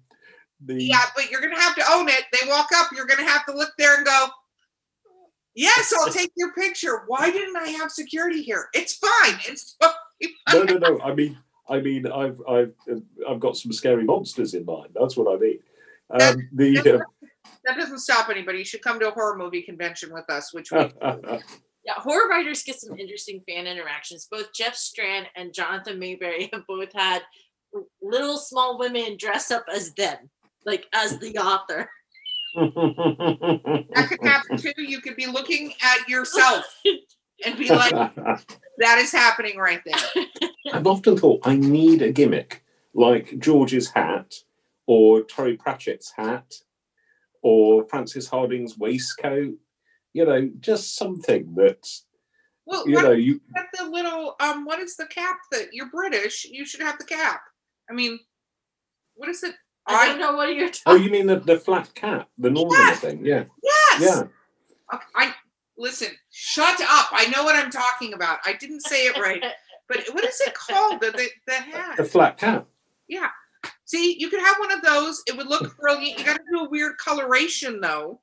the 0.62 0.84
Yeah, 0.84 1.04
but 1.16 1.30
you're 1.30 1.42
gonna 1.42 1.60
have 1.60 1.76
to 1.76 1.84
own 1.92 2.08
it. 2.10 2.24
They 2.32 2.48
walk 2.48 2.70
up, 2.76 2.88
you're 2.96 3.06
gonna 3.06 3.28
have 3.30 3.46
to 3.48 3.54
look 3.54 3.72
there 3.78 3.98
and 3.98 4.06
go, 4.06 4.28
Yes, 5.54 5.94
I'll 5.98 6.12
take 6.12 6.32
your 6.36 6.54
picture. 6.54 7.04
Why 7.08 7.30
didn't 7.32 7.56
I 7.56 7.68
have 7.70 7.92
security 7.92 8.42
here? 8.42 8.68
It's 8.74 8.96
fine. 8.96 9.40
It's 9.48 9.76
fine. 9.82 9.92
no 10.54 10.64
no 10.64 10.78
no 10.78 11.02
i 11.02 11.14
mean 11.14 11.38
i 11.70 11.80
mean 11.82 12.10
i've 12.10 12.42
i've 12.48 12.74
i've 13.30 13.40
got 13.40 13.58
some 13.58 13.74
scary 13.74 14.06
monsters 14.06 14.54
in 14.54 14.64
mind 14.64 14.90
that's 14.96 15.18
what 15.18 15.28
i 15.36 15.38
mean 15.38 15.60
That- 16.10 16.36
um, 16.36 16.50
the 16.54 16.74
that's- 16.76 17.02
That 17.66 17.78
doesn't 17.78 18.00
stop 18.00 18.30
anybody. 18.30 18.60
You 18.60 18.66
should 18.66 18.82
come 18.84 19.00
to 19.00 19.10
a 19.10 19.12
horror 19.12 19.38
movie 19.38 19.62
convention 19.64 20.14
with 20.14 20.30
us, 20.30 20.54
which 20.54 20.72
we 20.72 20.78
uh, 21.02 21.40
Yeah, 21.86 21.94
horror 21.98 22.28
writers 22.28 22.64
get 22.64 22.80
some 22.80 22.98
interesting 22.98 23.42
fan 23.48 23.68
interactions. 23.68 24.28
Both 24.30 24.54
Jeff 24.54 24.76
Strand 24.76 25.28
and 25.36 25.54
Jonathan 25.54 26.00
Maberry 26.00 26.50
have 26.54 26.66
both 26.68 26.92
had 26.94 27.22
little 28.02 28.38
small 28.38 28.80
women 28.80 29.18
dress 29.20 29.52
up 29.52 29.66
as 29.74 29.94
them, 29.94 30.30
like 30.66 30.88
as 30.94 31.20
the 31.20 31.38
author. 31.38 31.90
that 32.56 34.08
could 34.10 34.28
happen 34.28 34.58
too. 34.58 34.72
You 34.78 35.02
could 35.02 35.16
be 35.16 35.28
looking 35.28 35.74
at 35.82 36.08
yourself 36.08 36.66
and 37.46 37.58
be 37.58 37.70
like, 37.70 37.92
that 38.78 38.98
is 38.98 39.12
happening 39.12 39.58
right 39.58 39.82
there. 39.86 40.26
I've 40.74 40.88
often 40.88 41.18
thought 41.18 41.42
I 41.44 41.56
need 41.56 42.02
a 42.02 42.12
gimmick 42.12 42.64
like 42.94 43.38
George's 43.40 43.90
hat 43.90 44.34
or 44.88 45.22
Terry 45.24 45.58
Pratchett's 45.58 46.14
hat 46.16 46.54
or 47.42 47.86
Frances 47.88 48.30
Hardinge's 48.30 48.78
waistcoat. 48.78 49.56
You 50.16 50.26
know, 50.26 50.50
just 50.62 50.96
something 50.96 51.54
that's 51.58 52.06
Well, 52.66 52.88
you 52.88 52.96
know 52.96 53.12
you 53.12 53.34
you. 53.34 53.42
get 53.54 53.66
the 53.78 53.84
little 53.90 54.38
um 54.40 54.64
what 54.64 54.80
is 54.80 54.96
the 54.96 55.08
cap 55.08 55.38
that 55.52 55.74
you're 55.74 55.90
British? 55.90 56.46
You 56.46 56.66
should 56.66 56.80
have 56.80 56.98
the 56.98 57.04
cap. 57.04 57.42
I 57.90 57.94
mean, 57.94 58.18
what 59.16 59.28
is 59.28 59.44
it? 59.44 59.56
I 59.86 60.08
don't 60.08 60.20
know 60.20 60.34
what 60.38 60.56
you're 60.56 60.70
Oh, 60.86 60.96
you 60.96 61.12
mean 61.12 61.28
the, 61.28 61.42
the 61.42 61.60
flat 61.60 61.94
cap, 61.96 62.30
the 62.38 62.50
northern 62.50 62.80
Yes. 62.80 63.00
thing? 63.02 63.26
Yeah, 63.26 63.44
Yes. 63.62 64.02
yeah. 64.02 64.24
Okay, 64.94 65.04
I 65.16 65.34
listen. 65.78 66.08
Shut 66.32 66.80
up. 66.80 67.08
I 67.12 67.28
know 67.36 67.44
what 67.44 67.58
I'm 67.58 67.70
talking 67.70 68.14
about. 68.14 68.40
I 68.46 68.54
didn't 68.54 68.82
say 68.84 69.08
it 69.08 69.18
right. 69.18 69.44
But 69.90 70.00
what 70.14 70.24
is 70.24 70.40
it 70.42 70.54
called? 70.56 71.02
The 71.02 71.12
the, 71.12 71.28
the 71.46 71.54
hat. 71.54 71.98
The 71.98 72.06
flat 72.06 72.38
cap. 72.38 72.66
Yeah. 73.10 73.28
See, 73.84 74.16
you 74.18 74.30
could 74.30 74.40
have 74.40 74.58
one 74.60 74.72
of 74.72 74.82
those. 74.82 75.22
It 75.28 75.36
would 75.38 75.46
look 75.48 75.78
brilliant. 75.78 76.18
You 76.18 76.26
got 76.26 76.38
to 76.38 76.44
do 76.52 76.60
a 76.62 76.70
weird 76.70 76.98
coloration 76.98 77.82
though. 77.82 78.22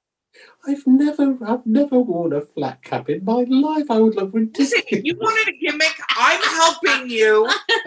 I've 0.67 0.87
never, 0.87 1.37
I've 1.47 1.67
never 1.67 1.99
worn 2.01 2.33
a 2.33 2.41
flat 2.41 2.83
cap 2.83 3.09
in 3.11 3.25
my 3.25 3.45
life. 3.49 3.87
I 3.91 3.99
would 3.99 4.15
look 4.15 4.33
Listen, 4.33 4.79
ridiculous. 4.79 5.05
you 5.05 5.17
wanted 5.21 5.55
a 5.55 5.59
gimmick. 5.59 5.95
I'm 6.11 6.41
helping 6.43 7.11
you. 7.11 7.49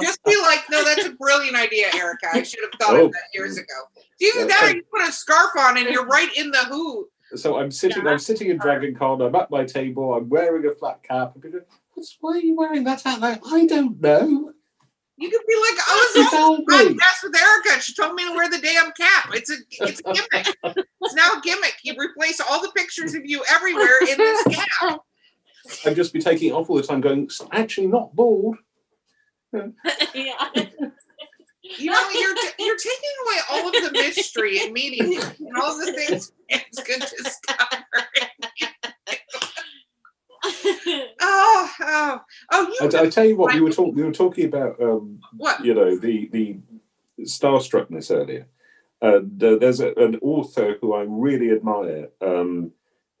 Just 0.00 0.22
be 0.24 0.36
like, 0.42 0.60
no, 0.70 0.84
that's 0.84 1.04
a 1.06 1.12
brilliant 1.12 1.56
idea, 1.56 1.86
Erica. 1.94 2.28
I 2.32 2.42
should 2.42 2.60
have 2.62 2.78
thought 2.80 2.96
Oh. 2.96 3.06
of 3.06 3.12
that 3.12 3.24
years 3.34 3.56
ago. 3.58 3.74
Either 4.20 4.38
Yeah, 4.40 4.44
uh, 4.44 4.48
that 4.48 4.62
or 4.62 4.66
uh, 4.66 4.74
you 4.74 4.82
put 4.92 5.08
a 5.08 5.12
scarf 5.12 5.50
on 5.58 5.76
and 5.78 5.88
you're 5.88 6.06
right 6.06 6.30
in 6.36 6.50
the 6.50 6.64
who. 6.66 7.08
So 7.34 7.58
I'm 7.58 7.70
sitting, 7.70 8.04
Yeah. 8.04 8.12
I'm 8.12 8.18
sitting 8.18 8.48
in 8.50 8.58
Dragon 8.58 8.94
Con. 8.94 9.20
I'm 9.20 9.34
at 9.34 9.50
my 9.50 9.64
table. 9.64 10.14
I'm 10.14 10.28
wearing 10.28 10.66
a 10.66 10.74
flat 10.74 11.02
cap. 11.02 11.32
And 11.34 11.42
people 11.42 11.60
go, 11.60 11.66
What's, 11.94 12.16
why 12.20 12.32
are 12.32 12.40
you 12.40 12.54
wearing 12.56 12.84
that 12.84 13.02
hat? 13.02 13.20
Like, 13.20 13.40
I 13.50 13.66
don't 13.66 14.00
know. 14.00 14.52
You 15.18 15.30
could 15.30 15.40
be 15.48 15.54
like, 15.54 15.78
I 15.88 15.94
was 16.14 16.24
on 16.24 16.30
Tell 16.30 16.56
with 17.22 17.36
Erica. 17.40 17.80
She 17.80 17.94
told 17.94 18.14
me 18.14 18.26
to 18.28 18.34
wear 18.34 18.50
the 18.50 18.58
damn 18.58 18.92
cap. 18.92 19.30
It's 19.32 19.50
a 19.50 19.56
it's 19.80 20.00
a 20.04 20.12
gimmick. 20.12 20.56
It's 21.00 21.14
now 21.14 21.32
a 21.38 21.40
gimmick. 21.42 21.76
You 21.82 21.94
replace 21.98 22.40
all 22.40 22.60
the 22.60 22.70
pictures 22.76 23.14
of 23.14 23.24
you 23.24 23.42
everywhere 23.50 24.00
in 24.02 24.18
this 24.18 24.42
cap. 24.80 25.00
I'd 25.86 25.96
just 25.96 26.12
be 26.12 26.20
taking 26.20 26.50
it 26.50 26.52
off 26.52 26.68
all 26.68 26.76
the 26.76 26.82
time, 26.82 27.00
going, 27.00 27.24
"It's 27.24 27.40
actually 27.52 27.86
not 27.86 28.14
bald. 28.14 28.56
yeah. 29.52 29.62
You 31.78 31.90
know, 31.90 32.10
you're 32.10 32.34
t- 32.34 32.64
you're 32.64 32.76
taking 32.76 33.14
away 33.26 33.36
all 33.50 33.66
of 33.68 33.72
the 33.74 33.90
mystery 33.92 34.60
and 34.62 34.72
meaning 34.72 35.16
and 35.16 35.56
all 35.60 35.76
the 35.78 35.92
things 35.92 36.30
it's 36.48 36.82
good 36.82 37.00
to 37.00 37.16
discover. 37.24 37.84
Oh, 41.20 41.70
oh, 41.80 42.20
oh! 42.52 42.64
I, 42.80 42.86
I 42.86 43.08
tell 43.08 43.24
you 43.24 43.36
what, 43.36 43.54
we 43.54 43.60
were 43.60 43.72
talking, 43.72 43.94
we 43.94 44.02
were 44.02 44.12
talking 44.12 44.46
about, 44.46 44.80
um, 44.80 45.20
what? 45.36 45.64
you 45.64 45.74
know, 45.74 45.96
the 45.96 46.28
the 46.32 46.58
starstruckness 47.20 48.14
earlier, 48.14 48.46
and 49.00 49.42
uh, 49.42 49.56
there's 49.56 49.80
a, 49.80 49.92
an 49.94 50.18
author 50.22 50.76
who 50.80 50.94
I 50.94 51.04
really 51.06 51.50
admire, 51.50 52.08
um, 52.20 52.72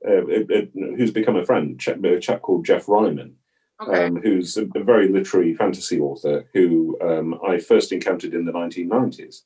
uh, 0.06 0.12
uh, 0.12 0.54
uh, 0.54 0.96
who's 0.96 1.10
become 1.10 1.36
a 1.36 1.44
friend, 1.44 1.80
a 1.86 2.20
chap 2.20 2.42
called 2.42 2.64
Geoff 2.64 2.88
Ryman. 2.88 3.36
Okay. 3.78 4.06
um, 4.06 4.16
who's 4.16 4.56
a, 4.56 4.66
a 4.74 4.82
very 4.82 5.06
literary 5.06 5.52
fantasy 5.52 6.00
author 6.00 6.46
who 6.54 6.98
um, 7.02 7.38
I 7.46 7.58
first 7.58 7.92
encountered 7.92 8.32
in 8.32 8.46
the 8.46 8.52
1990s. 8.52 9.42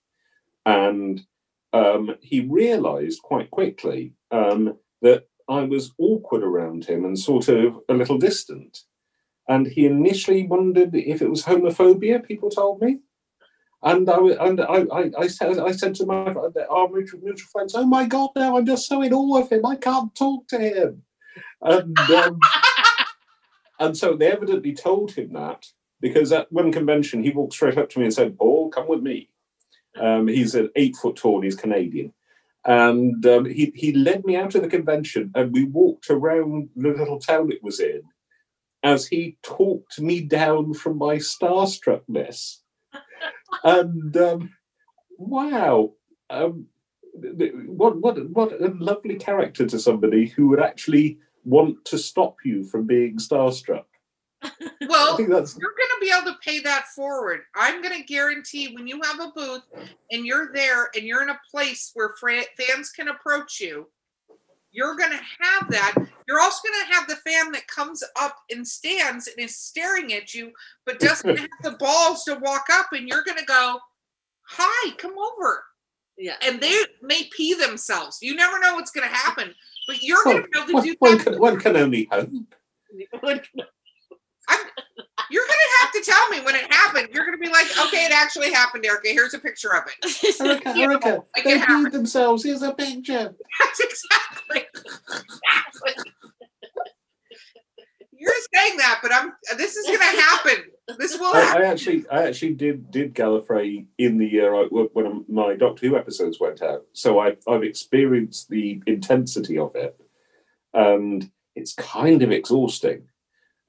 And 0.65 1.20
um, 1.73 2.15
he 2.20 2.41
realized 2.41 3.23
quite 3.23 3.51
quickly 3.51 4.12
um, 4.31 4.77
that 5.03 5.27
I 5.49 5.62
was 5.62 5.93
awkward 5.99 6.45
around 6.45 6.85
him 6.85 7.05
and 7.05 7.19
sort 7.19 7.49
of 7.49 7.81
a 7.89 7.95
little 7.95 8.19
distant. 8.19 8.85
And 9.51 9.67
he 9.67 9.85
initially 9.85 10.47
wondered 10.47 10.95
if 10.95 11.21
it 11.21 11.29
was 11.29 11.43
homophobia, 11.43 12.25
people 12.25 12.51
told 12.51 12.81
me. 12.81 13.01
And 13.83 14.09
I, 14.09 14.19
and 14.47 14.61
I, 14.61 14.85
I, 14.93 15.11
I, 15.19 15.27
said, 15.27 15.59
I 15.59 15.73
said 15.73 15.97
to 15.97 16.07
my 16.07 16.33
our 16.71 16.89
mutual, 16.89 17.21
mutual 17.21 17.49
friends, 17.51 17.75
oh 17.75 17.85
my 17.85 18.07
God, 18.07 18.31
now 18.37 18.57
I'm 18.57 18.65
just 18.65 18.87
so 18.87 19.03
in 19.03 19.13
awe 19.13 19.41
of 19.41 19.51
him. 19.51 19.67
I 19.67 19.75
can't 19.75 20.15
talk 20.15 20.47
to 20.49 20.59
him. 20.59 21.03
And, 21.63 21.99
um, 21.99 22.39
and 23.81 23.97
so 23.97 24.15
they 24.15 24.31
evidently 24.31 24.73
told 24.73 25.11
him 25.11 25.33
that 25.33 25.67
because 26.01 26.31
at 26.31 26.53
one 26.53 26.71
convention 26.71 27.25
he 27.25 27.31
walked 27.31 27.55
straight 27.55 27.77
up 27.77 27.91
to 27.91 27.99
me 27.99 28.05
and 28.05 28.15
said, 28.15 28.39
"Paul, 28.39 28.71
come 28.71 28.87
with 28.87 29.03
me." 29.03 29.31
Um, 30.01 30.29
he's 30.29 30.55
an 30.55 30.71
eight 30.77 30.95
foot 30.95 31.17
tall. 31.17 31.41
He's 31.41 31.57
Canadian, 31.57 32.13
and 32.65 33.27
um, 33.27 33.45
he 33.45 33.73
he 33.75 33.93
led 33.93 34.25
me 34.25 34.37
out 34.37 34.55
of 34.55 34.63
the 34.63 34.69
convention, 34.69 35.33
and 35.35 35.53
we 35.53 35.65
walked 35.65 36.09
around 36.09 36.71
the 36.77 36.91
little 36.91 37.19
town 37.19 37.51
it 37.51 37.63
was 37.63 37.81
in, 37.81 38.03
as 38.82 39.07
he 39.07 39.36
talked 39.43 40.01
me 40.01 40.20
down 40.20 40.74
from 40.74 40.98
my 40.98 41.16
starstruckness. 41.16 42.59
and 43.65 44.16
um, 44.16 44.51
wow, 45.19 45.93
um, 46.31 46.66
what 47.66 47.97
what 48.01 48.31
what 48.31 48.52
a 48.52 48.73
lovely 48.78 49.16
character 49.16 49.66
to 49.66 49.78
somebody 49.78 50.27
who 50.27 50.48
would 50.48 50.61
actually 50.61 51.19
want 51.44 51.85
to 51.86 51.98
stop 51.98 52.36
you 52.44 52.65
from 52.65 52.86
being 52.86 53.19
starstruck. 53.19 53.85
Well, 54.89 55.20
you're 55.20 55.28
going 55.28 55.44
to 55.44 55.98
be 56.01 56.11
able 56.11 56.32
to 56.32 56.39
pay 56.43 56.61
that 56.61 56.86
forward. 56.97 57.40
I'm 57.55 57.82
going 57.82 57.97
to 57.98 58.05
guarantee 58.05 58.74
when 58.74 58.86
you 58.86 59.01
have 59.02 59.20
a 59.20 59.31
booth 59.35 59.62
and 60.11 60.24
you're 60.24 60.52
there 60.52 60.89
and 60.94 61.05
you're 61.05 61.23
in 61.23 61.28
a 61.28 61.40
place 61.51 61.90
where 61.94 62.15
fans 62.19 62.90
can 62.90 63.09
approach 63.09 63.61
you, 63.61 63.89
you're 64.73 64.97
going 64.97 65.11
to 65.11 65.17
have 65.17 65.71
that. 65.71 65.95
You're 66.29 66.41
also 66.41 66.61
going 66.69 66.87
to 66.87 66.95
have 66.95 67.09
the 67.09 67.17
fan 67.17 67.53
that 67.53 67.67
comes 67.67 68.05
up 68.21 68.37
and 68.51 68.67
stands 68.67 69.27
and 69.27 69.39
is 69.39 69.57
staring 69.57 70.13
at 70.13 70.33
you, 70.33 70.53
but 70.87 71.01
doesn't 71.01 71.39
have 71.39 71.49
the 71.63 71.73
balls 71.73 72.25
to 72.25 72.37
walk 72.37 72.67
up, 72.71 72.87
and 72.93 73.09
you're 73.09 73.25
going 73.25 73.39
to 73.39 73.45
go, 73.45 73.79
Hi, 74.49 74.93
come 74.97 75.15
over. 75.17 75.65
Yeah. 76.19 76.35
And 76.43 76.61
they 76.61 76.77
may 77.03 77.29
pee 77.35 77.55
themselves. 77.55 78.19
You 78.21 78.35
never 78.35 78.59
know 78.59 78.75
what's 78.75 78.91
going 78.91 79.09
to 79.09 79.15
happen, 79.15 79.55
but 79.87 80.03
you're 80.03 80.23
going 80.25 80.43
to 80.43 80.49
be 80.49 80.59
able 80.59 80.67
to 80.67 80.73
one, 80.75 80.85
do 80.85 80.97
one 80.99 81.19
that. 81.19 81.25
can, 81.25 81.39
one 81.39 81.61
can 81.61 81.77
only 81.77 82.09
hope. 82.11 82.31
You're 85.31 85.47
going 85.47 85.59
to 85.59 85.78
have 85.81 85.93
to 85.93 86.11
tell 86.11 86.28
me 86.28 86.40
when 86.40 86.55
it 86.55 86.73
happened. 86.73 87.09
You're 87.12 87.24
going 87.24 87.39
to 87.39 87.43
be 87.43 87.51
like, 87.51 87.66
Okay, 87.86 88.05
it 88.05 88.12
actually 88.12 88.52
happened, 88.52 88.85
Erica. 88.85 89.09
Here's 89.09 89.35
a 89.35 89.39
picture 89.39 89.74
of 89.74 89.85
it. 89.86 90.40
Erica, 90.40 90.70
You 90.70 90.86
know, 90.86 90.93
Erica, 90.93 91.23
like 91.36 91.44
they 91.44 91.52
it 91.52 91.62
peed 91.62 91.93
themselves. 91.93 92.44
Here's 92.44 92.62
a 92.62 92.73
picture. 92.73 93.35
That's 93.61 93.81
exactly. 93.81 94.62
exactly. 95.09 96.12
You're 98.12 98.32
saying 98.55 98.77
that, 98.77 98.98
but 99.02 99.15
I'm. 99.15 99.32
This 99.57 99.77
is 99.77 99.86
going 99.86 99.98
to 99.98 100.20
happen. 100.20 100.65
This 100.98 101.19
will 101.19 101.35
I, 101.35 101.40
happen. 101.40 101.62
I 101.62 101.65
actually, 101.66 102.05
I 102.11 102.27
actually 102.27 102.52
did 102.52 102.90
did 102.90 103.15
Gallifrey 103.15 103.86
in 103.97 104.19
the 104.19 104.27
uh, 104.27 104.28
year 104.28 104.55
I, 104.55 104.65
when 104.65 105.24
my 105.27 105.55
Doctor 105.55 105.89
Who 105.89 105.97
episodes 105.97 106.39
went 106.39 106.61
out. 106.61 106.85
So 106.93 107.19
I, 107.19 107.36
I've 107.48 107.62
experienced 107.62 108.51
the 108.51 108.82
intensity 108.86 109.57
of 109.57 109.74
it, 109.74 109.98
and 110.74 111.31
it's 111.57 111.73
kind 111.73 112.23
of 112.23 112.31
exhausting. 112.31 113.09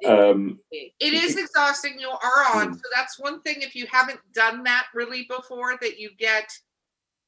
Um, 0.06 0.60
It 0.72 0.94
is 1.14 1.38
exhausting. 1.38 2.00
You 2.00 2.10
are 2.10 2.56
on. 2.56 2.68
Hmm. 2.70 2.74
So 2.74 2.82
that's 2.96 3.20
one 3.20 3.42
thing. 3.42 3.58
If 3.62 3.76
you 3.76 3.86
haven't 3.92 4.20
done 4.34 4.64
that 4.64 4.88
really 4.94 5.28
before, 5.30 5.78
that 5.82 6.00
you 6.00 6.10
get. 6.18 6.52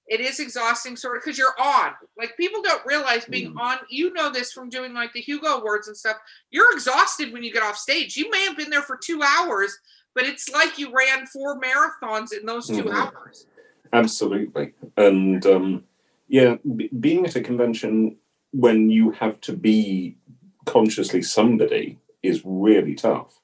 It 0.06 0.20
is 0.20 0.42
exhausting, 0.42 0.98
sort 0.98 1.16
of, 1.16 1.24
because 1.24 1.38
you're 1.38 1.56
on. 1.58 1.94
Like 2.18 2.36
people 2.36 2.62
don't 2.62 2.86
realize 2.86 3.24
being 3.26 3.52
Hmm. 3.52 3.60
on. 3.60 3.78
You 3.90 4.12
know 4.14 4.30
this 4.32 4.52
from 4.52 4.70
doing 4.70 4.94
like 4.94 5.14
the 5.14 5.22
Hugo 5.22 5.60
Awards 5.60 5.88
and 5.88 5.96
stuff. 5.96 6.18
You're 6.52 6.74
exhausted 6.74 7.32
when 7.32 7.44
you 7.44 7.54
get 7.54 7.64
off 7.64 7.78
stage. 7.78 8.18
You 8.18 8.30
may 8.30 8.44
have 8.44 8.58
been 8.58 8.70
there 8.70 8.82
for 8.82 8.98
two 9.02 9.22
hours, 9.24 9.78
but 10.14 10.26
it's 10.26 10.50
like 10.50 10.78
you 10.78 10.92
ran 10.92 11.26
four 11.28 11.60
marathons 11.62 12.34
in 12.38 12.46
those 12.46 12.68
2 12.68 12.84
Mhm. 12.84 12.94
hours. 12.94 13.46
Absolutely. 13.94 14.74
And 14.98 15.46
um, 15.46 15.84
yeah, 16.28 16.58
b- 16.76 16.90
being 17.00 17.26
at 17.26 17.36
a 17.38 17.42
convention 17.42 18.18
when 18.52 18.90
you 18.90 19.12
have 19.12 19.40
to 19.42 19.54
be 19.54 20.18
consciously 20.66 21.22
somebody 21.22 21.98
is 22.24 22.42
really 22.44 22.96
tough. 22.96 23.40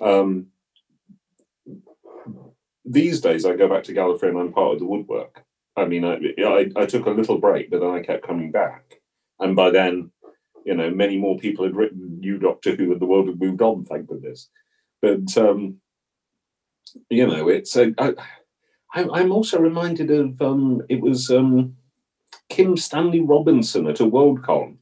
Um, 0.00 0.46
these 2.84 3.20
days, 3.20 3.44
I 3.44 3.56
go 3.56 3.68
back 3.68 3.84
to 3.84 3.92
Gallifrey 3.92 4.28
and 4.30 4.38
I'm 4.38 4.52
part 4.52 4.74
of 4.74 4.78
the 4.78 4.86
woodwork. 4.86 5.44
I 5.76 5.84
mean, 5.84 6.04
I, 6.04 6.18
I, 6.42 6.70
I 6.76 6.86
took 6.86 7.06
a 7.06 7.10
little 7.10 7.38
break, 7.38 7.70
but 7.70 7.80
then 7.80 7.90
I 7.90 8.00
kept 8.00 8.26
coming 8.26 8.50
back. 8.50 9.00
And 9.38 9.54
by 9.54 9.70
then, 9.70 10.10
you 10.64 10.74
know, 10.74 10.90
many 10.90 11.16
more 11.16 11.38
people 11.38 11.64
had 11.64 11.76
written 11.76 12.20
New 12.20 12.38
Doctor 12.38 12.74
Who 12.74 12.92
and 12.92 13.00
the 13.00 13.06
world 13.06 13.28
had 13.28 13.40
moved 13.40 13.62
on, 13.62 13.84
thank 13.84 14.08
goodness. 14.08 14.48
But, 15.00 15.36
um, 15.36 15.76
you 17.08 17.26
know, 17.26 17.48
it's 17.48 17.76
a. 17.76 17.94
I, 17.98 18.14
I, 18.92 19.08
I'm 19.12 19.32
also 19.32 19.58
reminded 19.58 20.10
of 20.10 20.40
um, 20.42 20.82
it 20.88 21.00
was 21.00 21.30
um, 21.30 21.76
Kim 22.48 22.76
Stanley 22.76 23.20
Robinson 23.20 23.86
at 23.86 24.00
a 24.00 24.04
Worldcon 24.04 24.76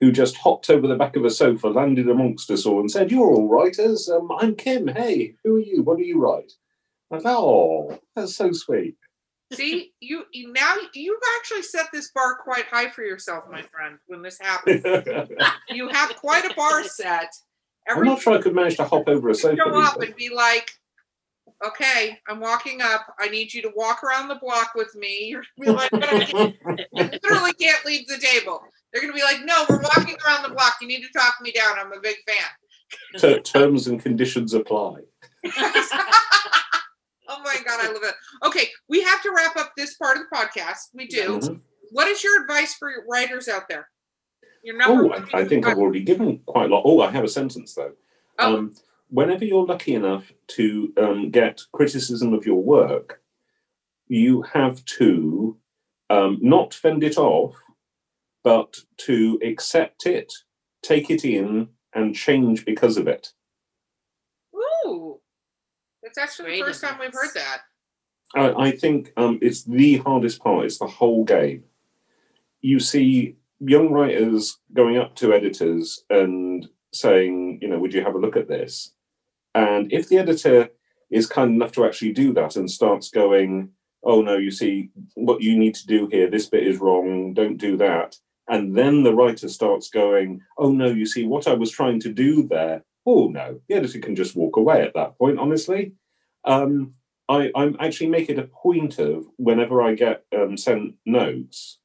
who 0.00 0.12
just 0.12 0.36
hopped 0.36 0.70
over 0.70 0.86
the 0.86 0.96
back 0.96 1.16
of 1.16 1.24
a 1.24 1.30
sofa, 1.30 1.68
landed 1.68 2.08
amongst 2.08 2.50
us 2.50 2.66
all, 2.66 2.80
and 2.80 2.90
said, 2.90 3.10
"You're 3.10 3.26
all 3.26 3.48
writers. 3.48 4.08
Um, 4.08 4.30
I'm 4.38 4.54
Kim. 4.54 4.86
Hey, 4.86 5.34
who 5.42 5.56
are 5.56 5.60
you? 5.60 5.82
What 5.82 5.98
do 5.98 6.04
you 6.04 6.20
write?" 6.20 6.52
I 7.10 7.18
thought, 7.18 7.42
"Oh, 7.42 7.98
that's 8.14 8.36
so 8.36 8.52
sweet." 8.52 8.96
See, 9.52 9.92
you, 10.00 10.24
you 10.32 10.52
now 10.52 10.76
you've 10.92 11.20
actually 11.38 11.62
set 11.62 11.86
this 11.90 12.10
bar 12.10 12.36
quite 12.36 12.66
high 12.66 12.90
for 12.90 13.02
yourself, 13.02 13.44
my 13.50 13.62
friend. 13.62 13.98
When 14.06 14.20
this 14.20 14.38
happens, 14.38 14.82
you 15.70 15.88
have 15.88 16.14
quite 16.16 16.44
a 16.44 16.54
bar 16.54 16.84
set. 16.84 17.34
I'm 17.88 18.04
not 18.04 18.20
sure 18.20 18.34
I 18.34 18.42
could 18.42 18.54
manage 18.54 18.76
to 18.76 18.84
hop 18.84 19.08
over 19.08 19.30
a 19.30 19.34
sofa. 19.34 19.56
show 19.56 19.80
up 19.80 20.00
and 20.02 20.14
be 20.14 20.28
like, 20.28 20.70
"Okay, 21.66 22.18
I'm 22.28 22.40
walking 22.40 22.82
up. 22.82 23.06
I 23.18 23.30
need 23.30 23.54
you 23.54 23.62
to 23.62 23.72
walk 23.74 24.04
around 24.04 24.28
the 24.28 24.34
block 24.34 24.74
with 24.74 24.94
me." 24.94 25.34
You're 25.56 25.72
like, 25.72 25.90
"But 25.90 26.12
I 26.12 26.54
literally 26.92 27.54
can't 27.54 27.84
leave 27.86 28.06
the 28.06 28.18
table. 28.18 28.62
They're 28.92 29.02
gonna 29.02 29.12
be 29.12 29.22
like, 29.22 29.44
"No, 29.44 29.64
we're 29.68 29.80
walking 29.80 30.16
around 30.26 30.42
the 30.42 30.54
block. 30.54 30.76
You 30.80 30.88
need 30.88 31.02
to 31.02 31.12
talk 31.18 31.34
me 31.40 31.52
down. 31.52 31.78
I'm 31.78 31.92
a 31.92 32.00
big 32.00 32.16
fan." 32.26 32.48
Ter- 33.18 33.40
terms 33.40 33.86
and 33.86 34.02
conditions 34.02 34.54
apply. 34.54 35.00
oh 35.44 37.42
my 37.44 37.56
god, 37.64 37.80
I 37.80 37.92
love 37.92 38.02
it. 38.02 38.14
Okay, 38.46 38.68
we 38.88 39.02
have 39.02 39.22
to 39.22 39.32
wrap 39.34 39.56
up 39.56 39.72
this 39.76 39.94
part 39.96 40.16
of 40.16 40.24
the 40.28 40.36
podcast. 40.36 40.88
We 40.94 41.06
do. 41.06 41.38
Mhm. 41.38 41.60
What 41.90 42.08
is 42.08 42.22
your 42.22 42.42
advice 42.42 42.74
for 42.74 42.90
your 42.90 43.04
writers 43.06 43.48
out 43.48 43.68
there? 43.68 43.88
Your 44.62 44.76
number 44.76 45.06
Oh, 45.06 45.24
I, 45.32 45.40
I 45.40 45.44
think 45.44 45.66
I've 45.66 45.78
already 45.78 46.02
given 46.02 46.40
quite 46.46 46.70
a 46.70 46.74
lot. 46.74 46.82
Oh, 46.84 47.00
I 47.00 47.10
have 47.10 47.24
a 47.24 47.28
sentence 47.28 47.74
though. 47.74 47.92
Oh. 48.38 48.56
Um, 48.56 48.74
whenever 49.08 49.44
you're 49.44 49.64
lucky 49.64 49.94
enough 49.94 50.30
to 50.48 50.92
um, 50.96 51.30
get 51.30 51.62
criticism 51.72 52.34
of 52.34 52.44
your 52.44 52.62
work, 52.62 53.22
you 54.08 54.42
have 54.42 54.84
to 54.84 55.56
um, 56.10 56.38
not 56.40 56.74
fend 56.74 57.04
it 57.04 57.16
off, 57.18 57.54
but 58.44 58.76
to 58.98 59.38
accept 59.44 60.06
it, 60.06 60.32
take 60.82 61.10
it 61.10 61.24
in, 61.24 61.68
and 61.94 62.14
change 62.14 62.64
because 62.64 62.96
of 62.96 63.08
it. 63.08 63.32
Ooh, 64.54 65.20
that's 66.02 66.18
actually 66.18 66.56
the 66.56 66.62
Great 66.62 66.68
first 66.68 66.82
time 66.82 66.98
we've 67.00 67.12
heard 67.12 67.30
that. 67.34 67.62
I, 68.34 68.68
I 68.68 68.70
think 68.72 69.12
um, 69.16 69.38
it's 69.40 69.64
the 69.64 69.98
hardest 69.98 70.42
part. 70.42 70.66
It's 70.66 70.78
the 70.78 70.86
whole 70.86 71.24
game. 71.24 71.64
You 72.60 72.80
see 72.80 73.36
young 73.60 73.90
writers 73.90 74.58
going 74.72 74.98
up 74.98 75.16
to 75.16 75.32
editors 75.32 76.04
and 76.10 76.68
saying, 76.92 77.58
you 77.62 77.68
know, 77.68 77.78
would 77.78 77.94
you 77.94 78.02
have 78.02 78.14
a 78.14 78.18
look 78.18 78.36
at 78.36 78.48
this? 78.48 78.92
And 79.54 79.92
if 79.92 80.08
the 80.08 80.18
editor 80.18 80.68
is 81.10 81.26
kind 81.26 81.54
enough 81.54 81.72
to 81.72 81.84
actually 81.84 82.12
do 82.12 82.32
that 82.34 82.56
and 82.56 82.70
starts 82.70 83.10
going, 83.10 83.70
oh 84.04 84.22
no, 84.22 84.36
you 84.36 84.50
see, 84.50 84.90
what 85.14 85.42
you 85.42 85.58
need 85.58 85.74
to 85.74 85.86
do 85.86 86.06
here, 86.06 86.30
this 86.30 86.46
bit 86.46 86.66
is 86.66 86.78
wrong, 86.78 87.34
don't 87.34 87.56
do 87.56 87.76
that. 87.78 88.16
And 88.48 88.76
then 88.76 89.02
the 89.02 89.14
writer 89.14 89.48
starts 89.48 89.90
going, 89.90 90.40
oh 90.56 90.72
no, 90.72 90.86
you 90.86 91.06
see, 91.06 91.26
what 91.26 91.46
I 91.46 91.54
was 91.54 91.70
trying 91.70 92.00
to 92.00 92.12
do 92.12 92.46
there, 92.48 92.82
oh 93.06 93.28
no, 93.28 93.60
the 93.68 93.74
editor 93.74 93.98
can 93.98 94.16
just 94.16 94.36
walk 94.36 94.56
away 94.56 94.82
at 94.82 94.94
that 94.94 95.18
point, 95.18 95.38
honestly. 95.38 95.92
Um, 96.44 96.94
I, 97.28 97.50
I'm 97.54 97.76
actually 97.78 98.08
make 98.08 98.30
it 98.30 98.38
a 98.38 98.44
point 98.44 98.98
of 98.98 99.26
whenever 99.36 99.82
I 99.82 99.94
get 99.94 100.24
um, 100.34 100.56
sent 100.56 100.94
notes 101.04 101.78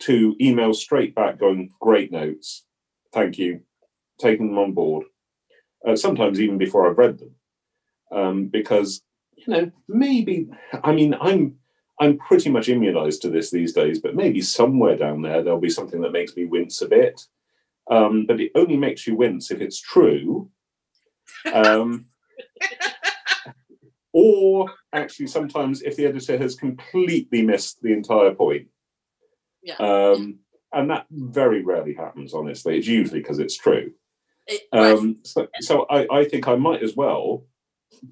to 0.00 0.36
email 0.40 0.74
straight 0.74 1.14
back 1.14 1.38
going, 1.38 1.70
great 1.80 2.12
notes, 2.12 2.64
thank 3.12 3.38
you, 3.38 3.60
taking 4.20 4.48
them 4.48 4.58
on 4.58 4.72
board. 4.72 5.06
Uh, 5.86 5.96
sometimes 5.96 6.40
even 6.40 6.58
before 6.58 6.88
I've 6.88 6.98
read 6.98 7.18
them, 7.18 7.34
um, 8.12 8.46
because 8.46 9.02
you 9.36 9.52
know 9.52 9.70
maybe 9.88 10.48
I 10.82 10.92
mean 10.92 11.14
I'm 11.20 11.56
I'm 12.00 12.18
pretty 12.18 12.50
much 12.50 12.68
immunized 12.68 13.22
to 13.22 13.30
this 13.30 13.50
these 13.50 13.72
days, 13.72 14.00
but 14.00 14.16
maybe 14.16 14.40
somewhere 14.40 14.96
down 14.96 15.22
there 15.22 15.42
there'll 15.42 15.60
be 15.60 15.70
something 15.70 16.00
that 16.02 16.12
makes 16.12 16.36
me 16.36 16.44
wince 16.44 16.82
a 16.82 16.88
bit. 16.88 17.20
Um, 17.90 18.26
but 18.26 18.40
it 18.40 18.50
only 18.54 18.76
makes 18.76 19.06
you 19.06 19.14
wince 19.14 19.50
if 19.50 19.60
it's 19.60 19.80
true. 19.80 20.50
Um, 21.52 22.06
or 24.12 24.70
actually 24.92 25.26
sometimes 25.26 25.82
if 25.82 25.96
the 25.96 26.06
editor 26.06 26.38
has 26.38 26.54
completely 26.54 27.42
missed 27.42 27.82
the 27.82 27.92
entire 27.92 28.32
point 28.34 28.68
Yeah. 29.62 29.74
um, 29.76 30.38
and 30.72 30.88
that 30.90 31.06
very 31.10 31.62
rarely 31.62 31.94
happens 31.94 32.32
honestly 32.32 32.78
it's 32.78 32.86
usually 32.86 33.20
because 33.20 33.40
it's 33.40 33.56
true 33.56 33.92
It- 34.46 34.62
right. 34.72 34.92
um, 34.96 35.18
so, 35.24 35.48
so 35.60 35.86
I, 35.90 36.06
I 36.10 36.24
think 36.24 36.46
i 36.48 36.54
might 36.54 36.82
as 36.82 36.94
well 36.96 37.44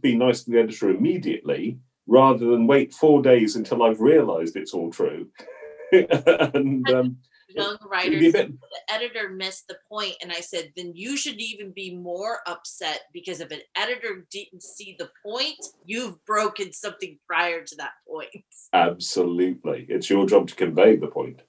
be 0.00 0.16
nice 0.16 0.42
to 0.44 0.50
the 0.50 0.58
editor 0.58 0.90
immediately 0.90 1.78
rather 2.06 2.46
than 2.46 2.66
wait 2.66 2.92
four 2.92 3.22
days 3.22 3.56
until 3.56 3.82
i've 3.82 4.00
realized 4.00 4.56
it's 4.56 4.74
all 4.74 4.90
true 4.90 5.28
and 5.92 6.88
um, 6.90 7.16
young 7.54 7.76
writers. 7.86 8.32
bit, 8.32 8.50
the 8.50 8.94
editor 8.94 9.28
missed 9.28 9.68
the 9.68 9.76
point 9.88 10.14
and 10.22 10.32
i 10.32 10.40
said 10.40 10.72
then 10.74 10.92
you 10.94 11.16
should 11.16 11.38
even 11.38 11.70
be 11.70 11.94
more 11.94 12.38
upset 12.46 13.02
because 13.12 13.40
if 13.40 13.50
an 13.50 13.60
editor 13.76 14.26
didn't 14.30 14.62
see 14.62 14.96
the 14.98 15.10
point 15.22 15.58
you've 15.84 16.24
broken 16.24 16.72
something 16.72 17.18
prior 17.26 17.62
to 17.62 17.76
that 17.76 17.92
point 18.08 18.44
absolutely. 18.72 19.86
It's 19.88 20.10
your 20.10 20.26
job 20.26 20.48
to 20.48 20.54
convey 20.54 20.96
the 20.96 21.06
point. 21.06 21.42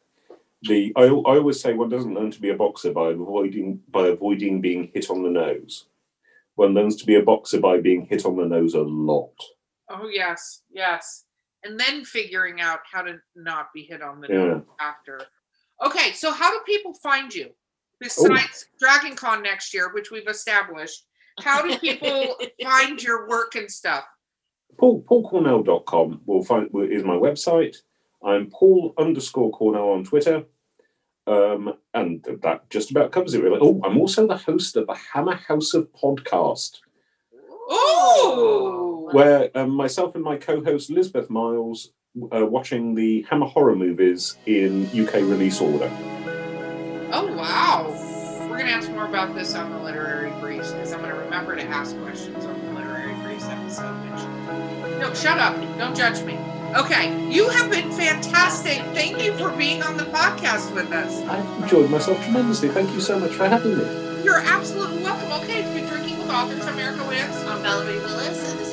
The 0.64 0.94
I, 0.96 1.04
I 1.04 1.10
always 1.10 1.60
say 1.60 1.74
one 1.74 1.90
doesn't 1.90 2.14
learn 2.14 2.32
to 2.32 2.42
be 2.42 2.50
a 2.50 2.56
boxer 2.56 2.92
by 2.92 3.10
avoiding 3.10 3.82
by 3.90 4.08
avoiding 4.08 4.62
being 4.62 4.90
hit 4.94 5.10
on 5.10 5.24
the 5.24 5.30
nose. 5.30 5.88
One 6.56 6.74
learns 6.74 6.96
to 6.98 7.06
be 7.06 7.16
a 7.16 7.24
boxer 7.24 7.60
by 7.60 7.82
being 7.82 8.06
hit 8.06 8.26
on 8.26 8.38
the 8.38 8.46
nose 8.46 8.74
a 8.76 8.82
lot. 8.82 9.36
Oh 9.90 10.08
yes, 10.08 10.62
yes. 10.72 11.26
And 11.64 11.80
then 11.80 12.04
figuring 12.04 12.60
out 12.62 12.80
how 12.92 13.02
to 13.04 13.18
not 13.36 13.68
be 13.74 13.84
hit 13.84 14.02
on 14.02 14.20
the 14.22 14.28
Yeah. 14.30 14.36
nose 14.46 14.64
after. 14.80 15.22
Okay, 15.84 16.12
so 16.14 16.32
how 16.32 16.52
do 16.52 16.60
people 16.66 16.94
find 16.94 17.34
you? 17.34 17.48
Oh. 17.50 17.56
Besides 18.00 18.66
Dragon 18.80 19.16
Con 19.16 19.42
next 19.44 19.74
year, 19.74 19.94
which 19.94 20.12
we've 20.12 20.28
established, 20.28 21.06
how 21.40 21.62
do 21.62 21.78
people 21.80 22.36
find 22.64 23.02
your 23.02 23.28
work 23.30 23.56
and 23.56 23.72
stuff? 23.72 24.04
Paul 24.78 25.04
paulcornell.com 25.04 26.22
will 26.26 26.44
find 26.44 26.70
is 26.92 27.04
my 27.04 27.16
website. 27.16 27.78
I'm 28.26 28.50
Paul 28.50 28.94
underscore 28.98 29.52
Cornell 29.52 29.90
on 29.90 30.04
Twitter. 30.04 30.44
Um, 31.26 31.74
and 31.94 32.26
that 32.42 32.70
just 32.70 32.92
about 32.92 33.12
covers 33.14 33.34
it 33.34 33.42
really. 33.44 33.60
Oh, 33.62 33.80
I'm 33.84 33.98
also 33.98 34.28
the 34.28 34.36
host 34.38 34.76
of 34.76 34.88
the 34.88 34.96
Hammer 35.14 35.36
House 35.36 35.74
of 35.74 35.88
Podcast. 35.94 36.80
Ooh. 37.72 38.83
Where 39.14 39.52
um, 39.54 39.70
myself 39.70 40.16
and 40.16 40.24
my 40.24 40.38
co-host 40.38 40.90
Lizbeth 40.90 41.30
Myles 41.30 41.92
are 42.32 42.48
watching 42.48 42.96
the 42.96 43.22
Hammer 43.30 43.46
horror 43.46 43.76
movies 43.76 44.38
in 44.48 44.88
UK 44.88 45.14
release 45.18 45.62
order. 45.62 45.92
Oh 47.12 47.32
wow. 47.38 47.92
We're 48.50 48.58
gonna 48.58 48.72
ask 48.72 48.90
more 48.90 49.06
about 49.06 49.36
this 49.36 49.54
on 49.54 49.70
the 49.70 49.78
literary 49.78 50.32
briefs 50.42 50.72
because 50.72 50.94
I'm 50.94 51.02
gonna 51.02 51.14
remember 51.14 51.56
to 51.56 51.62
ask 51.62 51.96
questions 52.02 52.44
on 52.44 52.60
the 52.66 52.72
literary 52.74 53.14
briefs 53.22 53.46
episode. 53.46 54.02
No, 55.00 55.14
shut 55.14 55.38
up. 55.38 55.58
Don't 55.78 55.96
judge 55.96 56.24
me. 56.24 56.36
Okay, 56.76 57.32
you 57.32 57.48
have 57.50 57.70
been 57.70 57.92
fantastic. 57.92 58.80
Thank 58.96 59.22
you 59.22 59.38
for 59.38 59.52
being 59.52 59.84
on 59.84 59.96
the 59.96 60.06
podcast 60.06 60.74
with 60.74 60.92
us. 60.92 61.22
I 61.30 61.38
enjoyed 61.62 61.92
myself 61.92 62.20
tremendously. 62.24 62.70
Thank 62.70 62.92
you 62.92 63.00
so 63.00 63.20
much 63.20 63.34
for 63.34 63.48
having 63.48 63.78
me. 63.78 64.24
You're 64.24 64.40
absolutely 64.40 65.04
welcome. 65.04 65.32
Okay, 65.44 65.62
it's 65.62 65.70
been 65.70 65.88
drinking 65.88 66.18
with 66.18 66.32
authors. 66.32 66.66
I'm 66.66 66.80
Erica 66.80 67.04
i'm 67.04 67.62
valerie 67.62 68.00
willis 68.00 68.73